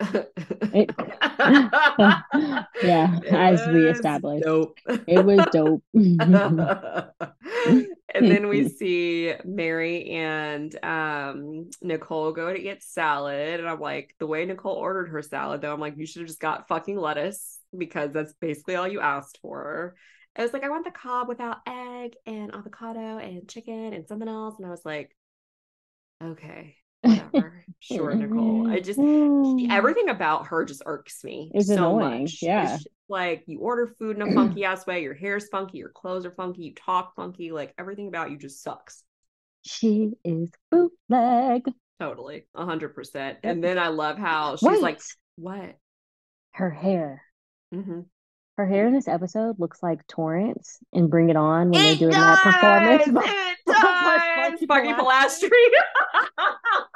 It- 0.00 0.90
Yeah, 2.82 3.20
as 3.30 3.66
we 3.68 3.88
established. 3.88 4.44
Dope. 4.44 4.78
It 5.06 5.24
was 5.24 5.46
dope. 5.52 5.82
and 8.14 8.30
then 8.30 8.48
we 8.48 8.68
see 8.68 9.34
Mary 9.44 10.10
and 10.10 10.74
um 10.84 11.70
Nicole 11.82 12.32
go 12.32 12.52
to 12.52 12.58
get 12.58 12.82
salad. 12.82 13.60
And 13.60 13.68
I'm 13.68 13.80
like, 13.80 14.14
the 14.18 14.26
way 14.26 14.44
Nicole 14.44 14.76
ordered 14.76 15.10
her 15.10 15.22
salad, 15.22 15.60
though, 15.60 15.72
I'm 15.72 15.80
like, 15.80 15.96
you 15.96 16.06
should 16.06 16.20
have 16.20 16.28
just 16.28 16.40
got 16.40 16.68
fucking 16.68 16.96
lettuce 16.96 17.58
because 17.76 18.10
that's 18.12 18.32
basically 18.34 18.76
all 18.76 18.88
you 18.88 19.00
asked 19.00 19.38
for. 19.42 19.94
I 20.36 20.42
was 20.42 20.52
like, 20.52 20.64
I 20.64 20.70
want 20.70 20.84
the 20.84 20.90
cob 20.92 21.28
without 21.28 21.58
egg 21.66 22.14
and 22.24 22.54
avocado 22.54 23.18
and 23.18 23.48
chicken 23.48 23.92
and 23.92 24.06
something 24.06 24.28
else. 24.28 24.54
And 24.58 24.66
I 24.66 24.70
was 24.70 24.84
like, 24.84 25.14
okay, 26.22 26.76
whatever. 27.02 27.56
Sure, 27.82 28.14
Nicole. 28.14 28.68
I 28.70 28.80
just 28.80 28.98
everything 29.70 30.10
about 30.10 30.48
her 30.48 30.66
just 30.66 30.82
irks 30.84 31.24
me 31.24 31.50
It's 31.54 31.68
so 31.68 31.98
annoying, 31.98 32.24
much. 32.24 32.42
yeah. 32.42 32.74
It's 32.74 32.86
like 33.08 33.44
you 33.46 33.60
order 33.60 33.86
food 33.98 34.16
in 34.16 34.22
a 34.22 34.32
funky 34.34 34.66
ass 34.66 34.86
way, 34.86 35.02
your 35.02 35.14
hair's 35.14 35.48
funky, 35.48 35.78
your 35.78 35.88
clothes 35.88 36.26
are 36.26 36.30
funky, 36.30 36.64
you 36.64 36.74
talk 36.74 37.16
funky, 37.16 37.52
like 37.52 37.72
everything 37.78 38.08
about 38.08 38.30
you 38.30 38.36
just 38.36 38.62
sucks. 38.62 39.02
She 39.64 40.10
is 40.24 40.50
bootleg. 40.70 41.72
Totally, 41.98 42.46
a 42.54 42.66
hundred 42.66 42.94
percent. 42.94 43.38
And 43.44 43.64
then 43.64 43.78
I 43.78 43.88
love 43.88 44.18
how 44.18 44.56
she's 44.56 44.68
Wait, 44.68 44.82
like, 44.82 45.00
"What?" 45.36 45.76
her 46.52 46.68
hair. 46.68 47.22
hmm 47.72 48.00
Her 48.58 48.66
hair 48.66 48.88
in 48.88 48.92
this 48.92 49.08
episode 49.08 49.58
looks 49.58 49.82
like 49.82 50.06
Torrance 50.06 50.80
and 50.92 51.08
Bring 51.08 51.30
It 51.30 51.36
On 51.36 51.70
when 51.70 51.82
they're 51.82 51.96
doing 51.96 52.10
that 52.12 52.42
performance. 52.42 53.26
It 53.72 53.74
does. 54.52 54.60
Sparky 54.60 54.92
Polastri. 54.92 55.48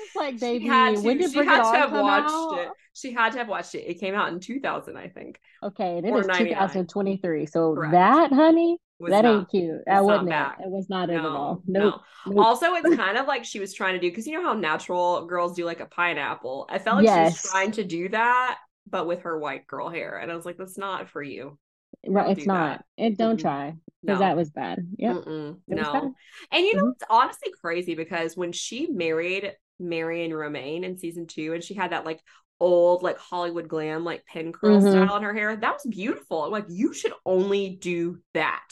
Like, 0.16 0.38
she 0.38 0.66
had 0.66 0.96
to. 0.96 1.00
when 1.02 1.18
did 1.18 1.32
She 1.32 1.38
had 1.38 1.70
to 1.70 1.78
have 1.78 1.92
watched 1.92 2.30
out? 2.30 2.58
it. 2.58 2.68
She 2.94 3.12
had 3.12 3.32
to 3.32 3.38
have 3.38 3.48
watched 3.48 3.74
it. 3.74 3.84
It 3.88 4.00
came 4.00 4.14
out 4.14 4.32
in 4.32 4.40
2000, 4.40 4.96
I 4.96 5.08
think. 5.08 5.38
Okay, 5.62 5.98
and 5.98 6.06
it 6.06 6.10
Or 6.10 6.20
is 6.20 6.26
99. 6.26 6.58
2023. 6.58 7.46
So 7.46 7.74
Correct. 7.74 7.92
that, 7.92 8.32
honey, 8.32 8.78
Was 8.98 9.10
that 9.10 9.22
not- 9.24 9.34
ain't 9.38 9.50
cute. 9.50 9.80
That 9.86 10.04
wasn't 10.04 10.30
back. 10.30 10.58
it. 10.60 10.64
It 10.64 10.70
was 10.70 10.88
not 10.88 11.10
it 11.10 11.14
at 11.14 11.24
all. 11.24 11.62
No, 11.66 11.80
Nope. 11.80 11.94
no. 12.26 12.32
Nope. 12.34 12.44
Also, 12.46 12.74
it's 12.74 12.96
kind 12.96 13.16
of 13.18 13.26
like 13.26 13.44
she 13.44 13.60
was 13.60 13.72
trying 13.74 13.94
to 13.94 14.00
do 14.00 14.10
because 14.10 14.26
you 14.26 14.32
know 14.34 14.42
how 14.42 14.54
natural 14.54 15.26
girls 15.26 15.54
do 15.54 15.64
like 15.64 15.80
a 15.80 15.86
pineapple. 15.86 16.66
I 16.70 16.78
felt 16.78 16.96
like 17.04 17.06
she 17.08 17.24
was 17.24 17.42
trying 17.42 17.72
to 17.72 17.84
do 17.84 18.08
that, 18.10 18.58
but 18.90 19.06
with 19.06 19.22
her 19.22 19.38
white 19.38 19.66
girl 19.66 19.88
hair, 19.90 20.18
and 20.18 20.30
I 20.32 20.36
was 20.36 20.44
like, 20.46 20.56
"That's 20.56 20.78
not 20.78 21.08
for 21.10 21.22
you." 21.22 21.58
Right, 22.06 22.36
it's 22.36 22.46
not. 22.46 22.84
that. 22.96 23.02
It 23.04 23.18
don't 23.18 23.36
Mm-mm. 23.36 23.40
try 23.42 23.70
No, 23.70 23.76
because 24.02 24.18
that 24.20 24.36
was 24.36 24.50
bad. 24.50 24.78
Was 24.98 25.24
no. 25.68 25.92
bad. 25.92 26.12
And 26.52 26.64
you 26.64 26.76
know, 26.76 26.84
Mhm. 26.84 26.92
it's 26.92 27.04
honestly 27.10 27.52
crazy 27.60 27.94
because 27.94 28.36
when 28.36 28.52
she 28.52 28.86
married 28.88 29.52
Marion 29.80 30.32
Romain 30.32 30.84
in 30.84 30.96
season 30.98 31.26
two, 31.26 31.54
and 31.54 31.62
she 31.62 31.74
had 31.74 31.92
that 31.92 32.04
like 32.04 32.20
old 32.60 33.02
like 33.02 33.18
Hollywood 33.18 33.68
glam, 33.68 34.04
like 34.04 34.24
pin 34.26 34.52
curl 34.52 34.80
Mhm. 34.80 34.90
style 34.90 35.16
in 35.16 35.22
her 35.22 35.34
hair. 35.34 35.56
That 35.56 35.74
was 35.74 35.86
beautiful. 35.88 36.44
I'm 36.44 36.50
like, 36.52 36.66
you 36.68 36.92
should 36.92 37.12
only 37.26 37.76
do 37.76 38.20
that. 38.34 38.68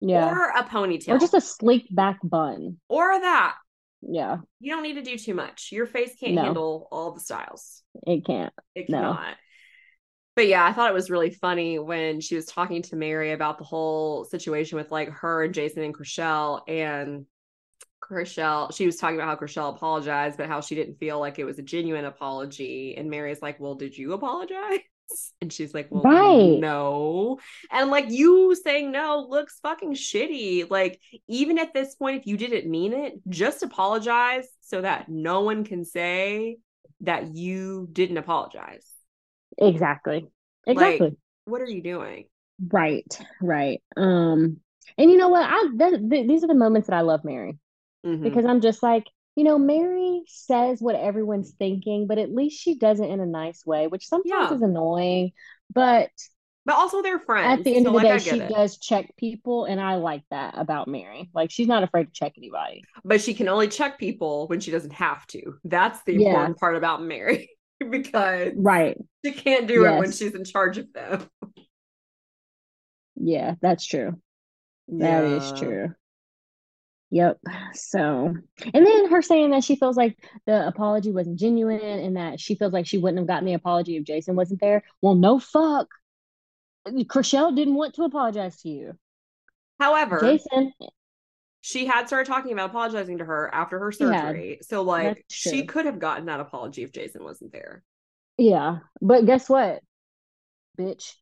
Yeah. 0.00 0.30
Or 0.30 0.50
a 0.50 0.62
ponytail. 0.62 1.14
Or 1.14 1.18
just 1.18 1.34
a 1.34 1.40
sleek 1.40 1.86
back 1.90 2.18
bun. 2.22 2.78
or 2.88 3.18
that. 3.20 3.56
Yeah, 4.02 4.38
You 4.60 4.70
don't 4.72 4.82
need 4.82 4.94
to 4.94 5.02
do 5.02 5.16
too 5.18 5.34
much. 5.34 5.70
Your 5.72 5.86
face 5.86 6.14
can't 6.20 6.34
No. 6.34 6.42
handle 6.44 6.88
all 6.92 7.12
the 7.12 7.20
styles. 7.20 7.82
it 8.06 8.24
can't. 8.24 8.52
It 8.74 8.88
No. 8.90 8.98
cannot. 9.00 9.36
But 10.36 10.48
yeah, 10.48 10.64
I 10.64 10.72
thought 10.72 10.90
it 10.90 10.94
was 10.94 11.10
really 11.10 11.30
funny 11.30 11.78
when 11.78 12.20
she 12.20 12.36
was 12.36 12.44
talking 12.44 12.82
to 12.82 12.96
Mary 12.96 13.32
about 13.32 13.56
the 13.58 13.64
whole 13.64 14.24
situation 14.26 14.76
with 14.76 14.92
like 14.92 15.08
her 15.08 15.42
and 15.44 15.54
Jason 15.54 15.82
and 15.82 15.94
Chrishell 15.94 16.60
and 16.68 17.24
Chrishell, 18.02 18.74
she 18.74 18.86
was 18.86 18.96
talking 18.96 19.16
about 19.16 19.28
how 19.28 19.36
Chrishell 19.36 19.74
apologized, 19.74 20.36
but 20.36 20.48
how 20.48 20.60
she 20.60 20.74
didn't 20.74 20.98
feel 20.98 21.18
like 21.18 21.38
it 21.38 21.44
was 21.44 21.58
a 21.58 21.62
genuine 21.62 22.04
apology. 22.04 22.94
And 22.96 23.10
Mary's 23.10 23.42
like, 23.42 23.58
Well, 23.58 23.74
did 23.74 23.96
you 23.96 24.12
apologize? 24.12 24.80
And 25.40 25.52
she's 25.52 25.72
like, 25.72 25.86
Well, 25.90 26.02
Right. 26.02 26.58
no. 26.58 27.38
And 27.70 27.90
like 27.90 28.10
you 28.10 28.56
saying 28.56 28.90
no 28.90 29.24
looks 29.28 29.60
fucking 29.60 29.94
shitty. 29.94 30.68
Like, 30.68 31.00
even 31.28 31.58
at 31.58 31.72
this 31.72 31.94
point, 31.94 32.20
if 32.20 32.26
you 32.26 32.36
didn't 32.36 32.68
mean 32.68 32.92
it, 32.92 33.14
just 33.28 33.62
apologize 33.62 34.48
so 34.62 34.82
that 34.82 35.08
no 35.08 35.42
one 35.42 35.64
can 35.64 35.84
say 35.84 36.58
that 37.02 37.36
you 37.36 37.88
didn't 37.92 38.16
apologize. 38.16 38.95
Exactly. 39.58 40.26
Like- 40.66 40.74
Exactly. 40.76 41.16
What 41.44 41.60
are 41.60 41.66
you 41.70 41.82
doing? 41.82 42.24
right. 42.72 43.06
Right. 43.40 43.82
Um. 43.96 44.58
And 44.98 45.10
you 45.10 45.16
know 45.16 45.28
what? 45.28 45.42
I 45.48 45.68
th- 45.76 46.08
th- 46.10 46.26
these 46.28 46.42
are 46.44 46.46
the 46.48 46.54
moments 46.54 46.88
that 46.88 46.96
I 46.96 47.00
love 47.02 47.24
Mary 47.24 47.58
Mhm. 48.04 48.22
because 48.22 48.44
I'm 48.46 48.60
just 48.60 48.82
like, 48.82 49.04
you 49.34 49.44
know, 49.44 49.58
Mary 49.58 50.22
says 50.26 50.80
what 50.80 50.94
everyone's 50.94 51.52
thinking, 51.58 52.06
but 52.06 52.18
at 52.18 52.32
least 52.32 52.60
she 52.60 52.76
does 52.76 53.00
it 53.00 53.10
in 53.10 53.20
a 53.20 53.26
nice 53.26 53.66
way, 53.66 53.88
which 53.88 54.06
sometimes 54.08 54.50
Yeah. 54.50 54.54
is 54.54 54.62
annoying. 54.62 55.32
But 55.72 56.10
but 56.64 56.74
also 56.76 57.02
they're 57.02 57.20
friends. 57.20 57.58
at 57.60 57.64
the 57.64 57.76
end 57.76 57.84
so, 57.86 57.94
of 57.94 58.00
the 58.02 58.08
like, 58.08 58.24
day, 58.24 58.30
she 58.30 58.40
it. 58.40 58.48
does 58.48 58.78
check 58.78 59.14
people, 59.16 59.66
and 59.66 59.80
I 59.80 59.96
like 59.96 60.24
that 60.30 60.54
about 60.56 60.88
Mary. 60.88 61.28
Like 61.34 61.50
she's 61.50 61.68
not 61.68 61.82
afraid 61.82 62.06
to 62.06 62.12
check 62.12 62.32
anybody. 62.38 62.82
But 63.04 63.20
she 63.20 63.34
can 63.34 63.48
only 63.48 63.68
check 63.68 63.98
people 63.98 64.46
when 64.48 64.60
she 64.60 64.70
doesn't 64.70 64.92
have 64.94 65.26
to. 65.28 65.58
That's 65.64 66.02
the 66.04 66.14
Yeah. 66.14 66.28
important 66.30 66.58
part 66.58 66.76
about 66.76 67.02
Mary 67.02 67.50
because 67.90 68.52
Right. 68.56 68.96
she 69.24 69.32
can't 69.32 69.66
do 69.66 69.84
it 69.84 69.98
when 69.98 70.12
she's 70.12 70.34
in 70.34 70.44
charge 70.44 70.78
of 70.78 70.92
them. 70.92 71.28
Yeah, 73.16 73.54
that's 73.60 73.84
true. 73.84 74.20
That 74.88 75.24
is 75.24 75.50
Yeah. 75.52 75.58
true. 75.58 75.94
Yep. 77.10 77.38
So, 77.74 78.34
and 78.74 78.86
then 78.86 79.10
her 79.10 79.22
saying 79.22 79.50
that 79.50 79.64
she 79.64 79.76
feels 79.76 79.96
like 79.96 80.18
the 80.46 80.66
apology 80.66 81.12
wasn't 81.12 81.38
genuine 81.38 81.80
and 81.80 82.16
that 82.16 82.40
she 82.40 82.56
feels 82.56 82.72
like 82.72 82.86
she 82.86 82.98
wouldn't 82.98 83.18
have 83.18 83.28
gotten 83.28 83.46
the 83.46 83.54
apology 83.54 83.96
if 83.96 84.04
Jason 84.04 84.34
wasn't 84.36 84.60
there. 84.60 84.82
Well, 85.00 85.14
no 85.14 85.38
fuck. 85.38 85.88
Chrishell 86.86 87.54
didn't 87.54 87.74
want 87.74 87.94
to 87.94 88.02
apologize 88.02 88.60
to 88.62 88.68
you. 88.68 88.94
However, 89.78 90.20
Jason, 90.20 90.72
she 91.66 91.84
had 91.84 92.06
started 92.06 92.30
talking 92.30 92.52
about 92.52 92.70
apologizing 92.70 93.18
to 93.18 93.24
her 93.24 93.52
after 93.52 93.80
her 93.80 93.90
surgery. 93.90 94.60
So 94.62 94.82
like 94.82 95.24
she 95.28 95.64
could 95.66 95.86
have 95.86 95.98
gotten 95.98 96.26
that 96.26 96.38
apology 96.38 96.84
if 96.84 96.92
Jason 96.92 97.24
wasn't 97.24 97.50
there. 97.50 97.82
yeah. 98.38 98.78
But 99.02 99.26
guess 99.26 99.48
what? 99.48 99.80
Bitch. 100.78 101.14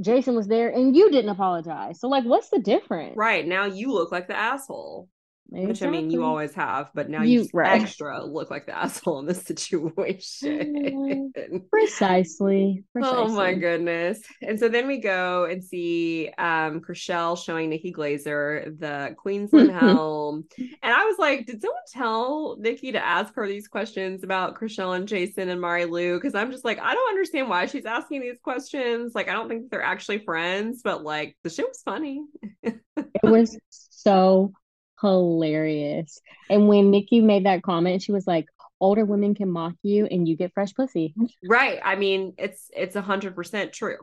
Jason 0.00 0.36
was 0.36 0.46
there 0.46 0.68
and 0.68 0.94
you 0.94 1.10
didn't 1.10 1.30
apologize. 1.30 1.98
So, 1.98 2.06
like, 2.06 2.22
what's 2.22 2.50
the 2.50 2.60
difference? 2.60 3.16
Right. 3.16 3.44
Now 3.44 3.64
you 3.64 3.92
look 3.92 4.12
like 4.12 4.28
the 4.28 4.36
asshole. 4.36 5.08
Which 5.52 5.82
I 5.82 5.90
mean 5.90 6.10
you 6.10 6.22
always 6.22 6.54
have, 6.54 6.90
but 6.94 7.10
now 7.10 7.22
You- 7.22 7.42
you, 7.42 7.48
right. 7.52 7.82
extra 7.82 8.24
look 8.24 8.50
like 8.50 8.66
the 8.66 8.76
asshole 8.78 9.18
in 9.18 9.26
this 9.26 9.42
situation. 9.42 11.32
Precisely. 11.70 12.84
Oh 13.02 13.28
my 13.28 13.54
goodness. 13.54 14.20
And 14.42 14.58
so 14.58 14.68
then 14.68 14.86
we 14.86 14.98
go 14.98 15.44
and 15.44 15.62
see 15.64 16.30
um 16.38 16.80
Chrishell 16.80 17.36
showing 17.42 17.70
Nikki 17.70 17.92
Glazer 17.92 18.78
the 18.78 19.14
Queensland 19.18 19.70
helm. 19.72 20.44
And 20.58 20.92
I 20.92 21.04
was 21.04 21.18
like, 21.18 21.46
did 21.46 21.60
someone 21.60 21.80
tell 21.92 22.56
Nikki 22.58 22.92
to 22.92 23.04
ask 23.04 23.34
her 23.34 23.46
these 23.48 23.68
questions 23.68 24.22
about 24.24 24.54
Chrishell 24.58 24.96
and 24.96 25.08
Jason 25.08 25.48
and 25.48 25.60
Marie-Lou? 25.60 26.16
Because 26.16 26.34
I'm 26.34 26.50
just 26.52 26.64
like, 26.64 26.78
I 26.78 26.94
don't 26.94 27.08
understand 27.10 27.48
why 27.48 27.66
she's 27.66 27.86
asking 27.86 28.20
these 28.20 28.38
questions. 28.42 29.14
Like, 29.14 29.28
I 29.28 29.32
don't 29.32 29.48
think 29.48 29.70
they're 29.70 29.82
actually 29.82 30.18
friends, 30.18 30.82
but 30.82 31.02
like 31.02 31.36
the 31.42 31.50
shit 31.50 31.66
was 31.66 31.82
funny. 31.84 32.22
It 32.62 32.80
was 33.22 33.58
so 33.70 34.52
hilarious. 35.00 36.20
And 36.48 36.68
when 36.68 36.90
Nikki 36.90 37.20
made 37.20 37.46
that 37.46 37.62
comment, 37.62 38.02
she 38.02 38.12
was 38.12 38.26
like, 38.26 38.46
older 38.80 39.04
women 39.04 39.34
can 39.34 39.50
mock 39.50 39.74
you 39.82 40.06
and 40.06 40.26
you 40.26 40.36
get 40.36 40.52
fresh 40.54 40.74
pussy. 40.74 41.14
Right. 41.44 41.78
I 41.84 41.96
mean, 41.96 42.34
it's 42.38 42.70
it's 42.74 42.96
a 42.96 43.02
hundred 43.02 43.34
percent 43.34 43.72
true. 43.72 43.98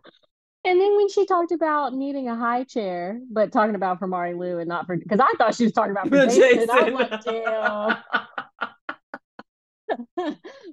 And 0.64 0.82
then 0.82 0.98
when 0.98 1.08
she 1.10 1.26
talked 1.26 1.52
about 1.52 1.94
needing 1.94 2.28
a 2.28 2.36
high 2.36 2.64
chair, 2.64 3.20
but 3.32 3.52
talking 3.54 3.76
about 3.76 4.00
for 4.00 4.08
Marie-Lou 4.08 4.60
and 4.60 4.68
not 4.68 4.86
for 4.86 4.98
because 4.98 5.20
I 5.20 5.34
thought 5.38 5.56
she 5.56 5.64
was 5.64 5.74
talking 5.74 5.92
about 5.92 6.10
for 6.10 6.26
Jason. 6.26 6.70
I 6.70 6.90
was 6.90 6.94
like, 6.94 7.24
damn. 7.24 7.98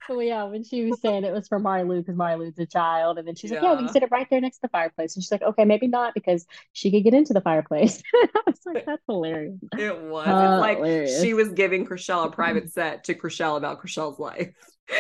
so 0.07 0.21
yeah, 0.21 0.45
when 0.45 0.65
she 0.65 0.85
was 0.85 1.01
saying 1.01 1.25
it 1.25 1.33
was 1.33 1.49
for 1.49 1.59
Marie-Lou 1.59 2.01
because 2.01 2.17
Marie-Lou's 2.17 2.59
a 2.59 2.67
child, 2.67 3.19
and 3.19 3.27
then 3.27 3.35
she's 3.35 3.51
like, 3.51 3.63
"Yeah, 3.63 3.73
we 3.73 3.79
can 3.85 3.89
sit 3.89 4.03
it 4.03 4.11
right 4.11 4.27
there 4.31 4.41
next 4.41 4.57
to 4.57 4.63
the 4.63 4.69
fireplace." 4.69 5.15
And 5.15 5.23
she's 5.23 5.33
like, 5.33 5.43
"Okay, 5.43 5.65
maybe 5.65 5.87
not 5.87 6.15
because 6.15 6.47
she 6.73 6.91
could 6.91 7.05
get 7.05 7.15
into 7.15 7.33
the 7.33 7.41
fireplace." 7.41 8.03
I 8.15 8.29
was 8.47 8.61
like, 8.67 8.85
"That's 8.87 9.03
hilarious." 9.09 9.59
It 9.79 10.01
was. 10.03 10.27
It's 10.27 10.33
uh, 10.35 10.59
like 10.61 10.79
Hilarious. 10.79 11.21
she 11.23 11.35
was 11.35 11.51
giving 11.51 11.87
Chrishell 11.87 12.27
a 12.27 12.31
private 12.31 12.71
set 12.73 13.05
to 13.05 13.15
Chrishell 13.15 13.57
about 13.57 13.81
Chrishell's 13.83 14.19
life 14.19 14.51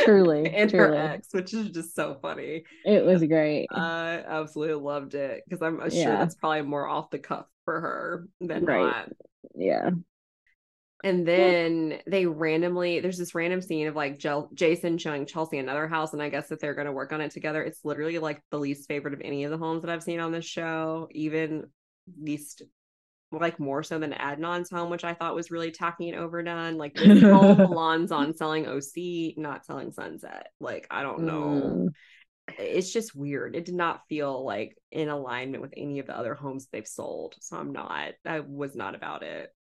Truly, 0.05 0.49
and 0.55 0.71
her 0.73 0.95
ex, 0.95 1.29
which 1.33 1.53
is 1.53 1.71
just 1.71 1.95
so 1.95 2.19
funny. 2.23 2.65
it 2.85 3.05
was 3.05 3.23
great. 3.25 3.67
I 3.71 4.23
absolutely 4.27 4.83
loved 4.83 5.15
it 5.15 5.43
because 5.49 5.63
I'm 5.63 5.79
sure 5.91 5.99
Yeah. 5.99 6.17
that's 6.17 6.35
probably 6.37 6.63
more 6.63 6.87
off 6.87 7.11
the 7.11 7.19
cuff 7.19 7.47
for 7.65 7.81
her 7.81 8.29
than 8.41 8.65
Right. 8.65 8.81
not. 8.83 9.09
yeah, 9.55 9.91
And 11.05 11.29
then 11.29 12.01
they 12.07 12.25
randomly, 12.25 13.01
there's 13.01 13.19
this 13.19 13.35
random 13.35 13.61
scene 13.61 13.87
of 13.89 13.95
like 13.95 14.19
Jel- 14.19 14.49
Jason 14.55 14.97
showing 14.97 15.27
Chelsea 15.27 15.59
another 15.59 15.87
house, 15.87 16.15
and 16.15 16.23
I 16.23 16.31
guess 16.31 16.49
that 16.49 16.61
they're 16.61 16.75
going 16.75 16.87
to 16.87 16.93
work 16.93 17.13
on 17.13 17.21
it 17.21 17.31
together. 17.31 17.63
It's 17.63 17.85
literally 17.85 18.19
like 18.19 18.41
the 18.51 18.59
least 18.59 18.89
favorite 18.89 19.13
of 19.15 19.21
any 19.23 19.45
of 19.45 19.51
the 19.51 19.59
homes 19.59 19.83
that 19.83 19.91
I've 19.91 20.03
seen 20.03 20.19
on 20.19 20.33
this 20.33 20.47
show, 20.47 21.09
even 21.13 21.65
least 22.21 22.63
like 23.31 23.61
more 23.61 23.83
so 23.83 23.99
than 23.99 24.13
Adnan's 24.13 24.71
home, 24.71 24.91
which 24.91 25.05
I 25.05 25.15
thought 25.15 25.35
was 25.35 25.51
really 25.51 25.71
tacky 25.71 26.09
and 26.09 26.19
overdone. 26.19 26.79
Like 26.79 26.95
this 26.95 27.23
home 27.23 27.57
belongs 27.57 28.11
on 28.11 28.35
selling 28.35 28.67
OC, 28.67 29.35
not 29.37 29.67
selling 29.67 29.93
Sunset. 29.93 30.49
Like 30.59 30.87
I 30.91 31.03
don't 31.03 31.25
know. 31.25 31.87
Mm, 32.51 32.57
It's 32.59 32.93
just 32.93 33.15
weird. 33.15 33.57
It 33.57 33.65
did 33.67 33.75
not 33.75 34.03
feel 34.09 34.45
like 34.45 34.77
in 34.91 35.09
alignment 35.09 35.63
with 35.63 35.75
any 35.77 35.99
of 35.99 36.07
the 36.07 36.17
other 36.17 36.35
homes 36.35 36.69
they've 36.73 36.87
sold. 36.87 37.35
So 37.41 37.57
I'm 37.57 37.73
not. 37.73 38.13
I 38.25 38.41
was 38.41 38.75
not 38.75 38.95
about 38.95 39.23
it. 39.23 39.54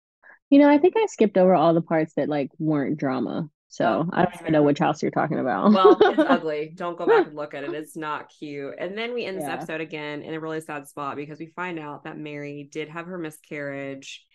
You 0.53 0.59
know, 0.59 0.68
I 0.68 0.76
think 0.76 0.92
I 0.98 1.07
skipped 1.07 1.38
over 1.38 1.55
all 1.55 1.72
the 1.72 1.80
parts 1.80 2.12
that 2.16 2.28
like 2.28 2.50
weren't 2.59 2.98
drama. 2.98 3.48
So 3.70 3.86
Oh, 3.86 4.11
I 4.12 4.24
don't 4.26 4.34
even 4.42 4.53
know 4.53 4.62
which 4.62 4.80
house 4.80 5.00
you're 5.00 5.11
talking 5.11 5.38
about. 5.38 5.72
Well, 5.72 5.96
it's 5.98 6.18
ugly. 6.28 6.72
Don't 6.74 6.98
go 6.98 7.07
back 7.07 7.26
and 7.28 7.34
look 7.34 7.55
at 7.55 7.64
it. 7.64 7.72
It's 7.72 7.96
not 7.96 8.28
cute. 8.38 8.74
And 8.78 8.98
then 8.98 9.14
we 9.14 9.24
end 9.24 9.38
this 9.38 9.44
Yeah. 9.46 9.55
episode 9.55 9.80
again 9.80 10.20
in 10.20 10.34
a 10.34 10.40
really 10.40 10.61
sad 10.61 10.86
spot 10.88 11.16
because 11.16 11.38
we 11.38 11.46
find 11.46 11.78
out 11.78 12.05
that 12.05 12.18
Mary 12.18 12.68
did 12.70 12.90
have 12.90 13.07
her 13.07 13.16
miscarriage. 13.16 14.26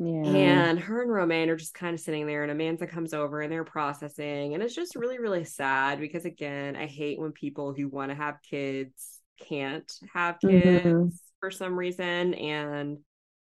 Yeah. 0.00 0.24
And 0.26 0.80
her 0.80 1.00
and 1.02 1.12
Romain 1.12 1.48
are 1.48 1.54
just 1.54 1.74
kind 1.74 1.94
of 1.94 2.00
sitting 2.00 2.26
there, 2.26 2.42
and 2.42 2.50
Amanza 2.50 2.88
comes 2.90 3.14
over 3.14 3.40
and 3.40 3.52
they're 3.52 3.62
processing. 3.62 4.54
And 4.54 4.64
it's 4.64 4.74
just 4.74 4.96
really, 4.96 5.20
really 5.20 5.44
sad 5.44 6.00
because, 6.00 6.24
again, 6.24 6.74
I 6.74 6.86
hate 6.86 7.20
when 7.20 7.30
people 7.30 7.72
who 7.72 7.86
want 7.88 8.10
to 8.10 8.16
have 8.16 8.42
kids 8.42 9.20
can't 9.48 9.88
have 10.12 10.40
kids 10.40 10.84
Mhm. 10.84 11.12
for 11.38 11.52
some 11.52 11.78
reason. 11.78 12.34
And 12.34 12.98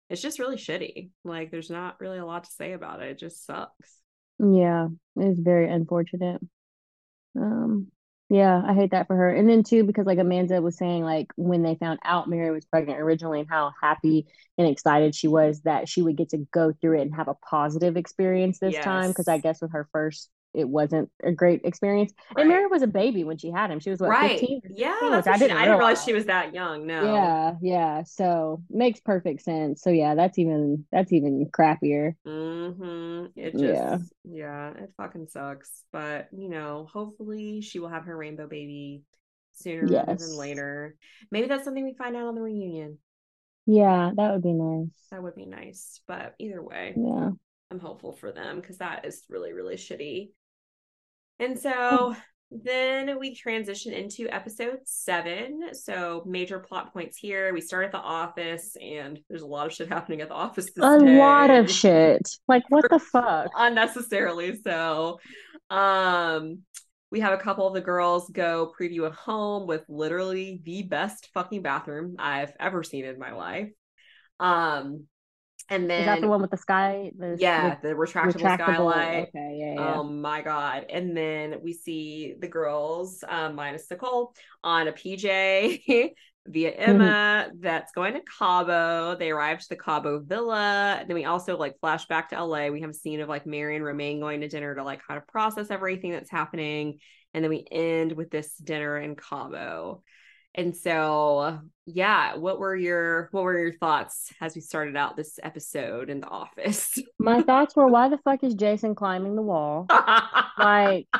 it's 0.08 0.22
just 0.22 0.38
really 0.38 0.56
shitty. 0.56 1.10
Like, 1.24 1.50
there's 1.50 1.70
not 1.70 2.00
really 2.00 2.18
a 2.18 2.26
lot 2.26 2.44
to 2.44 2.50
say 2.50 2.72
about 2.72 3.02
it. 3.02 3.10
It 3.10 3.18
just 3.18 3.44
sucks. 3.44 4.00
Yeah, 4.38 4.88
it's 5.16 5.40
very 5.40 5.70
unfortunate. 5.70 6.40
Um, 7.38 7.88
yeah, 8.28 8.60
I 8.66 8.74
hate 8.74 8.90
that 8.90 9.06
for 9.06 9.16
her. 9.16 9.30
And 9.30 9.48
then 9.48 9.62
too, 9.62 9.84
because 9.84 10.04
like 10.06 10.18
Amanza 10.18 10.60
was 10.60 10.76
saying, 10.76 11.04
like 11.04 11.28
when 11.36 11.62
they 11.62 11.76
found 11.76 12.00
out 12.04 12.28
Mary 12.28 12.50
was 12.50 12.64
pregnant 12.64 13.00
originally 13.00 13.40
and 13.40 13.48
how 13.48 13.72
happy 13.80 14.26
and 14.58 14.66
excited 14.66 15.14
she 15.14 15.28
was 15.28 15.60
that 15.62 15.88
she 15.88 16.02
would 16.02 16.16
get 16.16 16.30
to 16.30 16.38
go 16.52 16.72
through 16.72 16.98
it 16.98 17.02
and 17.02 17.14
have 17.14 17.28
a 17.28 17.34
positive 17.34 17.96
experience 17.96 18.58
this 18.58 18.76
time. 18.78 19.10
Because 19.10 19.28
I 19.28 19.38
guess 19.38 19.62
with 19.62 19.72
her 19.72 19.88
first, 19.92 20.28
it 20.56 20.68
wasn't 20.68 21.10
a 21.22 21.30
great 21.32 21.60
experience. 21.64 22.12
Right. 22.34 22.42
And 22.42 22.48
Mary 22.48 22.66
was 22.66 22.82
a 22.82 22.86
baby 22.86 23.24
when 23.24 23.36
she 23.38 23.50
had 23.50 23.70
him. 23.70 23.78
She 23.78 23.90
was 23.90 24.00
what, 24.00 24.10
right. 24.10 24.38
15? 24.40 24.60
Yeah. 24.70 24.92
16, 24.94 25.10
That's 25.10 25.26
I 25.26 25.30
what 25.30 25.38
she- 25.38 25.44
didn't 25.44 25.56
I 25.58 25.64
didn't 25.66 25.78
realize 25.78 26.04
she 26.04 26.12
was 26.12 26.24
that 26.26 26.54
young. 26.54 26.86
No. 26.86 27.14
Yeah, 27.14 27.54
yeah. 27.62 28.02
So 28.04 28.62
makes 28.70 29.00
perfect 29.00 29.42
sense. 29.42 29.82
So 29.82 29.90
yeah, 29.90 30.14
that's 30.14 30.38
even 30.38 30.84
that's 30.90 31.12
even 31.12 31.46
crappier. 31.46 32.14
Mm-hmm. 32.26 33.26
It 33.38 33.52
just, 33.52 33.62
Yeah. 33.62 33.98
yeah. 34.24 34.70
it 34.70 34.92
fucking 34.96 35.28
sucks. 35.28 35.82
But, 35.92 36.28
you 36.32 36.48
know, 36.48 36.88
hopefully 36.92 37.60
she 37.60 37.78
will 37.78 37.88
have 37.88 38.04
her 38.04 38.16
rainbow 38.16 38.46
baby 38.48 39.02
sooner 39.52 39.86
rather 39.86 40.14
than 40.16 40.36
later. 40.36 40.96
Maybe 41.30 41.46
that's 41.48 41.64
something 41.64 41.84
we 41.84 41.94
find 41.94 42.16
out 42.16 42.26
on 42.26 42.34
the 42.34 42.42
reunion. 42.42 42.98
Yeah, 43.66 44.10
that 44.16 44.32
would 44.32 44.42
be 44.42 44.52
nice. 44.52 44.90
That 45.10 45.22
would 45.22 45.34
be 45.34 45.46
nice. 45.46 46.00
But 46.06 46.34
either 46.38 46.62
way, 46.62 46.94
Yeah. 46.96 47.30
I'm 47.70 47.80
hopeful 47.80 48.12
for 48.12 48.30
them 48.30 48.60
because 48.60 48.78
that 48.78 49.04
is 49.04 49.24
really, 49.28 49.52
really 49.52 49.74
shitty. 49.74 50.30
And 51.38 51.58
so 51.58 52.16
then 52.50 53.18
we 53.18 53.34
transition 53.34 53.92
into 53.92 54.28
episode 54.28 54.78
seven. 54.84 55.74
So 55.74 56.22
major 56.26 56.60
plot 56.60 56.92
points 56.92 57.16
here. 57.16 57.52
We 57.52 57.60
start 57.60 57.86
at 57.86 57.92
the 57.92 57.98
office, 57.98 58.76
and 58.80 59.18
there's 59.28 59.42
a 59.42 59.46
lot 59.46 59.66
of 59.66 59.72
shit 59.72 59.88
happening 59.88 60.20
at 60.20 60.28
the 60.28 60.34
office. 60.34 60.68
a 60.80 60.98
day. 60.98 61.18
lot 61.18 61.50
of 61.50 61.70
shit. 61.70 62.22
Like 62.46 62.62
what 62.68 62.88
the 62.88 62.98
fuck? 63.12 63.50
Unnecessarily 63.56 64.58
so. 64.62 65.18
Um, 65.70 66.62
we 67.10 67.20
have 67.20 67.32
a 67.32 67.42
couple 67.42 67.66
of 67.66 67.74
the 67.74 67.80
girls 67.80 68.30
go 68.30 68.72
preview 68.78 69.06
a 69.06 69.10
home 69.10 69.66
with 69.66 69.84
literally 69.88 70.60
the 70.64 70.82
best 70.82 71.28
fucking 71.34 71.62
bathroom 71.62 72.16
I've 72.18 72.52
ever 72.60 72.82
seen 72.82 73.04
in 73.04 73.18
my 73.18 73.32
life. 73.32 73.70
Um, 74.38 75.04
and 75.68 75.90
then 75.90 76.00
Is 76.00 76.06
that 76.06 76.20
the 76.20 76.28
one 76.28 76.40
with 76.40 76.50
the 76.50 76.56
sky? 76.56 77.10
The, 77.18 77.36
yeah, 77.38 77.76
the 77.82 77.88
the 77.88 77.94
retractable, 77.94 78.34
retractable. 78.34 78.56
skylight. 78.58 79.28
Okay, 79.28 79.56
yeah, 79.58 79.74
yeah. 79.74 79.94
Oh 79.96 80.04
my 80.04 80.42
god! 80.42 80.86
And 80.90 81.16
then 81.16 81.56
we 81.62 81.72
see 81.72 82.34
the 82.38 82.48
girls, 82.48 83.24
um, 83.28 83.54
minus 83.54 83.90
Nicole, 83.90 84.34
on 84.62 84.88
a 84.88 84.92
PJ 84.92 86.12
via 86.46 86.70
Emma 86.70 87.50
that's 87.58 87.92
going 87.92 88.14
to 88.14 88.20
Cabo. 88.38 89.16
They 89.16 89.30
arrive 89.30 89.60
to 89.60 89.68
the 89.68 89.76
Cabo 89.76 90.20
Villa. 90.20 91.04
Then 91.06 91.14
we 91.14 91.24
also 91.24 91.56
like 91.56 91.78
flash 91.80 92.06
back 92.06 92.30
to 92.30 92.42
LA. 92.42 92.68
We 92.68 92.82
have 92.82 92.90
a 92.90 92.94
scene 92.94 93.20
of 93.20 93.28
like 93.28 93.46
Mary 93.46 93.76
and 93.76 93.84
Romain 93.84 94.20
going 94.20 94.40
to 94.42 94.48
dinner 94.48 94.74
to 94.74 94.84
like 94.84 95.02
kind 95.06 95.18
of 95.18 95.26
process 95.26 95.70
everything 95.70 96.12
that's 96.12 96.30
happening. 96.30 96.98
And 97.34 97.42
then 97.42 97.50
we 97.50 97.66
end 97.70 98.12
with 98.12 98.30
this 98.30 98.56
dinner 98.56 98.98
in 98.98 99.16
Cabo. 99.16 100.02
And 100.56 100.74
so, 100.74 101.60
yeah, 101.84 102.36
what 102.36 102.58
were 102.58 102.74
your 102.74 103.28
what 103.30 103.44
were 103.44 103.58
your 103.58 103.74
thoughts 103.74 104.32
as 104.40 104.54
we 104.54 104.60
started 104.62 104.96
out 104.96 105.16
this 105.16 105.38
episode 105.42 106.08
in 106.08 106.20
the 106.20 106.26
office? 106.28 106.98
My 107.18 107.42
thoughts 107.42 107.76
were, 107.76 107.86
why 107.88 108.08
the 108.08 108.18
fuck 108.18 108.42
is 108.42 108.54
Jason 108.54 108.94
climbing 108.94 109.36
the 109.36 109.42
wall? 109.42 109.86
Like, 110.58 111.06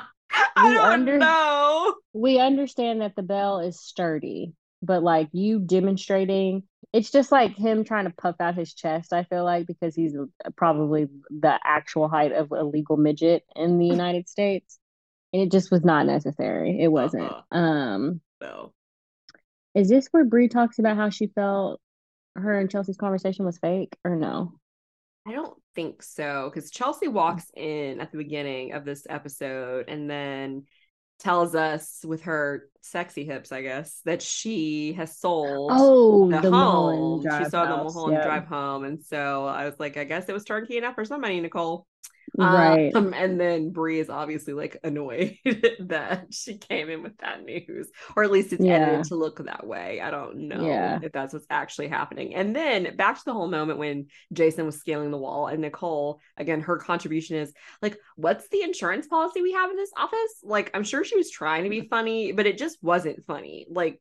I 0.56 0.68
we 0.68 0.74
don't 0.74 0.86
under- 0.86 1.18
know. 1.18 1.94
we 2.14 2.38
understand 2.40 3.02
that 3.02 3.14
the 3.14 3.22
bell 3.22 3.60
is 3.60 3.78
sturdy, 3.80 4.54
but 4.82 5.02
like 5.02 5.28
you 5.32 5.60
demonstrating, 5.60 6.62
it's 6.94 7.10
just 7.10 7.30
like 7.30 7.54
him 7.56 7.84
trying 7.84 8.06
to 8.06 8.14
puff 8.16 8.36
out 8.40 8.54
his 8.54 8.72
chest. 8.72 9.12
I 9.12 9.24
feel 9.24 9.44
like 9.44 9.66
because 9.66 9.94
he's 9.94 10.14
probably 10.56 11.08
the 11.30 11.58
actual 11.62 12.08
height 12.08 12.32
of 12.32 12.52
a 12.52 12.64
legal 12.64 12.96
midget 12.96 13.44
in 13.54 13.78
the 13.78 13.86
United 13.98 14.28
States. 14.30 14.78
And 15.34 15.42
it 15.42 15.50
just 15.52 15.70
was 15.70 15.84
not 15.84 16.06
necessary. 16.06 16.80
It 16.80 16.88
wasn't. 16.88 17.30
Uh-uh. 17.30 17.56
Um, 17.56 18.20
No. 18.40 18.72
Is 19.76 19.90
this 19.90 20.08
where 20.10 20.24
Bre 20.24 20.46
talks 20.46 20.78
about 20.78 20.96
how 20.96 21.10
she 21.10 21.26
felt 21.26 21.80
her 22.34 22.58
and 22.58 22.70
Chelsea's 22.70 22.96
conversation 22.96 23.44
was 23.44 23.58
fake 23.58 23.94
or 24.04 24.16
no? 24.16 24.54
I 25.28 25.32
don't 25.32 25.56
think 25.74 26.02
so 26.02 26.50
because 26.52 26.70
Chelsea 26.70 27.08
walks 27.08 27.50
mm. 27.56 27.62
in 27.62 28.00
at 28.00 28.10
the 28.10 28.16
beginning 28.16 28.72
of 28.72 28.86
this 28.86 29.06
episode 29.08 29.88
and 29.88 30.08
then 30.08 30.64
tells 31.18 31.54
us 31.54 32.00
with 32.06 32.22
her 32.22 32.70
sexy 32.86 33.24
hips, 33.24 33.52
I 33.52 33.62
guess, 33.62 34.00
that 34.04 34.22
she 34.22 34.92
has 34.94 35.18
sold 35.18 35.70
Oh, 35.74 36.30
the, 36.30 36.40
the 36.40 36.50
home. 36.50 37.22
She 37.22 37.44
saw 37.50 37.64
the 37.64 37.76
Mulholland 37.76 38.14
yeah. 38.18 38.24
Drive 38.24 38.46
home. 38.46 38.84
And 38.84 39.02
so 39.02 39.46
I 39.46 39.64
was 39.64 39.74
like, 39.78 39.96
I 39.96 40.04
guess 40.04 40.28
it 40.28 40.32
was 40.32 40.44
turnkey 40.44 40.76
enough 40.78 40.94
for 40.94 41.04
somebody, 41.04 41.40
Nicole. 41.40 41.86
Right. 42.36 42.94
Um, 42.94 43.14
and 43.14 43.40
then 43.40 43.70
Bre 43.70 43.92
is 43.92 44.10
obviously 44.10 44.52
like 44.52 44.76
annoyed 44.84 45.38
that 45.80 46.26
she 46.32 46.58
came 46.58 46.90
in 46.90 47.02
with 47.02 47.16
that 47.18 47.44
news, 47.44 47.88
or 48.14 48.24
at 48.24 48.30
least 48.32 48.52
it's 48.52 48.62
Yeah. 48.62 48.74
edited 48.74 49.04
to 49.06 49.14
look 49.14 49.42
that 49.44 49.66
way. 49.66 50.00
I 50.00 50.10
don't 50.10 50.48
know 50.48 50.66
Yeah. 50.66 50.98
if 51.02 51.12
that's 51.12 51.32
what's 51.32 51.46
actually 51.48 51.88
happening. 51.88 52.34
And 52.34 52.54
then 52.54 52.96
back 52.96 53.16
to 53.16 53.24
the 53.24 53.32
whole 53.32 53.48
moment 53.48 53.78
when 53.78 54.08
Jason 54.32 54.66
was 54.66 54.76
scaling 54.76 55.12
the 55.12 55.16
wall, 55.16 55.46
and 55.46 55.60
Nicole, 55.62 56.20
again, 56.36 56.60
her 56.62 56.76
contribution 56.76 57.36
is 57.36 57.52
like, 57.80 57.96
What's 58.16 58.48
the 58.48 58.62
insurance 58.62 59.06
policy 59.06 59.40
we 59.40 59.52
have 59.52 59.70
in 59.70 59.76
this 59.76 59.92
office? 59.96 60.40
Like, 60.42 60.70
I'm 60.74 60.84
sure 60.84 61.04
she 61.04 61.16
was 61.16 61.30
trying 61.30 61.64
to 61.64 61.70
be 61.70 61.82
funny, 61.88 62.32
but 62.32 62.46
it 62.46 62.58
just 62.58 62.75
wasn't 62.82 63.24
funny. 63.26 63.66
Like, 63.70 64.00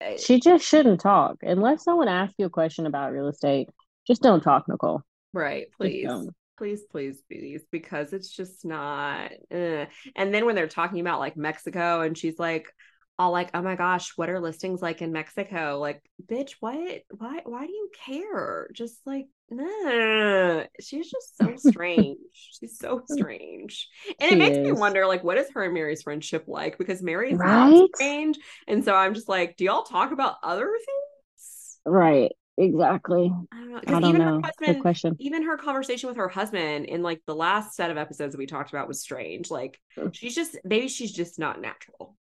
eh, 0.00 0.16
She 0.16 0.40
just 0.40 0.64
shouldn't 0.64 1.00
talk 1.00 1.38
unless 1.42 1.84
someone 1.84 2.08
asks 2.08 2.34
you 2.38 2.46
a 2.46 2.50
question 2.50 2.86
about 2.86 3.12
real 3.12 3.28
estate. 3.28 3.68
Just 4.06 4.22
don't 4.22 4.42
talk, 4.42 4.68
Nicole. 4.68 5.02
right, 5.32 5.66
Just 5.66 5.76
please. 5.78 6.28
please 6.58 6.82
please 6.90 7.22
please 7.28 7.62
because 7.72 8.12
it's 8.12 8.30
just 8.30 8.64
not 8.64 9.32
eh. 9.50 9.86
and 10.14 10.32
then 10.32 10.46
when 10.46 10.54
they're 10.54 10.68
talking 10.68 11.00
about 11.00 11.18
like 11.18 11.36
mexico 11.36 12.02
and 12.02 12.16
she's 12.16 12.38
like 12.38 12.72
all 13.18 13.32
like 13.32 13.50
oh 13.54 13.62
my 13.62 13.74
gosh 13.74 14.12
what 14.16 14.30
are 14.30 14.38
listings 14.40 14.80
like 14.80 15.02
in 15.02 15.10
mexico 15.12 15.78
like 15.80 16.00
bitch 16.26 16.52
what 16.60 17.02
why 17.10 17.40
why 17.44 17.66
do 17.66 17.72
you 17.72 17.90
care 18.06 18.68
just 18.72 19.00
like 19.04 19.26
nah. 19.50 20.64
she's 20.80 21.10
just 21.10 21.36
so 21.36 21.54
strange 21.56 22.18
she's 22.32 22.78
so 22.78 23.02
strange 23.06 23.88
and 24.20 24.30
She 24.30 24.34
it 24.34 24.38
makes 24.38 24.58
me 24.64 24.72
wonder 24.72 25.06
like 25.06 25.22
what 25.22 25.36
is 25.38 25.50
her 25.54 25.64
and 25.64 25.74
mary's 25.74 26.02
friendship 26.02 26.44
like 26.46 26.78
because 26.78 27.02
Mary's 27.02 27.34
is 27.34 27.38
Right? 27.38 27.70
not 27.70 27.76
strange 27.94 28.38
and 28.66 28.84
so 28.84 28.94
i'm 28.94 29.14
just 29.14 29.28
like 29.28 29.56
do 29.56 29.64
y'all 29.64 29.82
talk 29.84 30.12
about 30.12 30.36
other 30.42 30.66
things 30.66 31.78
Right. 31.86 32.32
Exactly. 32.56 33.32
i 33.52 33.56
don't 33.58 33.70
know 33.70 33.80
I 33.96 34.00
don't 34.00 34.04
even 34.10 34.18
know. 34.18 34.40
her 34.42 34.52
Good 34.64 34.80
question. 34.80 35.18
even 35.18 35.42
her 35.44 35.56
conversation 35.56 36.08
with 36.08 36.16
her 36.16 36.28
husband 36.28 36.86
in 36.86 37.02
like 37.02 37.20
the 37.26 37.34
last 37.34 37.74
set 37.74 37.90
of 37.90 37.96
episodes 37.96 38.32
that 38.32 38.38
we 38.38 38.46
talked 38.46 38.70
about 38.70 38.88
was 38.88 39.00
strange. 39.00 39.50
Like 39.50 39.80
she's 40.12 40.34
just 40.34 40.58
maybe 40.64 40.88
she's 40.88 41.12
just 41.12 41.38
not 41.38 41.60
natural. 41.60 42.16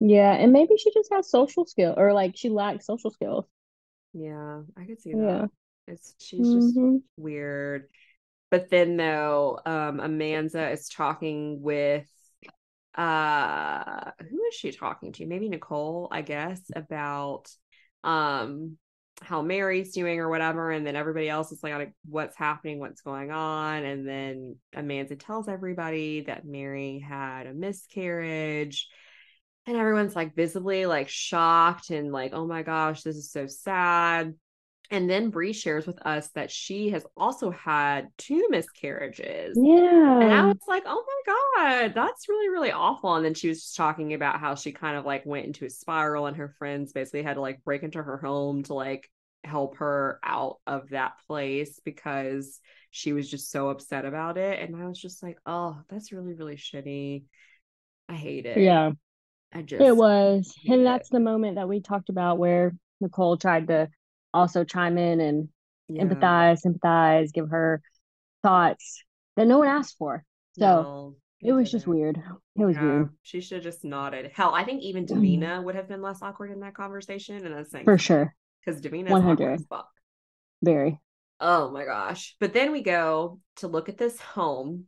Yeah, 0.00 0.32
and 0.32 0.52
maybe 0.52 0.76
she 0.76 0.92
just 0.92 1.12
has 1.12 1.30
social 1.30 1.66
skill 1.66 1.94
or 1.96 2.12
like 2.12 2.36
she 2.36 2.48
lacks 2.50 2.86
social 2.86 3.10
skills. 3.10 3.46
Yeah, 4.12 4.62
I 4.76 4.84
could 4.84 5.00
see 5.00 5.10
Yeah. 5.10 5.46
It's 5.88 6.14
she's 6.18 6.52
just 6.52 6.74
Mhm. 6.74 7.02
weird. 7.16 7.88
But 8.50 8.70
then 8.70 8.96
though, 8.96 9.60
um 9.64 9.98
Amanza 9.98 10.72
is 10.72 10.88
talking 10.88 11.60
with 11.62 12.08
uh 12.94 14.10
who 14.28 14.44
is 14.46 14.54
she 14.54 14.72
talking 14.72 15.12
to? 15.12 15.26
Maybe 15.26 15.48
Nicole, 15.48 16.08
I 16.10 16.22
guess, 16.22 16.60
about 16.74 17.50
um 18.04 18.78
how 19.20 19.42
Mary's 19.42 19.92
doing 19.94 20.20
or 20.20 20.28
whatever, 20.28 20.70
and 20.70 20.86
then 20.86 20.94
everybody 20.96 21.28
else 21.28 21.50
is 21.50 21.62
like 21.62 21.92
what's 22.08 22.36
happening, 22.36 22.78
what's 22.78 23.00
going 23.00 23.30
on, 23.32 23.84
and 23.84 24.06
then 24.06 24.56
Amanza 24.76 25.18
tells 25.18 25.48
everybody 25.48 26.22
that 26.22 26.44
Mary 26.46 27.00
had 27.00 27.46
a 27.46 27.54
miscarriage. 27.54 28.88
And 29.66 29.76
everyone's 29.76 30.16
like 30.16 30.34
visibly 30.34 30.86
like 30.86 31.08
shocked 31.08 31.90
and 31.90 32.10
like, 32.10 32.32
oh 32.32 32.46
my 32.46 32.62
gosh, 32.62 33.02
this 33.02 33.16
is 33.16 33.30
so 33.30 33.46
sad. 33.46 34.34
And 34.90 35.08
then 35.08 35.28
Bre 35.30 35.52
shares 35.52 35.86
with 35.86 35.98
us 36.06 36.30
that 36.30 36.50
she 36.50 36.90
has 36.90 37.04
also 37.16 37.50
had 37.50 38.08
two 38.16 38.46
miscarriages. 38.48 39.58
Yeah. 39.60 40.20
And 40.20 40.32
I 40.32 40.46
was 40.46 40.56
like, 40.66 40.84
oh 40.86 41.04
my 41.06 41.34
God, 41.86 41.94
that's 41.94 42.28
really, 42.28 42.48
really 42.48 42.72
awful. 42.72 43.14
And 43.14 43.24
then 43.24 43.34
she 43.34 43.48
was 43.48 43.60
just 43.62 43.76
talking 43.76 44.14
about 44.14 44.40
how 44.40 44.54
she 44.54 44.72
kind 44.72 44.96
of 44.96 45.04
like 45.04 45.26
went 45.26 45.44
into 45.44 45.66
a 45.66 45.70
spiral 45.70 46.26
and 46.26 46.38
her 46.38 46.54
friends 46.58 46.92
basically 46.92 47.22
had 47.22 47.34
to 47.34 47.42
like 47.42 47.62
break 47.64 47.82
into 47.82 48.02
her 48.02 48.16
home 48.16 48.62
to 48.64 48.74
like 48.74 49.10
help 49.44 49.76
her 49.76 50.18
out 50.22 50.56
of 50.66 50.88
that 50.90 51.12
place 51.26 51.80
because 51.84 52.58
she 52.90 53.12
was 53.12 53.30
just 53.30 53.50
so 53.50 53.68
upset 53.68 54.06
about 54.06 54.38
it. 54.38 54.58
And 54.58 54.74
I 54.74 54.86
was 54.86 54.98
just 54.98 55.22
like, 55.22 55.38
oh, 55.44 55.78
that's 55.90 56.12
really, 56.12 56.32
really 56.32 56.56
shitty. 56.56 57.24
I 58.08 58.14
hate 58.14 58.46
it. 58.46 58.58
Yeah. 58.58 58.92
I 59.52 59.62
just, 59.62 59.82
It 59.82 59.94
was. 59.94 60.54
And 60.66 60.80
it. 60.80 60.84
that's 60.84 61.10
the 61.10 61.20
moment 61.20 61.56
that 61.56 61.68
we 61.68 61.80
talked 61.80 62.08
about 62.08 62.38
where 62.38 62.74
Nicole 63.00 63.36
tried 63.36 63.68
to 63.68 63.88
also 64.34 64.64
chime 64.64 64.98
in 64.98 65.20
and 65.20 65.48
yeah. 65.88 66.04
empathize, 66.04 66.58
sympathize, 66.60 67.32
give 67.32 67.50
her 67.50 67.82
thoughts 68.42 69.02
that 69.36 69.46
no 69.46 69.58
one 69.58 69.68
asked 69.68 69.96
for. 69.98 70.24
So 70.52 70.84
No, 70.84 71.16
it 71.40 71.52
was 71.52 71.70
just 71.70 71.86
didn't. 71.86 71.88
weird. 71.88 72.18
It 72.56 72.64
was 72.64 72.76
Yeah, 72.76 72.82
weird. 72.82 73.10
She 73.22 73.40
should 73.40 73.56
have 73.56 73.64
just 73.64 73.84
nodded. 73.84 74.30
Hell, 74.34 74.54
I 74.54 74.64
think 74.64 74.82
even 74.82 75.06
mm. 75.12 75.42
Davina 75.46 75.62
would 75.62 75.74
have 75.74 75.88
been 75.88 76.02
less 76.02 76.22
awkward 76.22 76.50
in 76.50 76.60
that 76.60 76.74
conversation. 76.74 77.44
And 77.44 77.54
that's 77.54 77.70
saying 77.70 77.84
For 77.84 77.98
sure. 77.98 78.34
because 78.64 78.80
Davina 78.80 79.10
is 79.12 79.20
awkward 79.20 79.50
100. 79.50 79.54
as 79.54 79.64
fuck. 79.66 79.88
Very. 80.62 81.00
Oh 81.40 81.70
my 81.70 81.84
gosh. 81.84 82.36
But 82.40 82.52
then 82.52 82.72
we 82.72 82.82
go 82.82 83.40
to 83.56 83.68
look 83.68 83.88
at 83.88 83.98
this 83.98 84.20
home 84.20 84.86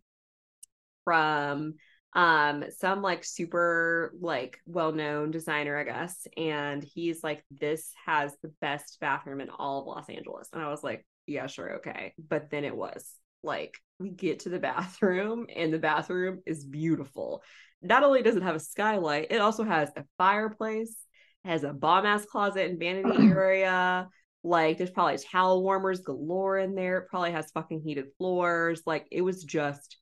from 1.05 1.75
um 2.15 2.65
some 2.77 3.03
like 3.03 3.23
super 3.25 4.13
like 4.21 4.59
well-known 4.67 5.31
designer 5.31 5.79
I 5.79 5.85
guess 5.85 6.27
and 6.37 6.83
he's 6.83 7.23
like 7.23 7.45
this 7.51 7.93
has 8.05 8.35
the 8.43 8.53
best 8.61 8.99
bathroom 9.01 9.41
in 9.41 9.49
all 9.51 9.81
of 9.81 9.87
Los 9.87 10.09
Angeles 10.09 10.49
and 10.53 10.61
I 10.61 10.69
was 10.69 10.83
like 10.83 11.07
yeah 11.27 11.47
sure 11.47 11.77
okay 11.77 12.15
but 12.19 12.51
then 12.51 12.65
it 12.65 12.77
was 12.77 13.15
like 13.43 13.79
we 14.01 14.11
get 14.11 14.41
to 14.41 14.49
the 14.49 14.59
bathroom 14.59 15.47
and 15.55 15.73
the 15.73 15.79
bathroom 15.79 16.41
is 16.47 16.65
beautiful 16.65 17.43
not 17.81 18.03
only 18.03 18.23
does 18.23 18.37
it 18.37 18.43
have 18.43 18.57
a 18.57 18.61
skylight 18.61 19.29
it 19.31 19.41
also 19.41 19.63
has 19.63 19.91
a 19.97 20.05
fireplace 20.19 20.97
has 21.45 21.63
a 21.63 21.73
bomb 21.73 22.07
ass 22.07 22.25
closet 22.25 22.69
and 22.69 22.81
vanity 22.81 23.17
area 23.31 24.09
like 24.43 24.79
there's 24.79 24.91
probably 24.91 25.19
towel 25.19 25.63
warmers 25.63 26.01
galore 26.01 26.59
in 26.59 26.75
there. 26.75 26.99
It 26.99 27.09
probably 27.09 27.33
has 27.33 27.51
fucking 27.51 27.83
heated 27.83 28.07
floors. 28.17 28.83
Like 28.87 29.07
it 29.11 29.21
was 29.21 29.45
just 29.45 29.99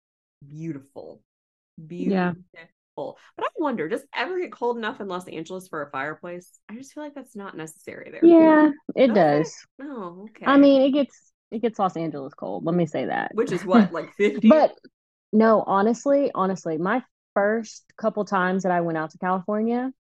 beautiful. 0.49 1.23
Yeah. 1.89 2.33
But 2.97 3.15
I 3.39 3.49
wonder, 3.57 3.89
does 3.89 4.03
it 4.03 4.09
ever 4.15 4.41
get 4.41 4.51
cold 4.53 4.77
enough 4.77 5.01
in 5.01 5.07
Los 5.07 5.29
Angeles 5.29 5.69
for 5.69 5.83
a 5.83 5.91
fireplace? 5.91 6.51
I 6.69 6.75
just 6.75 6.93
feel 6.93 7.05
like 7.05 7.15
that's 7.15 7.37
not 7.37 7.57
necessary 7.57 8.11
there. 8.11 8.25
Yeah, 8.25 8.71
it 8.97 9.09
Does 9.09 9.17
it? 9.17 9.21
does. 9.21 9.67
Oh, 9.81 10.29
okay. 10.31 10.47
I 10.47 10.57
mean, 10.59 10.83
it 10.83 10.91
gets 10.91 11.33
it 11.53 11.63
gets 11.63 11.79
Los 11.79 11.97
Angeles 11.97 12.35
cold. 12.35 12.65
Let 12.65 12.75
me 12.75 12.87
say 12.87 13.07
that. 13.07 13.31
which 13.35 13.53
is 13.53 13.65
what, 13.65 13.93
like 13.93 14.13
50? 14.15 14.49
But 14.49 14.75
no, 15.33 15.63
honestly, 15.65 16.31
honestly, 16.35 16.77
my 16.77 17.03
first 17.35 17.85
couple 17.97 18.25
times 18.25 18.65
that 18.65 18.73
I 18.73 18.81
went 18.81 18.99
out 18.99 19.11
to 19.13 19.19
California, 19.19 19.93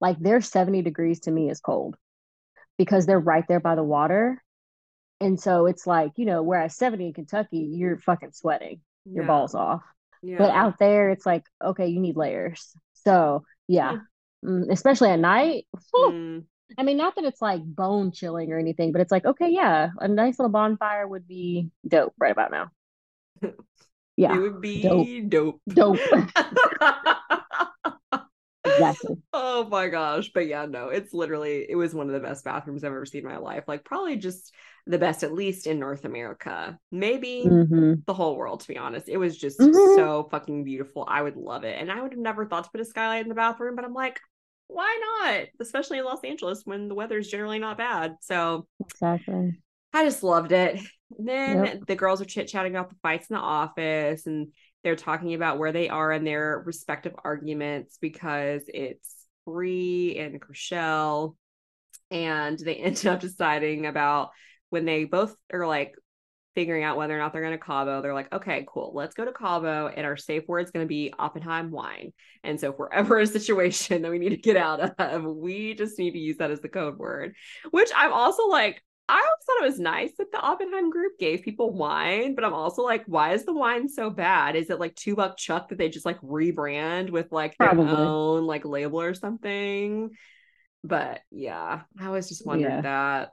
like 0.00 0.18
their 0.18 0.40
70 0.40 0.82
degrees 0.82 1.20
to 1.20 1.30
me 1.30 1.50
is 1.50 1.60
cold 1.60 1.96
because 2.78 3.06
they're 3.06 3.20
right 3.20 3.44
there 3.48 3.60
by 3.60 3.76
the 3.76 3.84
water. 3.84 4.42
And 5.20 5.40
so 5.40 5.66
it's 5.66 5.86
like, 5.86 6.12
you 6.16 6.26
know, 6.26 6.42
whereas 6.42 6.76
70 6.76 7.06
in 7.06 7.12
Kentucky, 7.14 7.70
you're 7.72 7.96
fucking 7.98 8.32
sweating 8.32 8.80
your 9.06 9.22
Yeah. 9.24 9.28
balls 9.28 9.54
off. 9.54 9.82
Yeah. 10.22 10.38
But 10.38 10.50
out 10.50 10.78
there, 10.78 11.10
it's 11.10 11.26
like, 11.26 11.44
okay, 11.62 11.86
you 11.86 12.00
need 12.00 12.16
layers. 12.16 12.72
So 13.04 13.44
yeah, 13.68 13.98
Mm, 14.44 14.70
especially 14.70 15.10
at 15.10 15.18
night. 15.18 15.66
Mm, 15.94 16.44
I 16.78 16.82
mean, 16.82 16.96
not 16.96 17.16
that 17.16 17.24
it's 17.24 17.42
like 17.42 17.62
bone 17.64 18.12
chilling 18.12 18.52
or 18.52 18.58
anything, 18.58 18.92
but 18.92 19.00
it's 19.00 19.12
like, 19.12 19.24
okay, 19.24 19.48
yeah, 19.50 19.90
a 19.98 20.08
nice 20.08 20.38
little 20.38 20.50
bonfire 20.50 21.06
would 21.06 21.26
be 21.26 21.70
dope 21.86 22.14
right 22.18 22.32
about 22.32 22.50
now. 22.50 22.70
Yeah. 24.18 24.34
It 24.34 24.40
would 24.40 24.62
be 24.62 25.20
dope. 25.20 25.60
dope. 25.68 26.00
dope. 26.00 26.24
exactly. 28.78 29.16
Oh 29.32 29.64
my 29.68 29.88
gosh. 29.88 30.30
But 30.32 30.46
yeah, 30.46 30.66
no, 30.66 30.88
it's 30.88 31.12
literally, 31.12 31.66
it 31.68 31.74
was 31.76 31.94
one 31.94 32.06
of 32.08 32.14
the 32.14 32.20
best 32.26 32.44
bathrooms 32.44 32.84
I've 32.84 32.92
ever 32.92 33.04
seen 33.06 33.22
in 33.22 33.28
my 33.30 33.36
life. 33.38 33.64
Like, 33.68 33.84
probably 33.84 34.16
just 34.16 34.54
the 34.86 34.98
best, 34.98 35.22
at 35.24 35.32
least 35.34 35.66
in 35.66 35.78
North 35.78 36.04
America. 36.04 36.78
Maybe 36.90 37.58
hmm 37.68 38.04
the 38.06 38.14
whole 38.14 38.36
world, 38.36 38.60
to 38.60 38.68
be 38.68 38.78
honest. 38.78 39.08
It 39.08 39.18
was 39.18 39.36
just 39.36 39.74
Mhm. 39.74 39.86
so 39.92 40.28
fucking 40.30 40.64
beautiful. 40.64 41.04
I 41.08 41.22
would 41.22 41.36
love 41.36 41.64
it. 41.64 41.78
And 41.80 41.90
I 41.92 42.00
would 42.00 42.12
have 42.12 42.20
never 42.20 42.46
thought 42.46 42.64
to 42.64 42.70
put 42.70 42.80
a 42.80 42.84
skylight 42.84 43.22
in 43.22 43.28
the 43.28 43.34
bathroom, 43.34 43.76
but 43.76 43.84
I'm 43.84 43.94
like, 43.94 44.20
why 44.68 44.98
not? 45.22 45.46
Especially 45.60 45.98
in 45.98 46.04
Los 46.04 46.24
Angeles 46.24 46.62
when 46.64 46.88
the 46.88 46.94
weather's 46.94 47.28
generally 47.28 47.58
not 47.58 47.78
bad. 47.78 48.16
So 48.22 48.66
Exactly. 48.80 49.60
I 49.92 50.04
just 50.04 50.22
loved 50.22 50.52
it. 50.52 50.80
And 51.18 51.28
then 51.28 51.62
Yep. 51.62 51.76
the 51.86 51.96
girls 51.96 52.20
are 52.20 52.24
chit 52.26 52.48
chatting 52.48 52.72
about 52.74 52.90
the 52.90 52.96
fights 53.02 53.30
in 53.30 53.34
the 53.34 53.40
office 53.40 54.26
and 54.26 54.52
they're 54.86 54.94
talking 54.94 55.34
about 55.34 55.58
where 55.58 55.72
they 55.72 55.88
are 55.88 56.12
in 56.12 56.22
their 56.22 56.62
respective 56.64 57.12
arguments 57.24 57.98
because 58.00 58.62
it's 58.68 59.26
Bre 59.44 60.14
and 60.16 60.40
Chrishell. 60.40 61.34
And 62.12 62.56
they 62.56 62.76
end 62.76 63.04
up 63.04 63.18
deciding 63.18 63.86
about 63.86 64.30
when 64.70 64.84
they 64.84 65.02
both 65.02 65.34
are 65.52 65.66
like 65.66 65.96
figuring 66.54 66.84
out 66.84 66.96
whether 66.96 67.16
or 67.16 67.18
not 67.18 67.32
they're 67.32 67.42
going 67.42 67.58
to 67.58 67.58
Cabo. 67.58 68.00
They're 68.00 68.14
like, 68.14 68.32
okay, 68.32 68.64
cool, 68.68 68.92
let's 68.94 69.16
go 69.16 69.24
to 69.24 69.32
Cabo. 69.32 69.88
And 69.88 70.06
our 70.06 70.16
safe 70.16 70.44
word 70.46 70.66
is 70.66 70.70
going 70.70 70.84
to 70.86 70.88
be 70.88 71.12
Oppenheim 71.18 71.72
wine. 71.72 72.12
And 72.44 72.60
so 72.60 72.70
if 72.70 72.78
we're 72.78 72.88
ever 72.92 73.18
in 73.18 73.24
a 73.24 73.26
situation 73.26 74.02
that 74.02 74.10
we 74.12 74.20
need 74.20 74.28
to 74.28 74.36
get 74.36 74.56
out 74.56 75.00
of, 75.00 75.24
we 75.24 75.74
just 75.74 75.98
need 75.98 76.12
to 76.12 76.18
use 76.20 76.36
that 76.36 76.52
as 76.52 76.60
the 76.60 76.68
code 76.68 76.96
word, 76.96 77.34
which 77.72 77.90
I'm 77.92 78.12
also 78.12 78.46
like, 78.46 78.80
I 79.08 79.14
always 79.14 79.44
thought 79.46 79.62
it 79.62 79.70
was 79.70 79.78
nice 79.80 80.12
that 80.18 80.32
the 80.32 80.40
Oppenheim 80.40 80.90
group 80.90 81.18
gave 81.18 81.42
people 81.42 81.72
wine, 81.72 82.34
but 82.34 82.44
I'm 82.44 82.52
also 82.54 82.82
like, 82.82 83.04
why 83.06 83.34
is 83.34 83.44
the 83.44 83.54
wine 83.54 83.88
so 83.88 84.10
bad? 84.10 84.56
Is 84.56 84.68
it 84.68 84.80
like 84.80 84.96
two 84.96 85.14
buck 85.14 85.36
chuck 85.36 85.68
that 85.68 85.78
they 85.78 85.88
just 85.88 86.04
like 86.06 86.20
rebrand 86.20 87.10
with 87.10 87.30
like 87.30 87.56
their 87.58 87.68
Probably. 87.68 87.86
own 87.86 88.44
like 88.46 88.64
label 88.64 89.00
or 89.00 89.14
something? 89.14 90.10
But 90.82 91.20
yeah, 91.30 91.82
I 92.00 92.06
always 92.06 92.28
just 92.28 92.44
wondered 92.46 92.72
Yeah. 92.72 92.82
that. 92.82 93.32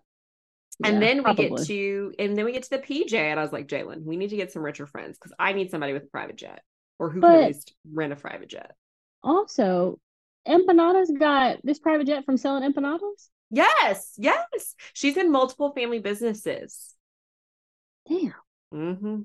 And 0.83 0.95
Yeah, 0.95 1.01
then 1.01 1.23
we 1.23 1.33
probably. 1.33 1.65
get 1.65 1.67
to, 1.67 2.13
and 2.19 2.37
then 2.37 2.45
we 2.45 2.51
get 2.51 2.63
to 2.63 2.69
the 2.71 2.79
PJ, 2.79 3.13
and 3.13 3.39
I 3.39 3.43
was 3.43 3.53
like, 3.53 3.67
Jalen, 3.67 4.03
we 4.03 4.17
need 4.17 4.29
to 4.31 4.35
get 4.35 4.51
some 4.51 4.63
richer 4.63 4.85
friends 4.85 5.17
because 5.17 5.33
I 5.39 5.53
need 5.53 5.71
somebody 5.71 5.93
with 5.93 6.03
a 6.03 6.07
private 6.07 6.35
jet 6.35 6.61
or 6.99 7.09
who 7.09 7.23
can 7.23 7.33
at 7.35 7.41
least 7.41 7.73
rent 7.91 8.13
a 8.13 8.15
private 8.15 8.49
jet. 8.49 8.75
Also, 9.23 9.99
empanadas 10.47 11.17
got 11.17 11.59
this 11.63 11.79
private 11.79 12.07
jet 12.07 12.25
from 12.25 12.37
selling 12.37 12.69
empanadas. 12.71 13.29
Yes, 13.53 14.13
yes, 14.17 14.75
she's 14.93 15.15
in 15.15 15.31
multiple 15.31 15.73
family 15.73 15.99
businesses. 15.99 16.95
Damn. 18.09 18.33
hmm 18.71 19.21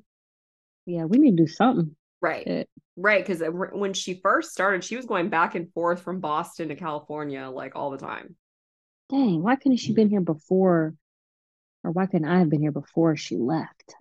Yeah, 0.85 1.05
we 1.05 1.17
need 1.19 1.37
to 1.39 1.45
do 1.45 1.49
something. 1.49 1.97
Right, 2.21 2.47
Shit. 2.47 2.69
right. 2.97 3.25
Because 3.27 3.43
when 3.73 3.95
she 3.95 4.21
first 4.23 4.53
started, 4.53 4.85
she 4.85 4.97
was 4.97 5.07
going 5.07 5.31
back 5.31 5.55
and 5.55 5.73
forth 5.73 6.03
from 6.03 6.21
Boston 6.21 6.69
to 6.69 6.77
California 6.77 7.49
like 7.49 7.75
all 7.75 7.91
the 7.91 7.97
time. 7.99 8.37
Dang, 9.09 9.43
why 9.43 9.57
couldn't 9.57 9.79
she 9.79 9.95
been 9.95 10.11
here 10.11 10.21
before? 10.21 10.95
Or 11.83 11.91
why 11.93 12.05
couldn't 12.07 12.29
I 12.29 12.41
have 12.41 12.51
been 12.51 12.61
here 12.61 12.73
before 12.73 13.17
she 13.17 13.37
left? 13.37 13.95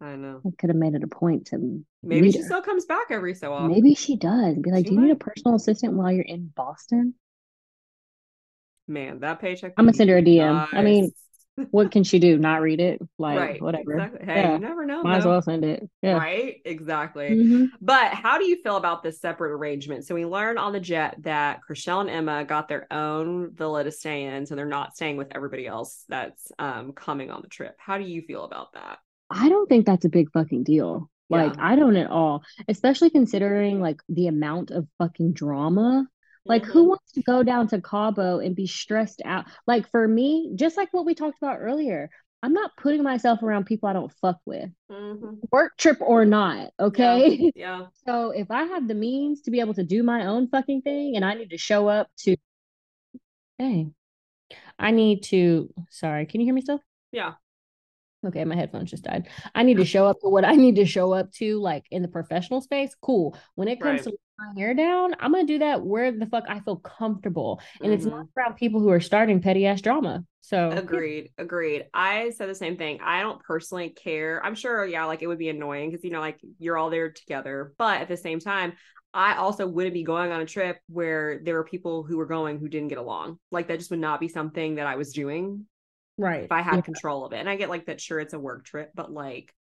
I 0.00 0.16
know. 0.16 0.40
I 0.44 0.50
could 0.58 0.70
have 0.70 0.76
made 0.76 0.94
it 0.94 1.04
a 1.04 1.06
point 1.06 1.46
to 1.48 1.84
Maybe 2.02 2.32
she 2.32 2.38
her. 2.38 2.44
still 2.46 2.62
comes 2.62 2.84
back 2.84 3.06
every 3.10 3.34
so 3.34 3.52
often. 3.52 3.72
Maybe 3.72 3.94
she 3.94 4.16
does. 4.16 4.56
Be 4.56 4.72
like, 4.72 4.86
She 4.86 4.90
do 4.90 4.96
you 4.96 5.02
need 5.02 5.12
a 5.12 5.16
personal 5.16 5.54
assistant 5.54 5.92
while 5.92 6.10
you're 6.10 6.24
in 6.24 6.50
Boston? 6.56 7.14
Man, 8.88 9.20
that 9.20 9.40
paycheck. 9.40 9.74
I'm 9.76 9.84
gonna 9.86 9.94
send 9.94 10.10
her 10.10 10.18
a 10.18 10.22
DM. 10.22 10.68
I 10.72 10.82
mean. 10.82 11.12
What 11.70 11.92
can 11.92 12.02
she 12.02 12.18
do? 12.18 12.38
Not 12.38 12.62
read 12.62 12.80
it? 12.80 12.98
Like, 13.18 13.38
right, 13.38 13.62
whatever. 13.62 13.92
Exactly. 13.92 14.24
Hey, 14.24 14.40
Yeah. 14.40 14.52
you 14.54 14.58
never 14.58 14.86
know. 14.86 15.02
Might 15.02 15.18
as 15.18 15.26
well 15.26 15.42
send 15.42 15.66
it. 15.66 15.86
Yeah. 16.00 16.14
Right, 16.14 16.62
exactly. 16.64 17.28
Mhm. 17.28 17.68
But 17.82 18.14
how 18.14 18.38
do 18.38 18.46
you 18.46 18.56
feel 18.62 18.76
about 18.78 19.02
this 19.02 19.20
separate 19.20 19.52
arrangement? 19.52 20.06
So 20.06 20.14
we 20.14 20.24
learn 20.24 20.56
on 20.56 20.72
the 20.72 20.80
jet 20.80 21.16
that 21.20 21.60
Chriselle 21.68 22.00
and 22.00 22.08
Emma 22.08 22.46
got 22.46 22.68
their 22.68 22.90
own 22.90 23.50
villa 23.54 23.84
to 23.84 23.90
stay 23.90 24.24
in, 24.24 24.46
so 24.46 24.54
they're 24.54 24.64
not 24.64 24.96
staying 24.96 25.18
with 25.18 25.28
everybody 25.34 25.66
else 25.66 26.06
that's 26.08 26.50
um 26.58 26.94
coming 26.94 27.30
on 27.30 27.42
the 27.42 27.48
trip. 27.48 27.74
How 27.78 27.98
do 27.98 28.04
you 28.04 28.22
feel 28.22 28.44
about 28.44 28.72
that? 28.72 29.00
I 29.28 29.50
don't 29.50 29.68
think 29.68 29.84
that's 29.84 30.06
a 30.06 30.10
big 30.10 30.30
fucking 30.32 30.62
deal. 30.62 31.10
Like, 31.28 31.52
Yeah. 31.56 31.66
I 31.66 31.76
don't 31.76 31.96
at 31.96 32.10
all. 32.10 32.44
Especially 32.66 33.10
considering 33.10 33.78
like 33.78 34.00
the 34.08 34.28
amount 34.28 34.70
of 34.70 34.88
fucking 34.96 35.34
drama. 35.34 36.08
Like, 36.48 36.64
Mm-hmm. 36.64 36.72
who 36.72 36.84
wants 36.88 37.12
to 37.12 37.22
go 37.22 37.42
down 37.42 37.68
to 37.68 37.80
Cabo 37.80 38.38
and 38.40 38.56
be 38.56 38.66
stressed 38.66 39.22
out? 39.24 39.46
Like, 39.66 39.90
for 39.90 40.06
me, 40.06 40.52
just 40.56 40.76
like 40.76 40.92
what 40.92 41.06
we 41.06 41.14
talked 41.14 41.38
about 41.40 41.58
earlier, 41.60 42.10
I'm 42.42 42.52
not 42.52 42.72
putting 42.76 43.02
myself 43.02 43.42
around 43.42 43.66
people 43.66 43.88
I 43.88 43.92
don't 43.94 44.12
fuck 44.20 44.38
with, 44.46 44.70
Mhm. 44.88 45.42
work 45.52 45.76
trip 45.78 45.98
or 46.00 46.24
not. 46.24 46.72
Okay. 46.80 47.52
Yeah. 47.54 47.86
So 48.06 48.30
if 48.30 48.50
I 48.50 48.64
have 48.64 48.88
the 48.88 48.94
means 48.94 49.42
to 49.42 49.50
be 49.52 49.60
able 49.60 49.74
to 49.74 49.84
do 49.84 50.02
my 50.02 50.26
own 50.26 50.48
fucking 50.48 50.82
thing 50.82 51.16
and 51.16 51.24
I 51.24 51.34
need 51.34 51.50
to 51.50 51.58
show 51.58 51.88
up 51.88 52.08
to, 52.20 52.36
hey, 53.58 53.88
I 54.78 54.90
need 54.92 55.24
to, 55.24 55.72
sorry, 55.90 56.26
can 56.26 56.40
you 56.40 56.46
hear 56.46 56.54
me 56.54 56.62
still? 56.62 56.80
Yeah. 57.12 57.34
Okay, 58.24 58.44
my 58.44 58.54
headphones 58.54 58.90
just 58.90 59.02
died. 59.04 59.28
I 59.54 59.64
need 59.64 59.78
to 59.78 59.84
show 59.84 60.06
up 60.06 60.20
to 60.20 60.28
what 60.28 60.44
I 60.44 60.52
need 60.54 60.76
to 60.76 60.86
show 60.86 61.12
up 61.12 61.32
to, 61.32 61.58
like 61.58 61.86
in 61.90 62.02
the 62.02 62.08
professional 62.08 62.60
space. 62.60 62.94
Cool. 63.00 63.36
When 63.56 63.66
it 63.68 63.80
comes 63.80 64.06
Right. 64.06 64.12
to 64.12 64.18
my 64.38 64.60
hair 64.60 64.74
down, 64.74 65.16
I'm 65.18 65.32
gonna 65.32 65.44
do 65.44 65.58
that 65.58 65.84
where 65.84 66.12
the 66.12 66.26
fuck 66.26 66.44
I 66.48 66.60
feel 66.60 66.76
comfortable, 66.76 67.60
and 67.82 67.92
it's 67.92 68.04
Mhm. 68.06 68.10
not 68.10 68.26
around 68.36 68.54
people 68.56 68.80
who 68.80 68.90
are 68.90 69.00
starting 69.00 69.40
petty 69.40 69.66
ass 69.66 69.80
drama. 69.80 70.24
So 70.40 70.70
Agreed. 70.70 71.30
Agreed. 71.38 71.86
I 71.94 72.30
said 72.30 72.48
the 72.48 72.54
same 72.54 72.76
thing. 72.76 73.00
I 73.00 73.22
don't 73.22 73.40
personally 73.42 73.90
care. 73.90 74.44
I'm 74.44 74.54
sure, 74.54 74.84
yeah, 74.86 75.04
like 75.04 75.22
it 75.22 75.26
would 75.26 75.38
be 75.38 75.48
annoying 75.48 75.90
because, 75.90 76.04
you 76.04 76.10
know, 76.10 76.20
like 76.20 76.40
you're 76.58 76.76
all 76.76 76.90
there 76.90 77.10
together. 77.10 77.74
But 77.78 78.00
at 78.00 78.08
the 78.08 78.16
same 78.16 78.38
time, 78.40 78.72
I 79.14 79.34
also 79.36 79.66
wouldn't 79.66 79.94
be 79.94 80.04
going 80.04 80.32
on 80.32 80.40
a 80.40 80.46
trip 80.46 80.78
where 80.88 81.40
there 81.44 81.54
were 81.54 81.64
people 81.64 82.02
who 82.02 82.16
were 82.16 82.26
going 82.26 82.58
who 82.58 82.68
didn't 82.68 82.88
get 82.88 82.98
along. 82.98 83.38
Like 83.50 83.68
that 83.68 83.78
just 83.78 83.90
would 83.90 84.00
not 84.00 84.20
be 84.20 84.28
something 84.28 84.76
that 84.76 84.86
I 84.86 84.96
was 84.96 85.12
doing 85.12 85.66
right, 86.18 86.44
if 86.44 86.52
I 86.52 86.62
had 86.62 86.76
Yeah. 86.76 86.82
control 86.82 87.24
of 87.24 87.32
it. 87.32 87.38
And 87.38 87.48
I 87.48 87.56
get 87.56 87.68
like 87.70 87.86
that, 87.86 88.00
sure, 88.00 88.20
it's 88.20 88.34
a 88.34 88.38
work 88.38 88.64
trip, 88.64 88.90
but 88.94 89.12
like 89.12 89.54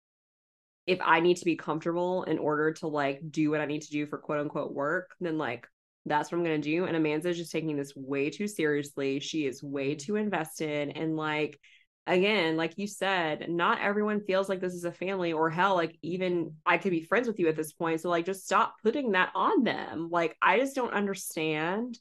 if 0.88 1.00
I 1.02 1.20
need 1.20 1.38
to 1.38 1.46
be 1.46 1.56
comfortable 1.56 2.24
in 2.24 2.40
order 2.40 2.74
to 2.74 2.88
like 2.88 3.22
do 3.30 3.52
what 3.52 3.62
I 3.62 3.66
need 3.66 3.84
to 3.84 3.92
do 3.92 4.06
for 4.08 4.18
quote 4.18 4.40
unquote 4.40 4.74
work, 4.74 5.12
then 5.20 5.38
like 5.38 5.68
that's 6.06 6.32
what 6.32 6.40
I'm 6.40 6.44
gonna 6.44 6.58
do. 6.58 6.86
And 6.86 6.96
Amanza's 6.98 7.38
just 7.38 7.52
taking 7.52 7.78
this 7.78 7.94
way 7.96 8.30
too 8.30 8.48
seriously. 8.48 9.20
She 9.20 9.46
is 9.46 9.64
way 9.64 9.92
mm-hmm. 9.92 10.00
too 10.00 10.16
invested. 10.16 10.92
And 10.96 11.16
like 11.16 11.60
again, 12.08 12.58
like 12.58 12.74
you 12.78 12.88
said, 12.88 13.48
not 13.50 13.80
everyone 13.80 14.22
feels 14.22 14.50
like 14.50 14.60
this 14.60 14.74
is 14.74 14.86
a 14.86 14.92
family 14.92 15.34
or 15.34 15.50
hell, 15.50 15.76
like 15.76 15.98
even 16.02 16.56
I 16.66 16.78
could 16.80 16.92
be 16.92 17.04
friends 17.04 17.28
with 17.28 17.40
you 17.40 17.48
at 17.48 17.56
this 17.56 17.74
point. 17.74 18.02
So 18.02 18.10
like 18.10 18.26
just 18.26 18.46
stop 18.46 18.76
putting 18.84 19.12
that 19.12 19.32
on 19.36 19.64
them. 19.64 20.10
Like 20.12 20.36
I 20.42 20.58
just 20.58 20.76
don't 20.76 20.94
understand 20.94 21.98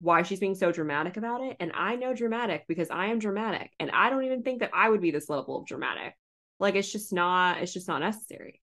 why 0.00 0.22
she's 0.22 0.40
being 0.40 0.54
so 0.54 0.72
dramatic 0.72 1.16
about 1.16 1.42
it. 1.42 1.56
And 1.60 1.72
I 1.74 1.96
know 1.96 2.14
dramatic 2.14 2.64
because 2.66 2.88
I 2.90 3.06
am 3.06 3.18
dramatic. 3.18 3.70
And 3.78 3.90
I 3.90 4.10
don't 4.10 4.24
even 4.24 4.42
think 4.42 4.60
that 4.60 4.70
I 4.74 4.88
would 4.88 5.00
be 5.00 5.10
this 5.10 5.28
level 5.28 5.58
of 5.58 5.66
dramatic. 5.66 6.14
Like 6.58 6.74
it's 6.74 6.90
just 6.90 7.12
not, 7.12 7.58
it's 7.58 7.72
just 7.72 7.88
not 7.88 8.00
necessary. 8.00 8.60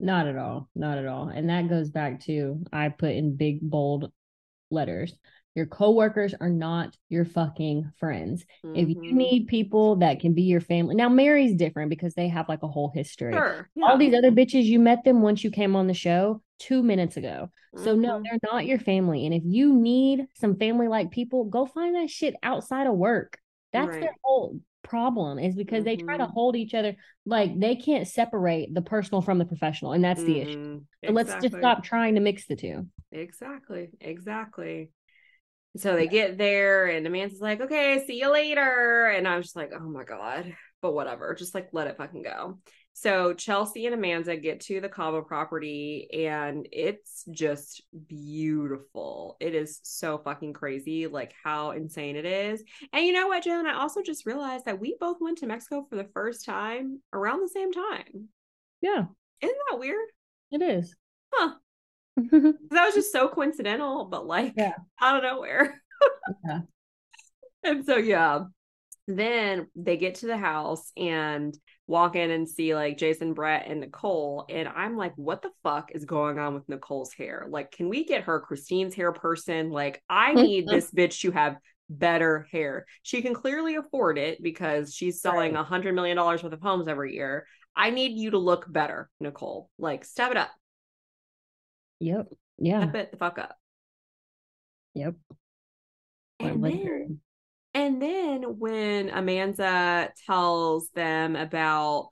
Not 0.00 0.26
at 0.26 0.36
all. 0.36 0.68
Not 0.74 0.98
at 0.98 1.06
all. 1.06 1.28
And 1.28 1.50
that 1.50 1.68
goes 1.68 1.90
back 1.90 2.20
to 2.24 2.64
I 2.72 2.88
put 2.88 3.10
in 3.10 3.36
big 3.36 3.60
bold 3.60 4.10
letters. 4.70 5.14
Your 5.54 5.66
coworkers 5.66 6.34
are 6.40 6.50
not 6.50 6.96
your 7.08 7.24
fucking 7.24 7.90
friends. 7.98 8.44
If 8.74 8.88
you 8.88 8.94
Mhm. 8.94 9.16
need 9.16 9.46
people 9.48 9.96
that 9.96 10.20
can 10.20 10.34
be 10.34 10.42
your 10.42 10.60
family. 10.60 10.94
Now 10.94 11.08
Mary's 11.08 11.54
different 11.54 11.90
because 11.90 12.14
they 12.14 12.28
have 12.28 12.48
like 12.48 12.62
a 12.62 12.68
whole 12.68 12.90
history. 12.94 13.34
sure. 13.34 13.68
All 13.82 13.98
these 13.98 14.14
other 14.14 14.30
bitches 14.30 14.64
you 14.64 14.78
met 14.78 15.04
them 15.04 15.22
once 15.22 15.42
you 15.42 15.50
came 15.50 15.74
on 15.74 15.86
the 15.86 15.94
show 15.94 16.42
2 16.58 16.82
minutes 16.82 17.16
ago. 17.16 17.50
So 17.76 17.94
no, 17.94 18.08
Mhm. 18.18 18.22
they're 18.24 18.50
not 18.52 18.66
your 18.66 18.78
family. 18.78 19.24
And 19.24 19.34
if 19.34 19.42
you 19.44 19.72
need 19.74 20.26
some 20.34 20.56
family 20.56 20.88
like 20.88 21.10
people, 21.10 21.44
go 21.44 21.64
find 21.66 21.94
that 21.94 22.10
shit 22.10 22.34
outside 22.42 22.86
of 22.86 22.94
work. 22.94 23.38
That's 23.72 23.96
their 24.00 24.14
whole 24.22 24.60
problem 24.82 25.38
is 25.38 25.54
because 25.54 25.84
they 25.84 25.96
try 25.96 26.16
to 26.16 26.24
Mhm. 26.24 26.32
hold 26.32 26.56
each 26.56 26.72
other 26.74 26.96
like 27.26 27.58
they 27.58 27.76
can't 27.76 28.06
separate 28.08 28.72
the 28.72 28.80
personal 28.82 29.20
from 29.20 29.38
the 29.38 29.44
professional 29.44 29.92
and 29.92 30.02
that's 30.02 30.22
the 30.22 30.38
issue. 30.38 30.80
So 31.04 31.12
let's 31.12 31.34
just 31.42 31.56
stop 31.56 31.84
trying 31.84 32.14
to 32.14 32.20
mix 32.20 32.46
the 32.46 32.56
two. 32.56 32.88
Exactly. 33.12 33.90
Exactly. 34.00 34.90
So 35.78 35.94
they 35.94 36.06
get 36.06 36.38
there 36.38 36.86
and 36.86 37.06
Amanza's 37.06 37.40
like, 37.40 37.60
okay, 37.60 38.04
see 38.06 38.18
you 38.20 38.32
later. 38.32 39.06
And 39.06 39.26
I'm 39.26 39.42
just 39.42 39.56
like, 39.56 39.72
oh 39.74 39.88
my 39.88 40.04
God. 40.04 40.54
But 40.82 40.92
whatever. 40.92 41.34
Just 41.34 41.54
like 41.54 41.68
let 41.72 41.86
it 41.86 41.96
fucking 41.96 42.22
go. 42.22 42.58
So 42.92 43.32
Chelsea 43.32 43.86
and 43.86 43.94
Amanza 43.94 44.42
get 44.42 44.60
to 44.62 44.80
the 44.80 44.88
Cabo 44.88 45.22
property 45.22 46.08
and 46.26 46.66
it's 46.72 47.24
just 47.30 47.82
beautiful. 48.08 49.36
It 49.38 49.54
is 49.54 49.78
so 49.84 50.18
fucking 50.18 50.52
crazy, 50.52 51.06
like 51.06 51.32
how 51.44 51.70
insane 51.70 52.16
it 52.16 52.24
is. 52.24 52.62
And 52.92 53.06
you 53.06 53.12
know 53.12 53.28
what, 53.28 53.44
Jalen? 53.44 53.66
I 53.66 53.74
also 53.74 54.02
just 54.02 54.26
realized 54.26 54.64
that 54.64 54.80
we 54.80 54.96
both 54.98 55.18
went 55.20 55.38
to 55.38 55.46
Mexico 55.46 55.86
for 55.88 55.94
the 55.94 56.08
first 56.12 56.44
time 56.44 57.00
around 57.12 57.40
the 57.40 57.48
same 57.48 57.72
time. 57.72 58.28
Yeah. 58.80 59.04
Isn't 59.40 59.58
that 59.70 59.78
weird? 59.78 60.08
It 60.50 60.62
is. 60.62 60.96
Huh. 61.32 61.54
that 62.70 62.84
was 62.84 62.94
just 62.94 63.12
so 63.12 63.28
coincidental, 63.28 64.06
but 64.06 64.26
like 64.26 64.54
yeah. 64.56 64.74
out 65.00 65.16
of 65.16 65.22
nowhere. 65.22 65.82
yeah. 66.46 66.60
And 67.64 67.84
so 67.84 67.96
yeah. 67.96 68.44
Then 69.08 69.66
they 69.74 69.96
get 69.96 70.16
to 70.16 70.26
the 70.26 70.36
house 70.36 70.92
and 70.96 71.58
walk 71.88 72.14
in 72.14 72.30
and 72.30 72.48
see 72.48 72.74
like 72.74 72.98
Jason, 72.98 73.34
Brett, 73.34 73.66
and 73.66 73.80
Nicole. 73.80 74.46
And 74.48 74.68
I'm 74.68 74.96
like, 74.96 75.12
what 75.16 75.42
the 75.42 75.50
fuck 75.64 75.90
is 75.92 76.04
going 76.04 76.38
on 76.38 76.54
with 76.54 76.68
Nicole's 76.68 77.12
hair? 77.12 77.46
Like, 77.50 77.72
can 77.72 77.88
we 77.88 78.04
get 78.04 78.24
her 78.24 78.38
Christine's 78.38 78.94
hair 78.94 79.10
person? 79.10 79.70
Like, 79.70 80.02
I 80.08 80.32
need 80.34 80.68
this 80.68 80.90
bitch 80.92 81.20
to 81.22 81.32
have 81.32 81.56
better 81.90 82.46
hair. 82.52 82.86
She 83.02 83.22
can 83.22 83.34
clearly 83.34 83.76
afford 83.76 84.18
it 84.18 84.42
because 84.42 84.94
she's 84.94 85.20
selling 85.20 85.56
a 85.56 85.58
right. 85.60 85.66
hundred 85.66 85.94
million 85.94 86.16
dollars 86.16 86.42
worth 86.42 86.52
of 86.52 86.60
homes 86.60 86.86
every 86.86 87.14
year. 87.14 87.46
I 87.74 87.90
need 87.90 88.18
you 88.18 88.30
to 88.30 88.38
look 88.38 88.70
better, 88.70 89.08
Nicole. 89.20 89.70
Like, 89.78 90.04
step 90.04 90.30
it 90.30 90.36
up. 90.36 90.50
Yep. 92.00 92.28
Yeah. 92.58 92.82
Step 92.82 92.94
it 92.94 93.10
the 93.12 93.16
fuck 93.16 93.38
up. 93.38 93.56
Yep. 94.94 95.14
And 96.40 96.64
then, 96.64 97.20
and 97.74 98.02
then 98.02 98.42
when 98.58 99.08
Amanza 99.10 100.10
tells 100.26 100.88
them 100.90 101.36
about 101.36 102.10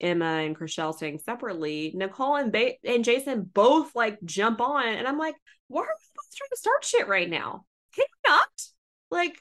Emma 0.00 0.24
and 0.24 0.56
Chrishell 0.56 0.94
staying 0.94 1.18
separately, 1.18 1.92
Nicole 1.94 2.36
and 2.36 2.52
ba- 2.52 2.74
and 2.84 3.04
Jason 3.04 3.42
both 3.42 3.94
like 3.94 4.18
jump 4.24 4.60
on, 4.60 4.86
and 4.86 5.06
I'm 5.06 5.18
like, 5.18 5.34
why 5.68 5.82
are 5.82 5.84
we 5.84 6.06
both 6.16 6.36
trying 6.36 6.50
to 6.50 6.56
start 6.56 6.84
shit 6.84 7.08
right 7.08 7.28
now? 7.28 7.64
Can 7.94 8.04
you 8.08 8.30
not? 8.30 8.48
Like, 9.10 9.40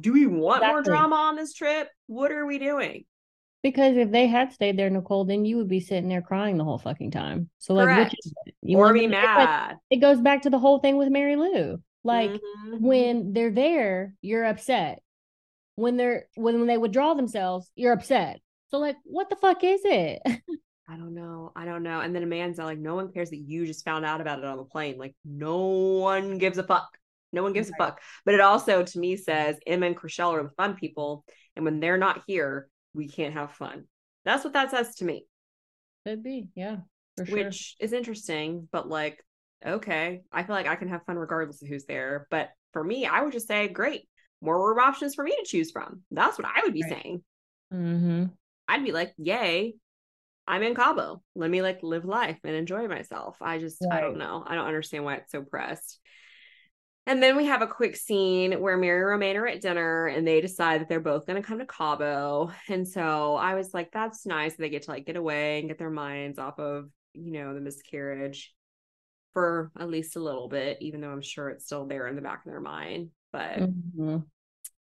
do 0.00 0.12
we 0.12 0.26
want 0.26 0.62
exactly. 0.62 0.72
more 0.72 0.82
drama 0.82 1.16
on 1.16 1.36
this 1.36 1.52
trip? 1.52 1.88
What 2.06 2.32
are 2.32 2.46
we 2.46 2.58
doing? 2.58 3.04
Because 3.62 3.96
if 3.96 4.12
they 4.12 4.28
had 4.28 4.52
stayed 4.52 4.78
there, 4.78 4.88
Nicole, 4.88 5.24
then 5.24 5.44
you 5.44 5.56
would 5.56 5.68
be 5.68 5.80
sitting 5.80 6.08
there 6.08 6.22
crying 6.22 6.56
the 6.56 6.64
whole 6.64 6.78
fucking 6.78 7.10
time. 7.10 7.50
So 7.58 7.74
like, 7.74 7.86
Correct. 7.86 8.10
which 8.10 8.26
is 8.26 8.32
it? 8.46 8.54
You 8.62 8.78
or 8.78 8.92
be 8.92 9.06
mad. 9.08 9.76
It 9.90 9.96
goes 9.96 10.20
back 10.20 10.42
to 10.42 10.50
the 10.50 10.58
whole 10.58 10.78
thing 10.78 10.96
with 10.96 11.10
Marie-Lou. 11.10 11.80
Like 12.04 12.30
mm-hmm. 12.30 12.84
when 12.84 13.32
they're 13.32 13.50
there, 13.50 14.14
you're 14.22 14.44
upset. 14.44 15.02
When 15.74 15.96
they're 15.96 16.26
when, 16.36 16.58
when 16.58 16.68
they 16.68 16.78
withdraw 16.78 17.14
themselves, 17.14 17.70
you're 17.74 17.92
upset. 17.92 18.40
So 18.70 18.78
like, 18.78 18.96
what 19.04 19.28
the 19.28 19.36
fuck 19.36 19.64
is 19.64 19.80
it? 19.84 20.22
I 20.90 20.96
don't 20.96 21.14
know. 21.14 21.52
I 21.54 21.66
don't 21.66 21.82
know. 21.82 22.00
And 22.00 22.14
then 22.14 22.24
Amanza, 22.24 22.64
like, 22.64 22.78
no 22.78 22.94
one 22.94 23.12
cares 23.12 23.28
that 23.30 23.36
you 23.36 23.66
just 23.66 23.84
found 23.84 24.06
out 24.06 24.22
about 24.22 24.38
it 24.38 24.44
on 24.46 24.56
the 24.56 24.64
plane. 24.64 24.96
Like, 24.96 25.14
no 25.22 25.58
one 25.66 26.38
gives 26.38 26.56
a 26.56 26.62
fuck. 26.62 26.88
No 27.30 27.42
one 27.42 27.52
gives 27.52 27.68
right. 27.68 27.78
a 27.78 27.84
fuck. 27.84 28.00
But 28.24 28.34
it 28.34 28.40
also, 28.40 28.82
to 28.82 28.98
me, 28.98 29.16
says 29.16 29.58
Emma 29.66 29.86
and 29.86 29.96
Chrishell 29.96 30.32
are 30.32 30.42
the 30.42 30.54
fun 30.56 30.76
people. 30.76 31.26
And 31.56 31.64
when 31.66 31.80
they're 31.80 31.98
not 31.98 32.22
here, 32.26 32.68
we 32.94 33.08
can't 33.08 33.34
have 33.34 33.52
fun. 33.52 33.84
That's 34.24 34.44
what 34.44 34.52
that 34.54 34.70
says 34.70 34.96
to 34.96 35.04
me. 35.04 35.26
Could 36.06 36.22
be. 36.22 36.48
Yeah. 36.54 36.78
Which 37.28 37.76
is 37.80 37.92
interesting. 37.92 38.68
But 38.70 38.88
like, 38.88 39.22
okay, 39.64 40.22
I 40.32 40.42
feel 40.42 40.54
like 40.54 40.68
I 40.68 40.76
can 40.76 40.88
have 40.88 41.04
fun 41.04 41.16
regardless 41.16 41.62
of 41.62 41.68
who's 41.68 41.86
there. 41.86 42.26
But 42.30 42.50
for 42.72 42.84
me, 42.84 43.06
I 43.06 43.22
would 43.22 43.32
just 43.32 43.48
say, 43.48 43.68
great, 43.68 44.08
more 44.40 44.68
room 44.68 44.78
options 44.78 45.14
for 45.14 45.24
me 45.24 45.32
to 45.32 45.46
choose 45.46 45.70
from. 45.70 46.02
That's 46.10 46.38
what 46.38 46.46
I 46.46 46.62
would 46.62 46.74
be 46.74 46.82
right. 46.82 46.92
saying. 46.92 47.24
Mm-hmm. 47.72 48.24
I'd 48.68 48.84
be 48.84 48.92
like, 48.92 49.14
yay, 49.16 49.74
I'm 50.46 50.62
in 50.62 50.74
Cabo. 50.74 51.22
Let 51.34 51.50
me 51.50 51.62
like 51.62 51.82
live 51.82 52.04
life 52.04 52.38
and 52.44 52.54
enjoy 52.54 52.86
myself. 52.86 53.36
I 53.40 53.58
just, 53.58 53.78
right. 53.82 53.98
I 53.98 54.00
don't 54.00 54.18
know. 54.18 54.44
I 54.46 54.54
don't 54.54 54.66
understand 54.66 55.04
why 55.04 55.16
it's 55.16 55.32
so 55.32 55.42
pressed. 55.42 55.98
And 57.08 57.22
then 57.22 57.36
we 57.38 57.46
have 57.46 57.62
a 57.62 57.66
quick 57.66 57.96
scene 57.96 58.60
where 58.60 58.76
Mary 58.76 59.00
and 59.00 59.08
Romain 59.08 59.36
are 59.38 59.46
at 59.46 59.62
dinner 59.62 60.08
and 60.08 60.28
they 60.28 60.42
decide 60.42 60.82
that 60.82 60.90
they're 60.90 61.00
both 61.00 61.24
going 61.26 61.40
to 61.40 61.46
come 61.46 61.58
to 61.58 61.64
Cabo. 61.64 62.52
And 62.68 62.86
so 62.86 63.34
I 63.34 63.54
was 63.54 63.72
like, 63.72 63.90
that's 63.90 64.26
nice. 64.26 64.56
They 64.56 64.68
get 64.68 64.82
to 64.82 64.90
like 64.90 65.06
get 65.06 65.16
away 65.16 65.58
and 65.58 65.68
get 65.68 65.78
their 65.78 65.88
minds 65.88 66.38
off 66.38 66.58
of, 66.58 66.90
you 67.14 67.32
know, 67.32 67.54
the 67.54 67.62
miscarriage 67.62 68.54
for 69.32 69.70
at 69.80 69.88
least 69.88 70.16
a 70.16 70.20
little 70.20 70.48
bit, 70.48 70.76
even 70.82 71.00
though 71.00 71.10
I'm 71.10 71.22
sure 71.22 71.48
it's 71.48 71.64
still 71.64 71.86
there 71.86 72.08
in 72.08 72.14
the 72.14 72.20
back 72.20 72.44
of 72.44 72.52
their 72.52 72.60
mind. 72.60 73.08
But 73.32 73.56
mm-hmm. 73.56 74.18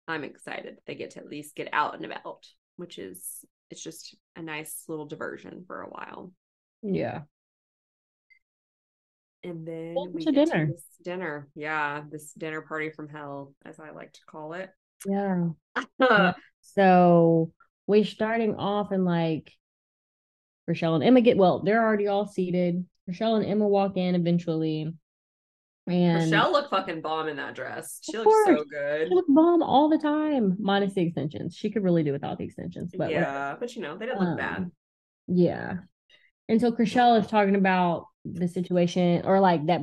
I'm 0.07 0.23
excited 0.23 0.79
they 0.87 0.95
get 0.95 1.11
to 1.11 1.19
at 1.19 1.29
least 1.29 1.57
get 1.57 1.69
out 1.73 1.97
and 1.97 2.05
about, 2.05 2.47
which 2.77 2.99
is 2.99 3.45
it's 3.71 3.83
just 3.83 4.15
a 4.37 4.43
nice 4.43 4.85
little 4.87 5.07
diversion 5.07 5.65
for 5.67 5.83
a 5.83 5.89
while. 5.89 6.31
Yeah. 6.81 7.23
And 9.45 9.69
then 9.69 9.95
Welcome 9.95 10.15
we 10.15 10.25
to 10.25 10.33
dinner. 10.33 10.67
To 10.69 11.03
dinner. 11.03 11.49
Yeah, 11.55 12.03
this 12.11 12.33
dinner 12.33 12.63
party 12.63 12.91
from 12.91 13.09
hell, 13.09 13.55
as 13.65 13.79
I 13.79 13.91
like 13.91 14.13
to 14.15 14.21
call 14.27 14.55
it. 14.55 14.71
Yeah. 15.07 15.49
yeah. 15.99 16.33
So 16.77 17.53
we're 17.87 18.07
starting 18.07 18.57
off 18.57 18.91
and 18.91 19.05
like 19.05 19.53
Chrishell 20.67 20.95
and 20.95 21.05
Emma 21.05 21.21
get 21.21 21.37
well, 21.37 21.61
they're 21.61 21.83
already 21.83 22.07
all 22.07 22.27
seated. 22.27 22.87
Chrishell 23.07 23.37
and 23.37 23.45
Emma 23.45 23.69
walk 23.69 23.99
in 23.99 24.15
eventually. 24.15 24.95
And 25.87 26.33
Chrishell 26.33 26.53
looked 26.53 26.71
fucking 26.71 27.03
bomb 27.03 27.29
in 27.29 27.37
that 27.37 27.55
dress. 27.55 27.99
She 28.01 28.17
looks 28.17 28.35
so 28.47 28.65
good. 28.65 29.09
She 29.09 29.15
looked 29.15 29.33
bomb 29.33 29.63
all 29.63 29.91
the 29.91 29.99
time, 29.99 30.57
minus 30.59 30.95
the 30.95 31.03
extensions. 31.03 31.55
She 31.55 31.71
could 31.71 31.85
really 31.85 32.03
do 32.03 32.13
without 32.13 32.39
the 32.39 32.45
extensions. 32.45 32.93
But 32.97 33.11
yeah, 33.11 33.57
but 33.61 33.77
you 33.77 33.83
know, 33.83 33.99
they 33.99 34.07
didn't 34.07 34.21
look 34.21 34.31
um, 34.31 34.37
bad. 34.39 34.71
Yeah. 35.27 35.75
And 36.49 36.63
so 36.63 36.73
Chrishell 36.73 37.21
is 37.21 37.27
talking 37.27 37.57
about 37.57 38.07
the 38.25 38.49
situation 38.49 39.23
or 39.25 39.41
like 39.41 39.67
that 39.67 39.81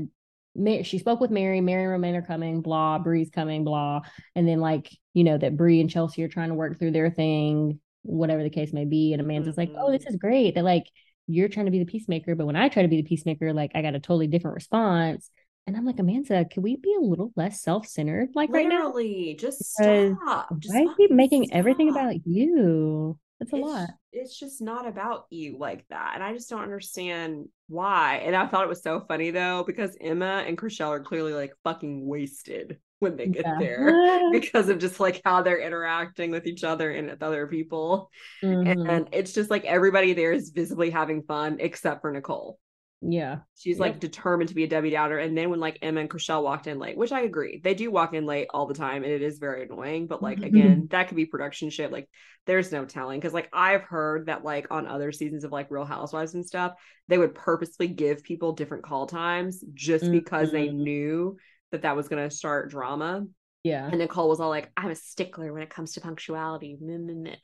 she 0.84 0.98
spoke 0.98 1.22
with 1.22 1.32
Mary, 1.32 1.62
Mary 1.62 1.84
and 1.84 1.92
Romain 1.92 2.16
are 2.16 2.22
coming, 2.22 2.62
blah, 2.62 3.00
Bre's 3.00 3.30
coming, 3.30 3.64
blah. 3.64 4.02
And 4.36 4.48
then 4.48 4.60
like, 4.60 4.90
you 5.14 5.24
know, 5.24 5.38
that 5.38 5.56
Bre 5.56 5.80
and 5.80 5.90
Chelsea 5.90 6.24
are 6.24 6.28
trying 6.28 6.50
to 6.50 6.56
work 6.56 6.78
through 6.78 6.92
their 6.92 7.10
thing, 7.10 7.80
whatever 8.02 8.44
the 8.44 8.50
case 8.50 8.74
may 8.74 8.84
be. 8.84 9.14
And 9.14 9.22
Amanza's 9.22 9.56
mm-hmm. 9.56 9.60
like, 9.60 9.72
oh, 9.78 9.92
this 9.92 10.06
is 10.06 10.18
great. 10.18 10.56
That 10.56 10.66
like 10.66 10.84
you're 11.28 11.48
trying 11.48 11.68
to 11.68 11.72
be 11.72 11.80
the 11.80 11.86
peacemaker, 11.86 12.36
but 12.36 12.46
when 12.46 12.58
I 12.58 12.68
try 12.68 12.82
to 12.82 12.90
be 12.90 13.02
the 13.02 13.08
peacemaker, 13.08 13.54
like 13.54 13.72
I 13.76 13.82
got 13.82 13.96
a 13.96 14.00
totally 14.00 14.28
different 14.28 14.56
response. 14.56 15.30
And 15.68 15.78
I'm 15.78 15.86
like, 15.86 15.98
Amanza, 15.98 16.50
can 16.50 16.64
we 16.64 16.76
be 16.76 16.96
a 16.96 17.02
little 17.02 17.32
less 17.36 17.62
self-centered 17.62 18.30
like 18.34 18.50
Literally, 18.50 19.28
right 19.28 19.42
now? 19.42 19.48
Just 19.48 19.64
stop. 19.64 20.60
Just 20.60 20.74
why 20.74 20.94
keep 20.98 21.12
making 21.12 21.46
stop. 21.46 21.58
everything 21.60 21.90
about 21.90 22.16
you? 22.26 23.18
That's 23.40 23.54
a 23.54 23.56
it's, 23.56 23.66
lot. 23.66 23.90
It's 24.12 24.38
just 24.38 24.62
not 24.62 24.88
about 24.88 25.28
you 25.30 25.58
like 25.58 25.86
that. 25.90 26.12
And 26.16 26.24
I 26.24 26.34
just 26.34 26.50
don't 26.50 26.64
understand 26.64 27.48
why. 27.72 28.18
And 28.18 28.36
I 28.36 28.48
thought 28.48 28.66
it 28.66 28.70
was 28.70 28.84
so 28.84 29.00
funny 29.08 29.32
though, 29.32 29.64
because 29.66 29.96
Emma 30.00 30.44
and 30.46 30.58
Chrishell 30.58 30.90
are 30.90 31.00
clearly 31.00 31.34
like 31.34 31.54
fucking 31.64 32.06
wasted 32.06 32.80
when 33.00 33.16
they 33.16 33.28
get 33.28 33.46
yeah. 33.46 33.58
there 33.60 34.32
because 34.32 34.70
of 34.70 34.78
just 34.78 35.00
like 35.00 35.22
how 35.24 35.42
they're 35.42 35.60
interacting 35.60 36.32
with 36.32 36.46
each 36.46 36.64
other 36.64 36.92
and 36.92 37.10
with 37.10 37.24
other 37.24 37.48
people. 37.48 38.12
Mm-hmm. 38.44 38.90
And 38.90 39.10
it's 39.14 39.34
just 39.34 39.50
like 39.50 39.66
everybody 39.66 40.14
there 40.14 40.34
is 40.34 40.50
visibly 40.50 40.90
having 40.90 41.24
fun 41.24 41.58
except 41.60 42.02
for 42.02 42.12
Nicole. 42.12 42.60
Yeah. 43.02 43.40
She's 43.58 43.78
yep. 43.78 43.82
like 43.82 44.00
determined 44.00 44.50
to 44.50 44.56
be 44.56 44.64
a 44.64 44.68
Debbie 44.68 44.92
Downer. 44.92 45.18
And 45.18 45.36
then 45.36 45.50
when 45.50 45.60
like 45.60 45.80
Emma 45.82 46.02
and 46.02 46.10
Chrishell 46.10 46.44
walked 46.44 46.68
in 46.68 46.78
late, 46.78 46.96
which 46.96 47.12
I 47.12 47.22
agree, 47.22 47.60
they 47.64 47.74
do 47.74 47.90
walk 47.90 48.14
in 48.14 48.28
late 48.28 48.48
all 48.54 48.68
the 48.68 48.76
time 48.76 49.04
and 49.04 49.12
it 49.12 49.24
is 49.24 49.40
very 49.40 49.64
annoying. 49.64 50.06
But 50.08 50.22
like 50.22 50.40
again, 50.44 50.88
that 50.92 51.08
could 51.08 51.18
be 51.18 51.26
production 51.26 51.72
shit. 51.72 51.92
Like 51.92 52.08
there's 52.46 52.72
no 52.72 52.86
telling. 52.86 53.20
Cause 53.20 53.34
like 53.34 53.50
I've 53.52 53.84
heard 53.84 54.28
that 54.28 54.44
like 54.44 54.68
on 54.70 54.88
other 54.88 55.12
seasons 55.12 55.44
of 55.44 55.52
like 55.52 55.72
Real 55.72 55.86
Housewives 55.86 56.36
and 56.36 56.46
stuff, 56.46 56.74
they 57.08 57.18
would 57.18 57.34
purposely 57.34 57.88
give 57.88 58.24
people 58.24 58.54
different 58.54 58.84
call 58.84 59.08
times 59.08 59.64
just 59.74 60.04
mm-hmm. 60.04 60.14
because 60.14 60.52
they 60.52 60.68
mm-hmm. 60.68 60.84
knew 60.84 61.38
that 61.72 61.82
that 61.82 61.96
was 61.96 62.08
going 62.08 62.28
to 62.28 62.36
start 62.36 62.70
drama. 62.70 63.26
Yeah. 63.64 63.88
And 63.88 64.00
Nicole 64.00 64.30
was 64.30 64.40
all 64.40 64.50
like, 64.50 64.72
I'm 64.76 64.90
a 64.90 64.96
stickler 64.96 65.54
when 65.54 65.62
it 65.62 65.70
comes 65.70 65.94
to 65.94 66.02
punctuality. 66.02 66.78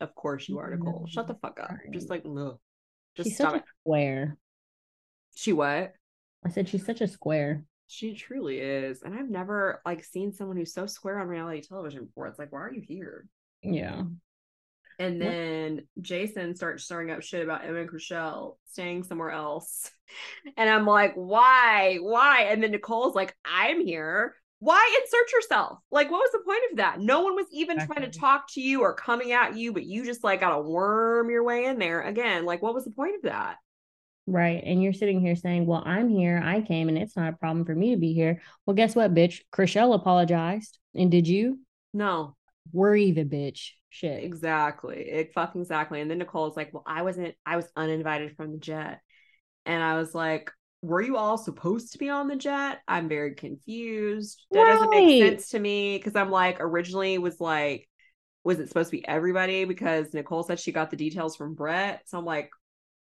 Of 0.01 0.15
course 0.15 0.49
you 0.49 0.57
are, 0.59 0.75
Nicole. 0.75 1.05
Shut 1.07 1.27
the 1.27 1.35
fuck 1.35 1.59
up. 1.61 1.71
Just 1.93 2.09
like, 2.09 2.25
no. 2.25 2.59
Just 3.15 3.29
She's 3.29 3.35
stop 3.35 3.51
such 3.51 3.61
it. 3.61 3.63
a 3.63 3.81
square. 3.83 4.37
She 5.37 5.53
what? 5.53 5.93
I 6.43 6.49
said 6.49 6.67
she's 6.67 6.83
such 6.83 6.99
a 6.99 7.07
square. 7.07 7.63
She 7.85 8.15
truly 8.15 8.57
is. 8.59 9.03
And 9.03 9.13
I've 9.13 9.29
never 9.29 9.83
like 9.85 10.03
seen 10.03 10.33
someone 10.33 10.57
who's 10.57 10.73
so 10.73 10.87
square 10.87 11.19
on 11.19 11.27
reality 11.27 11.61
television 11.61 12.05
before. 12.05 12.25
It's 12.25 12.39
like, 12.39 12.51
why 12.51 12.61
are 12.61 12.73
you 12.73 12.81
here? 12.81 13.27
Yeah. 13.61 14.01
And 14.97 15.21
then 15.21 15.75
what? 15.75 16.03
Jason 16.03 16.55
starts 16.55 16.85
stirring 16.85 17.11
up 17.11 17.21
shit 17.21 17.43
about 17.43 17.63
Emma 17.63 17.81
and 17.81 17.89
Chrishell 17.89 18.55
staying 18.65 19.03
somewhere 19.03 19.31
else. 19.31 19.91
And 20.55 20.69
I'm 20.69 20.85
like, 20.85 21.15
why? 21.15 21.97
Why? 21.97 22.43
And 22.43 22.63
then 22.63 22.71
Nicole's 22.71 23.13
like, 23.13 23.35
I'm 23.43 23.85
here. 23.85 24.33
Why 24.59 24.97
insert 25.03 25.33
yourself? 25.33 25.79
Like, 25.91 26.09
what 26.09 26.19
was 26.19 26.31
the 26.31 26.45
point 26.45 26.61
of 26.71 26.77
that? 26.77 27.01
No 27.01 27.23
one 27.23 27.35
was 27.35 27.47
even 27.51 27.75
exactly. 27.75 27.95
trying 27.97 28.09
to 28.09 28.17
talk 28.17 28.45
to 28.53 28.61
you 28.61 28.83
or 28.83 28.93
coming 28.93 29.33
at 29.33 29.57
you, 29.57 29.73
but 29.73 29.83
you 29.83 30.05
just 30.05 30.23
like 30.23 30.39
got 30.39 30.55
to 30.55 30.61
worm 30.61 31.29
your 31.29 31.43
way 31.43 31.65
in 31.65 31.77
there 31.77 32.03
again. 32.03 32.45
Like, 32.45 32.61
what 32.61 32.73
was 32.73 32.85
the 32.85 32.91
point 32.91 33.17
of 33.17 33.23
that? 33.23 33.57
Right. 34.27 34.61
And 34.65 34.83
you're 34.83 34.93
sitting 34.93 35.21
here 35.21 35.37
saying, 35.37 35.65
Well, 35.65 35.81
I'm 35.85 36.09
here. 36.09 36.41
I 36.43 36.61
came 36.61 36.89
and 36.89 36.97
it's 36.97 37.15
not 37.15 37.33
a 37.33 37.37
problem 37.37 37.65
for 37.65 37.73
me 37.73 37.91
to 37.91 37.97
be 37.97 38.13
here. 38.13 38.41
Well, 38.65 38.75
guess 38.75 38.93
what, 38.93 39.13
bitch? 39.15 39.41
Chrishell 39.53 39.95
apologized. 39.95 40.77
And 40.93 41.09
did 41.09 41.27
you? 41.27 41.59
No. 41.93 42.35
We're 42.73 42.97
even, 42.97 43.29
bitch. 43.29 43.71
Shit. 43.89 44.25
Exactly. 44.25 44.97
It 44.97 45.33
fucking 45.33 45.61
exactly. 45.61 46.01
And 46.01 46.11
then 46.11 46.17
Nicole's 46.17 46.57
like, 46.57 46.73
Well, 46.73 46.83
I 46.85 47.03
wasn't, 47.03 47.35
I 47.45 47.55
was 47.55 47.67
uninvited 47.77 48.35
from 48.35 48.51
the 48.51 48.57
jet. 48.57 48.99
And 49.65 49.81
I 49.81 49.97
was 49.97 50.13
like, 50.13 50.51
Were 50.81 51.01
you 51.01 51.15
all 51.15 51.37
supposed 51.37 51.93
to 51.93 51.97
be 51.97 52.09
on 52.09 52.27
the 52.27 52.35
jet? 52.35 52.81
I'm 52.85 53.07
very 53.07 53.33
confused. 53.33 54.45
That 54.51 54.59
right. 54.59 54.73
doesn't 54.73 54.89
make 54.89 55.23
sense 55.23 55.49
to 55.51 55.59
me. 55.59 55.99
Cause 55.99 56.17
I'm 56.17 56.31
like, 56.31 56.57
originally 56.59 57.17
was 57.17 57.39
like, 57.39 57.87
was 58.43 58.59
it 58.59 58.67
supposed 58.67 58.91
to 58.91 58.97
be 58.97 59.07
everybody? 59.07 59.63
Because 59.63 60.13
Nicole 60.13 60.43
said 60.43 60.59
she 60.59 60.73
got 60.73 60.89
the 60.89 60.97
details 60.97 61.37
from 61.37 61.53
Brett. 61.53 62.03
So 62.05 62.17
I'm 62.17 62.25
like, 62.25 62.49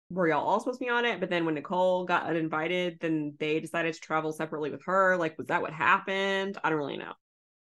were 0.09 0.27
y'all 0.27 0.47
all 0.47 0.59
supposed 0.59 0.79
to 0.79 0.85
be 0.85 0.89
on 0.89 1.05
it? 1.05 1.19
But 1.19 1.29
then 1.29 1.45
when 1.45 1.55
Nicole 1.55 2.05
got 2.05 2.25
uninvited, 2.25 2.99
then 2.99 3.35
they 3.39 3.59
decided 3.59 3.93
to 3.93 3.99
travel 3.99 4.31
separately 4.31 4.71
with 4.71 4.83
her. 4.85 5.17
Like, 5.17 5.37
was 5.37 5.47
that 5.47 5.61
what 5.61 5.71
happened? 5.71 6.57
I 6.63 6.69
don't 6.69 6.77
really 6.77 6.97
know. 6.97 7.13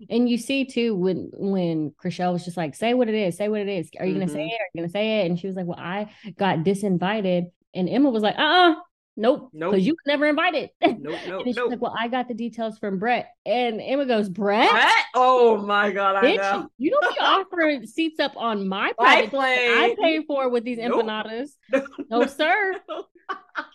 And 0.09 0.29
you 0.29 0.37
see 0.37 0.65
too 0.65 0.95
when 0.95 1.31
when 1.33 1.91
Chrishell 1.91 2.33
was 2.33 2.45
just 2.45 2.57
like, 2.57 2.75
say 2.75 2.93
what 2.93 3.09
it 3.09 3.15
is, 3.15 3.35
say 3.35 3.49
what 3.49 3.61
it 3.61 3.67
is. 3.67 3.89
Are 3.99 4.05
you 4.05 4.13
mm-hmm. 4.13 4.21
gonna 4.21 4.31
say 4.31 4.39
mm-hmm. 4.39 4.47
it? 4.47 4.61
Are 4.61 4.69
you 4.73 4.81
gonna 4.81 4.91
say 4.91 5.21
it? 5.21 5.29
And 5.29 5.39
she 5.39 5.47
was 5.47 5.55
like, 5.55 5.65
Well, 5.65 5.79
I 5.79 6.11
got 6.37 6.59
disinvited. 6.59 7.47
And 7.73 7.89
Emma 7.89 8.09
was 8.09 8.23
like, 8.23 8.37
uh 8.37 8.41
uh 8.41 8.75
Nope. 9.17 9.49
Nope. 9.51 9.71
Because 9.71 9.85
you 9.85 9.93
were 9.93 10.11
never 10.11 10.27
invited. 10.27 10.69
Nope. 10.81 11.19
Nope. 11.27 11.45
nope. 11.45 11.69
like, 11.69 11.81
Well, 11.81 11.95
I 11.97 12.07
got 12.07 12.27
the 12.27 12.33
details 12.35 12.77
from 12.77 12.99
Brett. 12.99 13.29
And 13.45 13.81
Emma 13.81 14.05
goes, 14.05 14.29
Brett? 14.29 14.69
Brett? 14.69 14.93
Oh 15.15 15.57
my 15.57 15.91
God. 15.91 16.23
I 16.23 16.35
know. 16.35 16.69
You 16.77 16.91
don't 16.91 17.13
be 17.13 17.19
offering 17.19 17.85
seats 17.87 18.19
up 18.19 18.33
on 18.37 18.67
my 18.67 18.93
private 18.97 19.31
plane. 19.31 19.71
I 19.71 19.95
pay 19.99 20.23
for 20.23 20.49
with 20.49 20.63
these 20.63 20.77
nope. 20.77 21.03
empanadas. 21.03 21.49
No, 22.09 22.25
sir. 22.25 22.75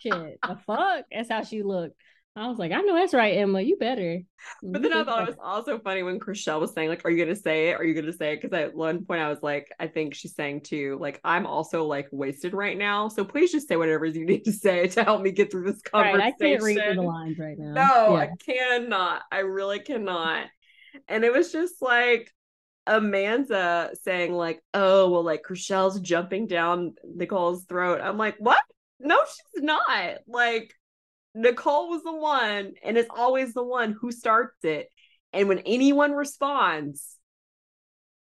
Shit. 0.01 0.39
The 0.47 0.59
fuck? 0.67 1.05
That's 1.13 1.29
how 1.29 1.43
she 1.43 1.63
looked. 1.63 1.97
I 2.35 2.49
was 2.49 2.59
like, 2.59 2.73
I 2.73 2.81
know 2.81 2.95
that's 2.95 3.13
right, 3.13 3.37
Emma. 3.37 3.61
You 3.61 3.77
better. 3.77 4.21
But 4.63 4.81
then 4.81 4.93
I 4.95 5.05
thought 5.05 5.29
it 5.29 5.37
was 5.37 5.39
also 5.43 5.79
funny 5.79 6.03
when 6.03 6.19
Chrishell 6.19 6.61
was 6.61 6.73
saying, 6.73 6.89
like, 6.89 7.05
are 7.05 7.11
you 7.11 7.23
gonna 7.23 7.37
say 7.37 7.69
it? 7.69 7.75
Are 7.75 7.85
you 7.85 7.95
gonna 7.95 8.13
say 8.13 8.33
it? 8.33 8.41
Because 8.41 8.59
at 8.59 8.75
one 8.75 9.05
point 9.05 9.21
I 9.21 9.29
was 9.29 9.43
like, 9.43 9.71
I 9.79 9.87
think 9.87 10.15
she's 10.15 10.35
saying 10.35 10.63
too, 10.63 10.97
like, 10.99 11.21
I'm 11.25 11.47
also 11.47 11.85
like 11.85 12.09
wasted 12.11 12.55
right 12.55 12.77
now. 12.77 13.09
So 13.09 13.23
please 13.23 13.53
just 13.53 13.69
say 13.69 13.77
whatever 13.77 14.07
you 14.07 14.25
need 14.25 14.45
to 14.47 14.53
say 14.53 14.87
to 14.89 15.05
help 15.05 15.21
me 15.21 15.31
get 15.31 15.51
through 15.51 15.71
this 15.71 15.83
conversation. 15.83 16.21
Right, 16.21 16.35
I 16.41 16.45
can't 16.45 16.63
read 16.63 16.79
through 16.83 16.95
the 16.95 17.03
lines 17.03 17.39
right 17.39 17.59
now. 17.59 17.73
No, 17.73 18.17
yeah. 18.17 18.23
I 18.23 18.31
cannot. 18.43 19.23
I 19.31 19.41
really 19.41 19.81
cannot. 19.81 20.47
And 21.09 21.25
it 21.25 21.33
was 21.33 21.53
just 21.53 21.83
like 21.83 22.33
Amanza 22.89 23.91
saying, 24.03 24.33
like, 24.33 24.63
oh, 24.73 25.11
well, 25.11 25.23
like 25.23 25.43
Chrishell's 25.43 26.01
jumping 26.01 26.47
down 26.47 26.95
Nicole's 27.05 27.65
throat. 27.65 28.01
I'm 28.03 28.17
like, 28.17 28.37
what? 28.39 28.63
No, 28.99 29.19
she's 29.27 29.63
not. 29.63 30.19
Like 30.27 30.75
Nicole 31.35 31.89
was 31.89 32.03
the 32.03 32.15
one, 32.15 32.75
and 32.85 32.99
it's 32.99 33.09
always 33.11 33.55
the 33.55 33.63
one 33.65 33.97
who 33.99 34.13
starts 34.13 34.65
it. 34.65 34.89
And 35.33 35.49
when 35.49 35.61
anyone 35.61 36.13
responds, 36.13 37.17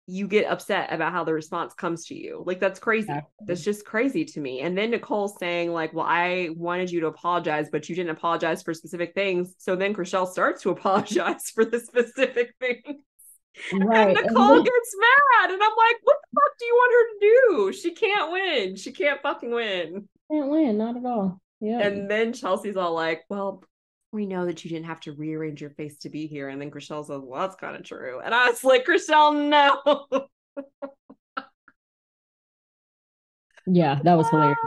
you 0.07 0.27
get 0.27 0.45
upset 0.45 0.91
about 0.91 1.13
how 1.13 1.23
the 1.23 1.33
response 1.33 1.73
comes 1.73 2.05
to 2.07 2.15
you. 2.15 2.43
Like 2.45 2.59
that's 2.59 2.79
crazy. 2.79 3.03
Exactly. 3.09 3.45
That's 3.47 3.63
just 3.63 3.85
crazy 3.85 4.25
to 4.25 4.39
me. 4.41 4.59
And 4.59 4.77
then 4.77 4.91
Nicole 4.91 5.27
saying 5.29 5.71
like, 5.71 5.93
"Well, 5.93 6.05
I 6.07 6.49
wanted 6.55 6.91
you 6.91 6.99
to 7.01 7.07
apologize, 7.07 7.69
but 7.71 7.87
you 7.87 7.95
didn't 7.95 8.11
apologize 8.11 8.61
for 8.61 8.73
specific 8.73 9.13
things." 9.13 9.55
So 9.57 9.75
then 9.75 9.93
Chrishell 9.93 10.27
starts 10.27 10.61
to 10.63 10.69
apologize 10.77 11.49
for 11.49 11.65
the 11.65 11.79
specific 11.79 12.53
things. 12.59 12.83
Right. 13.73 14.15
And 14.17 14.27
Nicole 14.27 14.43
and 14.43 14.57
then- 14.57 14.63
gets 14.63 14.95
mad, 14.99 15.51
and 15.51 15.61
I'm 15.61 15.75
like, 15.77 15.97
"What 16.03 16.17
the 16.21 16.35
fuck 16.35 16.57
do 16.59 16.65
you 16.65 16.73
want 16.73 16.93
her 16.93 17.07
to 17.07 17.19
do? 17.19 17.73
She 17.73 17.91
can't 17.93 18.31
win. 18.31 18.75
She 18.75 18.91
can't 18.91 19.21
fucking 19.21 19.51
win. 19.51 20.09
Can't 20.31 20.49
win, 20.49 20.77
not 20.77 20.97
at 20.97 21.05
all." 21.05 21.41
Yeah. 21.61 21.79
And 21.79 22.09
then 22.09 22.33
Chelsea's 22.33 22.75
all 22.75 22.93
like, 22.93 23.23
well, 23.29 23.63
we 24.11 24.25
know 24.25 24.45
that 24.45 24.65
you 24.65 24.69
didn't 24.69 24.87
have 24.87 24.99
to 25.01 25.13
rearrange 25.13 25.61
your 25.61 25.69
face 25.69 25.99
to 25.99 26.09
be 26.09 26.27
here. 26.27 26.49
And 26.49 26.61
then 26.61 26.71
Chrishell 26.71 27.05
says, 27.05 27.21
well, 27.23 27.41
that's 27.41 27.55
kind 27.55 27.77
of 27.77 27.83
true. 27.83 28.19
And 28.19 28.35
I 28.35 28.49
was 28.49 28.63
like, 28.63 28.85
Chrishell, 28.85 29.49
no. 29.49 30.25
yeah, 33.67 33.99
that 34.03 34.17
was 34.17 34.29
hilarious. 34.29 34.57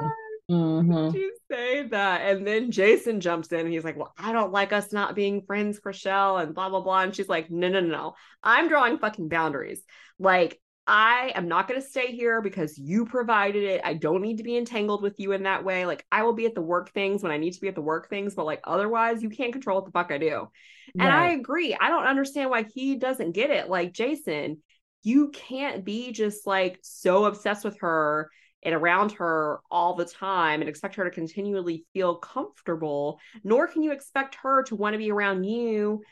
Did 0.49 0.57
mm-hmm. 0.57 1.17
you 1.17 1.35
say 1.51 1.85
that? 1.89 2.21
And 2.21 2.47
then 2.47 2.71
Jason 2.71 3.21
jumps 3.21 3.51
in 3.51 3.61
and 3.61 3.73
he's 3.73 3.85
like, 3.85 3.97
Well, 3.97 4.13
I 4.19 4.33
don't 4.33 4.53
like 4.53 4.75
us 4.75 4.93
not 4.93 5.15
being 5.15 5.41
friends, 5.41 5.81
Chrishell, 5.81 6.43
and 6.43 6.55
blah, 6.55 6.69
blah, 6.69 6.83
blah. 6.83 7.01
And 7.01 7.17
she's 7.17 7.29
like, 7.29 7.51
No, 7.51 7.69
no, 7.69 7.81
no, 7.81 7.89
no. 7.89 8.15
I'm 8.43 8.69
drawing 8.69 8.99
fucking 8.99 9.29
boundaries. 9.29 9.83
Like, 10.19 10.61
I 10.87 11.33
am 11.35 11.49
not 11.49 11.67
going 11.67 11.81
to 11.81 11.87
stay 11.87 12.09
here 12.09 12.43
because 12.43 12.77
you 12.77 13.07
provided 13.07 13.63
it. 13.63 13.81
I 13.85 13.95
don't 13.95 14.21
need 14.21 14.37
to 14.37 14.43
be 14.43 14.59
entangled 14.59 15.03
with 15.03 15.19
you 15.19 15.33
in 15.33 15.45
that 15.45 15.65
way. 15.65 15.87
Like, 15.87 16.05
I 16.13 16.23
will 16.25 16.35
be 16.35 16.45
at 16.45 16.55
the 16.55 16.61
work 16.61 16.93
things 16.93 17.23
when 17.23 17.33
I 17.33 17.39
need 17.39 17.53
to 17.53 17.61
be 17.61 17.69
at 17.69 17.75
the 17.75 17.81
work 17.81 18.11
things, 18.11 18.35
but 18.35 18.45
like, 18.45 18.61
otherwise, 18.65 19.23
you 19.23 19.31
can't 19.31 19.53
control 19.53 19.79
what 19.79 19.87
the 19.87 19.93
fuck 19.93 20.13
I 20.13 20.19
do. 20.19 20.49
Right. 20.95 21.07
And 21.07 21.11
I 21.11 21.29
agree. 21.31 21.75
I 21.79 21.89
don't 21.89 22.07
understand 22.07 22.51
why 22.51 22.65
he 22.75 22.97
doesn't 22.97 23.33
get 23.33 23.51
it. 23.51 23.71
Like, 23.71 23.93
Jason, 23.95 24.63
you 25.03 25.31
can't 25.31 25.85
be 25.85 26.13
just 26.13 26.47
like 26.47 26.79
so 26.83 27.25
obsessed 27.25 27.65
with 27.65 27.81
her 27.81 28.31
and 28.63 28.75
around 28.75 29.13
her 29.13 29.61
all 29.71 29.95
the 29.95 30.05
time 30.05 30.61
and 30.61 30.69
expect 30.69 30.97
her 30.97 31.05
to 31.05 31.11
continually 31.11 31.87
feel 31.95 32.17
comfortable, 32.17 33.21
nor 33.43 33.69
can 33.69 33.83
you 33.83 33.93
expect 33.93 34.37
her 34.37 34.63
to 34.65 34.77
want 34.77 34.95
to 34.95 34.99
be 34.99 35.11
around 35.11 35.45
you 35.45 36.03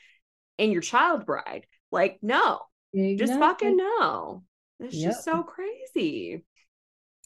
and 0.59 0.73
your 0.73 0.83
child 0.83 1.27
bride. 1.27 1.67
Like, 1.91 2.19
no, 2.23 2.61
exactly. 2.93 3.17
just 3.17 3.39
fucking 3.39 3.77
no. 3.77 4.45
It's 4.83 4.95
yep. 4.95 5.13
just 5.13 5.25
so 5.25 5.43
crazy. 5.43 6.45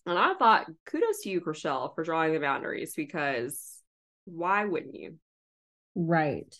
And 0.07 0.19
I 0.19 0.35
thought, 0.35 0.66
kudos 0.87 1.23
to 1.23 1.31
you, 1.31 1.41
Chrishell, 1.41 1.95
for 1.95 2.05
drawing 2.05 2.33
the 2.33 2.39
boundaries 2.39 2.95
because 2.95 3.83
why 4.24 4.65
wouldn't 4.65 4.95
you? 4.95 5.16
Right. 5.95 6.55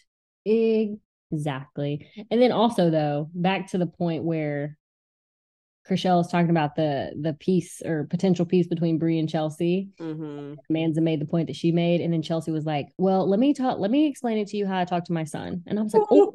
Exactly. 0.44 2.09
And 2.31 2.40
then 2.40 2.52
also 2.52 2.90
though, 2.90 3.31
back 3.35 3.70
to 3.70 3.78
the 3.78 3.86
point 3.86 4.24
where 4.24 4.77
Chrishell 5.89 6.20
is 6.20 6.27
talking 6.27 6.51
about 6.51 6.74
the 6.74 7.12
the 7.20 7.35
peace 7.35 7.81
or 7.85 8.05
potential 8.05 8.44
peace 8.44 8.66
between 8.66 8.98
Bre 8.98 9.10
and 9.10 9.28
Chelsea. 9.28 9.90
Mm-hmm. 10.01 10.55
Manza 10.74 11.01
made 11.01 11.20
the 11.20 11.27
point 11.27 11.47
that 11.47 11.56
she 11.56 11.70
made, 11.70 12.01
and 12.01 12.12
then 12.12 12.23
Chelsea 12.23 12.51
was 12.51 12.64
like, 12.64 12.89
"Well, 12.98 13.28
let 13.28 13.39
me 13.39 13.55
talk. 13.55 13.78
Let 13.78 13.90
me 13.90 14.09
explain 14.09 14.39
it 14.39 14.48
to 14.48 14.56
you 14.56 14.66
how 14.66 14.78
I 14.78 14.85
talk 14.85 15.05
to 15.05 15.12
my 15.12 15.24
son." 15.24 15.62
And 15.66 15.78
I 15.78 15.82
was 15.82 15.94
like, 15.94 16.02
"Oh, 16.10 16.35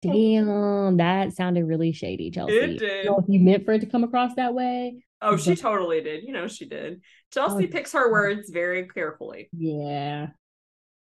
Damn, 0.00 0.98
that 0.98 1.32
sounded 1.32 1.64
really 1.64 1.92
shady, 1.92 2.30
Chelsea. 2.30 2.54
It 2.54 2.78
did. 2.78 3.04
You 3.04 3.10
know, 3.10 3.18
if 3.18 3.24
you 3.28 3.40
meant 3.40 3.64
for 3.64 3.72
it 3.72 3.80
to 3.80 3.86
come 3.86 4.04
across 4.04 4.34
that 4.36 4.54
way. 4.54 5.04
Oh, 5.20 5.36
she 5.36 5.56
totally 5.56 6.00
did. 6.00 6.22
You 6.22 6.32
know, 6.32 6.46
she 6.46 6.66
did. 6.66 7.00
Chelsea 7.32 7.64
oh, 7.64 7.72
picks 7.72 7.92
her 7.92 8.10
words 8.10 8.50
very 8.50 8.86
carefully. 8.86 9.48
Yeah. 9.52 10.28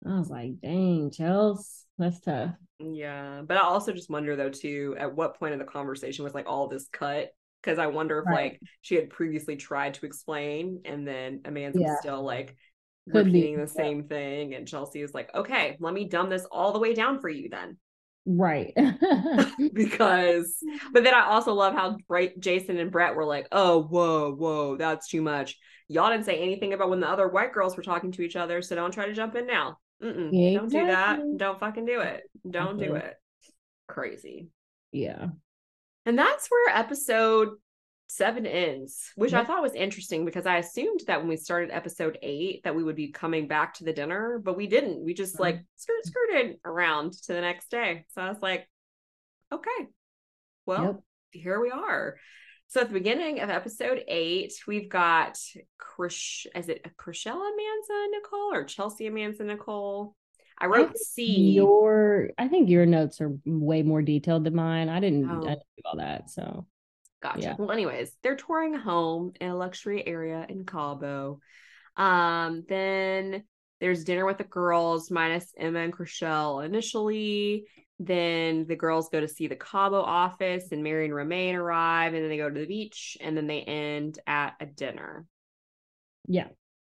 I 0.04 0.18
was 0.18 0.28
like, 0.28 0.60
dang, 0.60 1.12
Chelsea, 1.12 1.84
that's 1.96 2.20
tough. 2.20 2.54
Yeah. 2.80 3.42
But 3.46 3.58
I 3.58 3.60
also 3.60 3.92
just 3.92 4.10
wonder 4.10 4.34
though, 4.34 4.50
too, 4.50 4.96
at 4.98 5.14
what 5.14 5.38
point 5.38 5.52
in 5.52 5.60
the 5.60 5.64
conversation 5.64 6.24
was 6.24 6.34
like 6.34 6.48
all 6.48 6.66
this 6.66 6.88
cut? 6.92 7.30
Because 7.62 7.78
I 7.78 7.86
wonder 7.86 8.18
if 8.18 8.26
right. 8.26 8.34
like 8.34 8.60
she 8.80 8.96
had 8.96 9.10
previously 9.10 9.54
tried 9.54 9.94
to 9.94 10.06
explain 10.06 10.80
and 10.84 11.06
then 11.06 11.38
Amanza 11.44 11.80
yeah. 11.80 12.00
still 12.00 12.24
like 12.24 12.56
Could 13.12 13.26
repeating 13.26 13.54
be. 13.54 13.60
the 13.60 13.68
same 13.68 14.08
thing. 14.08 14.54
And 14.54 14.66
Chelsea 14.66 15.02
is 15.02 15.14
like, 15.14 15.32
okay, 15.32 15.76
let 15.78 15.94
me 15.94 16.08
dumb 16.08 16.28
this 16.28 16.44
all 16.50 16.72
the 16.72 16.80
way 16.80 16.92
down 16.92 17.20
for 17.20 17.28
you 17.28 17.48
then. 17.48 17.76
Right. 18.24 18.72
because, 19.72 20.56
but 20.92 21.04
then 21.04 21.14
I 21.14 21.26
also 21.26 21.52
love 21.54 21.74
how 21.74 21.96
Jason 22.38 22.78
and 22.78 22.90
Brett 22.90 23.14
were 23.14 23.24
like, 23.24 23.48
oh, 23.52 23.82
whoa, 23.82 24.32
whoa, 24.32 24.76
that's 24.76 25.08
too 25.08 25.22
much. 25.22 25.58
Y'all 25.88 26.10
didn't 26.10 26.24
say 26.24 26.38
anything 26.38 26.72
about 26.72 26.88
when 26.90 27.00
the 27.00 27.08
other 27.08 27.28
white 27.28 27.52
girls 27.52 27.76
were 27.76 27.82
talking 27.82 28.12
to 28.12 28.22
each 28.22 28.36
other. 28.36 28.62
So 28.62 28.74
don't 28.76 28.92
try 28.92 29.06
to 29.06 29.12
jump 29.12 29.34
in 29.34 29.46
now. 29.46 29.78
Exactly. 30.00 30.54
Don't 30.54 30.68
do 30.70 30.86
that. 30.86 31.20
Don't 31.36 31.60
fucking 31.60 31.84
do 31.84 32.00
it. 32.00 32.22
Don't 32.48 32.78
do 32.78 32.94
it. 32.94 33.14
Crazy. 33.86 34.48
Yeah. 34.90 35.28
And 36.06 36.18
that's 36.18 36.48
where 36.48 36.76
episode 36.76 37.50
seven 38.16 38.46
ends, 38.46 39.10
which 39.16 39.32
I 39.32 39.44
thought 39.44 39.62
was 39.62 39.74
interesting 39.74 40.24
because 40.24 40.46
I 40.46 40.58
assumed 40.58 41.00
that 41.06 41.18
when 41.18 41.28
we 41.28 41.36
started 41.36 41.70
episode 41.70 42.18
eight 42.22 42.62
that 42.64 42.74
we 42.74 42.84
would 42.84 42.96
be 42.96 43.10
coming 43.12 43.48
back 43.48 43.74
to 43.74 43.84
the 43.84 43.92
dinner, 43.92 44.40
but 44.42 44.56
we 44.56 44.66
didn't. 44.66 45.04
We 45.04 45.14
just 45.14 45.34
uh-huh. 45.34 45.44
like 45.44 45.64
skirt 45.76 46.04
skirted 46.04 46.58
around 46.64 47.14
to 47.24 47.32
the 47.32 47.40
next 47.40 47.70
day. 47.70 48.04
So 48.08 48.22
I 48.22 48.28
was 48.28 48.42
like, 48.42 48.68
okay, 49.52 49.88
well, 50.66 50.84
yep. 50.84 51.00
here 51.30 51.60
we 51.60 51.70
are. 51.70 52.16
So 52.68 52.80
at 52.80 52.88
the 52.88 52.94
beginning 52.94 53.40
of 53.40 53.50
episode 53.50 54.02
eight, 54.08 54.54
we've 54.66 54.88
got 54.88 55.38
Chris, 55.78 56.46
is 56.54 56.68
it 56.68 56.86
Chrishell 56.96 57.36
Amanza 57.36 58.06
Nicole 58.10 58.54
or 58.54 58.64
Chelsea 58.64 59.08
Amanza 59.10 59.44
Nicole? 59.44 60.14
I 60.58 60.66
wrote 60.66 60.90
I 60.90 60.94
C. 60.94 61.50
Your, 61.52 62.30
I 62.38 62.48
think 62.48 62.68
your 62.68 62.86
notes 62.86 63.20
are 63.20 63.36
way 63.44 63.82
more 63.82 64.00
detailed 64.00 64.44
than 64.44 64.54
mine. 64.54 64.88
I 64.88 65.00
didn't, 65.00 65.28
oh. 65.28 65.42
I 65.42 65.54
didn't 65.54 65.76
do 65.76 65.82
all 65.84 65.96
that. 65.96 66.30
So 66.30 66.66
Gotcha. 67.22 67.40
Yeah. 67.40 67.54
Well, 67.58 67.70
anyways, 67.70 68.16
they're 68.22 68.36
touring 68.36 68.74
home 68.74 69.32
in 69.40 69.48
a 69.48 69.56
luxury 69.56 70.06
area 70.06 70.44
in 70.48 70.64
Cabo. 70.64 71.40
Um, 71.96 72.64
then 72.68 73.44
there's 73.80 74.04
dinner 74.04 74.26
with 74.26 74.38
the 74.38 74.44
girls, 74.44 75.10
minus 75.10 75.52
Emma 75.56 75.80
and 75.80 75.92
Chrishell 75.92 76.64
initially. 76.64 77.64
Then 77.98 78.66
the 78.66 78.76
girls 78.76 79.08
go 79.10 79.20
to 79.20 79.28
see 79.28 79.46
the 79.46 79.56
Cabo 79.56 80.00
office, 80.00 80.72
and 80.72 80.82
Mary 80.82 81.04
and 81.04 81.14
Romain 81.14 81.54
arrive, 81.54 82.14
and 82.14 82.22
then 82.22 82.30
they 82.30 82.36
go 82.36 82.50
to 82.50 82.60
the 82.60 82.66
beach, 82.66 83.16
and 83.20 83.36
then 83.36 83.46
they 83.46 83.60
end 83.60 84.18
at 84.26 84.54
a 84.58 84.66
dinner. 84.66 85.24
Yeah. 86.26 86.48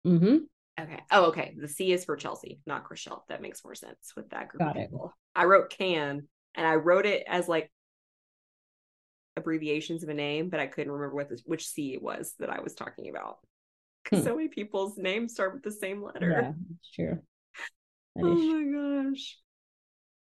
Mm-hmm. 0.07 0.37
Okay. 0.81 1.01
Oh, 1.11 1.27
okay. 1.27 1.55
The 1.61 1.69
C 1.69 1.93
is 1.93 2.05
for 2.05 2.17
Chelsea, 2.17 2.61
not 2.67 2.89
Chrishell. 2.89 3.23
That 3.29 3.43
makes 3.43 3.65
more 3.65 3.75
sense 3.75 4.13
with 4.17 4.31
that 4.31 4.49
group 4.49 4.61
Got 4.61 4.77
of 4.77 4.83
it. 4.83 4.91
I 5.35 5.45
wrote 5.45 5.71
can 5.71 6.29
and 6.55 6.67
I 6.67 6.77
wrote 6.77 7.07
it 7.07 7.25
as 7.29 7.49
like 7.49 7.71
abbreviations 9.37 10.03
of 10.03 10.09
a 10.09 10.15
name, 10.15 10.49
but 10.49 10.61
I 10.61 10.67
couldn't 10.67 10.93
remember 10.93 11.15
what 11.17 11.29
the, 11.29 11.41
which 11.47 11.67
C 11.69 11.95
it 11.95 12.03
was 12.03 12.35
that 12.39 12.51
I 12.51 12.61
was 12.61 12.75
talking 12.75 13.09
about. 13.09 13.39
Because 14.05 14.21
Hmm. 14.21 14.25
so 14.25 14.37
many 14.37 14.49
people's 14.49 14.97
names 14.99 15.33
start 15.33 15.55
with 15.55 15.63
the 15.63 15.71
same 15.73 16.03
letter. 16.03 16.31
Yeah, 16.43 16.53
it's 16.79 16.91
true. 16.91 17.19
That 18.17 18.25
Oh 18.25 18.35
true. 18.35 19.03
my 19.05 19.11
gosh. 19.13 19.39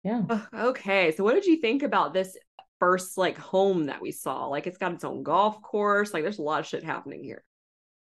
Yeah. 0.04 0.22
Okay. 0.54 1.12
So 1.12 1.24
what 1.24 1.34
did 1.34 1.46
you 1.46 1.58
think 1.58 1.84
about 1.84 2.14
this 2.14 2.38
first 2.80 3.18
like 3.18 3.38
home 3.38 3.88
that 3.88 4.02
we 4.02 4.12
saw? 4.12 4.48
Like 4.48 4.68
it's 4.68 4.78
got 4.78 4.94
its 4.94 5.04
own 5.04 5.24
golf 5.24 5.62
course. 5.62 6.14
Like 6.14 6.24
there's 6.24 6.40
a 6.40 6.44
lot 6.44 6.60
of 6.60 6.68
shit 6.68 6.84
happening 6.84 7.24
here. 7.24 7.44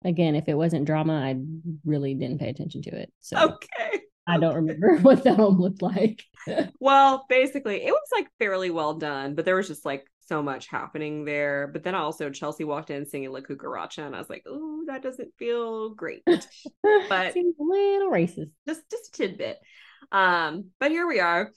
Again, 0.04 0.36
if 0.36 0.48
it 0.48 0.54
wasn't 0.54 0.84
drama, 0.84 1.14
I 1.14 1.40
really 1.84 2.14
didn't 2.14 2.38
pay 2.38 2.48
attention 2.48 2.82
to 2.82 2.90
it. 2.90 3.12
So 3.20 3.36
Okay. 3.36 4.02
I 4.28 4.38
don't 4.38 4.54
remember 4.54 4.96
what 5.02 5.24
the 5.24 5.34
home 5.34 5.60
looked 5.60 5.82
like. 5.82 6.22
Well, 6.80 7.26
basically, 7.28 7.82
it 7.84 7.90
was 7.90 8.08
like 8.12 8.26
fairly 8.38 8.70
well 8.70 8.94
done, 8.94 9.34
but 9.34 9.44
there 9.44 9.56
was 9.56 9.68
just 9.68 9.84
like 9.84 10.06
so 10.26 10.42
much 10.42 10.66
happening 10.68 11.24
there. 11.26 11.68
But 11.70 11.82
then 11.82 11.94
also 11.94 12.30
Chelsea 12.30 12.64
walked 12.64 12.88
in 12.90 13.04
singing 13.04 13.30
La 13.32 13.40
Cucaracha, 13.40 13.98
and 14.06 14.14
I 14.14 14.18
was 14.18 14.30
like, 14.30 14.44
"Oh, 14.46 14.84
that 14.86 15.02
doesn't 15.02 15.34
feel 15.38 15.90
great." 15.90 16.22
But- 17.08 17.34
seems 17.34 17.54
a 17.58 17.62
little 17.62 18.10
racist. 18.10 18.50
just 18.66 18.82
just 18.90 19.08
a 19.08 19.12
tidbit. 19.12 19.58
Um, 20.12 20.66
but 20.80 20.90
here 20.90 21.06
we 21.06 21.20
are. 21.20 21.50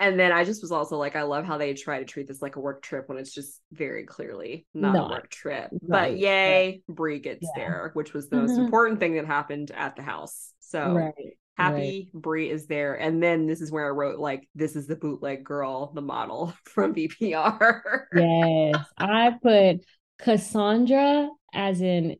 And 0.00 0.18
then 0.18 0.30
I 0.32 0.44
just 0.44 0.62
was 0.62 0.70
also 0.72 0.96
like, 0.96 1.16
I 1.16 1.22
love 1.22 1.44
how 1.44 1.58
they 1.58 1.74
try 1.74 1.98
to 1.98 2.04
treat 2.04 2.28
this 2.28 2.40
like 2.40 2.54
a 2.56 2.60
work 2.60 2.82
trip 2.82 3.08
when 3.08 3.18
it's 3.18 3.34
just 3.34 3.60
very 3.72 4.04
clearly 4.06 4.64
not, 4.72 4.94
Not. 4.94 5.10
a 5.10 5.14
work 5.14 5.28
trip. 5.28 5.70
Right, 5.82 6.12
But 6.12 6.18
yay, 6.18 6.82
Bre 6.88 7.16
gets 7.16 7.42
Yeah. 7.42 7.50
there, 7.56 7.90
which 7.94 8.14
was 8.14 8.28
the 8.28 8.36
most 8.36 8.52
Mhm. 8.52 8.64
important 8.66 9.00
thing 9.00 9.14
that 9.16 9.26
happened 9.26 9.72
at 9.72 9.96
the 9.96 10.02
house. 10.02 10.52
So 10.60 10.94
right. 10.94 11.36
Happy 11.58 12.10
Bre 12.14 12.38
is 12.38 12.66
there. 12.66 12.94
And 12.94 13.22
then 13.22 13.46
this 13.46 13.60
is 13.60 13.70
where 13.72 13.86
I 13.86 13.90
wrote 13.90 14.18
like, 14.18 14.48
this 14.54 14.76
is 14.76 14.86
the 14.86 14.96
bootleg 14.96 15.44
girl, 15.44 15.92
the 15.92 16.00
model 16.00 16.54
from 16.64 16.94
BPR. 16.94 17.80
Yes. 18.14 18.76
I 18.96 19.34
put 19.42 19.84
Cassandra 20.18 21.28
as 21.52 21.80
in 21.80 22.16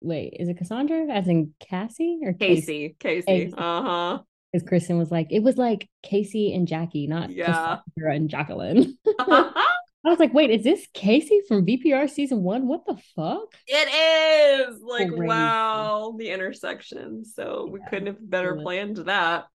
wait, 0.00 0.34
is 0.40 0.48
it 0.48 0.56
Cassandra 0.56 1.06
as 1.12 1.28
in 1.28 1.54
Cassie 1.60 2.20
or 2.22 2.32
Casey? 2.32 2.96
Casey, 2.98 3.24
Casey. 3.26 3.26
Casey. 3.26 3.54
Uh-huh. 3.56 4.18
Because 4.52 4.66
Kristen 4.66 4.98
was 4.98 5.10
like, 5.10 5.28
it 5.30 5.42
was 5.42 5.56
like 5.56 5.88
Casey 6.02 6.54
and 6.54 6.66
Jackie, 6.66 7.06
not 7.06 7.30
Yeah. 7.30 7.78
Cassandra 7.86 8.14
and 8.14 8.28
Jacqueline. 8.28 8.98
I 10.04 10.08
was 10.08 10.18
like, 10.18 10.32
wait, 10.32 10.50
is 10.50 10.64
this 10.64 10.86
Casey 10.94 11.42
from 11.46 11.66
VPR 11.66 12.08
season 12.08 12.42
one? 12.42 12.66
What 12.66 12.86
the 12.86 12.96
fuck? 13.14 13.54
It 13.66 14.68
is 14.70 14.80
like 14.82 15.08
Crazy. 15.08 15.26
wow, 15.26 16.14
the 16.18 16.30
intersection. 16.30 17.24
So 17.24 17.68
we 17.70 17.80
Yeah, 17.80 17.86
couldn't 17.88 18.06
have 18.06 18.30
better 18.30 18.52
really. 18.52 18.64
planned 18.64 18.96
that. 18.98 19.46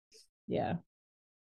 Yeah. 0.48 0.76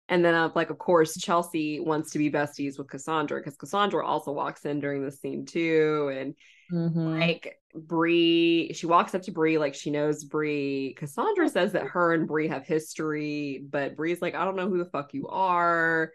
And 0.10 0.24
then, 0.24 0.36
uh, 0.36 0.52
like, 0.56 0.70
of 0.70 0.78
course, 0.78 1.18
Chelsea 1.18 1.82
wants 1.82 2.12
to 2.12 2.18
be 2.18 2.32
besties 2.32 2.78
with 2.78 2.88
Cassandra 2.88 3.40
because 3.42 3.58
Cassandra 3.58 4.06
also 4.06 4.32
walks 4.32 4.64
in 4.64 4.80
during 4.80 5.04
the 5.04 5.12
scene 5.12 5.46
too, 5.46 6.10
and 6.16 6.34
Mhm. 6.72 7.20
like 7.20 7.60
Bre, 7.76 8.74
she 8.74 8.86
walks 8.86 9.14
up 9.16 9.22
to 9.24 9.32
Bre 9.32 9.58
like 9.60 9.74
she 9.76 9.92
knows 9.92 10.24
Bre. 10.24 10.94
Cassandra 10.96 11.50
says 11.50 11.74
that 11.74 11.88
her 11.88 12.14
and 12.14 12.26
Bre 12.26 12.48
have 12.48 12.66
history, 12.66 13.66
but 13.70 13.98
Bre's 13.98 14.22
like, 14.22 14.34
I 14.34 14.46
don't 14.46 14.56
know 14.56 14.70
who 14.70 14.78
the 14.78 14.90
fuck 14.90 15.14
you 15.14 15.28
are. 15.28 16.14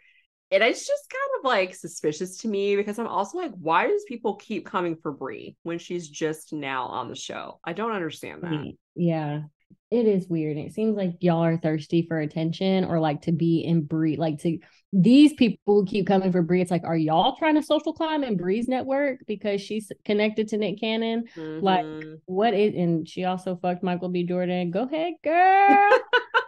And 0.52 0.62
it's 0.62 0.86
just 0.86 1.10
kind 1.10 1.38
of 1.38 1.44
like 1.44 1.74
suspicious 1.74 2.36
to 2.38 2.48
me 2.48 2.76
because 2.76 2.98
I'm 2.98 3.06
also 3.06 3.38
like, 3.38 3.52
why 3.52 3.86
does 3.86 4.04
people 4.06 4.36
keep 4.36 4.66
coming 4.66 4.96
for 4.96 5.10
Bre 5.10 5.54
when 5.62 5.78
she's 5.78 6.08
just 6.08 6.52
now 6.52 6.84
on 6.84 7.08
the 7.08 7.16
show? 7.16 7.58
I 7.64 7.72
don't 7.72 7.92
understand 7.92 8.42
that. 8.42 8.72
Yeah. 8.94 9.42
It 9.90 10.06
is 10.06 10.28
weird. 10.28 10.56
It 10.58 10.72
seems 10.72 10.96
like 10.96 11.16
y'all 11.20 11.44
are 11.44 11.56
thirsty 11.56 12.06
for 12.06 12.18
attention 12.18 12.84
or 12.84 13.00
like 13.00 13.22
to 13.22 13.32
be 13.32 13.60
in 13.60 13.84
Bre. 13.84 14.14
Like 14.16 14.40
to 14.40 14.58
these 14.92 15.32
people 15.34 15.86
keep 15.86 16.06
coming 16.06 16.32
for 16.32 16.42
Bre. 16.42 16.56
It's 16.56 16.70
like, 16.70 16.84
are 16.84 16.96
y'all 16.96 17.36
trying 17.36 17.54
to 17.54 17.62
social 17.62 17.94
climb 17.94 18.22
in 18.22 18.36
Bre's 18.36 18.68
network 18.68 19.20
because 19.26 19.62
she's 19.62 19.90
connected 20.04 20.48
to 20.48 20.58
Nick 20.58 20.80
Cannon? 20.80 21.24
Like, 21.36 21.84
Mhm. 21.84 22.20
What 22.26 22.52
is 22.52 22.74
and 22.74 23.08
she 23.08 23.24
also 23.24 23.56
fucked 23.56 23.82
Michael 23.82 24.10
B. 24.10 24.24
Jordan. 24.24 24.70
Go 24.70 24.82
ahead, 24.82 25.14
girl. 25.24 25.98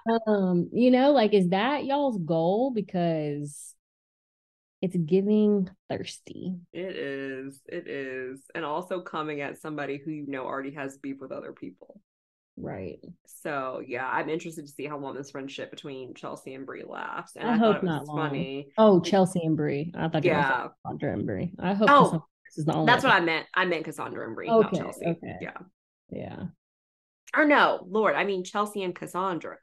um, 0.27 0.69
you 0.73 0.91
know, 0.91 1.13
like 1.13 1.33
is 1.33 1.49
that 1.51 1.87
y'all's 1.87 2.19
goal? 2.19 2.71
Because 2.71 3.75
it's 4.85 4.97
giving 4.97 5.69
thirsty. 5.89 6.55
it 6.73 6.97
is, 6.97 7.61
it 7.67 7.87
is, 7.89 8.43
and 8.55 8.65
also 8.65 9.01
coming 9.01 9.41
at 9.41 9.59
somebody 9.61 9.97
who 10.03 10.11
you 10.11 10.27
know 10.29 10.45
already 10.45 10.73
has 10.73 10.99
beef 10.99 11.17
with 11.21 11.33
other 11.33 11.53
people. 11.53 12.01
Right. 12.57 13.01
So 13.25 13.83
yeah, 13.87 14.07
I'm 14.09 14.29
interested 14.29 14.67
to 14.67 14.73
see 14.73 14.87
how 14.87 14.99
long 14.99 15.15
this 15.15 15.31
friendship 15.31 15.71
between 15.71 16.15
Chelsea 16.15 16.55
and 16.55 16.67
Bre 16.67 16.81
lasts. 16.87 17.35
And 17.37 17.49
I 17.49 17.55
I, 17.55 17.57
hope 17.57 17.77
thought 17.77 17.85
it 17.85 17.87
was 17.87 18.07
not 18.07 18.07
long. 18.07 18.29
funny. 18.29 18.69
Oh, 18.79 19.01
Chelsea 19.01 19.41
and 19.43 19.57
Bre. 19.57 19.85
I 19.95 20.09
thought 20.09 20.25
you 20.25 20.31
were 20.31 20.37
Yeah. 20.37 20.69
Cassandra 20.85 21.13
and 21.15 21.27
Bre. 21.27 21.43
I 21.59 21.75
hope 21.75 21.91
Oh, 21.91 22.05
Cassandra 22.05 22.23
is 22.57 22.65
the 22.67 22.75
only 22.75 22.87
That's 22.93 23.05
what 23.05 23.13
I 23.15 23.21
meant. 23.21 23.47
I 23.55 23.65
meant 23.65 23.85
Cassandra 23.85 24.27
and 24.27 24.37
Bre, 24.37 24.45
not 24.47 24.67
Okay, 24.67 24.77
Chelsea. 24.79 25.07
okay. 25.07 25.37
Yeah. 25.41 25.59
Yeah. 26.11 26.43
Or 27.37 27.45
no, 27.45 27.85
Lord, 27.89 28.15
I 28.15 28.25
mean 28.25 28.45
Chelsea 28.45 28.83
and 28.85 28.95
Cassandra. 28.95 29.57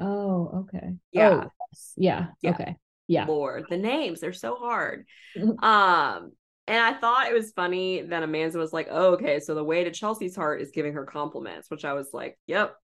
Oh, 0.00 0.64
okay. 0.74 0.94
Yeah. 1.12 1.30
Oh, 1.44 1.50
yes. 1.70 1.92
yeah. 1.96 2.26
Yeah. 2.40 2.50
Okay. 2.50 2.76
Yeah. 3.06 3.26
Lord, 3.26 3.66
the 3.68 3.76
names, 3.76 4.20
they're 4.20 4.32
so 4.32 4.56
hard. 4.56 5.06
Mhm. 5.36 5.62
Um, 5.62 6.32
and 6.66 6.78
I 6.78 6.94
thought 6.94 7.26
it 7.28 7.34
was 7.34 7.52
funny 7.52 8.00
that 8.02 8.22
Amanza 8.22 8.56
was 8.56 8.72
like, 8.72 8.88
oh, 8.90 9.12
okay, 9.14 9.40
so 9.40 9.54
the 9.54 9.62
way 9.64 9.84
to 9.84 9.90
Chelsea's 9.90 10.34
heart 10.36 10.62
is 10.62 10.70
giving 10.70 10.94
her 10.94 11.04
compliments, 11.04 11.70
which 11.70 11.84
I 11.84 11.92
was 11.92 12.08
like, 12.14 12.38
yep, 12.46 12.76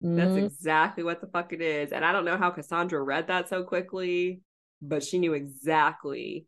that's 0.00 0.32
Mhm. 0.32 0.44
exactly 0.46 1.04
what 1.04 1.20
the 1.20 1.28
fuck 1.28 1.52
it 1.52 1.60
is. 1.60 1.92
And 1.92 2.04
I 2.04 2.12
don't 2.12 2.24
know 2.24 2.36
how 2.36 2.50
Cassandra 2.50 3.00
read 3.02 3.28
that 3.28 3.48
so 3.48 3.62
quickly, 3.62 4.40
but 4.82 5.04
she 5.04 5.18
knew 5.20 5.34
exactly 5.34 6.46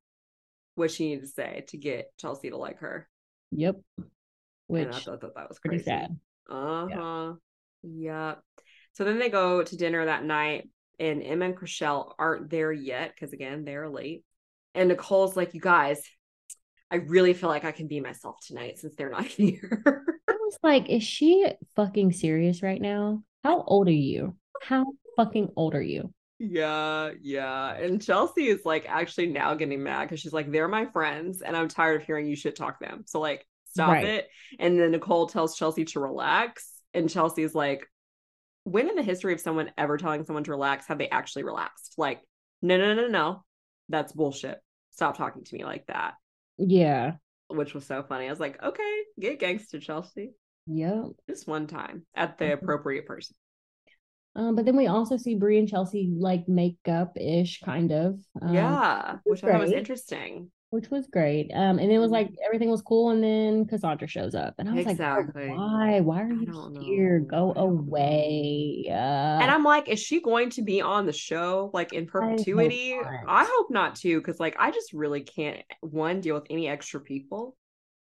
what 0.74 0.90
she 0.90 1.08
needed 1.10 1.22
to 1.22 1.26
say 1.28 1.64
to 1.68 1.76
get 1.76 2.12
Chelsea 2.16 2.50
to 2.50 2.56
like 2.56 2.78
her. 2.78 3.08
Yep. 3.52 3.76
and 4.68 4.88
I 4.94 4.98
thought 4.98 5.20
that 5.20 5.34
that 5.34 5.48
was 5.48 5.58
pretty 5.58 5.78
crazy. 5.82 5.90
sad. 5.90 6.18
Uh-huh. 6.48 7.34
Yep. 7.82 8.40
So 8.92 9.04
then 9.04 9.18
they 9.18 9.28
go 9.28 9.62
to 9.62 9.76
dinner 9.76 10.04
that 10.04 10.24
night, 10.24 10.68
and 11.00 11.22
Emma 11.22 11.46
and 11.46 11.56
Chrishell 11.56 12.12
aren't 12.18 12.50
there 12.50 12.70
yet 12.72 13.12
because 13.14 13.32
again, 13.32 13.64
they're 13.64 13.88
late. 13.88 14.24
And 14.76 14.88
Nicole's 14.90 15.34
like, 15.36 15.54
you 15.54 15.60
guys, 15.60 16.00
I 16.92 16.96
really 16.96 17.34
feel 17.34 17.48
like 17.48 17.64
I 17.64 17.72
can 17.72 17.88
be 17.88 18.00
myself 18.00 18.36
tonight 18.46 18.78
since 18.78 18.94
they're 18.94 19.10
not 19.10 19.24
here. 19.26 19.82
I 20.28 20.32
was 20.32 20.58
like, 20.62 20.88
is 20.88 21.02
she 21.02 21.46
fucking 21.74 22.12
serious 22.12 22.62
right 22.62 22.80
now? 22.80 23.24
How 23.42 23.62
old 23.62 23.88
are 23.88 23.92
you? 23.92 24.36
How 24.62 24.84
fucking 25.16 25.50
old 25.56 25.74
are 25.74 25.82
you? 25.82 26.12
yeah, 26.38 27.10
yeah. 27.20 27.72
And 27.74 28.00
Chelsea 28.02 28.48
is 28.48 28.64
like 28.64 28.86
actually 28.88 29.26
now 29.26 29.54
getting 29.54 29.82
mad 29.82 30.04
because 30.04 30.20
she's 30.20 30.32
like, 30.32 30.50
they're 30.50 30.68
my 30.68 30.86
friends, 30.86 31.42
and 31.42 31.56
I'm 31.56 31.68
tired 31.68 32.00
of 32.00 32.06
hearing 32.06 32.26
you 32.26 32.36
shit 32.36 32.56
talk 32.56 32.78
them. 32.80 33.04
So 33.06 33.20
like 33.20 33.46
stop 33.72 33.90
Right. 33.90 34.04
it. 34.04 34.28
And 34.58 34.78
then 34.80 34.90
Nicole 34.92 35.26
tells 35.26 35.56
Chelsea 35.56 35.84
to 35.86 36.00
relax. 36.00 36.70
And 36.94 37.08
Chelsea's 37.10 37.54
like, 37.54 37.86
when 38.64 38.88
in 38.88 38.96
the 38.96 39.02
history 39.02 39.32
of 39.32 39.40
someone 39.40 39.70
ever 39.78 39.96
telling 39.96 40.24
someone 40.24 40.44
to 40.44 40.50
relax 40.50 40.86
have 40.86 40.98
they 40.98 41.08
actually 41.08 41.44
relaxed? 41.44 41.94
Like, 41.98 42.20
no, 42.62 42.76
no, 42.76 42.94
no, 42.94 43.08
no. 43.08 43.44
That's 43.88 44.12
bullshit. 44.12 44.58
Stop 44.90 45.16
talking 45.16 45.44
to 45.44 45.54
me 45.56 45.64
like 45.64 45.86
that. 45.86 46.14
Yeah. 46.58 47.14
Which 47.48 47.74
was 47.74 47.86
so 47.86 48.02
funny. 48.02 48.26
I 48.26 48.30
was 48.30 48.40
like, 48.40 48.62
okay, 48.62 49.02
get 49.18 49.40
gangster, 49.40 49.80
Chelsea. 49.80 50.32
Yep. 50.66 51.04
Just 51.28 51.48
one 51.48 51.66
time 51.66 52.06
at 52.14 52.38
the 52.38 52.44
Mhm. 52.44 52.52
appropriate 52.54 53.06
person. 53.06 53.34
Um, 54.36 54.54
but 54.54 54.64
then 54.64 54.76
we 54.76 54.86
also 54.86 55.16
see 55.16 55.34
Bre 55.34 55.54
and 55.54 55.68
Chelsea 55.68 56.12
like 56.16 56.46
make 56.48 56.78
up 56.86 57.16
ish, 57.16 57.60
kind 57.60 57.90
of. 57.90 58.20
Um, 58.40 58.54
yeah. 58.54 59.16
Which 59.24 59.42
I 59.42 59.50
thought 59.52 59.60
was 59.60 59.72
interesting. 59.72 60.52
Which 60.70 60.90
was 60.90 61.06
great. 61.08 61.50
Um, 61.52 61.78
and 61.78 61.90
it 61.92 61.98
was 61.98 62.10
like 62.10 62.30
everything 62.44 62.70
was 62.70 62.82
cool, 62.82 63.10
and 63.10 63.22
then 63.22 63.66
Cassandra 63.66 64.08
shows 64.08 64.34
up, 64.34 64.54
and 64.58 64.68
I 64.68 64.74
was 64.74 64.84
Exactly. 64.84 64.96
like, 65.00 65.00
"Oh, 65.06 65.34
why? 65.44 66.00
Why 66.00 66.22
are 66.22 66.32
you 66.32 66.54
here? 66.78 67.20
know. 67.20 67.20
Go 67.20 67.52
I 67.56 67.56
away." 67.56 68.86
Uh, 68.90 68.94
And 69.38 69.50
I'm 69.50 69.64
like, 69.64 69.88
is 69.88 70.00
she 70.00 70.20
going 70.20 70.50
to 70.50 70.62
be 70.62 70.80
on 70.82 71.06
the 71.06 71.12
show 71.12 71.70
like 71.72 71.92
in 71.92 72.06
perpetuity? 72.06 72.94
not. 73.02 73.24
I 73.26 73.44
hope 73.50 73.70
not 73.70 73.96
too, 73.96 74.18
because 74.20 74.38
like 74.38 74.56
I 74.58 74.70
just 74.70 74.92
really 74.92 75.22
can't 75.22 75.62
one 75.80 76.20
deal 76.20 76.34
with 76.34 76.46
any 76.50 76.68
extra 76.68 77.00
people. 77.00 77.56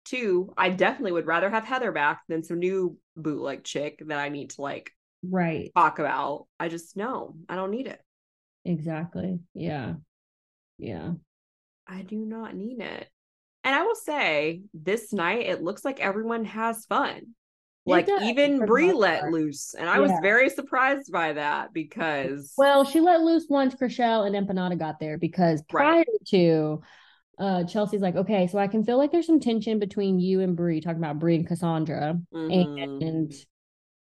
Two, 0.05 0.53
I 0.57 0.71
definitely 0.71 1.13
would 1.13 1.27
rather 1.27 1.51
have 1.51 1.65
Heather 1.65 1.93
back 1.93 2.23
than 2.29 2.43
some 2.43 2.59
new 2.59 2.99
bootleg 3.17 3.63
chick 3.65 4.03
that 4.07 4.19
I 4.19 4.31
need 4.31 4.51
to 4.51 4.63
like 4.63 4.91
right, 5.23 5.73
talk 5.77 5.99
about. 6.01 6.47
I 6.61 6.69
just 6.69 6.97
no, 6.97 7.37
I 7.49 7.57
don't 7.57 7.71
need 7.73 7.89
it. 7.89 8.01
exactly. 8.65 9.41
Yeah, 9.55 9.97
yeah. 10.79 11.15
I 11.89 12.03
do 12.03 12.17
not 12.17 12.55
need 12.55 12.81
it. 12.81 13.09
And 13.65 13.75
I 13.75 13.83
will 13.83 13.95
say, 13.95 14.63
this 14.73 15.13
night 15.13 15.47
it 15.47 15.63
looks 15.63 15.85
like 15.85 16.01
everyone 16.01 16.45
has 16.45 16.87
fun. 16.87 17.35
Like 17.87 18.07
does, 18.07 18.23
even 18.23 18.67
Bre 18.67 18.93
let 18.93 19.31
loose, 19.31 19.75
and 19.75 19.89
I 19.89 19.99
was 19.99 20.13
very 20.21 20.51
surprised 20.51 21.11
by 21.11 21.33
that 21.33 21.73
because 21.73 22.53
Well, 22.57 22.85
she 22.85 23.01
let 23.01 23.23
loose 23.23 23.47
once 23.49 23.75
Chrishell 23.75 24.27
and 24.27 24.37
Empanada 24.37 24.79
got 24.79 25.01
there 25.01 25.17
because 25.17 25.63
prior 25.63 25.97
Right. 25.99 26.07
to 26.27 26.83
uh 27.39 27.65
Chelsea's 27.65 28.03
like, 28.03 28.17
okay, 28.17 28.47
so 28.47 28.59
I 28.59 28.67
can 28.67 28.85
feel 28.85 28.99
like 28.99 29.11
there's 29.11 29.27
some 29.27 29.41
tension 29.41 29.79
between 29.79 30.21
you 30.21 30.41
and 30.41 30.55
Bre, 30.55 30.81
talking 30.81 30.99
about 30.99 31.19
Brie 31.19 31.37
and 31.37 31.47
Cassandra. 31.47 32.21
Mhm. 32.35 33.03
And 33.03 33.35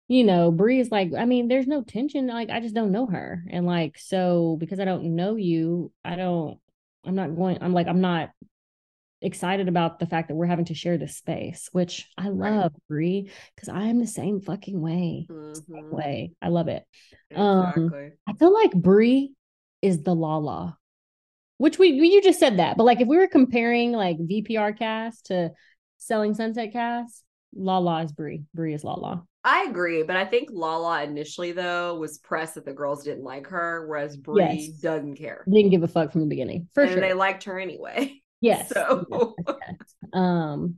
you 0.09 0.25
know, 0.25 0.51
Bre 0.51 0.73
is 0.73 0.91
like, 0.91 1.13
I 1.17 1.25
mean, 1.25 1.49
there's 1.49 1.69
no 1.69 1.83
tension. 1.83 2.27
Like, 2.27 2.51
I 2.51 2.61
just 2.61 2.75
don't 2.75 2.93
know 2.93 3.07
her. 3.07 3.45
And 3.49 3.65
like, 3.65 3.97
so 3.99 4.57
because 4.59 4.81
I 4.81 4.85
don't 4.85 5.15
know 5.15 5.37
you, 5.37 5.93
I 6.05 6.17
don't, 6.17 6.59
I'm 7.05 7.15
not 7.15 7.35
going, 7.35 7.59
I'm 7.61 7.73
like, 7.73 7.89
I'm 7.89 8.01
not 8.01 8.31
excited 9.23 9.69
about 9.69 9.99
the 9.99 10.07
fact 10.07 10.29
that 10.29 10.35
we're 10.35 10.47
having 10.47 10.65
to 10.67 10.75
share 10.75 10.99
this 10.99 11.17
space, 11.17 11.69
which 11.73 12.09
I 12.17 12.29
love, 12.29 12.73
right. 12.89 13.25
Bre, 13.25 13.31
because 13.55 13.69
I 13.69 13.85
am 13.85 13.99
the 13.99 14.07
same 14.07 14.41
fucking 14.41 14.81
way. 14.81 15.27
Mm-hmm. 15.31 15.75
Same 15.75 15.91
way. 15.91 16.33
I 16.41 16.49
love 16.49 16.69
it. 16.69 16.85
Um, 17.35 17.61
exactly. 17.69 18.07
Um, 18.07 18.13
I 18.29 18.33
feel 18.35 18.53
like 18.53 18.73
Bre 18.73 19.29
is 19.83 20.03
the 20.03 20.15
Lala. 20.15 20.77
Which 21.59 21.79
we 21.79 21.89
you 21.89 22.23
just 22.23 22.41
said 22.41 22.59
that, 22.59 22.79
but 22.79 22.85
like 22.85 23.03
if 23.03 23.09
we 23.09 23.19
were 23.19 23.29
comparing 23.29 23.93
like 23.93 24.17
VPR 24.17 24.79
cast 24.79 25.27
to 25.27 25.51
Selling 25.99 26.33
Sunset 26.33 26.73
cast, 26.73 27.23
Lala 27.55 28.03
is 28.03 28.13
Bre. 28.13 28.37
Bre 28.55 28.69
is 28.69 28.83
Lala. 28.83 29.25
I 29.43 29.65
agree, 29.69 30.03
but 30.03 30.17
I 30.17 30.27
think 30.27 30.51
Lala 30.53 31.03
initially 31.03 31.53
though 31.53 31.97
was 31.97 32.19
pressed 32.19 32.57
that 32.57 32.67
the 32.67 32.73
girls 32.73 33.05
didn't 33.05 33.25
like 33.25 33.47
her, 33.47 33.87
whereas 33.89 34.17
Bre 34.17 34.41
yes. 34.41 34.69
doesn't 34.69 35.17
care. 35.17 35.45
Didn't 35.51 35.71
give 35.71 35.83
a 35.83 35.89
fuck 35.89 36.13
from 36.13 36.21
the 36.23 36.27
beginning, 36.27 36.69
for 36.75 36.83
and 36.83 36.93
sure. 36.93 37.01
They 37.01 37.15
liked 37.15 37.45
her 37.45 37.59
anyway. 37.59 38.17
Yes. 38.43 38.71
So. 38.71 39.35
Yes. 39.47 39.95
Um, 40.15 40.77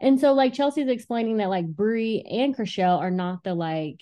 and 0.00 0.18
so 0.18 0.32
like 0.32 0.52
Chelsea's 0.52 0.88
explaining 0.88 1.36
that 1.36 1.48
like 1.48 1.64
Bre 1.64 2.18
and 2.28 2.52
Chrishell 2.52 2.98
are 2.98 3.12
not 3.12 3.44
the 3.44 3.54
like 3.54 4.00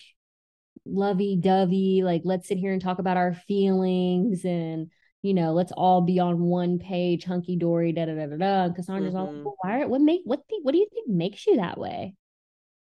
lovey 0.86 1.36
dovey, 1.36 2.00
like 2.02 2.22
let's 2.24 2.48
sit 2.48 2.56
here 2.56 2.72
and 2.72 2.80
talk 2.80 3.00
about 3.00 3.18
our 3.18 3.34
feelings 3.34 4.46
and 4.46 4.90
you 5.24 5.32
know, 5.32 5.54
let's 5.54 5.72
all 5.72 6.02
be 6.02 6.18
on 6.18 6.38
one 6.38 6.78
page, 6.78 7.24
hunky 7.24 7.56
dory, 7.56 7.92
da 7.92 8.04
da 8.04 8.14
da 8.14 8.26
da 8.26 8.36
da. 8.36 8.64
And 8.64 8.76
Cassandra's 8.76 9.14
mm-hmm. 9.14 9.38
all, 9.38 9.42
well, 9.44 9.56
why? 9.62 9.84
What 9.86 10.02
make 10.02 10.20
what? 10.24 10.40
The, 10.50 10.60
what 10.62 10.72
do 10.72 10.78
you 10.78 10.86
think 10.92 11.08
makes 11.08 11.46
you 11.46 11.56
that 11.56 11.78
way? 11.78 12.14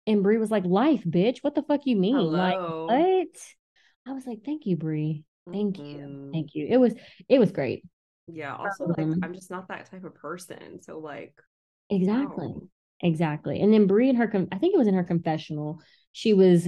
And 0.07 0.23
Bre 0.23 0.37
was 0.37 0.51
like, 0.51 0.65
life, 0.65 1.03
bitch. 1.03 1.39
What 1.41 1.55
the 1.55 1.63
fuck 1.63 1.81
you 1.85 1.95
mean? 1.95 2.15
Hello. 2.15 2.85
Like 2.87 3.29
what? 3.29 3.37
I 4.07 4.13
was 4.13 4.25
like, 4.25 4.39
thank 4.45 4.65
you, 4.65 4.77
Bre. 4.77 5.21
Thank 5.51 5.77
mm-hmm. 5.77 5.85
you, 5.85 6.29
thank 6.31 6.55
you. 6.55 6.67
It 6.69 6.77
was 6.77 6.93
it 7.29 7.39
was 7.39 7.51
great. 7.51 7.83
Yeah. 8.27 8.55
Also, 8.55 8.85
like 8.85 8.99
um, 8.99 9.19
I'm 9.23 9.33
just 9.33 9.51
not 9.51 9.67
that 9.67 9.89
type 9.89 10.03
of 10.03 10.15
person. 10.15 10.81
So 10.81 10.99
like, 10.99 11.33
exactly, 11.89 12.47
wow. 12.47 12.61
exactly. 13.01 13.61
And 13.61 13.73
then 13.73 13.87
Bre 13.87 14.03
and 14.03 14.17
her, 14.17 14.47
I 14.51 14.57
think 14.57 14.73
it 14.73 14.77
was 14.77 14.87
in 14.87 14.95
her 14.95 15.03
confessional. 15.03 15.79
She 16.11 16.33
was 16.33 16.67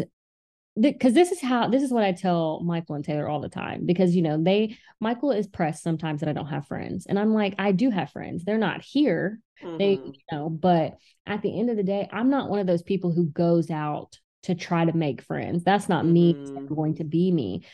because 0.80 1.14
this 1.14 1.32
is 1.32 1.42
how 1.42 1.68
this 1.68 1.84
is 1.84 1.92
what 1.92 2.04
I 2.04 2.12
tell 2.12 2.62
Michael 2.62 2.96
and 2.96 3.06
Taylor 3.06 3.28
all 3.28 3.40
the 3.40 3.50
time 3.50 3.86
because 3.86 4.16
you 4.16 4.22
know 4.22 4.42
they 4.42 4.78
Michael 5.00 5.32
is 5.32 5.48
pressed 5.48 5.84
sometimes 5.84 6.20
that 6.20 6.30
I 6.30 6.34
don't 6.34 6.48
have 6.48 6.68
friends 6.68 7.06
and 7.06 7.18
I'm 7.18 7.34
like 7.34 7.56
I 7.58 7.72
do 7.72 7.90
have 7.90 8.12
friends. 8.12 8.44
They're 8.44 8.58
not 8.58 8.82
here. 8.82 9.40
Mm-hmm. 9.64 9.78
they 9.78 9.92
you 9.94 10.14
know 10.32 10.50
but 10.50 10.98
at 11.26 11.42
the 11.42 11.60
end 11.60 11.72
of 11.72 11.78
the 11.78 11.84
day 11.84 12.08
I'm 12.12 12.30
not 12.30 12.50
one 12.50 12.60
of 12.60 12.68
those 12.68 12.84
people 12.84 13.12
who 13.12 13.26
goes 13.26 13.72
out 13.72 14.20
to 14.44 14.56
try 14.56 14.86
to 14.86 14.96
make 14.96 15.22
friends. 15.22 15.64
That's 15.64 15.90
not 15.90 16.04
mm-hmm. 16.06 16.14
me. 16.14 16.36
It's 16.38 16.52
going 16.74 16.96
to 16.98 17.04
be 17.04 17.32
me. 17.32 17.66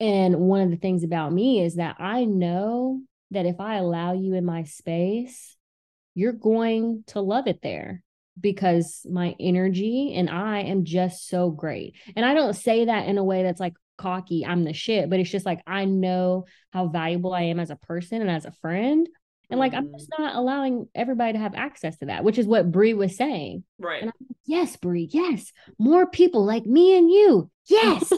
And 0.00 0.38
one 0.38 0.62
of 0.62 0.70
the 0.70 0.76
things 0.76 1.04
about 1.04 1.32
me 1.32 1.60
is 1.60 1.74
that 1.74 1.96
I 1.98 2.24
know 2.24 3.00
that 3.30 3.46
if 3.46 3.60
I 3.60 3.76
allow 3.76 4.12
you 4.14 4.34
in 4.34 4.44
my 4.44 4.64
space 4.64 5.56
you're 6.14 6.32
going 6.32 7.04
to 7.06 7.20
love 7.20 7.46
it 7.46 7.62
there 7.62 8.02
because 8.40 9.06
my 9.10 9.34
energy 9.40 10.14
and 10.14 10.28
I 10.30 10.60
am 10.60 10.84
just 10.84 11.28
so 11.28 11.50
great. 11.50 11.96
And 12.16 12.24
I 12.24 12.34
don't 12.34 12.54
say 12.54 12.86
that 12.86 13.06
in 13.06 13.18
a 13.18 13.24
way 13.24 13.42
that's 13.42 13.60
like 13.60 13.74
cocky, 13.96 14.46
I'm 14.46 14.64
the 14.64 14.72
shit, 14.72 15.10
but 15.10 15.20
it's 15.20 15.30
just 15.30 15.46
like 15.46 15.60
I 15.66 15.84
know 15.84 16.46
how 16.72 16.88
valuable 16.88 17.34
I 17.34 17.42
am 17.42 17.60
as 17.60 17.70
a 17.70 17.76
person 17.76 18.20
and 18.20 18.30
as 18.30 18.44
a 18.44 18.52
friend. 18.52 19.08
And 19.50 19.58
like. 19.58 19.72
I'm 19.72 19.88
mm. 19.88 19.92
just 19.92 20.10
not 20.18 20.36
allowing 20.36 20.88
everybody 20.94 21.32
to 21.32 21.38
have 21.38 21.54
access 21.54 21.96
to 21.98 22.06
that, 22.06 22.22
which 22.22 22.38
is 22.38 22.46
what 22.46 22.70
Bre 22.70 22.92
was 22.92 23.16
saying. 23.16 23.64
Right. 23.78 24.02
And 24.02 24.10
I'm 24.10 24.26
like, 24.28 24.36
yes, 24.44 24.76
Bre, 24.76 24.98
yes. 24.98 25.52
More 25.78 26.06
people 26.06 26.44
like 26.44 26.66
me 26.66 26.96
and 26.98 27.10
you. 27.10 27.50
Yes. 27.66 28.12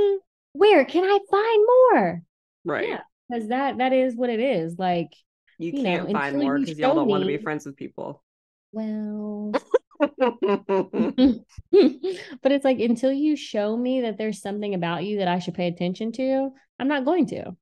Where 0.52 0.84
can 0.84 1.04
I 1.04 1.18
find 1.30 1.66
more? 1.66 2.22
Right. 2.64 2.88
Yeah. 2.88 3.00
Because 3.28 3.48
that 3.48 3.78
that 3.78 3.92
is 3.92 4.14
what 4.14 4.30
it 4.30 4.40
is. 4.40 4.78
Like 4.78 5.08
you, 5.58 5.72
you 5.72 5.82
can't 5.82 6.08
know, 6.08 6.12
find 6.12 6.38
more 6.38 6.58
because 6.58 6.78
y'all 6.78 6.94
don't 6.94 7.08
want 7.08 7.22
to 7.22 7.26
be 7.26 7.38
friends 7.38 7.66
with 7.66 7.76
people. 7.76 8.22
Well, 8.76 9.52
but 9.98 10.12
it's 11.72 12.64
like 12.64 12.78
until 12.78 13.10
you 13.10 13.34
show 13.34 13.74
me 13.74 14.02
that 14.02 14.18
there's 14.18 14.42
something 14.42 14.74
about 14.74 15.04
you 15.04 15.20
that 15.20 15.28
I 15.28 15.38
should 15.38 15.54
pay 15.54 15.66
attention 15.66 16.12
to, 16.12 16.50
I'm 16.78 16.88
not 16.88 17.06
going 17.06 17.24
to. 17.28 17.56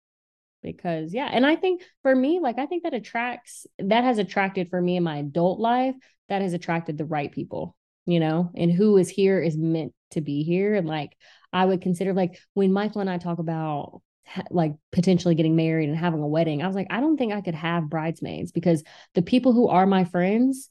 Because 0.61 1.15
yeah, 1.15 1.28
and 1.31 1.47
I 1.47 1.55
think 1.55 1.82
for 2.03 2.16
me, 2.16 2.41
like 2.41 2.59
I 2.59 2.66
think 2.66 2.82
that 2.82 2.95
attracts 2.95 3.65
that 3.78 4.03
has 4.03 4.19
attracted 4.19 4.70
for 4.70 4.81
me 4.81 4.97
in 4.97 5.05
my 5.05 5.19
adult 5.19 5.61
life, 5.61 5.95
that 6.28 6.43
has 6.43 6.53
attracted 6.53 6.99
the 6.99 7.05
right 7.05 7.31
people, 7.31 7.77
you 8.07 8.19
know, 8.19 8.51
and 8.57 8.73
who 8.73 8.97
is 8.97 9.09
here 9.09 9.41
is 9.41 9.57
meant 9.57 9.93
to 10.12 10.20
be 10.20 10.43
here. 10.43 10.74
And 10.74 10.89
like 10.89 11.16
I 11.53 11.65
would 11.65 11.81
consider 11.81 12.12
like 12.12 12.41
when 12.55 12.73
Michael 12.73 13.03
and 13.03 13.11
I 13.11 13.19
talk 13.19 13.39
about 13.39 14.03
like 14.51 14.73
potentially 14.91 15.36
getting 15.36 15.55
married 15.55 15.91
and 15.91 15.97
having 15.97 16.23
a 16.23 16.27
wedding, 16.27 16.61
I 16.61 16.66
was 16.66 16.74
like, 16.74 16.89
I 16.91 16.99
don't 16.99 17.16
think 17.16 17.32
I 17.32 17.41
could 17.41 17.55
have 17.55 17.89
bridesmaids 17.89 18.51
because 18.51 18.82
the 19.15 19.23
people 19.23 19.53
who 19.53 19.69
are 19.69 19.86
my 19.86 20.07
friends 20.07 20.70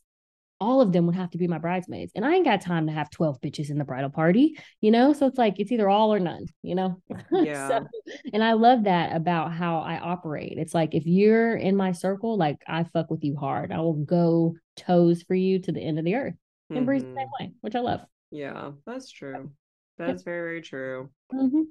all 0.59 0.81
of 0.81 0.91
them 0.91 1.05
would 1.05 1.15
have 1.15 1.31
to 1.31 1.37
be 1.37 1.47
my 1.47 1.57
bridesmaids. 1.57 2.11
And 2.15 2.25
I 2.25 2.33
ain't 2.33 2.45
got 2.45 2.61
time 2.61 2.87
to 2.87 2.93
have 2.93 3.09
12 3.09 3.41
bitches 3.41 3.69
in 3.69 3.77
the 3.77 3.83
bridal 3.83 4.09
party, 4.09 4.57
you 4.81 4.91
know? 4.91 5.13
So 5.13 5.27
it's 5.27 5.37
like, 5.37 5.55
it's 5.59 5.71
either 5.71 5.89
all 5.89 6.13
or 6.13 6.19
none, 6.19 6.45
you 6.61 6.75
know? 6.75 7.01
Yeah. 7.31 7.67
so, 7.67 7.87
and 8.33 8.43
I 8.43 8.53
love 8.53 8.85
that 8.85 9.15
about 9.15 9.51
how 9.51 9.79
I 9.79 9.99
operate. 9.99 10.57
It's 10.57 10.73
like, 10.73 10.93
if 10.93 11.05
you're 11.05 11.55
in 11.55 11.75
my 11.75 11.91
circle, 11.91 12.37
like 12.37 12.57
I 12.67 12.83
fuck 12.85 13.09
with 13.09 13.23
you 13.23 13.35
hard. 13.35 13.71
I 13.71 13.79
will 13.79 13.93
go 13.93 14.55
toes 14.77 15.23
for 15.23 15.35
you 15.35 15.59
to 15.59 15.71
the 15.71 15.81
end 15.81 15.99
of 15.99 16.05
the 16.05 16.15
earth. 16.15 16.35
And 16.69 16.79
mm-hmm. 16.79 16.85
Bre's 16.85 17.03
the 17.03 17.09
same 17.09 17.17
mm-hmm. 17.17 17.43
way, 17.43 17.51
which 17.61 17.75
I 17.75 17.79
love. 17.79 18.01
Yeah, 18.31 18.71
that's 18.85 19.11
true. 19.11 19.51
That's 19.97 20.21
yep. 20.21 20.25
very, 20.25 20.41
very 20.41 20.61
true. 20.61 21.09
Mm-hmm. 21.33 21.61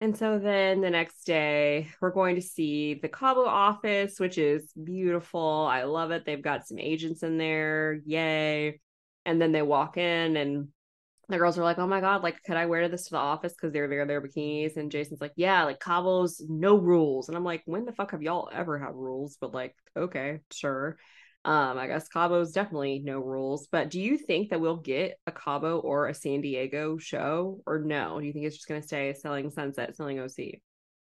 And 0.00 0.16
so 0.16 0.38
then 0.38 0.80
the 0.80 0.90
next 0.90 1.24
day, 1.24 1.88
we're 2.00 2.12
going 2.12 2.36
to 2.36 2.42
see 2.42 2.94
the 2.94 3.08
Cabo 3.08 3.44
office, 3.44 4.20
which 4.20 4.38
is 4.38 4.70
beautiful. 4.72 5.66
I 5.68 5.82
love 5.82 6.12
it. 6.12 6.24
They've 6.24 6.40
got 6.40 6.68
some 6.68 6.78
agents 6.78 7.24
in 7.24 7.36
there. 7.36 8.00
Yay. 8.06 8.80
And 9.26 9.42
then 9.42 9.50
they 9.50 9.62
walk 9.62 9.96
in, 9.96 10.36
and 10.36 10.68
the 11.28 11.36
girls 11.36 11.58
are 11.58 11.64
like, 11.64 11.78
oh 11.78 11.86
my 11.86 12.00
God, 12.00 12.22
like, 12.22 12.42
could 12.44 12.56
I 12.56 12.66
wear 12.66 12.88
this 12.88 13.04
to 13.04 13.10
the 13.10 13.16
office? 13.18 13.52
Because 13.52 13.72
they're 13.72 13.88
there, 13.88 14.06
their 14.06 14.22
bikinis. 14.22 14.76
And 14.76 14.90
Jason's 14.90 15.20
like, 15.20 15.32
yeah, 15.36 15.64
like 15.64 15.80
Cabo's 15.80 16.40
no 16.48 16.76
rules. 16.76 17.28
And 17.28 17.36
I'm 17.36 17.44
like, 17.44 17.62
when 17.66 17.84
the 17.84 17.92
fuck 17.92 18.12
have 18.12 18.22
y'all 18.22 18.48
ever 18.52 18.78
had 18.78 18.94
rules? 18.94 19.36
But 19.40 19.52
like, 19.52 19.74
okay, 19.96 20.40
sure. 20.52 20.96
Um, 21.44 21.78
I 21.78 21.86
guess 21.86 22.08
Cabo's 22.08 22.52
definitely 22.52 23.00
no 23.04 23.20
rules, 23.20 23.68
but 23.70 23.90
do 23.90 24.00
you 24.00 24.18
think 24.18 24.50
that 24.50 24.60
we'll 24.60 24.76
get 24.76 25.18
a 25.26 25.32
Cabo 25.32 25.78
or 25.78 26.08
a 26.08 26.14
San 26.14 26.40
Diego 26.40 26.98
show 26.98 27.62
or 27.64 27.78
no? 27.78 28.20
Do 28.20 28.26
you 28.26 28.32
think 28.32 28.44
it's 28.44 28.56
just 28.56 28.68
gonna 28.68 28.82
stay 28.82 29.14
selling 29.14 29.50
sunset, 29.50 29.96
selling 29.96 30.20
OC? 30.20 30.60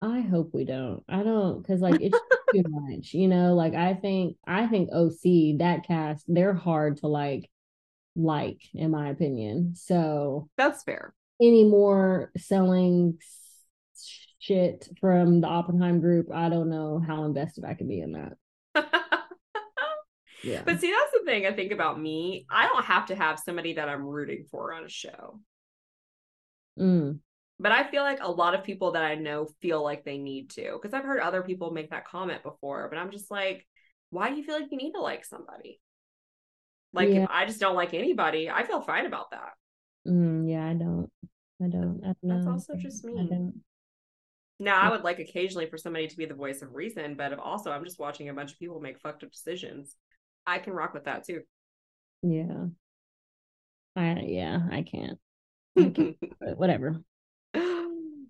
I 0.01 0.21
hope 0.21 0.51
we 0.53 0.65
don't. 0.65 1.03
I 1.07 1.23
don't 1.23 1.61
because 1.61 1.81
like 1.81 2.01
it's 2.01 2.17
too 2.53 2.63
much, 2.67 3.13
you 3.13 3.27
know. 3.27 3.55
Like 3.55 3.75
I 3.75 3.93
think 3.93 4.37
I 4.47 4.67
think 4.67 4.89
OC 4.91 5.59
that 5.59 5.85
cast 5.85 6.25
they're 6.27 6.53
hard 6.53 6.97
to 6.97 7.07
like 7.07 7.49
like 8.15 8.61
in 8.73 8.91
my 8.91 9.09
opinion. 9.09 9.73
So 9.75 10.49
that's 10.57 10.83
fair. 10.83 11.13
Any 11.41 11.63
more 11.63 12.31
selling 12.37 13.19
shit 14.39 14.89
from 14.99 15.41
the 15.41 15.47
Oppenheim 15.47 16.01
group, 16.01 16.27
I 16.33 16.49
don't 16.49 16.69
know 16.69 16.99
how 17.05 17.25
invested 17.25 17.63
I 17.63 17.75
can 17.75 17.87
be 17.87 18.01
in 18.01 18.13
that. 18.13 18.33
Yeah. 20.43 20.61
But 20.65 20.79
see, 20.79 20.91
that's 20.91 21.11
the 21.11 21.25
thing 21.25 21.45
I 21.45 21.51
think 21.51 21.71
about 21.71 21.99
me. 21.99 22.45
I 22.49 22.67
don't 22.67 22.85
have 22.85 23.07
to 23.07 23.15
have 23.15 23.39
somebody 23.39 23.73
that 23.73 23.89
I'm 23.89 24.05
rooting 24.05 24.45
for 24.49 24.73
on 24.73 24.83
a 24.83 24.89
show. 24.89 25.39
Mm. 26.79 27.19
But 27.59 27.71
I 27.71 27.89
feel 27.89 28.01
like 28.01 28.19
a 28.21 28.31
lot 28.31 28.55
of 28.55 28.63
people 28.63 28.93
that 28.93 29.03
I 29.03 29.15
know 29.15 29.47
feel 29.61 29.83
like 29.83 30.03
they 30.03 30.17
need 30.17 30.49
to 30.51 30.79
because 30.81 30.93
I've 30.95 31.03
heard 31.03 31.19
other 31.19 31.43
people 31.43 31.71
make 31.71 31.91
that 31.91 32.07
comment 32.07 32.41
before. 32.41 32.87
But 32.89 32.97
I'm 32.97 33.11
just 33.11 33.29
like, 33.29 33.67
why 34.09 34.29
do 34.29 34.35
you 34.35 34.43
feel 34.43 34.59
like 34.59 34.71
you 34.71 34.77
need 34.77 34.93
to 34.93 35.01
like 35.01 35.25
somebody? 35.25 35.79
Like, 36.93 37.09
yeah. 37.09 37.23
if 37.23 37.29
I 37.29 37.45
just 37.45 37.59
don't 37.59 37.75
like 37.75 37.93
anybody, 37.93 38.49
I 38.49 38.63
feel 38.63 38.81
fine 38.81 39.05
about 39.05 39.31
that. 39.31 39.53
Mm, 40.07 40.49
yeah, 40.49 40.67
I 40.67 40.73
don't. 40.73 41.09
I 41.63 41.67
don't. 41.67 42.01
I 42.03 42.07
don't 42.07 42.17
That's 42.23 42.47
also 42.47 42.73
just 42.75 43.05
me. 43.05 43.53
Now, 44.59 44.79
I 44.79 44.91
would 44.91 45.03
like 45.03 45.19
occasionally 45.19 45.67
for 45.67 45.77
somebody 45.77 46.07
to 46.07 46.17
be 46.17 46.25
the 46.25 46.35
voice 46.35 46.61
of 46.61 46.75
reason, 46.75 47.15
but 47.15 47.31
if 47.31 47.39
also 47.39 47.71
I'm 47.71 47.83
just 47.83 47.99
watching 47.99 48.29
a 48.29 48.33
bunch 48.33 48.51
of 48.51 48.59
people 48.59 48.79
make 48.79 48.99
fucked 48.99 49.23
up 49.23 49.31
decisions. 49.31 49.95
I 50.45 50.59
can 50.59 50.73
rock 50.73 50.93
with 50.93 51.05
that 51.05 51.25
too. 51.25 51.41
Yeah. 52.23 52.65
I 53.95 54.23
yeah, 54.25 54.59
I 54.71 54.83
can't. 54.83 55.19
I 55.77 55.89
can't 55.89 56.17
whatever. 56.57 57.01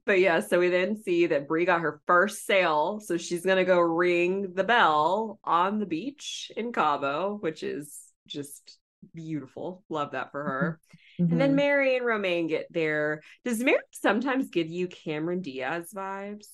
But 0.03 0.19
yeah, 0.19 0.39
so 0.39 0.59
we 0.59 0.69
then 0.69 1.01
see 1.01 1.27
that 1.27 1.47
Bre 1.47 1.63
got 1.63 1.81
her 1.81 2.01
first 2.07 2.45
sale. 2.45 2.99
So 2.99 3.17
she's 3.17 3.45
gonna 3.45 3.65
go 3.65 3.79
ring 3.79 4.53
the 4.53 4.63
bell 4.63 5.39
on 5.43 5.79
the 5.79 5.85
beach 5.85 6.51
in 6.57 6.73
Cabo, 6.73 7.37
which 7.39 7.63
is 7.63 7.99
just 8.27 8.79
beautiful. 9.13 9.83
Love 9.89 10.11
that 10.11 10.31
for 10.31 10.43
her. 10.43 10.79
Mm-hmm. 11.19 11.31
And 11.31 11.41
then 11.41 11.49
mm-hmm. 11.49 11.55
Mary 11.55 11.97
and 11.97 12.05
Romain 12.05 12.47
get 12.47 12.67
there. 12.71 13.21
Does 13.45 13.59
Mary 13.59 13.79
sometimes 13.91 14.49
give 14.49 14.69
you 14.69 14.87
Cameron 14.87 15.41
Diaz 15.41 15.91
vibes? 15.95 16.47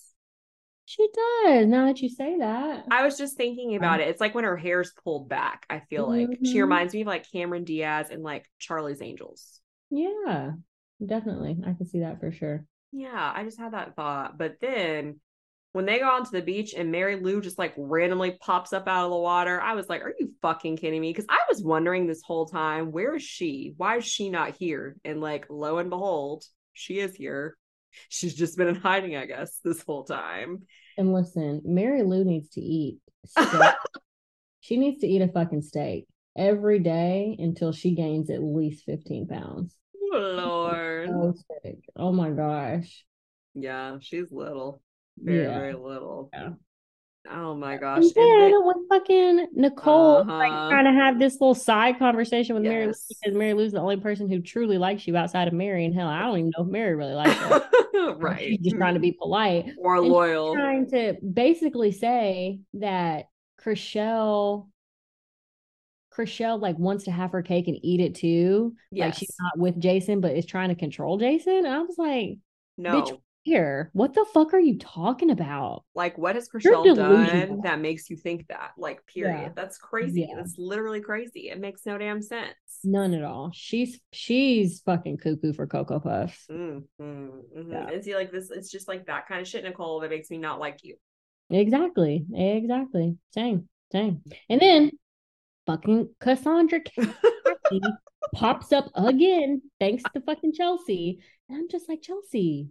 She 0.90 1.06
does. 1.14 1.68
Now 1.68 1.88
that 1.88 2.00
you 2.00 2.08
say 2.08 2.38
that, 2.38 2.86
I 2.90 3.04
was 3.04 3.18
just 3.18 3.36
thinking 3.36 3.76
about 3.76 4.00
it. 4.00 4.08
It's 4.08 4.22
like 4.22 4.34
when 4.34 4.46
her 4.46 4.56
hair's 4.56 4.94
pulled 5.04 5.28
back. 5.28 5.66
I 5.70 5.82
feel 5.82 6.08
mm-hmm. 6.08 6.30
like 6.30 6.40
she 6.46 6.54
mm-hmm. 6.54 6.62
reminds 6.62 6.94
me 6.94 7.02
of 7.02 7.08
like 7.08 7.30
Cameron 7.30 7.66
Diaz 7.66 8.08
and 8.10 8.24
like 8.24 8.50
Charlie's 8.58 9.02
Angels. 9.02 9.60
Yeah, 9.90 10.52
definitely. 11.06 11.58
I 11.68 11.74
can 11.74 11.88
see 11.88 12.00
that 12.00 12.22
for 12.22 12.32
sure. 12.32 12.64
Yeah, 12.94 13.34
I 13.36 13.44
just 13.44 13.60
had 13.60 13.74
that 13.74 13.98
thought. 13.98 14.38
But 14.38 14.62
then 14.62 15.20
when 15.74 15.86
they 15.86 16.00
go 16.00 16.08
onto 16.08 16.32
the 16.32 16.42
beach 16.42 16.74
and 16.74 16.90
Marie-Lou 16.90 17.42
just 17.42 17.60
like 17.60 17.74
randomly 17.76 18.38
pops 18.40 18.72
up 18.72 18.88
out 18.88 19.04
of 19.04 19.12
the 19.12 19.18
water, 19.18 19.60
I 19.60 19.76
was 19.76 19.90
like, 19.90 20.02
are 20.02 20.16
you 20.18 20.32
fucking 20.42 20.78
kidding 20.78 21.02
me? 21.02 21.12
Because 21.12 21.28
I 21.28 21.40
was 21.50 21.62
wondering 21.62 22.08
this 22.08 22.22
whole 22.24 22.46
time, 22.46 22.94
where 22.94 23.14
is 23.18 23.24
she? 23.24 23.74
Why 23.76 23.98
is 23.98 24.06
she 24.06 24.30
not 24.30 24.56
here? 24.58 24.96
And 25.04 25.20
like, 25.20 25.48
lo 25.50 25.80
and 25.80 25.90
behold, 25.90 26.46
she 26.72 27.00
is 27.00 27.14
here. 27.14 27.58
She's 28.10 28.36
just 28.36 28.58
been 28.58 28.68
in 28.68 28.76
hiding, 28.76 29.16
I 29.16 29.26
guess, 29.26 29.60
this 29.64 29.82
whole 29.84 30.04
time. 30.04 30.64
And 30.98 31.14
listen, 31.14 31.62
Marie-Lou 31.66 32.24
needs 32.24 32.50
to 32.52 32.62
eat. 32.62 33.00
she 34.62 34.78
needs 34.78 35.02
to 35.02 35.08
eat 35.08 35.22
a 35.22 35.28
fucking 35.28 35.62
steak 35.62 36.08
every 36.38 36.80
day 36.80 37.36
until 37.40 37.72
she 37.72 37.92
gains 37.92 38.30
at 38.30 38.42
least 38.44 38.86
15 38.86 39.28
pounds. 39.28 39.76
Oh, 40.14 40.18
Lord. 40.18 41.10
So 41.10 41.34
sick. 41.64 41.80
Oh 41.96 42.12
my 42.12 42.30
gosh. 42.30 43.04
Yeah, 43.54 43.98
she's 44.02 44.32
little. 44.32 44.82
Very, 45.18 45.44
Yeah. 45.44 45.58
very 45.60 45.74
little. 45.74 46.30
Yeah. 46.34 46.52
Oh 47.32 47.56
my 47.56 47.78
gosh. 47.78 48.04
And 48.04 48.12
then 48.16 48.52
then- 48.52 48.66
when 48.66 48.88
fucking 48.88 49.48
Nicole 49.54 50.26
like 50.26 50.52
Uh-huh. 50.52 50.70
trying 50.70 50.86
to 50.86 50.92
have 50.92 51.20
this 51.20 51.34
little 51.42 51.56
side 51.56 52.00
conversation 52.00 52.56
with 52.56 52.64
Marie-Lou 52.64 52.94
because 53.10 53.34
Marie-Lou's 53.36 53.72
the 53.74 53.80
only 53.80 53.98
person 53.98 54.30
who 54.30 54.40
truly 54.42 54.78
likes 54.78 55.06
you 55.08 55.16
outside 55.18 55.48
of 55.48 55.54
Mary. 55.54 55.86
And 55.86 55.94
hell, 55.94 56.08
I 56.08 56.22
don't 56.22 56.38
even 56.40 56.52
know 56.58 56.64
if 56.64 56.70
Mary 56.70 56.96
really 56.96 57.14
likes 57.16 57.34
her. 57.34 58.16
right. 58.18 58.40
She's 58.40 58.60
just 58.60 58.76
trying 58.78 58.94
to 58.94 59.00
be 59.00 59.12
polite. 59.12 59.66
or 59.78 59.98
And 59.98 60.08
loyal. 60.08 60.54
trying 60.56 60.90
to 60.92 61.16
basically 61.22 61.92
say 61.92 62.60
that 62.76 63.26
Chrishell 63.62 64.68
Chrishell 66.14 66.60
like 66.60 66.80
wants 66.80 67.04
to 67.04 67.12
have 67.12 67.32
her 67.32 67.42
cake 67.44 67.68
and 67.68 67.78
eat 67.84 68.00
it 68.00 68.16
too. 68.16 68.76
Like 68.92 69.14
she's 69.14 69.36
not 69.40 69.60
with 69.60 69.80
Jason, 69.80 70.20
but 70.22 70.36
is 70.36 70.46
trying 70.46 70.70
to 70.70 70.76
control 70.76 71.18
Jason. 71.18 71.58
And 71.58 71.68
I 71.68 71.80
was 71.82 71.98
like, 71.98 72.38
No. 72.78 73.20
Here, 73.48 73.92
what 73.94 74.14
the 74.14 74.26
fuck 74.34 74.54
are 74.54 74.60
you 74.60 74.78
talking 74.78 75.30
about? 75.30 75.86
Like, 75.96 76.18
what 76.18 76.36
has 76.36 76.50
Chrishell 76.50 76.94
done 76.94 77.62
that 77.62 77.80
makes 77.80 78.10
you 78.10 78.18
think 78.18 78.46
that? 78.50 78.72
Like, 78.78 79.06
period. 79.06 79.42
Yeah. 79.42 79.50
That's 79.56 79.78
crazy. 79.78 80.28
Yeah. 80.28 80.36
That's 80.36 80.56
literally 80.58 81.00
crazy. 81.00 81.50
It 81.50 81.58
makes 81.58 81.86
no 81.86 81.98
damn 81.98 82.22
sense. 82.22 82.56
None 82.84 83.14
at 83.14 83.24
all. 83.24 83.52
She's 83.54 84.02
she's 84.12 84.82
fucking 84.82 85.20
cuckoo 85.20 85.54
for 85.54 85.66
Cocoa 85.66 86.02
Puffs. 86.02 86.46
Mm, 86.52 86.84
mm, 87.02 87.30
mhm. 87.58 87.72
Yeah. 87.72 87.88
And 87.88 88.04
see, 88.04 88.16
like 88.16 88.34
this, 88.34 88.52
it's 88.52 88.70
just 88.70 88.90
like 88.90 89.06
that 89.06 89.30
kind 89.30 89.40
of 89.40 89.48
shit, 89.48 89.64
Nicole, 89.64 90.02
that 90.02 90.10
makes 90.10 90.30
me 90.30 90.40
not 90.40 90.60
like 90.60 90.84
you. 90.84 90.98
Exactly. 91.50 92.26
Exactly. 92.34 93.18
Same. 93.34 93.70
Same. 93.94 94.24
And 94.50 94.60
then 94.60 94.92
fucking 95.66 96.10
Cassandra 96.20 96.82
pops 98.36 98.74
up 98.74 98.92
again, 98.94 99.62
thanks 99.80 100.04
to 100.14 100.20
fucking 100.20 100.52
Chelsea. 100.52 101.20
And 101.48 101.60
I'm 101.60 101.70
just 101.70 101.88
like, 101.88 102.02
Chelsea, 102.02 102.68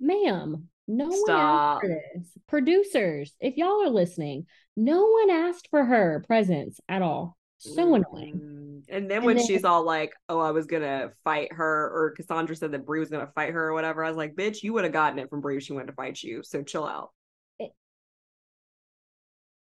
ma'am, 0.00 0.68
no 0.86 1.06
one 1.08 1.30
asked 1.30 1.80
for 1.82 1.88
this. 1.88 2.26
Producers, 2.46 3.34
if 3.40 3.56
y'all 3.56 3.82
are 3.82 3.90
listening, 3.90 4.46
no 4.76 5.06
one 5.06 5.30
asked 5.30 5.68
for 5.70 5.84
her 5.84 6.22
presence 6.26 6.80
at 6.88 7.02
all. 7.02 7.36
So 7.58 7.94
annoying. 7.94 8.34
Mm. 8.34 8.84
And 8.90 9.10
then 9.10 9.18
And 9.18 9.26
when 9.26 9.36
then- 9.36 9.46
she's 9.46 9.64
all 9.64 9.84
like, 9.84 10.12
"Oh, 10.28 10.38
I 10.38 10.50
was 10.50 10.66
gonna 10.66 11.12
fight 11.24 11.52
her," 11.52 11.90
or 11.90 12.10
Cassandra 12.10 12.54
said 12.54 12.72
that 12.72 12.84
Bre 12.84 12.98
was 12.98 13.08
gonna 13.08 13.30
fight 13.34 13.54
her 13.54 13.68
or 13.68 13.72
whatever, 13.72 14.04
I 14.04 14.08
was 14.08 14.18
like, 14.18 14.34
"Bitch, 14.34 14.62
you 14.62 14.74
would 14.74 14.84
have 14.84 14.92
gotten 14.92 15.18
it 15.18 15.30
from 15.30 15.40
Bre 15.40 15.52
if 15.54 15.62
she 15.62 15.72
went 15.72 15.86
to 15.86 15.94
fight 15.94 16.22
you." 16.22 16.42
So 16.42 16.62
chill 16.62 16.84
out. 16.84 17.10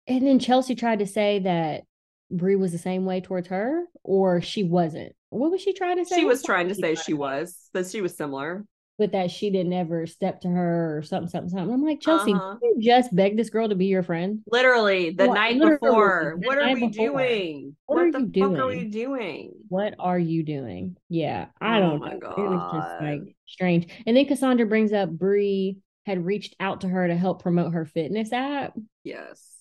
And 0.08 0.24
then 0.24 0.38
Chelsea 0.38 0.74
tried 0.74 1.00
to 1.00 1.06
say 1.06 1.40
that 1.40 1.84
Bre 2.30 2.56
was 2.56 2.72
the 2.72 2.78
same 2.78 3.06
way 3.06 3.20
towards 3.20 3.48
her, 3.48 3.86
or 4.04 4.40
she 4.40 4.62
wasn't. 4.62 5.14
What 5.30 5.50
was 5.50 5.60
she 5.60 5.72
trying 5.72 5.96
to 5.96 6.04
say? 6.04 6.16
She 6.20 6.24
was 6.24 6.38
was 6.38 6.44
trying 6.44 6.68
to 6.68 6.74
say 6.74 6.94
she 6.94 7.14
was, 7.14 7.70
that 7.72 7.86
she 7.88 8.00
was 8.00 8.16
similar. 8.16 8.64
But 8.98 9.12
that 9.12 9.30
she 9.30 9.50
didn't 9.50 9.74
ever 9.74 10.06
step 10.06 10.40
to 10.40 10.48
her 10.48 10.96
or 10.96 11.02
something, 11.02 11.28
something, 11.28 11.50
something. 11.50 11.72
I'm 11.74 11.84
like, 11.84 12.00
Chelsea, 12.00 12.32
Uh-huh. 12.32 12.56
you 12.62 12.76
just 12.80 13.14
beg 13.14 13.36
this 13.36 13.50
girl 13.50 13.68
to 13.68 13.74
be 13.74 13.86
your 13.86 14.02
friend? 14.02 14.40
Literally, 14.50 15.10
the 15.10 15.26
What- 15.28 15.34
night 15.34 15.56
literally, 15.56 15.78
before. 15.82 16.36
the 16.40 16.46
What 16.46 16.58
are 16.58 16.72
we 16.74 16.88
before. 16.88 17.06
doing? 17.10 17.76
What 17.84 17.98
are 17.98 18.10
the 18.12 18.20
you 18.32 18.48
fuck 18.48 18.58
are 18.58 18.66
we 18.66 18.74
doing? 18.86 18.90
doing? 18.90 19.52
What 19.68 19.94
are 19.98 20.18
you 20.18 20.42
doing? 20.42 20.96
Yeah, 21.10 21.46
I 21.60 21.76
Oh 21.76 21.80
don't 21.82 22.00
my 22.00 22.12
know. 22.14 22.34
It 22.38 22.48
was 22.48 22.72
just 22.72 23.02
like 23.02 23.36
strange. 23.44 23.88
And 24.06 24.16
then 24.16 24.24
Cassandra 24.24 24.64
brings 24.66 24.94
up 24.94 25.10
Bre 25.10 25.72
had 26.06 26.24
reached 26.24 26.56
out 26.58 26.80
to 26.80 26.88
her 26.88 27.06
to 27.06 27.16
help 27.16 27.42
promote 27.42 27.74
her 27.74 27.84
fitness 27.84 28.32
app. 28.32 28.78
Yes. 29.04 29.52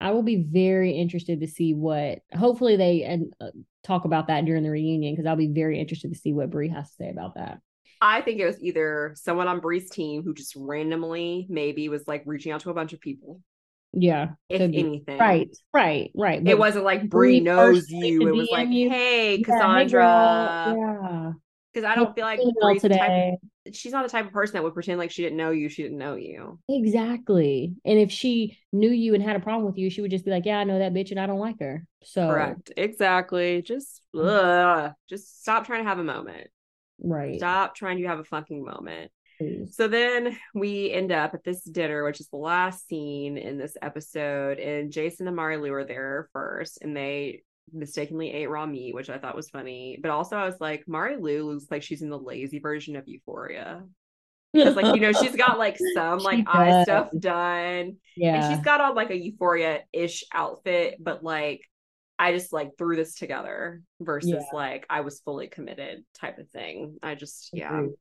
I 0.00 0.12
will 0.12 0.22
be 0.22 0.36
very 0.36 0.92
interested 0.92 1.40
to 1.40 1.48
see 1.48 1.74
what. 1.74 2.20
Hopefully, 2.32 2.76
they 2.76 3.02
and 3.02 3.32
uh, 3.40 3.48
talk 3.82 4.04
about 4.04 4.26
that 4.28 4.44
during 4.44 4.62
the 4.62 4.70
reunion 4.70 5.14
because 5.14 5.26
I'll 5.26 5.34
be 5.34 5.48
very 5.48 5.80
interested 5.80 6.12
to 6.12 6.18
see 6.18 6.32
what 6.32 6.50
Bre 6.50 6.66
has 6.68 6.90
to 6.90 6.94
say 6.96 7.08
about 7.10 7.34
that. 7.36 7.58
I 8.06 8.20
think 8.20 8.38
it 8.38 8.44
was 8.46 8.62
either 8.62 9.14
someone 9.16 9.48
on 9.48 9.60
Bre's 9.60 9.88
team 9.88 10.22
who 10.22 10.34
just 10.34 10.54
randomly 10.56 11.46
maybe 11.48 11.88
was 11.88 12.06
like 12.06 12.22
reaching 12.26 12.52
out 12.52 12.60
to 12.60 12.70
a 12.70 12.74
bunch 12.74 12.92
of 12.92 13.00
people, 13.00 13.40
Yeah, 13.94 14.32
if 14.50 14.60
anything. 14.60 15.18
right, 15.18 15.48
right, 15.72 16.10
right. 16.14 16.46
It 16.46 16.58
wasn't 16.58 16.84
like 16.84 17.08
Bre 17.08 17.38
knows 17.40 17.88
you. 17.88 18.28
It 18.28 18.34
was 18.34 18.48
like, 18.52 18.68
you. 18.68 18.90
hey, 18.90 19.36
yeah, 19.36 19.36
hey, 19.36 19.42
Cassandra. 19.42 20.74
yeah. 20.76 21.32
Because 21.72 21.88
I 21.90 21.94
don't 21.96 22.14
feel 22.14 22.24
like 22.24 22.40
Email 22.40 22.52
Bre's 22.60 22.82
the 22.82 22.90
type 22.90 23.00
today. 23.00 23.38
she's 23.72 23.90
not 23.92 24.04
the 24.04 24.10
type 24.10 24.26
of 24.26 24.32
person 24.32 24.52
that 24.54 24.62
would 24.62 24.74
pretend 24.74 24.98
like 24.98 25.10
she 25.10 25.22
didn't 25.22 25.38
know 25.38 25.50
you, 25.50 25.68
she 25.68 25.82
didn't 25.82 25.98
know 25.98 26.14
you. 26.14 26.58
Exactly. 26.68 27.74
And 27.84 27.98
if 27.98 28.12
she 28.12 28.58
knew 28.72 28.90
you 28.90 29.14
and 29.14 29.22
had 29.22 29.34
a 29.36 29.40
problem 29.40 29.64
with 29.66 29.78
you, 29.78 29.90
she 29.90 30.00
would 30.00 30.10
just 30.12 30.24
be 30.24 30.30
like, 30.30 30.44
"Yeah, 30.46 30.58
I 30.58 30.64
know 30.64 30.78
that 30.78 30.92
bitch, 30.94 31.10
and 31.10 31.18
I 31.18 31.26
don't 31.26 31.40
like 31.40 31.58
her." 31.60 31.84
So 32.04 32.28
Correct. 32.28 32.70
Exactly. 32.76 33.62
Just 33.62 34.02
Mm. 34.14 34.24
ugh. 34.86 34.92
just 35.08 35.40
stop 35.40 35.66
trying 35.66 35.82
to 35.82 35.88
have 35.88 35.98
a 35.98 36.04
moment. 36.04 36.48
Right. 37.00 37.38
Stop 37.38 37.74
trying 37.74 37.98
to 37.98 38.08
have 38.08 38.18
a 38.18 38.24
fucking 38.24 38.64
moment. 38.64 39.10
please. 39.38 39.74
So 39.76 39.88
then 39.88 40.36
we 40.54 40.90
end 40.90 41.12
up 41.12 41.34
at 41.34 41.44
this 41.44 41.62
dinner, 41.62 42.04
which 42.04 42.20
is 42.20 42.28
the 42.28 42.36
last 42.36 42.86
scene 42.88 43.36
in 43.36 43.58
this 43.58 43.76
episode, 43.82 44.58
and 44.58 44.92
Jason 44.92 45.26
and 45.26 45.36
Marie-Lou 45.36 45.72
are 45.72 45.84
there 45.84 46.28
first, 46.32 46.78
and 46.82 46.96
they 46.96 47.42
mistakenly 47.72 48.30
ate 48.32 48.50
raw 48.50 48.66
meat, 48.66 48.94
which 48.94 49.10
I 49.10 49.18
thought 49.18 49.36
was 49.36 49.50
funny. 49.50 49.98
But 50.00 50.10
also, 50.10 50.36
I 50.36 50.46
was 50.46 50.60
like, 50.60 50.84
Marie-Lou 50.86 51.52
looks 51.52 51.66
like 51.70 51.82
she's 51.82 52.02
in 52.02 52.10
the 52.10 52.18
lazy 52.18 52.58
version 52.58 52.96
of 52.96 53.08
Euphoria. 53.08 53.82
Because, 54.52 54.76
like, 54.76 54.94
you 54.94 55.00
know, 55.00 55.12
she's 55.20 55.34
got 55.34 55.58
like 55.58 55.76
some 55.94 56.18
like 56.18 56.44
eye 56.46 56.84
stuff 56.84 57.10
done, 57.18 57.96
yeah. 58.16 58.36
and 58.36 58.54
she's 58.54 58.64
got 58.64 58.80
on 58.80 58.94
like 58.94 59.10
a 59.10 59.16
Euphoria 59.16 59.80
ish 59.92 60.24
outfit, 60.32 60.96
but 61.00 61.24
like, 61.24 61.60
I 62.18 62.32
just 62.32 62.52
like 62.52 62.70
threw 62.78 62.96
this 62.96 63.14
together 63.16 63.82
versus 64.00 64.30
Yeah. 64.30 64.42
like 64.52 64.86
I 64.88 65.00
was 65.00 65.20
fully 65.20 65.48
committed 65.48 66.04
type 66.14 66.38
of 66.38 66.48
thing. 66.50 66.98
I 67.02 67.14
just, 67.16 67.50
yeah 67.52 67.76
Agreed. 67.76 67.94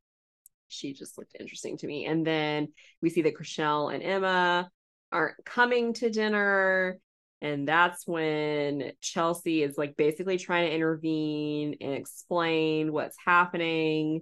she 0.68 0.94
just 0.94 1.18
looked 1.18 1.36
interesting 1.40 1.78
to 1.78 1.88
me. 1.88 2.06
And 2.06 2.26
then 2.26 2.70
we 3.02 3.10
see 3.10 3.24
that 3.24 3.36
Chrishell 3.36 3.94
and 3.94 4.04
Emma 4.04 4.70
aren't 5.12 5.44
coming 5.46 5.94
to 5.96 6.10
dinner. 6.10 7.00
And 7.42 7.68
that's 7.68 8.08
when 8.08 8.94
Chelsea 9.02 9.64
is 9.64 9.78
like 9.78 9.98
basically 9.98 10.38
trying 10.38 10.70
to 10.70 10.76
intervene 10.76 11.76
and 11.82 11.94
explain 11.94 12.94
what's 12.94 13.18
happening. 13.26 14.22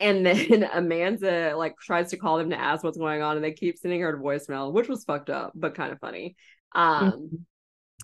And 0.00 0.24
then 0.24 0.36
Amanza 0.74 1.56
like 1.56 1.76
tries 1.78 2.10
to 2.10 2.16
call 2.16 2.38
them 2.38 2.50
to 2.50 2.60
ask 2.60 2.84
what's 2.84 2.98
going 2.98 3.22
on, 3.22 3.36
and 3.36 3.44
they 3.44 3.52
keep 3.52 3.78
sending 3.78 4.00
her 4.02 4.12
to 4.12 4.18
voicemail, 4.18 4.72
which 4.72 4.88
was 4.88 5.04
fucked 5.04 5.30
up, 5.30 5.52
but 5.54 5.74
kind 5.74 5.92
of 5.92 5.98
funny. 6.00 6.36
Um, 6.74 7.12
Mhm. 7.12 7.38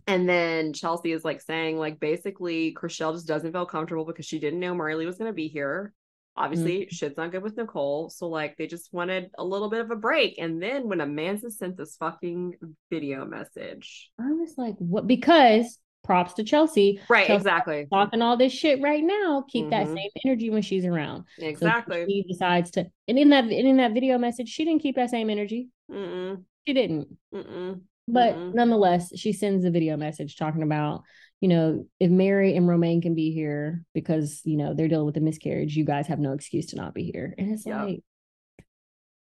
And 0.09 0.29
then 0.29 0.73
Chelsea 0.73 1.13
is 1.13 1.25
like 1.25 1.41
saying, 1.43 1.79
like, 1.79 2.01
basically, 2.01 2.75
Chrishell 2.75 3.13
just 3.13 3.29
doesn't 3.29 3.53
feel 3.53 3.67
comfortable 3.67 4.07
because 4.07 4.25
she 4.27 4.39
didn't 4.39 4.59
know 4.59 4.75
Marie-Lou 4.75 5.05
was 5.07 5.19
going 5.19 5.31
to 5.31 5.35
be 5.35 5.49
here. 5.49 5.93
Obviously, 6.35 6.89
shit's 6.91 7.17
not 7.17 7.31
good 7.31 7.43
with 7.43 7.57
Nicole. 7.57 8.09
So, 8.11 8.29
like, 8.29 8.57
they 8.57 8.67
just 8.67 8.93
wanted 8.93 9.31
a 9.37 9.45
little 9.45 9.69
bit 9.69 9.81
of 9.81 9.91
a 9.91 9.97
break. 9.97 10.37
And 10.39 10.63
then 10.63 10.89
when 10.89 10.99
Amanza 11.01 11.51
sent 11.51 11.77
this 11.77 11.97
fucking 11.97 12.55
video 12.91 13.27
message, 13.27 14.11
I 14.19 14.33
was 14.33 14.55
like, 14.57 14.77
"What?" 14.79 15.07
Because 15.07 15.79
props 16.05 16.35
to 16.35 16.45
Chelsea, 16.45 17.01
right? 17.11 17.27
Chelsea 17.27 17.41
exactly. 17.41 17.87
talking 17.93 18.23
all 18.23 18.37
this 18.37 18.53
shit 18.53 18.81
right 18.81 19.03
now. 19.05 19.45
Keep 19.49 19.71
that 19.71 19.89
Mhm. 19.89 19.95
same 19.95 20.11
energy 20.25 20.49
when 20.49 20.63
she's 20.63 20.87
around. 20.87 21.25
So 21.39 21.47
Exactly. 21.47 22.07
she 22.09 22.23
decides 22.23 22.71
to, 22.73 22.87
and 23.09 23.19
in 23.19 23.29
that 23.31 23.45
and 23.45 23.53
in 23.53 23.77
that 23.77 23.93
video 23.93 24.17
message, 24.17 24.49
she 24.49 24.65
didn't 24.65 24.81
keep 24.81 24.95
that 24.95 25.11
same 25.11 25.29
energy. 25.29 25.69
Mm-mm, 25.91 26.45
She 26.67 26.73
didn't. 26.73 27.19
mm-mm. 27.35 27.81
But 28.09 28.35
Mm-mm. 28.35 28.55
nonetheless, 28.55 29.13
she 29.17 29.33
sends 29.33 29.65
a 29.65 29.71
video 29.71 29.97
message 29.97 30.37
talking 30.37 30.63
about, 30.63 31.05
you 31.41 31.49
know, 31.49 31.87
if 32.01 32.11
Mary 32.11 32.57
and 32.57 32.67
Romain 32.67 33.01
can 33.03 33.15
be 33.15 33.33
here 33.33 33.85
because, 33.95 34.41
you 34.45 34.57
know, 34.57 34.75
they're 34.75 34.89
dealing 34.89 35.07
with 35.07 35.17
a 35.19 35.21
miscarriage, 35.21 35.77
you 35.77 35.85
guys 35.85 36.07
have 36.09 36.19
no 36.19 36.33
excuse 36.33 36.67
to 36.69 36.77
not 36.77 36.95
be 36.95 37.05
here. 37.13 37.35
And 37.39 37.53
it's 37.53 37.67
Yep. 37.67 37.77
like, 37.77 38.03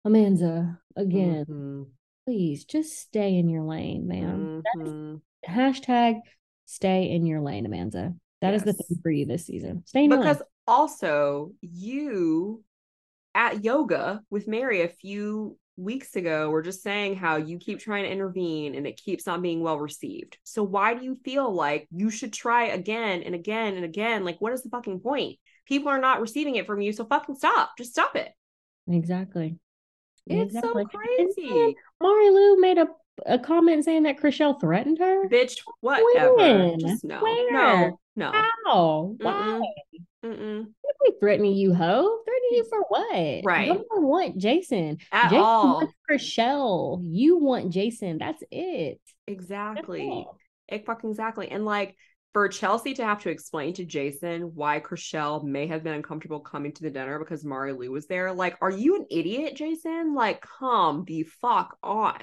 Amanza, 0.07 0.79
again, 0.95 1.45
Mhm, 1.49 1.87
please 2.27 2.65
just 2.65 2.99
stay 2.99 3.37
in 3.37 3.49
your 3.49 3.65
lane, 3.65 4.07
man. 4.07 4.63
Mhm. 4.75 5.21
hashtag 5.49 6.21
stay 6.67 7.11
in 7.11 7.27
your 7.27 7.41
lane, 7.41 7.67
Amanza. 7.67 8.17
That 8.41 8.55
is 8.55 8.63
the 8.63 8.73
thing 8.73 8.99
for 9.03 9.11
you 9.11 9.25
this 9.27 9.47
season. 9.47 9.85
Stay 9.87 10.05
in 10.05 10.11
your 10.11 10.21
lane. 10.21 10.35
Because 10.35 10.47
also, 10.67 11.53
you 11.61 12.63
at 13.35 13.65
yoga 13.65 14.23
with 14.31 14.47
Mary 14.47 14.83
a 14.83 14.89
few 14.89 15.59
weeks 15.77 16.17
ago 16.17 16.51
were 16.51 16.63
just 16.63 16.83
saying 16.83 17.17
how 17.17 17.37
you 17.37 17.59
keep 17.59 17.79
trying 17.79 18.05
to 18.05 18.11
intervene 18.11 18.75
and 18.75 18.87
it 18.87 18.97
keeps 18.97 19.27
not 19.27 19.43
being 19.43 19.61
well 19.61 19.79
received. 19.79 20.39
So 20.45 20.63
why 20.63 20.95
do 20.95 21.05
you 21.05 21.17
feel 21.17 21.53
like 21.53 21.87
you 21.91 22.11
should 22.11 22.33
try 22.33 22.67
again 22.67 23.23
and 23.23 23.35
again 23.35 23.77
and 23.77 23.85
again? 23.85 24.25
Like, 24.25 24.41
what 24.41 24.53
is 24.53 24.63
the 24.63 24.71
fucking 24.71 25.01
point? 25.01 25.39
People 25.67 25.89
are 25.89 26.01
not 26.01 26.21
receiving 26.21 26.57
it 26.57 26.67
from 26.67 26.81
you, 26.81 26.93
so 26.93 27.05
fucking 27.05 27.35
stop. 27.35 27.71
Just 27.77 27.91
stop 27.91 28.17
it. 28.17 28.33
Exactly. 28.89 29.59
It's 30.27 30.55
exactly. 30.55 30.85
so 30.91 30.99
crazy. 30.99 31.77
Marie-Lou 32.01 32.61
made 32.61 32.79
a, 32.79 32.89
a 33.27 33.39
comment 33.39 33.85
saying 33.85 34.05
that 34.05 34.19
Chrishell 34.19 34.61
threatened 34.61 34.99
her. 34.99 35.29
Bitch, 35.29 35.59
whatever. 35.81 36.35
When? 36.35 36.79
Just 36.81 37.05
no. 37.05 37.21
Where? 37.21 37.53
No, 37.53 38.01
no. 38.17 38.33
How? 38.33 39.15
Why? 39.19 39.61
Mm-mm. 40.27 40.67
Threatening 41.21 41.55
you, 41.55 41.73
ho? 41.75 42.19
Threatening 42.25 42.51
you 42.53 42.65
for 42.69 42.81
what? 42.89 43.41
Right. 43.45 43.69
What 43.71 43.79
do 43.79 43.87
I 43.97 44.01
want, 44.01 44.39
Jason? 44.39 44.99
At 45.13 45.31
Jason 45.31 45.39
all. 45.45 45.89
Chrishell. 46.11 47.01
You 47.03 47.39
want 47.39 47.71
Jason. 47.71 48.19
That's 48.19 48.43
it. 48.51 49.01
Exactly. 49.27 50.03
all. 50.09 50.37
It 50.69 50.85
fucking 50.87 51.11
exactly. 51.11 51.49
And 51.51 51.65
like 51.65 51.97
for 52.33 52.49
Chelsea 52.49 52.93
to 52.95 53.05
have 53.05 53.23
to 53.23 53.31
explain 53.31 53.73
to 53.75 53.85
Jason 53.85 54.53
why 54.55 54.81
Chrishell 54.81 55.43
may 55.45 55.67
have 55.69 55.83
been 55.85 55.95
uncomfortable 55.95 56.41
coming 56.41 56.73
to 56.73 56.83
the 56.83 56.91
dinner 56.91 57.19
because 57.19 57.45
Marie-Lou 57.45 57.91
was 57.91 58.07
there. 58.09 58.33
Like, 58.33 58.57
are 58.61 58.71
you 58.71 58.97
an 58.97 59.07
idiot, 59.11 59.57
Jason? 59.57 60.15
Like, 60.15 60.43
come 60.59 61.05
the 61.07 61.23
fuck 61.41 61.77
on. 61.83 62.19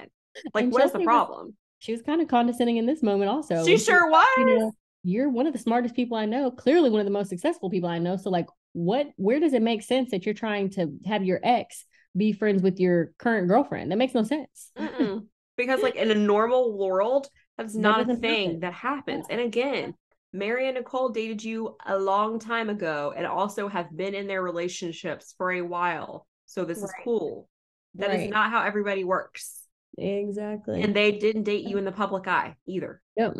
Like, 0.52 0.64
And 0.64 0.72
what 0.72 0.84
is 0.84 0.92
the 0.92 0.98
Chelsea 0.98 1.06
was- 1.06 1.06
problem? 1.06 1.56
She 1.80 1.92
was 1.92 2.00
kind 2.00 2.22
of 2.22 2.28
condescending 2.28 2.78
in 2.78 2.86
this 2.86 3.02
moment, 3.02 3.28
also. 3.30 3.62
she 3.64 3.72
when 3.72 3.78
sure 3.78 4.08
was. 4.10 4.26
you 4.38 4.44
know, 4.46 4.72
you're 5.04 5.28
one 5.30 5.46
of 5.46 5.52
the 5.52 5.58
smartest 5.58 5.94
people 5.94 6.16
I 6.16 6.24
know, 6.26 6.50
clearly 6.50 6.90
one 6.90 7.00
of 7.00 7.06
the 7.06 7.12
most 7.12 7.28
successful 7.28 7.70
people 7.70 7.88
I 7.88 7.98
know. 7.98 8.16
So, 8.16 8.30
like, 8.30 8.46
what, 8.72 9.08
where 9.16 9.38
does 9.38 9.52
it 9.52 9.62
make 9.62 9.82
sense 9.82 10.10
that 10.10 10.24
you're 10.26 10.34
trying 10.34 10.70
to 10.70 10.92
have 11.06 11.22
your 11.24 11.38
ex 11.44 11.84
be 12.16 12.32
friends 12.32 12.62
with 12.62 12.80
your 12.80 13.12
current 13.18 13.46
girlfriend? 13.48 13.92
That 13.92 13.98
makes 13.98 14.14
no 14.14 14.24
sense. 14.24 14.72
Because 15.56 15.82
like 15.82 15.94
in 15.94 16.10
a 16.10 16.16
normal 16.16 16.76
world, 16.76 17.28
that's 17.56 17.74
That 17.74 17.80
not 17.80 18.10
a 18.10 18.16
thing 18.16 18.46
happen. 18.46 18.60
that 18.60 18.72
happens. 18.72 19.26
And 19.30 19.40
again, 19.40 19.94
Mary 20.32 20.66
and 20.66 20.76
Nicole 20.76 21.10
dated 21.10 21.44
you 21.44 21.76
a 21.86 21.96
long 21.96 22.40
time 22.40 22.68
ago 22.68 23.14
and 23.16 23.24
also 23.24 23.68
have 23.68 23.96
been 23.96 24.16
in 24.16 24.26
their 24.26 24.42
relationships 24.42 25.32
for 25.38 25.52
a 25.52 25.62
while. 25.62 26.26
So 26.46 26.64
this 26.64 26.78
is 26.82 26.92
cool. 27.04 27.48
That 27.94 28.10
is 28.10 28.22
Right. 28.22 28.30
not 28.30 28.50
how 28.50 28.64
everybody 28.64 29.04
works. 29.04 29.60
Exactly. 29.96 30.82
And 30.82 30.92
they 30.92 31.12
didn't 31.12 31.44
date 31.44 31.68
you 31.68 31.78
in 31.78 31.84
the 31.84 31.92
public 31.92 32.26
eye 32.26 32.56
either 32.66 33.00
yep. 33.16 33.36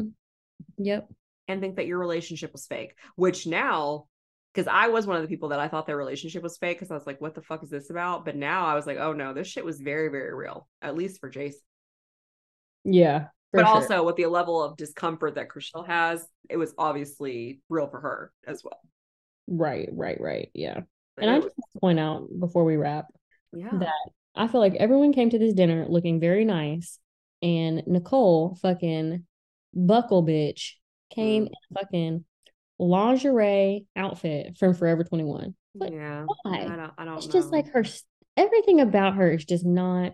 Yep. 0.78 1.09
And 1.49 1.61
think 1.61 1.77
that 1.77 1.87
your 1.87 1.99
relationship 1.99 2.53
was 2.53 2.66
fake, 2.66 2.95
which 3.16 3.47
now, 3.47 4.07
because 4.53 4.66
I 4.66 4.89
was 4.89 5.07
one 5.07 5.16
of 5.16 5.23
the 5.23 5.29
people 5.29 5.51
that 5.51 5.61
I 5.61 5.69
thought 5.69 5.87
their 5.87 5.97
relationship 5.97 6.43
was 6.43 6.57
fake 6.57 6.79
because 6.79 6.91
I 6.91 6.95
was 6.95 7.07
like, 7.07 7.21
what 7.21 7.35
the 7.35 7.43
fuck 7.43 7.62
is 7.62 7.71
this 7.71 7.91
about? 7.91 8.25
But 8.25 8.37
now 8.37 8.66
I 8.66 8.75
was 8.75 8.87
like, 8.87 8.99
oh 8.99 9.12
no, 9.12 9.35
this 9.35 9.49
shit 9.49 9.65
was 9.65 9.81
very, 9.81 10.09
very 10.09 10.35
real, 10.35 10.69
at 10.81 10.97
least 10.97 11.21
for 11.21 11.29
Jason. 11.29 11.61
Yeah. 12.85 13.27
but 13.53 13.61
sure. 13.61 13.66
also 13.66 14.05
with 14.05 14.16
the 14.16 14.27
level 14.27 14.62
of 14.62 14.77
discomfort 14.77 15.35
that 15.35 15.49
Chrishell 15.49 15.87
has, 15.87 16.27
it 16.49 16.57
was 16.57 16.75
obviously 16.79 17.61
real 17.69 17.89
for 17.89 18.01
her 18.01 18.33
as 18.47 18.62
well. 18.65 18.81
Right, 19.47 19.89
right, 19.93 20.21
right. 20.21 20.51
Yeah. 20.55 20.81
But 21.16 21.25
And 21.25 21.31
I 21.31 21.41
just 21.41 21.55
want 21.57 21.73
to 21.73 21.81
point 21.81 22.01
out 22.01 22.29
before 22.41 22.65
we 22.65 22.77
wrap 22.77 23.07
yeah, 23.53 23.71
that 23.73 23.93
I 24.35 24.49
feel 24.49 24.61
like 24.61 24.75
everyone 24.75 25.12
came 25.12 25.31
to 25.31 25.39
this 25.39 25.55
dinner 25.55 25.87
looking 25.89 26.21
very 26.21 26.45
nice, 26.45 26.99
and 27.43 27.83
Nicole, 27.87 28.59
fucking 28.61 29.25
buckle 29.73 30.25
bitch, 30.25 30.73
came 31.11 31.45
Mm. 31.45 31.47
in 31.49 31.53
a 31.53 31.81
fucking 31.81 32.25
lingerie 32.79 33.87
outfit 33.97 34.59
from 34.59 34.75
Forever 34.75 35.05
21. 35.05 35.55
Like, 35.75 35.93
yeah. 35.93 36.25
why? 36.43 36.59
I 36.65 36.77
don't. 36.77 36.93
I 36.99 37.05
don't. 37.05 37.17
It's 37.19 37.27
just 37.27 37.51
like 37.53 37.67
her, 37.69 37.85
everything 38.37 38.81
about 38.81 39.15
her 39.15 39.31
is 39.33 39.45
just 39.45 39.65
not, 39.65 40.13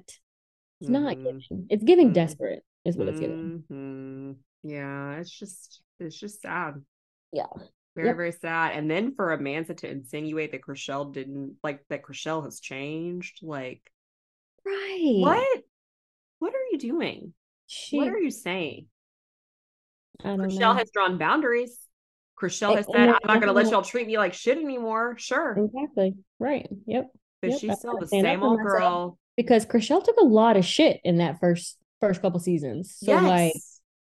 it's 0.81 0.91
not 0.91 1.17
Mhm. 1.17 1.25
giving. 1.25 1.67
It's 1.71 1.85
giving 1.85 2.11
Mhm. 2.11 2.15
desperate, 2.15 2.65
is 2.85 2.97
what 2.97 3.09
it's 3.09 3.21
giving. 3.21 3.65
Mhm. 3.71 4.37
Yeah, 4.63 5.19
it's 5.19 5.31
just 5.31 5.83
it's 5.99 6.19
just 6.19 6.41
sad. 6.41 6.83
Yeah. 7.33 7.47
Very, 7.95 8.09
Yep. 8.09 8.17
very 8.17 8.33
sad. 8.33 8.73
And 8.77 8.91
then 8.91 9.15
for 9.15 9.37
Amanza 9.37 9.77
to 9.79 9.91
insinuate 9.91 10.53
that 10.53 10.63
Chrishell 10.63 11.13
didn't 11.13 11.59
like 11.63 11.85
that 11.89 12.03
Chrishell 12.03 12.45
has 12.45 12.61
changed, 12.61 13.43
like 13.43 13.83
Right. 14.65 15.17
what? 15.21 15.65
What 16.39 16.55
are 16.55 16.65
you 16.73 16.79
doing? 16.79 17.35
She, 17.67 17.97
what 17.97 18.09
are 18.09 18.19
you 18.19 18.31
saying? 18.31 18.89
Chrishell 20.25 20.77
has 20.79 20.91
drawn 20.91 21.19
boundaries. 21.19 21.79
Chrishell 22.41 22.77
has 22.77 22.87
said, 22.91 23.09
I'm 23.09 23.19
not 23.27 23.41
gonna 23.41 23.53
let 23.53 23.71
y'all 23.71 23.83
treat 23.83 24.07
me 24.07 24.17
like 24.19 24.35
shit 24.35 24.57
anymore. 24.59 25.17
Sure. 25.19 25.53
Exactly. 25.53 26.15
Right. 26.39 26.69
Yep. 26.87 27.11
But 27.43 27.51
Yep, 27.51 27.61
she's 27.61 27.79
still 27.79 27.93
the 27.93 27.99
gotta 27.99 28.07
stand 28.09 28.27
up 28.27 28.33
same 28.33 28.43
old 28.43 28.61
girl. 28.61 29.19
because 29.37 29.67
Chrishell 29.67 30.05
took 30.05 30.17
a 30.19 30.25
lot 30.25 30.57
of 30.57 30.65
shit 30.65 31.01
in 31.05 31.19
that 31.19 31.41
first 31.41 31.79
first 32.01 32.23
couple 32.23 32.41
seasons. 32.41 32.97
So 33.03 33.15
like, 33.15 33.55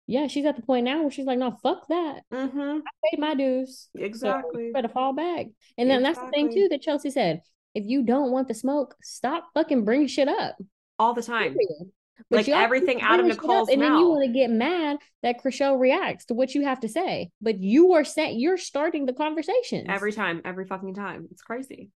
yeah, 0.06 0.26
she's 0.26 0.44
at 0.44 0.56
the 0.56 0.62
point 0.62 0.84
now 0.84 1.02
where 1.02 1.10
she's 1.10 1.26
like, 1.26 1.38
no, 1.38 1.56
fuck 1.62 1.86
that. 1.88 2.20
mm-hmm. 2.32 2.58
I 2.60 3.08
paid 3.10 3.18
my 3.18 3.34
dues. 3.34 3.88
Exactly. 3.94 4.66
you 4.66 4.72
better 4.72 4.88
fall 4.88 5.12
back. 5.12 5.46
And 5.78 5.90
then 5.90 6.02
that's 6.02 6.18
the 6.18 6.28
thing 6.28 6.52
too 6.52 6.68
that 6.70 6.82
Chelsea 6.82 7.10
said. 7.10 7.42
If 7.74 7.84
you 7.86 8.04
don't 8.04 8.30
want 8.30 8.46
the 8.46 8.54
smoke, 8.54 8.94
stop 9.02 9.48
fucking 9.52 9.84
bringing 9.84 10.06
shit 10.06 10.28
up. 10.28 10.56
All 10.98 11.12
the 11.12 11.22
time. 11.22 11.54
Period. 11.54 11.90
Like 12.30 12.46
you 12.46 12.54
also 12.54 12.64
everything 12.64 13.02
out 13.02 13.20
of 13.20 13.26
bringing 13.26 13.32
shit 13.32 13.38
up, 13.38 13.44
Nicole's 13.44 13.68
and 13.68 13.82
then 13.82 13.94
you 13.96 14.08
want 14.08 14.24
to 14.26 14.32
get 14.32 14.50
mad 14.50 14.98
that 15.22 15.42
Chrishell 15.42 15.78
reacts 15.78 16.26
to 16.26 16.34
what 16.34 16.54
you 16.54 16.64
have 16.64 16.80
to 16.80 16.88
say. 16.88 17.30
But 17.40 17.60
you 17.60 17.94
are 17.94 18.04
saying 18.04 18.38
you're 18.38 18.56
starting 18.56 19.06
the 19.06 19.12
conversation 19.12 19.90
Every 19.90 20.12
time, 20.12 20.40
every 20.44 20.64
fucking 20.66 20.94
time. 20.94 21.28
It's 21.30 21.42
crazy. 21.42 21.90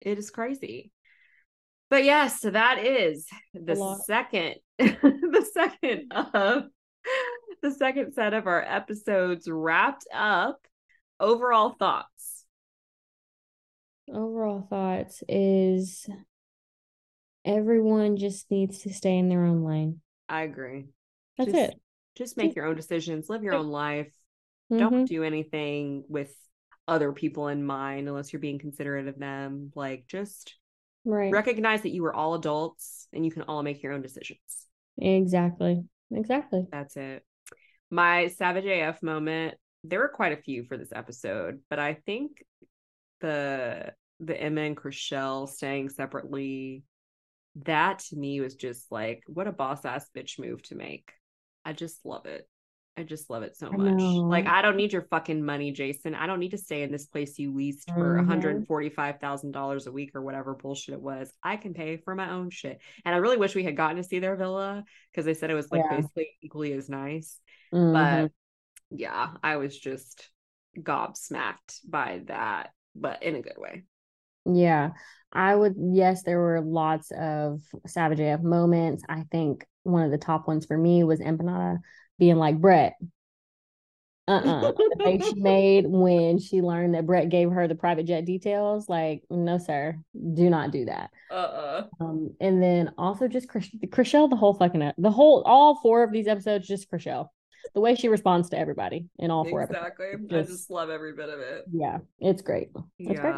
It 0.00 0.18
is 0.18 0.30
crazy. 0.30 0.92
But 1.90 2.04
yes, 2.04 2.40
so 2.40 2.50
that 2.50 2.78
is 2.78 3.26
the 3.52 4.00
second, 4.06 4.56
the 4.78 5.50
second 5.52 6.12
of 6.12 6.64
the 7.62 7.70
second 7.72 8.14
set 8.14 8.32
of 8.32 8.46
our 8.46 8.62
episodes 8.62 9.48
wrapped 9.50 10.06
up. 10.14 10.58
Overall 11.18 11.74
thoughts. 11.78 12.46
overall 14.10 14.66
thoughts 14.70 15.22
is 15.28 16.08
everyone 17.50 18.16
just 18.16 18.50
needs 18.50 18.80
to 18.80 18.92
stay 18.92 19.16
in 19.18 19.28
their 19.28 19.44
own 19.44 19.64
lane. 19.64 20.00
I 20.28 20.42
agree. 20.42 20.86
That's 21.36 21.50
Just- 21.52 21.72
it. 21.72 21.80
Just 22.16 22.36
make 22.36 22.54
your 22.54 22.66
own 22.66 22.76
decisions, 22.76 23.28
live 23.30 23.42
your 23.42 23.54
own 23.54 23.68
life. 23.68 24.12
Mhm. 24.70 24.78
Don't 24.78 25.04
do 25.06 25.22
anything 25.22 26.04
with 26.08 26.34
other 26.86 27.12
people 27.12 27.48
in 27.48 27.64
mind 27.64 28.08
unless 28.08 28.32
you're 28.32 28.40
being 28.40 28.58
considerate 28.58 29.06
of 29.08 29.18
them. 29.18 29.72
Like 29.74 30.06
just 30.06 30.56
Right. 31.04 31.32
recognize 31.32 31.82
that 31.82 31.90
you 31.90 32.04
are 32.04 32.14
all 32.14 32.34
adults 32.34 33.08
and 33.12 33.24
you 33.24 33.30
can 33.30 33.42
all 33.42 33.62
make 33.62 33.82
your 33.82 33.92
own 33.92 34.02
decisions. 34.02 34.66
Exactly. 34.98 35.84
Exactly. 36.10 36.66
That's 36.70 36.96
it. 36.96 37.24
My 37.90 38.26
Savage 38.28 38.66
AF 38.66 39.02
moment, 39.02 39.56
there 39.84 40.00
were 40.00 40.08
quite 40.08 40.32
a 40.32 40.42
few 40.42 40.64
for 40.64 40.76
this 40.76 40.92
episode, 40.92 41.62
but 41.70 41.78
I 41.78 41.94
think 41.94 42.44
the 43.20 43.94
the 44.22 44.38
Emma 44.38 44.60
and 44.62 44.76
Chrishell 44.76 45.48
staying 45.48 45.88
separately, 45.88 46.82
that 47.64 47.98
to 48.00 48.16
me 48.16 48.40
was 48.40 48.54
just 48.54 48.90
like 48.92 49.22
what 49.26 49.46
a 49.48 49.52
boss 49.52 49.84
ass 49.84 50.08
bitch 50.16 50.38
move 50.38 50.62
to 50.64 50.74
make. 50.74 51.12
I 51.64 51.72
just 51.72 52.04
love 52.04 52.26
it. 52.26 52.48
I 52.96 53.02
just 53.02 53.30
love 53.30 53.42
it 53.42 53.56
so 53.56 53.70
much. 53.70 53.94
know. 53.98 54.20
Like 54.28 54.46
I 54.46 54.62
don't 54.62 54.76
need 54.76 54.92
your 54.92 55.06
fucking 55.10 55.42
money, 55.44 55.72
Jason. 55.72 56.14
I 56.14 56.26
don't 56.26 56.40
need 56.40 56.50
to 56.50 56.58
stay 56.58 56.82
in 56.82 56.92
this 56.92 57.06
place 57.06 57.38
you 57.38 57.54
leased 57.54 57.88
for 57.90 58.16
Mhm. 58.18 58.66
$145,000 58.66 59.86
a 59.86 59.92
week 59.92 60.10
or 60.14 60.22
whatever 60.22 60.54
bullshit 60.54 60.94
it 60.94 61.00
was. 61.00 61.32
I 61.42 61.56
can 61.56 61.72
pay 61.72 61.96
for 61.96 62.14
my 62.14 62.30
own 62.30 62.50
shit. 62.50 62.80
And 63.04 63.14
I 63.14 63.18
really 63.18 63.36
wish 63.36 63.54
we 63.54 63.64
had 63.64 63.76
gotten 63.76 63.96
to 63.96 64.02
see 64.04 64.18
their 64.18 64.36
villa 64.36 64.84
because 65.10 65.24
they 65.24 65.34
said 65.34 65.50
it 65.50 65.54
was 65.54 65.70
like 65.70 65.82
Yeah. 65.90 65.96
basically 65.96 66.28
equally 66.42 66.72
as 66.72 66.88
nice. 66.88 67.40
Mhm. 67.72 67.92
But 67.92 68.32
yeah, 68.90 69.34
I 69.42 69.56
was 69.56 69.78
just 69.78 70.28
gobsmacked 70.76 71.80
by 71.88 72.22
that, 72.26 72.72
but 72.94 73.22
in 73.22 73.34
a 73.36 73.42
good 73.42 73.56
way. 73.58 73.84
Yeah, 74.44 74.90
I 75.32 75.54
would. 75.54 75.74
Yes, 75.78 76.22
there 76.22 76.40
were 76.40 76.60
lots 76.60 77.10
of 77.10 77.60
Savage 77.86 78.20
AF 78.20 78.40
moments. 78.42 79.02
I 79.08 79.24
think 79.30 79.66
one 79.82 80.04
of 80.04 80.10
the 80.10 80.18
top 80.18 80.48
ones 80.48 80.66
for 80.66 80.76
me 80.76 81.04
was 81.04 81.20
Empanada 81.20 81.78
being 82.18 82.36
like, 82.36 82.60
Brett, 82.60 82.94
uh-uh. 84.30 84.72
The 84.72 84.96
face 85.02 85.26
she 85.26 85.40
made 85.40 85.86
when 85.88 86.38
she 86.38 86.62
learned 86.62 86.94
that 86.94 87.06
Brett 87.06 87.30
gave 87.30 87.50
her 87.50 87.66
the 87.66 87.74
private 87.74 88.06
jet 88.06 88.24
details, 88.24 88.88
like, 88.88 89.22
no, 89.28 89.58
sir, 89.58 89.96
do 90.34 90.48
not 90.48 90.70
do 90.70 90.84
that. 90.84 91.10
Uh-uh. 91.30 91.84
Um, 92.00 92.30
and 92.40 92.62
then 92.62 92.92
also 92.96 93.26
just 93.26 93.48
Chris- 93.48 93.74
Chrishell, 93.86 94.30
the 94.30 94.36
whole 94.36 94.54
fucking, 94.54 94.92
the 94.98 95.10
whole, 95.10 95.42
all 95.44 95.80
four 95.82 96.04
of 96.04 96.12
these 96.12 96.28
episodes, 96.28 96.68
just 96.68 96.90
Chrishell. 96.90 97.28
The 97.74 97.80
way 97.80 97.94
she 97.94 98.08
responds 98.08 98.50
to 98.50 98.58
everybody 98.58 99.06
in 99.18 99.30
all 99.30 99.44
four 99.44 99.62
episodes. 99.62 99.86
Exactly. 99.98 100.38
I 100.38 100.42
Just- 100.42 100.70
love 100.70 100.90
every 100.90 101.12
bit 101.12 101.28
of 101.28 101.40
it. 101.40 101.64
Yeah, 101.72 101.98
it's 102.20 102.42
great. 102.42 102.70
It's 102.98 103.20
great. 103.20 103.34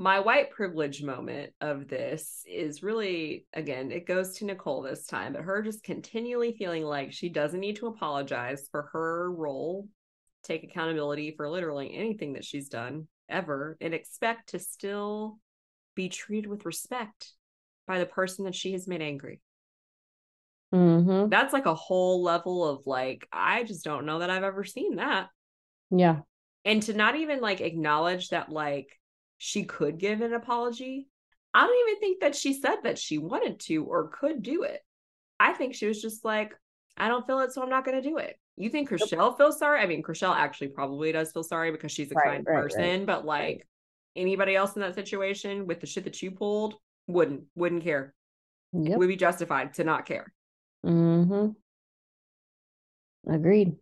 My 0.00 0.20
white 0.20 0.52
privilege 0.52 1.02
moment 1.02 1.52
of 1.60 1.88
this 1.88 2.44
is 2.46 2.84
really, 2.84 3.46
again, 3.52 3.90
it 3.90 4.06
goes 4.06 4.34
to 4.36 4.44
Nicole 4.44 4.82
this 4.82 5.06
time, 5.06 5.32
but 5.32 5.42
her 5.42 5.60
just 5.60 5.82
continually 5.82 6.54
feeling 6.56 6.84
like 6.84 7.12
she 7.12 7.28
doesn't 7.28 7.58
need 7.58 7.76
to 7.76 7.88
apologize 7.88 8.68
for 8.70 8.90
her 8.92 9.32
role, 9.32 9.88
take 10.44 10.62
accountability 10.62 11.34
for 11.36 11.50
literally 11.50 11.92
anything 11.96 12.34
that 12.34 12.44
she's 12.44 12.68
done 12.68 13.08
ever, 13.28 13.76
and 13.80 13.92
expect 13.92 14.50
to 14.50 14.60
still 14.60 15.40
be 15.96 16.08
treated 16.08 16.48
with 16.48 16.64
respect 16.64 17.32
by 17.88 17.98
the 17.98 18.06
person 18.06 18.44
that 18.44 18.54
she 18.54 18.72
has 18.72 18.86
made 18.86 19.02
angry. 19.02 19.40
Mm-hmm. 20.72 21.28
That's 21.28 21.52
like 21.52 21.66
a 21.66 21.74
whole 21.74 22.22
level 22.22 22.64
of 22.68 22.82
like, 22.86 23.26
I 23.32 23.64
just 23.64 23.84
don't 23.84 24.06
know 24.06 24.20
that 24.20 24.30
I've 24.30 24.44
ever 24.44 24.62
seen 24.62 24.96
that. 24.96 25.28
Yeah. 25.90 26.20
And 26.64 26.82
to 26.84 26.92
not 26.92 27.16
even 27.16 27.40
like 27.40 27.60
acknowledge 27.60 28.28
that 28.28 28.48
like 28.48 28.88
she 29.38 29.64
could 29.64 29.98
give 29.98 30.20
an 30.20 30.34
apology. 30.34 31.08
I 31.54 31.66
don't 31.66 31.88
even 31.88 32.00
think 32.00 32.20
that 32.20 32.36
she 32.36 32.52
said 32.52 32.76
that 32.84 32.98
she 32.98 33.18
wanted 33.18 33.60
to 33.60 33.84
or 33.84 34.08
could 34.08 34.42
do 34.42 34.64
it. 34.64 34.80
I 35.40 35.52
think 35.52 35.74
she 35.74 35.86
was 35.86 36.02
just 36.02 36.24
like, 36.24 36.54
I 36.96 37.08
don't 37.08 37.26
feel 37.26 37.40
it, 37.40 37.52
so 37.52 37.62
I'm 37.62 37.70
not 37.70 37.84
going 37.84 38.00
to 38.00 38.08
do 38.08 38.18
it. 38.18 38.36
You 38.56 38.70
think 38.70 38.90
Chrishell 38.90 39.36
feels 39.36 39.58
sorry? 39.58 39.80
I 39.80 39.86
mean, 39.86 40.02
Chrishell 40.02 40.34
actually 40.34 40.68
probably 40.68 41.12
does 41.12 41.30
feel 41.30 41.44
sorry 41.44 41.70
because 41.70 41.92
she's 41.92 42.10
a 42.10 42.14
Right, 42.16 42.34
kind 42.34 42.46
right, 42.46 42.62
person, 42.62 42.80
right. 42.82 43.06
but 43.06 43.24
like 43.24 43.66
anybody 44.16 44.56
else 44.56 44.74
in 44.74 44.82
that 44.82 44.96
situation 44.96 45.66
with 45.66 45.80
the 45.80 45.86
shit 45.86 46.04
that 46.04 46.20
you 46.20 46.32
pulled 46.32 46.74
wouldn't 47.06 47.44
wouldn't 47.54 47.84
care. 47.84 48.14
Yep. 48.72 48.98
Would 48.98 49.08
be 49.08 49.16
justified 49.16 49.74
to 49.74 49.84
not 49.84 50.06
care. 50.06 50.32
Mm-hmm. 50.84 51.50
Agreed. 53.32 53.76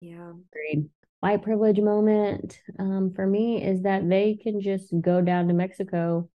Yeah. 0.00 0.32
Agreed. 0.52 0.90
White 1.24 1.42
privilege 1.42 1.80
moment 1.80 2.60
um, 2.78 3.10
for 3.16 3.26
me 3.26 3.64
is 3.64 3.80
that 3.84 4.06
they 4.06 4.34
can 4.34 4.60
just 4.60 4.92
go 5.00 5.22
down 5.22 5.48
to 5.48 5.54
Mexico 5.54 6.28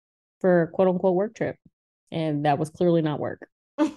for 0.40 0.62
a 0.62 0.68
quote 0.68 0.86
unquote 0.86 1.16
work 1.16 1.34
trip. 1.34 1.56
And 2.12 2.44
that 2.44 2.56
was 2.56 2.70
clearly 2.70 3.02
not 3.02 3.18
work. 3.18 3.48
and 3.78 3.90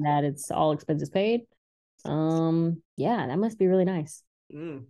that 0.00 0.24
it's 0.24 0.50
all 0.50 0.72
expenses 0.72 1.08
paid. 1.08 1.46
Um, 2.04 2.82
yeah, 2.98 3.26
that 3.26 3.38
must 3.38 3.58
be 3.58 3.68
really 3.68 3.86
nice. 3.86 4.22
hmm 4.52 4.84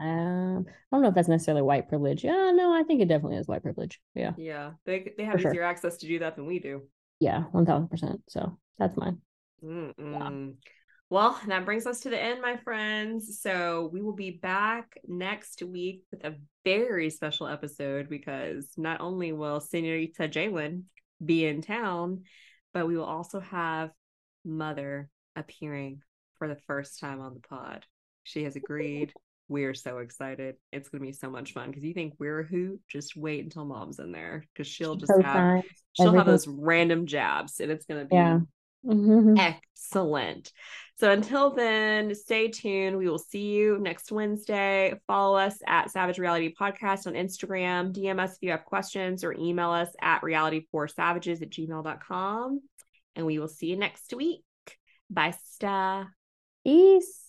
Um, 0.00 0.64
I 0.66 0.72
don't 0.90 1.02
know 1.02 1.08
if 1.08 1.14
that's 1.14 1.28
necessarily 1.28 1.60
white 1.60 1.90
privilege. 1.90 2.24
Yeah, 2.24 2.52
no, 2.54 2.72
I 2.72 2.82
think 2.82 3.02
it 3.02 3.08
definitely 3.08 3.36
is 3.36 3.46
white 3.46 3.62
privilege. 3.62 4.00
Yeah. 4.14 4.32
Yeah. 4.38 4.70
They 4.86 5.12
they 5.18 5.24
have 5.24 5.34
For 5.34 5.40
sure. 5.40 5.50
easier 5.52 5.62
access 5.62 5.98
to 5.98 6.06
do 6.06 6.20
that 6.20 6.36
than 6.36 6.46
we 6.46 6.58
do. 6.58 6.84
Yeah, 7.20 7.42
one 7.52 7.66
thousand 7.66 7.88
percent. 7.88 8.22
So 8.28 8.58
that's 8.78 8.96
mine. 8.96 9.18
Mm-mm. 9.62 10.54
Well, 11.08 11.38
that 11.46 11.64
brings 11.64 11.86
us 11.86 12.00
to 12.00 12.10
the 12.10 12.20
end, 12.20 12.42
my 12.42 12.56
friends. 12.56 13.40
So 13.40 13.90
we 13.92 14.02
will 14.02 14.14
be 14.14 14.32
back 14.32 14.98
next 15.06 15.62
week 15.62 16.02
with 16.10 16.24
a 16.24 16.34
very 16.64 17.10
special 17.10 17.46
episode 17.46 18.08
because 18.08 18.66
not 18.76 19.00
only 19.00 19.32
will 19.32 19.60
Senorita 19.60 20.28
Jalen 20.28 20.82
be 21.24 21.46
in 21.46 21.62
town, 21.62 22.24
but 22.74 22.88
we 22.88 22.96
will 22.96 23.04
also 23.04 23.38
have 23.40 23.90
Mother 24.44 25.08
appearing 25.36 26.00
for 26.38 26.48
the 26.48 26.58
first 26.66 26.98
time 26.98 27.20
on 27.20 27.34
the 27.34 27.40
pod. 27.40 27.84
She 28.24 28.44
has 28.44 28.56
agreed. 28.56 29.12
We're 29.48 29.74
so 29.74 29.98
excited. 29.98 30.56
It's 30.72 30.88
going 30.88 31.02
to 31.02 31.06
be 31.06 31.12
so 31.12 31.30
much 31.30 31.52
fun 31.52 31.70
because 31.70 31.84
you 31.84 31.94
think 31.94 32.14
we're 32.18 32.40
a 32.40 32.44
hoot. 32.44 32.80
Just 32.88 33.16
wait 33.16 33.44
until 33.44 33.64
mom's 33.64 34.00
in 34.00 34.10
there 34.10 34.42
because 34.52 34.66
she'll 34.66 34.96
just 34.96 35.12
have 35.12 35.22
Co-signs, 35.22 35.64
she'll 35.92 36.12
have 36.14 36.26
those 36.26 36.48
random 36.48 37.06
jabs 37.06 37.60
and 37.60 37.70
it's 37.70 37.86
going 37.86 38.00
to 38.00 38.06
be 38.06 38.16
Yeah. 38.16 38.40
Mhm. 38.84 39.38
excellent. 39.38 40.50
So 40.98 41.10
until 41.10 41.50
then, 41.50 42.14
stay 42.14 42.48
tuned. 42.48 42.96
We 42.96 43.06
will 43.06 43.18
see 43.18 43.48
you 43.48 43.78
next 43.78 44.10
Wednesday. 44.10 44.94
Follow 45.06 45.36
us 45.36 45.58
at 45.66 45.90
Savage 45.90 46.18
Reality 46.18 46.54
Podcast 46.58 47.06
on 47.06 47.12
Instagram. 47.12 47.92
DM 47.92 48.18
us 48.18 48.32
if 48.32 48.38
you 48.40 48.50
have 48.52 48.64
questions 48.64 49.22
or 49.22 49.34
email 49.38 49.70
us 49.70 49.90
at 50.00 50.22
reality4savages 50.22 51.42
at 51.42 51.50
gmail.com. 51.50 52.60
And 53.14 53.26
we 53.26 53.38
will 53.38 53.48
see 53.48 53.66
you 53.66 53.76
next 53.76 54.14
week. 54.14 54.42
Bye, 55.10 55.34
Sta. 55.44 56.06
Peace. 56.64 57.25